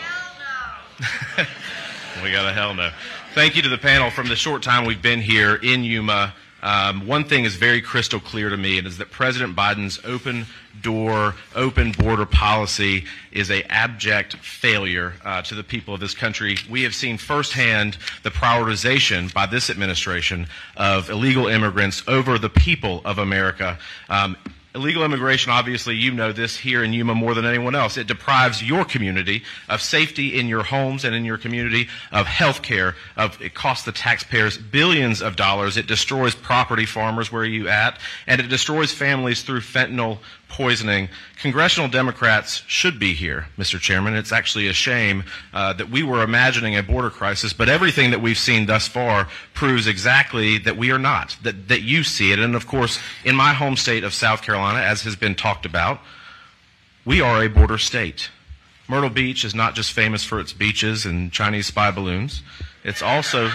we 2.24 2.32
got 2.32 2.48
a 2.48 2.54
hell 2.54 2.74
no. 2.74 2.92
Thank 3.34 3.56
you 3.56 3.62
to 3.62 3.70
the 3.70 3.78
panel. 3.78 4.10
From 4.10 4.28
the 4.28 4.36
short 4.36 4.64
time 4.64 4.86
we've 4.86 5.02
been 5.02 5.22
here 5.22 5.56
in 5.56 5.84
Yuma, 5.84 6.34
um, 6.62 7.08
one 7.08 7.24
thing 7.24 7.46
is 7.46 7.56
very 7.56 7.82
crystal 7.82 8.20
clear 8.20 8.50
to 8.50 8.58
me, 8.58 8.78
and 8.78 8.86
is 8.86 8.98
that 8.98 9.10
President 9.10 9.56
Biden's 9.56 10.00
open 10.04 10.46
door, 10.82 11.36
open 11.56 11.92
border 11.92 12.26
policy 12.26 13.06
is 13.32 13.50
a 13.52 13.64
abject 13.72 14.36
failure 14.38 15.14
uh, 15.24 15.42
to 15.44 15.56
the 15.56 15.64
people 15.64 15.94
of 15.94 16.00
this 16.00 16.14
country. 16.14 16.58
We 16.70 16.84
have 16.84 16.96
seen 16.96 17.18
firsthand 17.18 17.98
the 18.24 18.32
prioritization 18.32 19.34
by 19.34 19.46
this 19.46 19.70
administration 19.70 20.48
of 20.78 21.10
illegal 21.10 21.48
immigrants 21.48 22.04
over 22.08 22.38
the 22.38 22.50
people 22.50 23.02
of 23.06 23.18
America. 23.18 23.78
Um, 24.10 24.38
Illegal 24.74 25.04
immigration, 25.04 25.52
obviously, 25.52 25.98
you 25.98 26.12
know 26.12 26.32
this 26.32 26.56
here 26.56 26.82
in 26.82 26.94
Yuma 26.94 27.14
more 27.14 27.34
than 27.34 27.46
anyone 27.46 27.76
else. 27.76 27.98
It 27.98 28.08
deprives 28.08 28.64
your 28.64 28.86
community 28.86 29.44
of 29.68 29.82
safety 29.82 30.40
in 30.40 30.48
your 30.48 30.64
homes 30.64 31.04
and 31.04 31.14
in 31.14 31.26
your 31.26 31.38
community, 31.38 31.90
of 32.10 32.26
health 32.26 32.62
care, 32.62 32.96
of 33.18 33.42
it 33.42 33.54
costs 33.54 33.84
the 33.84 33.92
taxpayers 33.92 34.58
billions 34.58 35.22
of 35.22 35.36
dollars. 35.36 35.76
It 35.76 35.88
destroys 35.88 36.36
property 36.36 36.86
farmers 36.86 37.34
where 37.34 37.44
you 37.44 37.68
at, 37.68 38.00
and 38.28 38.40
it 38.40 38.48
destroys 38.48 38.94
families 38.94 39.44
through 39.44 39.60
fentanyl 39.60 40.20
poisoning. 40.52 41.08
Congressional 41.38 41.90
Democrats 41.90 42.64
should 42.68 43.00
be 43.00 43.14
here, 43.14 43.48
Mr. 43.58 43.80
Chairman. 43.80 44.16
It's 44.16 44.34
actually 44.34 44.68
a 44.68 44.74
shame 44.74 45.24
uh, 45.54 45.72
that 45.74 45.90
we 45.90 46.04
were 46.04 46.22
imagining 46.22 46.76
a 46.76 46.84
border 46.84 47.10
crisis, 47.10 47.54
but 47.54 47.70
everything 47.70 48.12
that 48.12 48.22
we've 48.22 48.38
seen 48.38 48.66
thus 48.66 48.88
far 48.88 49.30
proves 49.54 49.88
exactly 49.88 50.58
that 50.60 50.76
we 50.76 50.92
are 50.92 51.00
not, 51.00 51.38
that, 51.44 51.70
that 51.70 51.82
you 51.82 52.04
see 52.04 52.34
it. 52.34 52.40
And 52.40 52.54
of 52.54 52.68
course, 52.68 53.00
in 53.24 53.36
my 53.36 53.54
home 53.54 53.78
state 53.78 54.04
of 54.04 54.14
South 54.14 54.42
Carolina, 54.42 54.80
as 54.80 55.04
has 55.04 55.16
been 55.16 55.36
talked 55.36 55.66
about, 55.66 56.00
we 57.06 57.22
are 57.22 57.44
a 57.44 57.48
border 57.48 57.78
state. 57.78 58.30
Myrtle 58.90 59.10
Beach 59.10 59.46
is 59.46 59.56
not 59.56 59.74
just 59.74 59.94
famous 59.94 60.26
for 60.26 60.40
its 60.40 60.52
beaches 60.52 61.06
and 61.06 61.32
Chinese 61.32 61.68
spy 61.68 61.92
balloons. 61.92 62.44
It's 62.84 63.02
also 63.02 63.50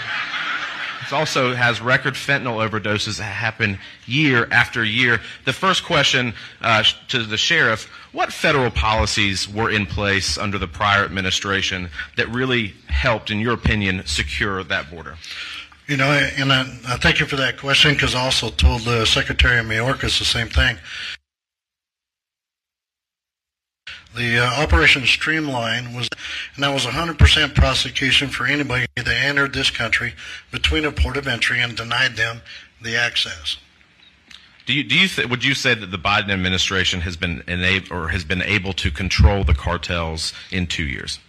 it 1.06 1.12
also 1.12 1.54
has 1.54 1.80
record 1.80 2.14
fentanyl 2.14 2.68
overdoses 2.68 3.18
that 3.18 3.24
happen 3.24 3.78
year 4.06 4.48
after 4.50 4.84
year. 4.84 5.20
The 5.44 5.52
first 5.52 5.84
question 5.84 6.34
uh, 6.60 6.82
to 7.08 7.22
the 7.22 7.36
sheriff 7.36 7.88
what 8.16 8.32
federal 8.32 8.70
policies 8.70 9.46
were 9.46 9.70
in 9.70 9.84
place 9.84 10.38
under 10.38 10.56
the 10.56 10.66
prior 10.66 11.04
administration 11.04 11.90
that 12.16 12.26
really 12.30 12.72
helped, 12.88 13.30
in 13.30 13.40
your 13.40 13.52
opinion, 13.52 14.06
secure 14.06 14.64
that 14.64 14.90
border? 14.90 15.16
You 15.86 15.98
know, 15.98 16.06
and 16.06 16.50
I, 16.50 16.62
I 16.88 16.96
thank 16.96 17.20
you 17.20 17.26
for 17.26 17.36
that 17.36 17.58
question 17.58 17.92
because 17.92 18.14
I 18.14 18.20
also 18.24 18.48
told 18.48 18.82
the 18.82 19.04
Secretary 19.04 19.58
of 19.58 19.66
Mayorkas 19.66 20.18
the 20.18 20.24
same 20.24 20.48
thing. 20.48 20.78
The 24.16 24.38
uh, 24.38 24.62
Operation 24.62 25.05
Streamline 25.05 25.94
was, 25.94 26.09
and 26.55 26.64
that 26.64 26.72
was 26.72 26.86
100% 26.86 27.55
prosecution 27.55 28.28
for 28.28 28.47
anybody 28.47 28.86
that 28.97 29.06
entered 29.06 29.52
this 29.52 29.68
country 29.68 30.14
between 30.51 30.86
a 30.86 30.93
port 30.93 31.18
of 31.18 31.26
entry 31.26 31.60
and 31.60 31.76
denied 31.76 32.16
them 32.16 32.40
the 32.80 32.97
access. 32.97 33.59
Do 34.64 34.72
you, 34.72 34.84
do 34.84 34.98
you 34.98 35.06
th- 35.06 35.28
would 35.28 35.44
you 35.44 35.55
say 35.55 35.74
that 35.74 35.90
the 35.90 35.98
Biden 35.98 36.30
administration 36.30 37.02
has 37.02 37.16
been 37.16 37.44
enabled 37.47 37.93
or 37.93 38.09
has 38.09 38.24
been 38.24 38.43
able 38.43 38.72
to 38.74 38.90
control 38.90 39.44
the 39.44 39.55
cartels 39.55 40.32
in 40.51 40.66
two 40.66 40.84
years? 40.84 41.20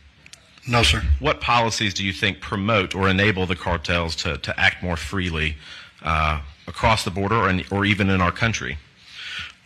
No, 0.65 0.81
sir. 0.81 1.03
What 1.19 1.41
policies 1.41 1.93
do 1.93 2.05
you 2.05 2.13
think 2.13 2.39
promote 2.39 2.95
or 2.95 3.09
enable 3.09 3.45
the 3.45 3.55
cartels 3.55 4.15
to, 4.17 4.37
to 4.37 4.59
act 4.59 4.81
more 4.81 4.97
freely 4.97 5.57
uh, 6.03 6.41
across 6.67 7.03
the 7.03 7.11
border 7.11 7.35
or, 7.35 7.49
in, 7.49 7.63
or 7.69 7.85
even 7.85 8.09
in 8.09 8.21
our 8.21 8.31
country? 8.31 8.77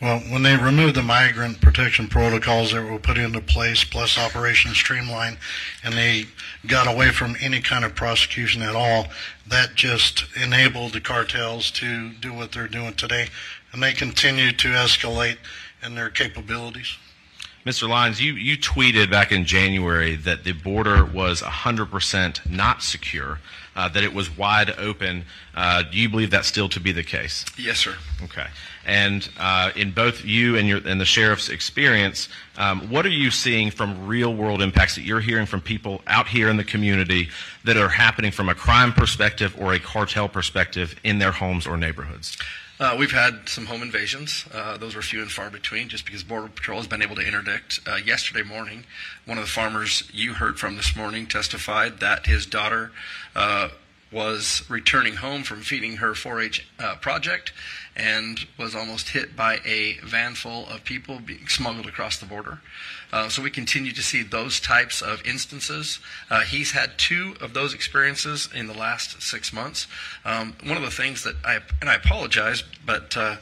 Well, 0.01 0.19
when 0.21 0.41
they 0.41 0.57
removed 0.57 0.95
the 0.95 1.03
migrant 1.03 1.61
protection 1.61 2.07
protocols 2.07 2.71
that 2.71 2.83
were 2.83 2.97
put 2.97 3.19
into 3.19 3.39
place, 3.39 3.83
plus 3.83 4.17
Operation 4.17 4.73
Streamline, 4.73 5.37
and 5.83 5.93
they 5.93 6.25
got 6.65 6.91
away 6.91 7.11
from 7.11 7.35
any 7.39 7.61
kind 7.61 7.85
of 7.85 7.93
prosecution 7.93 8.63
at 8.63 8.75
all, 8.75 9.09
that 9.47 9.75
just 9.75 10.25
enabled 10.35 10.93
the 10.93 11.01
cartels 11.01 11.69
to 11.71 12.09
do 12.13 12.33
what 12.33 12.51
they're 12.51 12.67
doing 12.67 12.95
today, 12.95 13.27
and 13.71 13.83
they 13.83 13.93
continue 13.93 14.51
to 14.51 14.69
escalate 14.69 15.37
in 15.83 15.93
their 15.93 16.09
capabilities. 16.09 16.97
Mr. 17.63 17.87
Lyons, 17.87 18.19
you, 18.19 18.33
you 18.33 18.57
tweeted 18.57 19.11
back 19.11 19.31
in 19.31 19.45
January 19.45 20.15
that 20.15 20.43
the 20.43 20.51
border 20.51 21.05
was 21.05 21.43
100% 21.43 22.49
not 22.49 22.81
secure, 22.81 23.39
uh, 23.75 23.87
that 23.89 24.03
it 24.03 24.15
was 24.15 24.35
wide 24.35 24.73
open. 24.79 25.25
Uh, 25.53 25.83
do 25.83 25.95
you 25.99 26.09
believe 26.09 26.31
that 26.31 26.43
still 26.43 26.67
to 26.69 26.79
be 26.79 26.91
the 26.91 27.03
case? 27.03 27.45
Yes, 27.55 27.77
sir. 27.77 27.93
Okay. 28.23 28.47
And 28.85 29.27
uh, 29.39 29.71
in 29.75 29.91
both 29.91 30.25
you 30.25 30.57
and, 30.57 30.67
your, 30.67 30.79
and 30.85 30.99
the 30.99 31.05
sheriff's 31.05 31.49
experience, 31.49 32.29
um, 32.57 32.89
what 32.89 33.05
are 33.05 33.09
you 33.09 33.31
seeing 33.31 33.71
from 33.71 34.07
real 34.07 34.33
world 34.33 34.61
impacts 34.61 34.95
that 34.95 35.03
you're 35.03 35.19
hearing 35.19 35.45
from 35.45 35.61
people 35.61 36.01
out 36.07 36.27
here 36.27 36.49
in 36.49 36.57
the 36.57 36.63
community 36.63 37.29
that 37.63 37.77
are 37.77 37.89
happening 37.89 38.31
from 38.31 38.49
a 38.49 38.55
crime 38.55 38.93
perspective 38.93 39.55
or 39.59 39.73
a 39.73 39.79
cartel 39.79 40.27
perspective 40.27 40.95
in 41.03 41.19
their 41.19 41.31
homes 41.31 41.67
or 41.67 41.77
neighborhoods? 41.77 42.37
Uh, 42.81 42.95
we've 42.97 43.11
had 43.11 43.47
some 43.47 43.67
home 43.67 43.83
invasions. 43.83 44.45
Uh, 44.51 44.75
those 44.75 44.95
were 44.95 45.03
few 45.03 45.21
and 45.21 45.31
far 45.31 45.51
between 45.51 45.87
just 45.87 46.03
because 46.03 46.23
Border 46.23 46.47
Patrol 46.47 46.79
has 46.79 46.87
been 46.87 47.03
able 47.03 47.15
to 47.15 47.21
interdict. 47.21 47.79
Uh, 47.85 47.97
yesterday 47.97 48.41
morning, 48.41 48.85
one 49.25 49.37
of 49.37 49.43
the 49.43 49.49
farmers 49.49 50.09
you 50.11 50.33
heard 50.33 50.57
from 50.57 50.77
this 50.77 50.95
morning 50.95 51.27
testified 51.27 51.99
that 51.99 52.25
his 52.25 52.47
daughter 52.47 52.91
uh, 53.35 53.69
was 54.11 54.63
returning 54.69 55.15
home 55.15 55.43
from 55.43 55.61
feeding 55.61 55.97
her 55.97 56.13
4 56.13 56.41
H 56.41 56.67
uh, 56.79 56.95
project 56.95 57.53
and 57.95 58.45
was 58.57 58.75
almost 58.75 59.09
hit 59.09 59.35
by 59.35 59.59
a 59.65 59.97
van 60.03 60.33
full 60.33 60.67
of 60.67 60.83
people 60.83 61.19
being 61.19 61.47
smuggled 61.47 61.85
across 61.85 62.17
the 62.17 62.25
border. 62.25 62.61
Uh, 63.11 63.27
so 63.27 63.41
we 63.41 63.49
continue 63.49 63.91
to 63.91 64.01
see 64.01 64.23
those 64.23 64.59
types 64.59 65.01
of 65.01 65.25
instances. 65.25 65.99
Uh, 66.29 66.41
he's 66.41 66.71
had 66.71 66.97
two 66.97 67.35
of 67.41 67.53
those 67.53 67.73
experiences 67.73 68.47
in 68.55 68.67
the 68.67 68.73
last 68.73 69.21
six 69.21 69.51
months. 69.51 69.87
Um, 70.23 70.55
one 70.63 70.77
of 70.77 70.83
the 70.83 70.91
things 70.91 71.23
that 71.23 71.35
I, 71.43 71.59
and 71.81 71.89
I 71.89 71.95
apologize, 71.95 72.63
but 72.85 73.15
uh, 73.17 73.35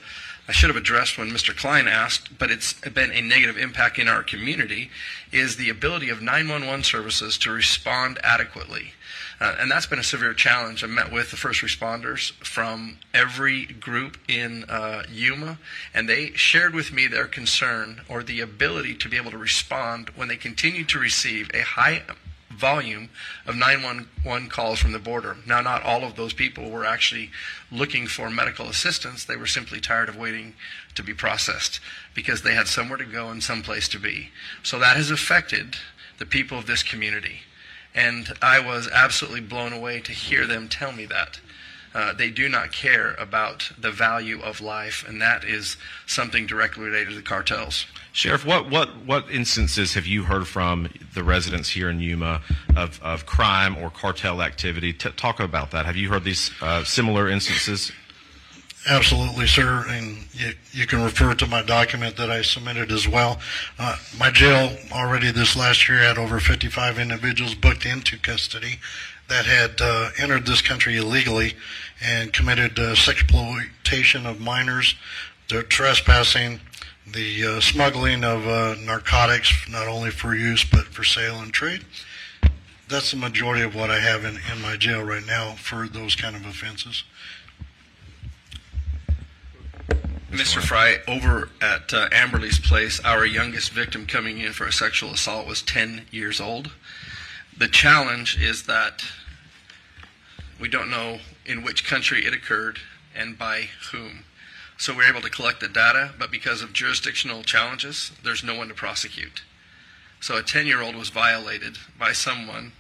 I 0.47 0.51
should 0.51 0.71
have 0.71 0.77
addressed 0.77 1.19
when 1.19 1.29
Mr. 1.29 1.55
Klein 1.55 1.87
asked, 1.87 2.39
but 2.39 2.49
it's 2.49 2.73
been 2.73 3.11
a 3.11 3.21
negative 3.21 3.57
impact 3.57 3.99
in 3.99 4.07
our 4.07 4.23
community, 4.23 4.89
is 5.31 5.57
the 5.57 5.69
ability 5.69 6.09
of 6.09 6.23
911 6.23 6.83
services 6.83 7.37
to 7.39 7.51
respond 7.51 8.17
adequately. 8.23 8.93
Uh, 9.39 9.55
and 9.59 9.71
that's 9.71 9.85
been 9.85 9.99
a 9.99 10.03
severe 10.03 10.33
challenge. 10.33 10.83
I 10.83 10.87
met 10.87 11.11
with 11.11 11.31
the 11.31 11.37
first 11.37 11.61
responders 11.61 12.31
from 12.43 12.97
every 13.13 13.65
group 13.65 14.17
in 14.27 14.65
uh, 14.65 15.03
Yuma, 15.09 15.57
and 15.93 16.09
they 16.09 16.31
shared 16.31 16.73
with 16.73 16.91
me 16.91 17.07
their 17.07 17.27
concern 17.27 18.01
or 18.09 18.21
the 18.21 18.41
ability 18.41 18.95
to 18.95 19.09
be 19.09 19.17
able 19.17 19.31
to 19.31 19.37
respond 19.37 20.09
when 20.11 20.27
they 20.27 20.35
continue 20.35 20.83
to 20.85 20.99
receive 20.99 21.49
a 21.53 21.61
high 21.61 22.03
volume 22.59 23.09
of 23.45 23.55
911 23.55 24.49
calls 24.49 24.79
from 24.79 24.91
the 24.91 24.99
border. 24.99 25.37
Now, 25.45 25.61
not 25.61 25.83
all 25.83 26.03
of 26.03 26.15
those 26.15 26.33
people 26.33 26.69
were 26.69 26.85
actually 26.85 27.31
looking 27.71 28.07
for 28.07 28.29
medical 28.29 28.67
assistance. 28.67 29.23
They 29.23 29.37
were 29.37 29.47
simply 29.47 29.79
tired 29.79 30.09
of 30.09 30.17
waiting 30.17 30.55
to 30.95 31.03
be 31.03 31.13
processed 31.13 31.79
because 32.13 32.41
they 32.41 32.55
had 32.55 32.67
somewhere 32.67 32.97
to 32.97 33.05
go 33.05 33.29
and 33.29 33.41
someplace 33.41 33.87
to 33.89 33.99
be. 33.99 34.31
So 34.63 34.79
that 34.79 34.97
has 34.97 35.11
affected 35.11 35.77
the 36.17 36.25
people 36.25 36.57
of 36.57 36.65
this 36.65 36.83
community. 36.83 37.41
And 37.95 38.33
I 38.41 38.59
was 38.59 38.87
absolutely 38.87 39.41
blown 39.41 39.73
away 39.73 39.99
to 40.01 40.11
hear 40.11 40.45
them 40.45 40.67
tell 40.69 40.91
me 40.91 41.05
that. 41.05 41.39
Uh, 41.93 42.13
they 42.13 42.29
do 42.29 42.47
not 42.47 42.71
care 42.71 43.15
about 43.15 43.71
the 43.79 43.89
value 43.89 44.39
of 44.41 44.61
life, 44.61 45.03
and 45.07 45.19
that 45.21 45.43
is 45.43 45.75
something 46.05 46.45
directly 46.45 46.83
related 46.83 47.09
to 47.09 47.15
the 47.15 47.21
cartels. 47.21 47.87
Sheriff, 48.11 48.45
what, 48.45 48.69
what, 48.69 48.89
what 49.05 49.29
instances 49.31 49.95
have 49.95 50.05
you 50.05 50.23
heard 50.23 50.47
from 50.47 50.89
the 51.15 51.23
residents 51.23 51.69
here 51.69 51.89
in 51.89 51.99
Yuma 51.99 52.41
of, 52.75 53.01
of 53.01 53.25
crime 53.25 53.75
or 53.75 53.89
cartel 53.89 54.41
activity? 54.41 54.93
T- 54.93 55.09
talk 55.11 55.39
about 55.39 55.71
that. 55.71 55.87
Have 55.87 55.95
you 55.95 56.09
heard 56.09 56.23
these 56.23 56.51
uh, 56.61 56.83
similar 56.83 57.27
instances? 57.27 57.91
Absolutely, 58.87 59.45
sir. 59.45 59.85
And 59.87 60.25
you, 60.33 60.53
you 60.71 60.87
can 60.87 61.03
refer 61.03 61.33
to 61.35 61.47
my 61.47 61.61
document 61.61 62.15
that 62.17 62.31
I 62.31 62.41
submitted 62.41 62.91
as 62.91 63.07
well. 63.07 63.39
Uh, 63.77 63.97
my 64.17 64.31
jail 64.31 64.77
already 64.91 65.31
this 65.31 65.55
last 65.55 65.87
year 65.89 65.99
had 65.99 66.17
over 66.17 66.39
55 66.39 66.97
individuals 66.97 67.55
booked 67.55 67.85
into 67.85 68.17
custody 68.17 68.79
that 69.27 69.45
had 69.45 69.79
uh, 69.81 70.09
entered 70.17 70.45
this 70.45 70.61
country 70.61 70.97
illegally 70.97 71.53
and 72.01 72.33
committed 72.33 72.79
uh, 72.79 72.95
exploitation 73.07 74.25
of 74.25 74.39
minors, 74.39 74.95
the 75.49 75.63
trespassing, 75.63 76.59
the 77.05 77.45
uh, 77.45 77.59
smuggling 77.59 78.23
of 78.23 78.47
uh, 78.47 78.75
narcotics, 78.83 79.51
not 79.69 79.87
only 79.87 80.09
for 80.09 80.35
use 80.35 80.63
but 80.63 80.85
for 80.85 81.03
sale 81.03 81.39
and 81.39 81.53
trade. 81.53 81.85
That's 82.87 83.11
the 83.11 83.17
majority 83.17 83.61
of 83.63 83.75
what 83.75 83.91
I 83.91 83.99
have 83.99 84.25
in, 84.25 84.39
in 84.51 84.61
my 84.61 84.75
jail 84.75 85.03
right 85.03 85.25
now 85.25 85.53
for 85.53 85.87
those 85.87 86.15
kind 86.15 86.35
of 86.35 86.45
offenses. 86.45 87.03
Mr. 90.31 90.61
Fry, 90.61 90.97
over 91.07 91.49
at 91.59 91.91
uh, 91.91 92.07
Amberly's 92.11 92.59
place, 92.59 92.99
our 93.03 93.25
youngest 93.25 93.71
victim 93.71 94.05
coming 94.05 94.37
in 94.37 94.53
for 94.53 94.67
a 94.67 94.71
sexual 94.71 95.11
assault 95.11 95.47
was 95.47 95.63
10 95.63 96.05
years 96.11 96.39
old. 96.39 96.69
The 97.57 97.67
challenge 97.67 98.39
is 98.39 98.67
that 98.67 99.03
we 100.59 100.67
don't 100.67 100.91
know 100.91 101.17
in 101.47 101.63
which 101.63 101.83
country 101.83 102.25
it 102.25 102.33
occurred 102.33 102.77
and 103.15 103.39
by 103.39 103.69
whom. 103.91 104.23
So 104.77 104.95
we're 104.95 105.09
able 105.09 105.21
to 105.21 105.31
collect 105.31 105.61
the 105.61 105.67
data, 105.67 106.11
but 106.19 106.29
because 106.29 106.61
of 106.61 106.73
jurisdictional 106.73 107.41
challenges, 107.41 108.11
there's 108.23 108.43
no 108.43 108.55
one 108.55 108.67
to 108.67 108.75
prosecute. 108.75 109.41
So 110.21 110.37
a 110.37 110.43
10 110.43 110.67
year 110.67 110.83
old 110.83 110.95
was 110.95 111.09
violated 111.09 111.77
by 111.97 112.11
someone 112.11 112.73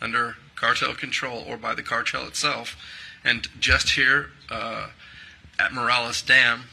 under 0.00 0.38
cartel 0.56 0.92
control 0.94 1.44
or 1.46 1.56
by 1.56 1.72
the 1.72 1.84
cartel 1.84 2.26
itself. 2.26 2.76
And 3.24 3.46
just 3.60 3.90
here 3.90 4.30
uh, 4.50 4.88
at 5.56 5.72
Morelos 5.72 6.20
Dam, 6.20 6.64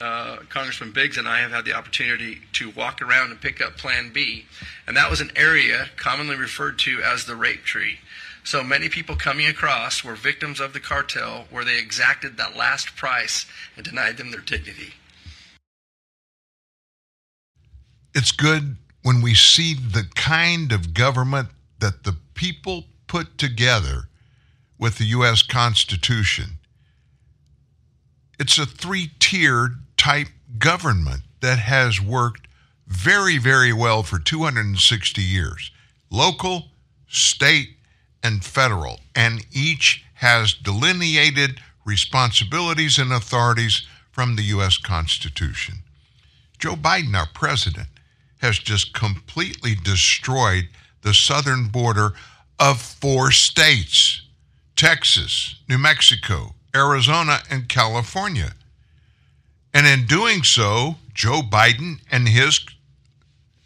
uh, 0.00 0.38
Congressman 0.48 0.92
Biggs 0.92 1.18
and 1.18 1.28
I 1.28 1.40
have 1.40 1.50
had 1.50 1.64
the 1.64 1.74
opportunity 1.74 2.40
to 2.54 2.70
walk 2.70 3.02
around 3.02 3.30
and 3.30 3.40
pick 3.40 3.60
up 3.60 3.76
Plan 3.76 4.10
B. 4.12 4.46
And 4.86 4.96
that 4.96 5.10
was 5.10 5.20
an 5.20 5.30
area 5.36 5.90
commonly 5.96 6.36
referred 6.36 6.78
to 6.80 7.02
as 7.02 7.26
the 7.26 7.36
rape 7.36 7.64
tree. 7.64 7.98
So 8.42 8.64
many 8.64 8.88
people 8.88 9.16
coming 9.16 9.46
across 9.46 10.02
were 10.02 10.14
victims 10.14 10.60
of 10.60 10.72
the 10.72 10.80
cartel 10.80 11.44
where 11.50 11.64
they 11.64 11.78
exacted 11.78 12.36
that 12.38 12.56
last 12.56 12.96
price 12.96 13.44
and 13.76 13.84
denied 13.84 14.16
them 14.16 14.30
their 14.30 14.40
dignity. 14.40 14.94
It's 18.14 18.32
good 18.32 18.76
when 19.02 19.20
we 19.20 19.34
see 19.34 19.74
the 19.74 20.04
kind 20.14 20.72
of 20.72 20.94
government 20.94 21.48
that 21.78 22.04
the 22.04 22.16
people 22.34 22.84
put 23.06 23.38
together 23.38 24.08
with 24.78 24.98
the 24.98 25.04
U.S. 25.04 25.42
Constitution. 25.42 26.58
It's 28.38 28.58
a 28.58 28.64
three 28.64 29.10
tiered 29.18 29.76
type 30.00 30.28
government 30.58 31.20
that 31.42 31.58
has 31.58 32.00
worked 32.00 32.48
very, 32.86 33.36
very 33.36 33.70
well 33.72 34.02
for 34.02 34.18
260 34.18 35.20
years 35.20 35.70
local, 36.10 36.64
state, 37.06 37.76
and 38.22 38.42
federal. 38.42 38.98
And 39.14 39.44
each 39.52 40.02
has 40.14 40.54
delineated 40.54 41.60
responsibilities 41.84 42.98
and 42.98 43.12
authorities 43.12 43.86
from 44.10 44.36
the 44.36 44.42
U.S. 44.54 44.78
Constitution. 44.78 45.76
Joe 46.58 46.74
Biden, 46.74 47.14
our 47.14 47.28
president, 47.32 47.88
has 48.38 48.58
just 48.58 48.94
completely 48.94 49.74
destroyed 49.74 50.68
the 51.02 51.14
southern 51.14 51.68
border 51.68 52.14
of 52.58 52.80
four 52.80 53.30
states 53.30 54.22
Texas, 54.76 55.56
New 55.68 55.78
Mexico, 55.78 56.54
Arizona, 56.74 57.40
and 57.50 57.68
California. 57.68 58.54
And 59.72 59.86
in 59.86 60.06
doing 60.06 60.42
so, 60.42 60.96
Joe 61.14 61.42
Biden 61.42 62.00
and 62.10 62.28
his, 62.28 62.60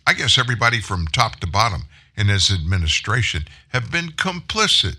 I 0.06 0.12
guess 0.12 0.38
everybody 0.38 0.80
from 0.80 1.06
top 1.06 1.40
to 1.40 1.46
bottom 1.46 1.84
in 2.16 2.28
his 2.28 2.50
administration, 2.50 3.46
have 3.68 3.90
been 3.90 4.08
complicit. 4.08 4.96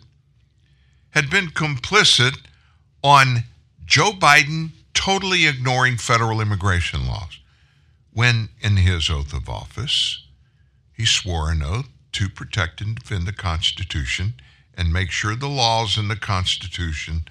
Had 1.12 1.30
been 1.30 1.48
complicit 1.48 2.38
on 3.04 3.44
Joe 3.86 4.12
Biden 4.12 4.72
totally 4.94 5.46
ignoring 5.46 5.98
federal 5.98 6.42
immigration 6.42 7.08
laws 7.08 7.40
when, 8.12 8.50
in 8.62 8.78
his 8.78 9.10
oath 9.10 9.34
of 9.34 9.48
office, 9.48 10.26
he 10.94 11.06
swore 11.06 11.52
an 11.52 11.62
oath 11.62 11.90
to 12.14 12.30
protect 12.30 12.82
and 12.82 12.96
defend 12.96 13.28
the 13.28 13.34
Constitution 13.34 14.34
and 14.74 14.92
make 14.92 15.12
sure 15.12 15.36
the 15.36 15.48
laws 15.48 15.98
in 15.98 16.08
the 16.08 16.16
Constitution 16.16 17.26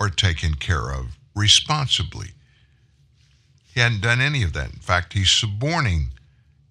are 0.00 0.08
taken 0.08 0.54
care 0.54 0.90
of 0.90 1.18
responsibly. 1.34 2.30
He 3.72 3.80
hadn't 3.80 4.02
done 4.02 4.20
any 4.20 4.42
of 4.42 4.52
that. 4.52 4.72
In 4.72 4.80
fact, 4.80 5.14
he's 5.14 5.30
suborning 5.30 6.10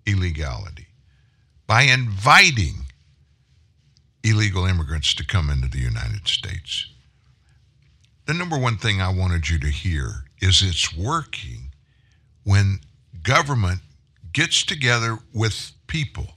illegality 0.06 0.88
by 1.66 1.84
inviting 1.84 2.86
illegal 4.24 4.66
immigrants 4.66 5.14
to 5.16 5.26
come 5.26 5.50
into 5.50 5.68
the 5.68 5.80
United 5.80 6.28
States. 6.28 6.88
The 8.28 8.34
number 8.34 8.58
one 8.58 8.78
thing 8.78 9.02
I 9.02 9.10
wanted 9.10 9.50
you 9.50 9.60
to 9.60 9.68
hear 9.68 10.26
is 10.42 10.62
it's 10.62 10.96
working 10.96 11.72
when 12.44 12.82
government 13.24 13.80
gets 14.32 14.64
together 14.64 15.18
with 15.34 15.72
people 15.88 16.34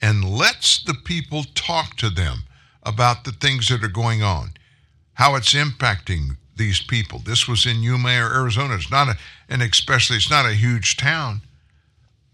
and 0.00 0.24
lets 0.24 0.82
the 0.82 0.94
people 0.94 1.44
talk 1.54 1.96
to 1.96 2.08
them 2.08 2.44
about 2.84 3.24
the 3.24 3.32
things 3.32 3.68
that 3.68 3.82
are 3.82 3.88
going 3.88 4.22
on, 4.22 4.52
how 5.14 5.34
it's 5.34 5.54
impacting 5.54 6.36
these 6.58 6.80
people. 6.80 7.20
This 7.20 7.48
was 7.48 7.66
in 7.66 7.82
Yuma, 7.82 8.10
Arizona. 8.10 8.74
It's 8.74 8.90
not 8.90 9.08
a, 9.08 9.16
and 9.48 9.62
especially 9.62 10.16
it's 10.16 10.30
not 10.30 10.46
a 10.46 10.52
huge 10.52 10.96
town, 10.96 11.40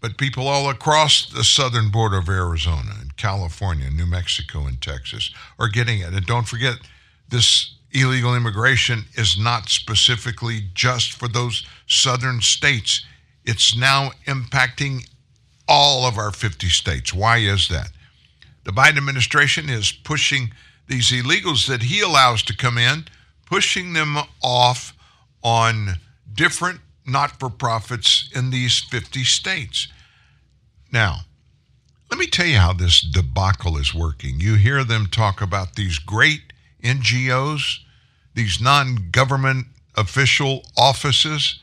but 0.01 0.17
people 0.17 0.47
all 0.47 0.69
across 0.69 1.27
the 1.29 1.43
southern 1.43 1.89
border 1.89 2.17
of 2.17 2.29
Arizona 2.29 2.91
and 2.99 3.15
California, 3.17 3.89
New 3.89 4.05
Mexico, 4.05 4.65
and 4.65 4.81
Texas 4.81 5.33
are 5.57 5.69
getting 5.69 5.99
it. 5.99 6.13
And 6.13 6.25
don't 6.25 6.47
forget, 6.47 6.75
this 7.29 7.75
illegal 7.91 8.35
immigration 8.35 9.05
is 9.15 9.39
not 9.39 9.69
specifically 9.69 10.61
just 10.73 11.13
for 11.13 11.27
those 11.27 11.65
southern 11.87 12.41
states. 12.41 13.05
It's 13.45 13.75
now 13.77 14.11
impacting 14.25 15.07
all 15.67 16.05
of 16.05 16.17
our 16.17 16.31
50 16.31 16.67
states. 16.67 17.13
Why 17.13 17.37
is 17.37 17.67
that? 17.69 17.89
The 18.65 18.71
Biden 18.71 18.97
administration 18.97 19.69
is 19.69 19.91
pushing 19.91 20.51
these 20.87 21.11
illegals 21.11 21.67
that 21.67 21.83
he 21.83 22.01
allows 22.01 22.43
to 22.43 22.55
come 22.55 22.77
in, 22.77 23.05
pushing 23.45 23.93
them 23.93 24.17
off 24.41 24.93
on 25.43 25.95
different 26.33 26.79
not 27.05 27.39
for 27.39 27.49
profits 27.49 28.29
in 28.33 28.49
these 28.49 28.79
50 28.79 29.23
states. 29.23 29.87
Now, 30.91 31.21
let 32.09 32.19
me 32.19 32.27
tell 32.27 32.45
you 32.45 32.57
how 32.57 32.73
this 32.73 33.01
debacle 33.01 33.77
is 33.77 33.93
working. 33.93 34.39
You 34.39 34.55
hear 34.55 34.83
them 34.83 35.07
talk 35.07 35.41
about 35.41 35.75
these 35.75 35.99
great 35.99 36.53
NGOs, 36.83 37.79
these 38.33 38.61
non 38.61 39.09
government 39.11 39.67
official 39.95 40.65
offices, 40.77 41.59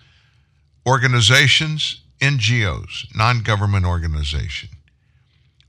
organizations, 0.86 2.02
NGOs, 2.20 3.14
non 3.14 3.42
government 3.42 3.86
organization. 3.86 4.70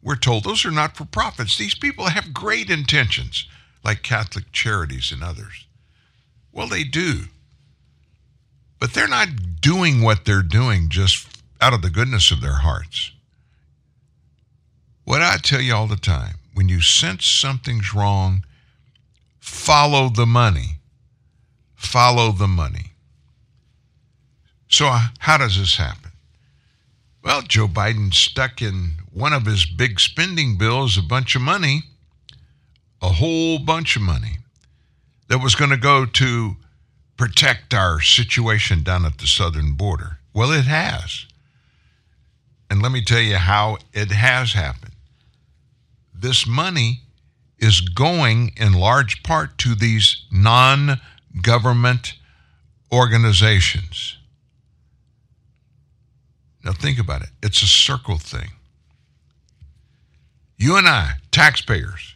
We're 0.01 0.15
told 0.17 0.43
those 0.43 0.65
are 0.65 0.71
not 0.71 0.97
for 0.97 1.05
profits. 1.05 1.57
These 1.57 1.75
people 1.75 2.07
have 2.07 2.33
great 2.33 2.69
intentions, 2.69 3.47
like 3.83 4.03
Catholic 4.03 4.51
Charities 4.51 5.11
and 5.11 5.23
others. 5.23 5.65
Well, 6.53 6.67
they 6.67 6.83
do. 6.83 7.23
But 8.79 8.93
they're 8.93 9.07
not 9.07 9.27
doing 9.59 10.01
what 10.01 10.25
they're 10.25 10.41
doing 10.43 10.89
just 10.89 11.27
out 11.59 11.73
of 11.73 11.81
the 11.81 11.89
goodness 11.89 12.31
of 12.31 12.41
their 12.41 12.57
hearts. 12.57 13.11
What 15.03 15.21
I 15.21 15.37
tell 15.37 15.61
you 15.61 15.73
all 15.73 15.87
the 15.87 15.95
time 15.95 16.35
when 16.53 16.69
you 16.69 16.81
sense 16.81 17.25
something's 17.25 17.93
wrong, 17.93 18.45
follow 19.39 20.09
the 20.09 20.25
money. 20.25 20.79
Follow 21.75 22.31
the 22.31 22.47
money. 22.47 22.91
So, 24.69 24.87
uh, 24.87 25.07
how 25.19 25.37
does 25.37 25.57
this 25.57 25.75
happen? 25.75 26.11
Well, 27.23 27.41
Joe 27.41 27.67
Biden 27.67 28.13
stuck 28.13 28.61
in 28.61 28.93
one 29.11 29.33
of 29.33 29.45
his 29.45 29.65
big 29.65 29.99
spending 29.99 30.57
bills 30.57 30.97
a 30.97 31.01
bunch 31.01 31.35
of 31.35 31.41
money, 31.41 31.83
a 33.01 33.09
whole 33.09 33.59
bunch 33.59 33.95
of 33.95 34.01
money, 34.01 34.39
that 35.33 35.41
was 35.41 35.55
going 35.55 35.71
to 35.71 35.77
go 35.77 36.05
to 36.05 36.55
protect 37.17 37.73
our 37.73 37.99
situation 37.99 38.83
down 38.83 39.03
at 39.03 39.17
the 39.17 39.25
southern 39.25 39.73
border. 39.73 40.19
Well, 40.31 40.51
it 40.51 40.65
has. 40.65 41.25
And 42.69 42.83
let 42.83 42.91
me 42.91 43.03
tell 43.03 43.19
you 43.19 43.37
how 43.37 43.79
it 43.93 44.11
has 44.11 44.53
happened. 44.53 44.93
This 46.13 46.45
money 46.45 47.01
is 47.57 47.81
going 47.81 48.51
in 48.57 48.73
large 48.73 49.23
part 49.23 49.57
to 49.57 49.73
these 49.73 50.23
non 50.31 51.01
government 51.41 52.13
organizations. 52.91 54.19
Now, 56.63 56.73
think 56.73 56.99
about 56.99 57.23
it 57.23 57.29
it's 57.41 57.63
a 57.63 57.67
circle 57.67 58.19
thing. 58.19 58.51
You 60.59 60.77
and 60.77 60.87
I, 60.87 61.13
taxpayers, 61.31 62.12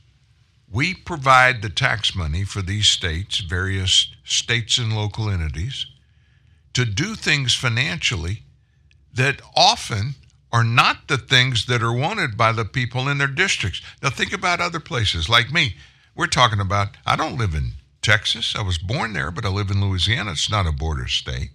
we 0.71 0.93
provide 0.93 1.61
the 1.61 1.69
tax 1.69 2.15
money 2.15 2.43
for 2.43 2.61
these 2.61 2.87
states, 2.87 3.39
various 3.39 4.13
states 4.23 4.77
and 4.77 4.95
local 4.95 5.29
entities, 5.29 5.85
to 6.73 6.85
do 6.85 7.15
things 7.15 7.55
financially 7.55 8.43
that 9.13 9.41
often 9.55 10.15
are 10.51 10.63
not 10.63 11.07
the 11.07 11.17
things 11.17 11.65
that 11.65 11.81
are 11.81 11.93
wanted 11.93 12.37
by 12.37 12.51
the 12.51 12.65
people 12.65 13.07
in 13.07 13.17
their 13.17 13.27
districts. 13.27 13.81
Now, 14.01 14.09
think 14.09 14.33
about 14.33 14.61
other 14.61 14.79
places 14.79 15.29
like 15.29 15.51
me. 15.51 15.75
We're 16.15 16.27
talking 16.27 16.59
about, 16.59 16.89
I 17.05 17.15
don't 17.15 17.37
live 17.37 17.53
in 17.53 17.73
Texas. 18.01 18.55
I 18.55 18.61
was 18.61 18.77
born 18.77 19.13
there, 19.13 19.31
but 19.31 19.45
I 19.45 19.49
live 19.49 19.69
in 19.69 19.81
Louisiana. 19.81 20.31
It's 20.31 20.49
not 20.49 20.67
a 20.67 20.71
border 20.71 21.07
state. 21.07 21.51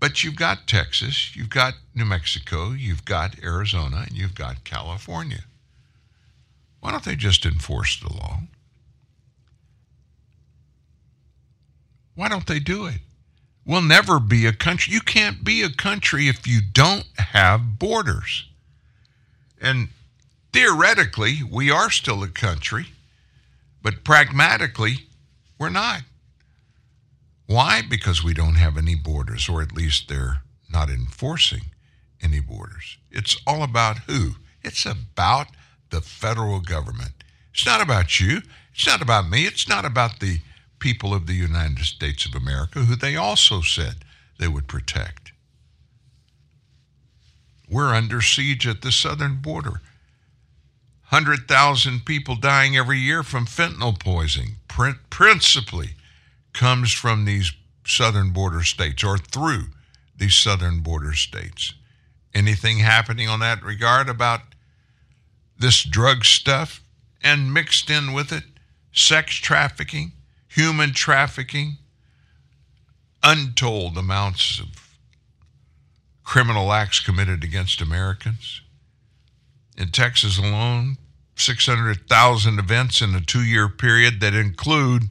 But 0.00 0.22
you've 0.22 0.36
got 0.36 0.68
Texas, 0.68 1.34
you've 1.34 1.50
got 1.50 1.74
New 1.94 2.04
Mexico, 2.04 2.70
you've 2.70 3.04
got 3.04 3.42
Arizona, 3.42 4.04
and 4.06 4.16
you've 4.16 4.36
got 4.36 4.62
California. 4.62 5.44
Why 6.80 6.92
don't 6.92 7.04
they 7.04 7.16
just 7.16 7.44
enforce 7.44 7.98
the 8.00 8.12
law? 8.12 8.40
Why 12.14 12.28
don't 12.28 12.46
they 12.46 12.58
do 12.58 12.86
it? 12.86 13.00
We'll 13.64 13.82
never 13.82 14.18
be 14.18 14.46
a 14.46 14.52
country. 14.52 14.94
You 14.94 15.00
can't 15.00 15.44
be 15.44 15.62
a 15.62 15.70
country 15.70 16.28
if 16.28 16.46
you 16.46 16.60
don't 16.72 17.06
have 17.18 17.78
borders. 17.78 18.48
And 19.60 19.88
theoretically, 20.52 21.42
we 21.48 21.70
are 21.70 21.90
still 21.90 22.22
a 22.22 22.28
country, 22.28 22.86
but 23.82 24.04
pragmatically, 24.04 25.06
we're 25.58 25.68
not. 25.68 26.02
Why? 27.46 27.82
Because 27.88 28.24
we 28.24 28.34
don't 28.34 28.56
have 28.56 28.76
any 28.76 28.94
borders, 28.94 29.48
or 29.48 29.62
at 29.62 29.72
least 29.72 30.08
they're 30.08 30.42
not 30.70 30.90
enforcing 30.90 31.66
any 32.22 32.40
borders. 32.40 32.98
It's 33.10 33.36
all 33.46 33.62
about 33.62 33.98
who? 34.06 34.36
It's 34.62 34.86
about 34.86 35.48
the 35.90 36.00
federal 36.00 36.60
government. 36.60 37.12
It's 37.52 37.66
not 37.66 37.80
about 37.80 38.20
you. 38.20 38.42
It's 38.74 38.86
not 38.86 39.02
about 39.02 39.28
me. 39.28 39.46
It's 39.46 39.68
not 39.68 39.84
about 39.84 40.20
the 40.20 40.38
people 40.78 41.12
of 41.12 41.26
the 41.26 41.34
United 41.34 41.80
States 41.80 42.24
of 42.24 42.34
America, 42.34 42.80
who 42.80 42.94
they 42.94 43.16
also 43.16 43.60
said 43.60 43.96
they 44.38 44.48
would 44.48 44.68
protect. 44.68 45.32
We're 47.68 47.94
under 47.94 48.20
siege 48.20 48.66
at 48.66 48.82
the 48.82 48.92
southern 48.92 49.36
border. 49.42 49.80
100,000 51.10 52.04
people 52.04 52.36
dying 52.36 52.76
every 52.76 52.98
year 52.98 53.22
from 53.22 53.46
fentanyl 53.46 53.98
poisoning, 53.98 54.56
principally 55.10 55.90
comes 56.52 56.92
from 56.92 57.24
these 57.24 57.52
southern 57.86 58.30
border 58.30 58.62
states 58.62 59.02
or 59.02 59.18
through 59.18 59.64
these 60.16 60.34
southern 60.34 60.80
border 60.80 61.14
states. 61.14 61.72
Anything 62.34 62.78
happening 62.78 63.28
on 63.28 63.40
that 63.40 63.62
regard 63.62 64.08
about 64.08 64.47
this 65.58 65.82
drug 65.82 66.24
stuff 66.24 66.82
and 67.22 67.52
mixed 67.52 67.90
in 67.90 68.12
with 68.12 68.32
it 68.32 68.44
sex 68.92 69.34
trafficking, 69.34 70.12
human 70.48 70.92
trafficking, 70.92 71.78
untold 73.22 73.96
amounts 73.96 74.60
of 74.60 74.66
criminal 76.24 76.72
acts 76.72 77.00
committed 77.00 77.42
against 77.42 77.80
Americans. 77.80 78.60
In 79.76 79.90
Texas 79.90 80.38
alone, 80.38 80.96
600,000 81.36 82.58
events 82.58 83.00
in 83.00 83.14
a 83.14 83.20
two 83.20 83.42
year 83.42 83.68
period 83.68 84.20
that 84.20 84.34
include 84.34 85.04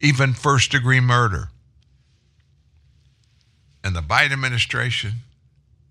even 0.00 0.34
first 0.34 0.70
degree 0.70 1.00
murder. 1.00 1.48
And 3.82 3.96
the 3.96 4.00
Biden 4.00 4.32
administration, 4.32 5.12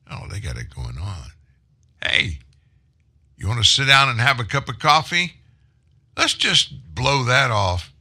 oh, 0.09 0.27
they 0.29 0.39
got 0.39 0.57
it 0.57 0.73
going 0.73 0.97
on. 0.97 1.31
Hey, 2.01 2.39
you 3.37 3.47
want 3.47 3.63
to 3.63 3.69
sit 3.69 3.87
down 3.87 4.09
and 4.09 4.19
have 4.19 4.39
a 4.39 4.43
cup 4.43 4.67
of 4.67 4.79
coffee? 4.79 5.33
Let's 6.17 6.33
just 6.33 6.95
blow 6.95 7.23
that 7.25 7.51
off 7.51 7.93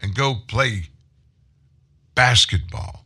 and 0.00 0.14
go 0.14 0.36
play 0.46 0.84
basketball. 2.14 3.04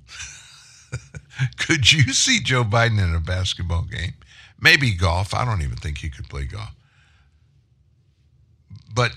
could 1.59 1.91
you 1.91 2.13
see 2.13 2.41
Joe 2.41 2.65
Biden 2.65 3.03
in 3.03 3.15
a 3.15 3.21
basketball 3.21 3.83
game? 3.83 4.15
Maybe 4.61 4.93
golf. 4.93 5.35
I 5.35 5.45
don't 5.45 5.63
even 5.63 5.77
think 5.77 5.99
he 5.99 6.11
could 6.11 6.29
play 6.29 6.45
golf. 6.45 6.71
But 8.95 9.13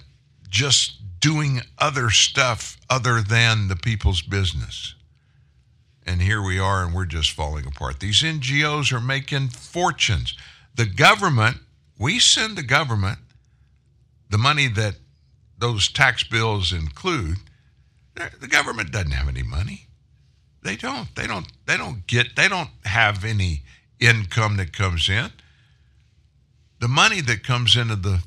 just 0.49 1.19
doing 1.19 1.61
other 1.78 2.10
stuff 2.10 2.78
other 2.90 3.22
than 3.22 3.68
the 3.68 3.76
people's 3.76 4.22
business. 4.22 4.95
And 6.06 6.22
here 6.22 6.41
we 6.41 6.57
are, 6.57 6.84
and 6.84 6.94
we're 6.94 7.06
just 7.06 7.32
falling 7.32 7.65
apart. 7.65 7.99
These 7.99 8.22
NGOs 8.22 8.94
are 8.94 9.02
making 9.02 9.49
fortunes. 9.49 10.36
the 10.76 10.86
government, 10.86 11.57
we 11.98 12.19
send 12.19 12.57
the 12.57 12.64
government 12.64 13.19
the 14.30 14.38
money 14.38 14.68
that 14.68 14.95
those 15.57 15.88
tax 15.88 16.24
bills 16.24 16.72
include. 16.72 17.38
The 18.15 18.48
government 18.48 18.91
doesn't 18.91 19.11
have 19.11 19.28
any 19.28 19.44
money. 19.44 19.88
They 20.64 20.76
don't. 20.76 21.14
They 21.15 21.28
don't. 21.28 21.48
They 21.65 21.78
don't 21.78 22.06
get. 22.07 22.36
They 22.36 22.48
don't 22.48 22.69
have 22.86 23.24
any 23.24 23.64
income 23.99 24.57
that 24.57 24.74
comes 24.74 25.07
in. 25.07 25.32
The 26.80 26.88
money 26.88 27.22
that 27.22 27.44
comes 27.44 27.76
into 27.76 27.95
the 27.95 28.22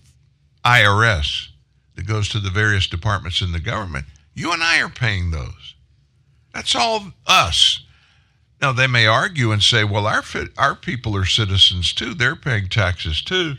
IRS 0.65 1.49
that 1.97 2.07
goes 2.07 2.29
to 2.31 2.41
the 2.41 2.51
various 2.51 2.87
departments 2.87 3.43
in 3.43 3.53
the 3.53 3.61
government, 3.61 4.07
you 4.35 4.53
and 4.53 4.63
I 4.63 4.81
are 4.81 4.89
paying 4.89 5.31
those. 5.31 5.75
That's 6.55 6.75
all 6.75 7.13
us. 7.27 7.85
Now 8.61 8.73
they 8.73 8.87
may 8.87 9.07
argue 9.07 9.53
and 9.53 9.63
say, 9.63 9.85
"Well, 9.85 10.07
our 10.07 10.23
our 10.59 10.75
people 10.75 11.17
are 11.17 11.25
citizens 11.25 11.93
too. 11.93 12.15
They're 12.15 12.37
paying 12.37 12.69
taxes 12.69 13.23
too." 13.23 13.57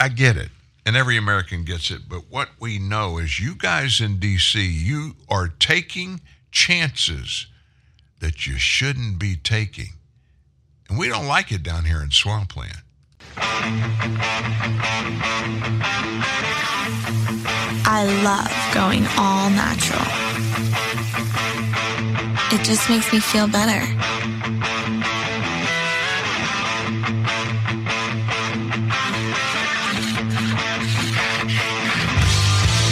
I 0.00 0.08
get 0.08 0.36
it, 0.36 0.50
and 0.86 0.96
every 0.96 1.16
American 1.16 1.64
gets 1.64 1.90
it. 1.90 2.08
But 2.08 2.30
what 2.30 2.50
we 2.60 2.78
know 2.78 3.18
is, 3.18 3.40
you 3.40 3.54
guys 3.54 4.00
in 4.00 4.18
D.C., 4.18 4.64
you 4.64 5.16
are 5.28 5.48
taking 5.48 6.20
chances 6.50 7.46
that 8.20 8.46
you 8.46 8.58
shouldn't 8.58 9.18
be 9.18 9.36
taking, 9.36 9.94
and 10.88 10.98
we 10.98 11.08
don't 11.08 11.26
like 11.26 11.52
it 11.52 11.62
down 11.62 11.84
here 11.84 12.02
in 12.02 12.10
Swampland. 12.10 12.82
I 17.90 18.04
love 18.22 18.74
going 18.74 19.06
all 19.16 19.50
natural. 19.50 20.87
It 22.50 22.64
just 22.64 22.88
makes 22.88 23.12
me 23.12 23.20
feel 23.20 23.46
better. 23.46 23.84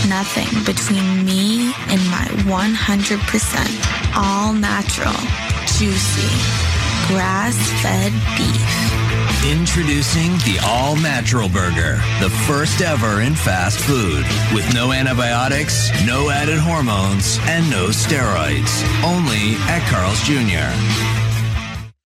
Nothing 0.09 0.65
between 0.65 1.25
me 1.25 1.73
and 1.89 2.01
my 2.11 2.27
100% 2.45 4.17
all 4.17 4.53
natural, 4.53 5.15
juicy, 5.79 6.29
grass 7.09 7.57
fed 7.81 8.13
beef. 8.37 9.06
Introducing 9.47 10.33
the 10.39 10.59
All 10.65 10.97
Natural 10.97 11.49
Burger, 11.49 12.03
the 12.19 12.31
first 12.49 12.81
ever 12.81 13.21
in 13.21 13.37
fast 13.37 13.79
food, 13.79 14.25
with 14.53 14.75
no 14.75 14.91
antibiotics, 14.91 15.89
no 16.05 16.31
added 16.31 16.59
hormones, 16.59 17.39
and 17.43 17.71
no 17.71 17.91
steroids. 17.91 18.83
Only 19.05 19.55
at 19.69 19.87
Carl's 19.89 20.21
Jr. 20.25 20.67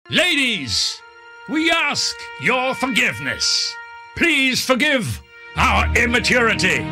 Ladies, 0.10 1.02
we 1.50 1.70
ask 1.70 2.16
your 2.42 2.74
forgiveness. 2.74 3.76
Please 4.16 4.64
forgive 4.64 5.22
our 5.58 5.94
immaturity, 5.98 6.84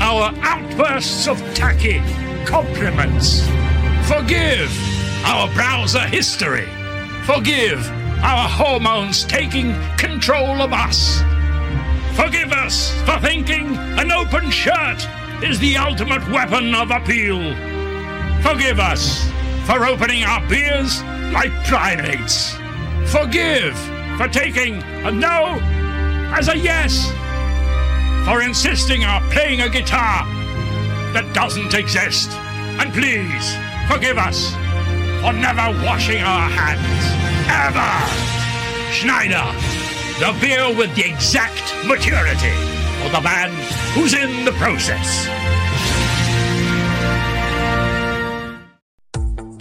our 0.00 0.34
outbursts 0.42 1.26
of 1.26 1.38
tacky 1.54 2.02
compliments. 2.44 3.40
Forgive 4.06 4.70
our 5.24 5.50
browser 5.54 6.00
history. 6.00 6.68
Forgive 7.24 7.90
our 8.22 8.48
hormones 8.48 9.24
taking 9.24 9.74
control 9.96 10.62
of 10.62 10.72
us. 10.72 11.20
Forgive 12.14 12.52
us 12.52 12.92
for 13.02 13.18
thinking 13.20 13.76
an 13.98 14.12
open 14.12 14.50
shirt 14.50 15.06
is 15.42 15.58
the 15.58 15.76
ultimate 15.76 16.26
weapon 16.30 16.74
of 16.74 16.90
appeal. 16.90 17.40
Forgive 18.42 18.78
us 18.78 19.28
for 19.66 19.86
opening 19.86 20.22
our 20.22 20.46
beers 20.48 21.02
like 21.32 21.52
primates. 21.64 22.54
Forgive 23.06 23.76
for 24.16 24.28
taking 24.28 24.82
a 25.04 25.10
no 25.10 25.58
as 26.32 26.48
a 26.48 26.56
yes. 26.56 27.10
For 28.24 28.42
insisting 28.42 29.04
on 29.04 29.28
playing 29.30 29.62
a 29.62 29.68
guitar 29.68 30.24
that 31.12 31.28
doesn't 31.34 31.74
exist. 31.74 32.30
And 32.30 32.92
please 32.92 33.56
forgive 33.88 34.16
us 34.16 34.54
for 35.22 35.32
never 35.32 35.70
washing 35.86 36.20
our 36.20 36.50
hands. 36.50 37.04
Ever! 37.46 37.90
Schneider, 38.92 39.46
the 40.18 40.36
beer 40.40 40.76
with 40.76 40.94
the 40.96 41.08
exact 41.08 41.62
maturity 41.86 42.50
for 43.00 43.08
the 43.10 43.20
man 43.20 43.50
who's 43.94 44.14
in 44.14 44.44
the 44.44 44.50
process. 44.52 45.28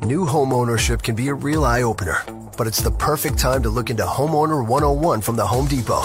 New 0.03 0.25
home 0.25 0.51
ownership 0.51 1.03
can 1.03 1.15
be 1.15 1.27
a 1.27 1.33
real 1.33 1.63
eye 1.63 1.83
opener, 1.83 2.17
but 2.57 2.65
it's 2.65 2.81
the 2.81 2.91
perfect 2.91 3.37
time 3.37 3.61
to 3.61 3.69
look 3.69 3.91
into 3.91 4.03
Homeowner 4.03 4.65
101 4.67 5.21
from 5.21 5.35
the 5.35 5.45
Home 5.45 5.67
Depot. 5.67 6.01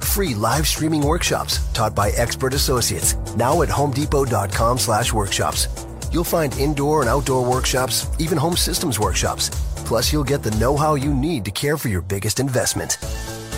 Free 0.00 0.34
live 0.34 0.68
streaming 0.68 1.02
workshops 1.02 1.58
taught 1.72 1.96
by 1.96 2.10
expert 2.10 2.54
associates 2.54 3.16
now 3.36 3.62
at 3.62 3.68
homedepot.com 3.68 4.78
slash 4.78 5.12
workshops. 5.12 5.66
You'll 6.10 6.24
find 6.24 6.56
indoor 6.58 7.00
and 7.00 7.08
outdoor 7.08 7.44
workshops, 7.44 8.06
even 8.18 8.36
home 8.36 8.56
systems 8.56 8.98
workshops. 8.98 9.48
Plus, 9.84 10.12
you'll 10.12 10.24
get 10.24 10.42
the 10.42 10.50
know 10.52 10.76
how 10.76 10.94
you 10.94 11.14
need 11.14 11.44
to 11.44 11.50
care 11.50 11.76
for 11.76 11.88
your 11.88 12.02
biggest 12.02 12.40
investment. 12.40 12.98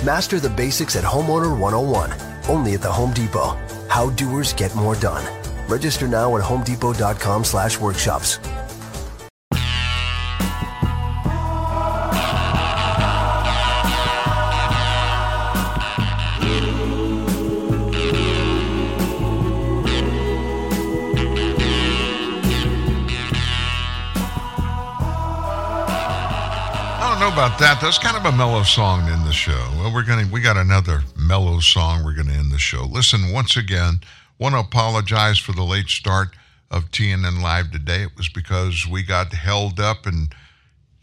Master 0.05 0.39
the 0.39 0.51
basics 0.51 0.97
at 0.97 1.05
Homeowner 1.05 1.59
101, 1.59 2.13
only 2.49 2.75
at 2.75 2.83
the 2.83 2.93
Home 2.93 3.13
Depot. 3.13 3.57
How 3.89 4.11
doers 4.11 4.53
get 4.53 4.75
more 4.75 4.95
done. 4.97 5.25
Register 5.69 6.09
now 6.09 6.37
at 6.37 6.43
homedepot.com 6.43 7.45
slash 7.45 7.79
workshops. 7.79 8.39
About 27.43 27.59
that. 27.59 27.81
That's 27.81 27.99
kind 27.99 28.17
of 28.17 28.25
a 28.25 28.31
mellow 28.31 28.63
song 28.63 29.09
end 29.09 29.27
the 29.27 29.33
show. 29.33 29.69
Well, 29.77 29.93
we're 29.93 30.05
gonna 30.05 30.29
we 30.31 30.41
got 30.41 30.57
another 30.57 31.03
mellow 31.17 31.59
song. 31.59 32.05
We're 32.05 32.15
gonna 32.15 32.35
end 32.35 32.53
the 32.53 32.59
show. 32.59 32.85
Listen, 32.85 33.33
once 33.33 33.57
again, 33.57 33.99
want 34.39 34.55
to 34.55 34.61
apologize 34.61 35.41
for 35.41 35.51
the 35.51 35.65
late 35.65 35.89
start 35.89 36.37
of 36.71 36.93
TNN 36.93 37.43
Live 37.43 37.73
today. 37.73 38.05
It 38.05 38.17
was 38.17 38.29
because 38.29 38.87
we 38.87 39.03
got 39.03 39.33
held 39.33 39.81
up 39.81 40.07
in 40.07 40.29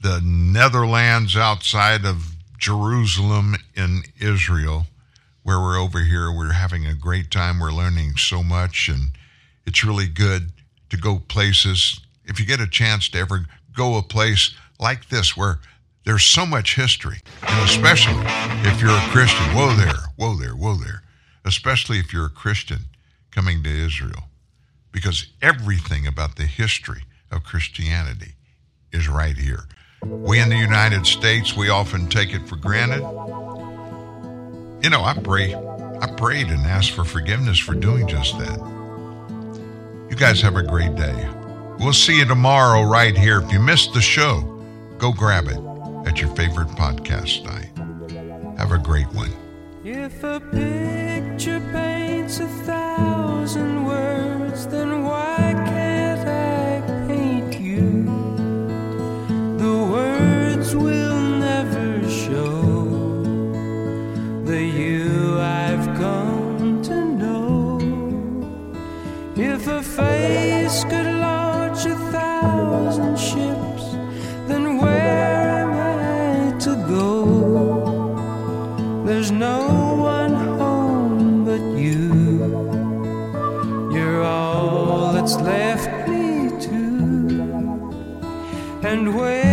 the 0.02 0.22
Netherlands 0.24 1.36
outside 1.36 2.06
of 2.06 2.38
Jerusalem 2.58 3.58
in 3.76 4.04
Israel, 4.22 4.88
where 5.44 5.60
we're 5.60 5.78
over 5.78 6.00
here. 6.00 6.32
We're 6.32 6.54
having 6.54 6.86
a 6.86 6.96
great 6.96 7.32
time. 7.32 7.60
We're 7.60 7.74
learning 7.74 8.16
so 8.16 8.44
much, 8.44 8.88
and 8.88 9.10
it's 9.66 9.84
really 9.84 10.08
good 10.08 10.54
to 10.90 10.96
go 10.96 11.20
places. 11.20 12.00
If 12.24 12.40
you 12.40 12.46
get 12.46 12.62
a 12.62 12.68
chance 12.68 13.10
to 13.10 13.18
ever 13.20 13.46
go 13.76 13.98
a 13.98 14.02
place 14.02 14.56
like 14.80 15.10
this 15.10 15.36
where 15.36 15.60
there's 16.10 16.26
so 16.26 16.44
much 16.44 16.76
history, 16.76 17.20
and 17.48 17.70
especially 17.70 18.16
if 18.68 18.82
you're 18.82 18.90
a 18.90 19.10
Christian, 19.12 19.46
whoa 19.56 19.76
there, 19.76 20.10
whoa 20.16 20.36
there, 20.36 20.56
whoa 20.56 20.74
there, 20.74 21.04
especially 21.46 22.00
if 22.00 22.12
you're 22.12 22.26
a 22.26 22.32
Christian 22.32 22.80
coming 23.30 23.62
to 23.62 23.70
Israel, 23.70 24.24
because 24.92 25.28
everything 25.40 26.08
about 26.08 26.36
the 26.36 26.48
history 26.48 27.04
of 27.32 27.44
Christianity 27.44 28.34
is 28.92 29.08
right 29.08 29.38
here. 29.38 29.66
We 30.02 30.40
in 30.40 30.50
the 30.50 30.58
United 30.58 31.06
States, 31.06 31.56
we 31.56 31.70
often 31.70 32.08
take 32.08 32.34
it 32.34 32.50
for 32.50 32.56
granted. 32.56 33.02
You 34.82 34.90
know, 34.90 35.04
I 35.04 35.14
pray, 35.14 35.54
I 35.54 36.12
prayed 36.18 36.48
and 36.48 36.66
asked 36.66 36.94
for 36.94 37.04
forgiveness 37.04 37.60
for 37.60 37.76
doing 37.76 38.08
just 38.08 38.36
that. 38.40 38.58
You 40.10 40.16
guys 40.16 40.42
have 40.42 40.56
a 40.56 40.64
great 40.64 40.96
day. 40.96 41.30
We'll 41.78 41.94
see 41.94 42.18
you 42.18 42.26
tomorrow 42.26 42.82
right 42.82 43.16
here. 43.16 43.42
If 43.42 43.54
you 43.54 43.60
missed 43.60 43.94
the 43.94 44.02
show, 44.02 44.42
go 44.98 45.14
grab 45.14 45.46
it 45.50 45.69
at 46.06 46.22
your 46.22 46.30
favorite 46.36 46.70
podcast 46.70 47.44
site. 47.46 47.72
Have 48.58 48.72
a 48.72 48.78
great 48.78 49.08
one. 49.14 49.32
If 49.84 50.24
a 50.24 50.40
picture 50.40 51.62
paints 51.72 52.40
a 52.40 52.48
thousand 52.66 53.86
words, 53.86 54.68
then 54.68 55.04
why 55.04 55.54
can't 55.66 56.28
I 56.28 57.08
paint 57.08 57.60
you? 57.60 58.04
The 59.58 59.78
words 59.92 60.76
will 60.76 61.20
never 61.20 62.10
show 62.10 63.24
the 64.44 64.62
you 64.62 65.40
I've 65.40 65.86
come 65.98 66.82
to 66.84 67.06
know. 67.06 67.80
If 69.36 69.68
a 69.68 69.82
face 69.82 70.59
left 85.38 86.08
me 86.08 86.50
to. 86.60 86.80
And 88.82 89.16
when 89.16 89.49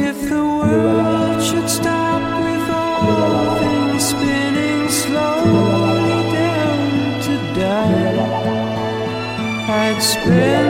If 0.09 0.16
the 0.30 0.42
world 0.60 1.42
should 1.42 1.68
stop 1.68 2.22
with 2.44 2.70
all 2.70 3.59
things 3.59 4.09
spinning 4.09 4.88
slowly 4.88 6.32
down 6.32 7.20
to 7.26 7.34
die, 7.60 8.16
I'd 9.68 10.02
spend. 10.02 10.68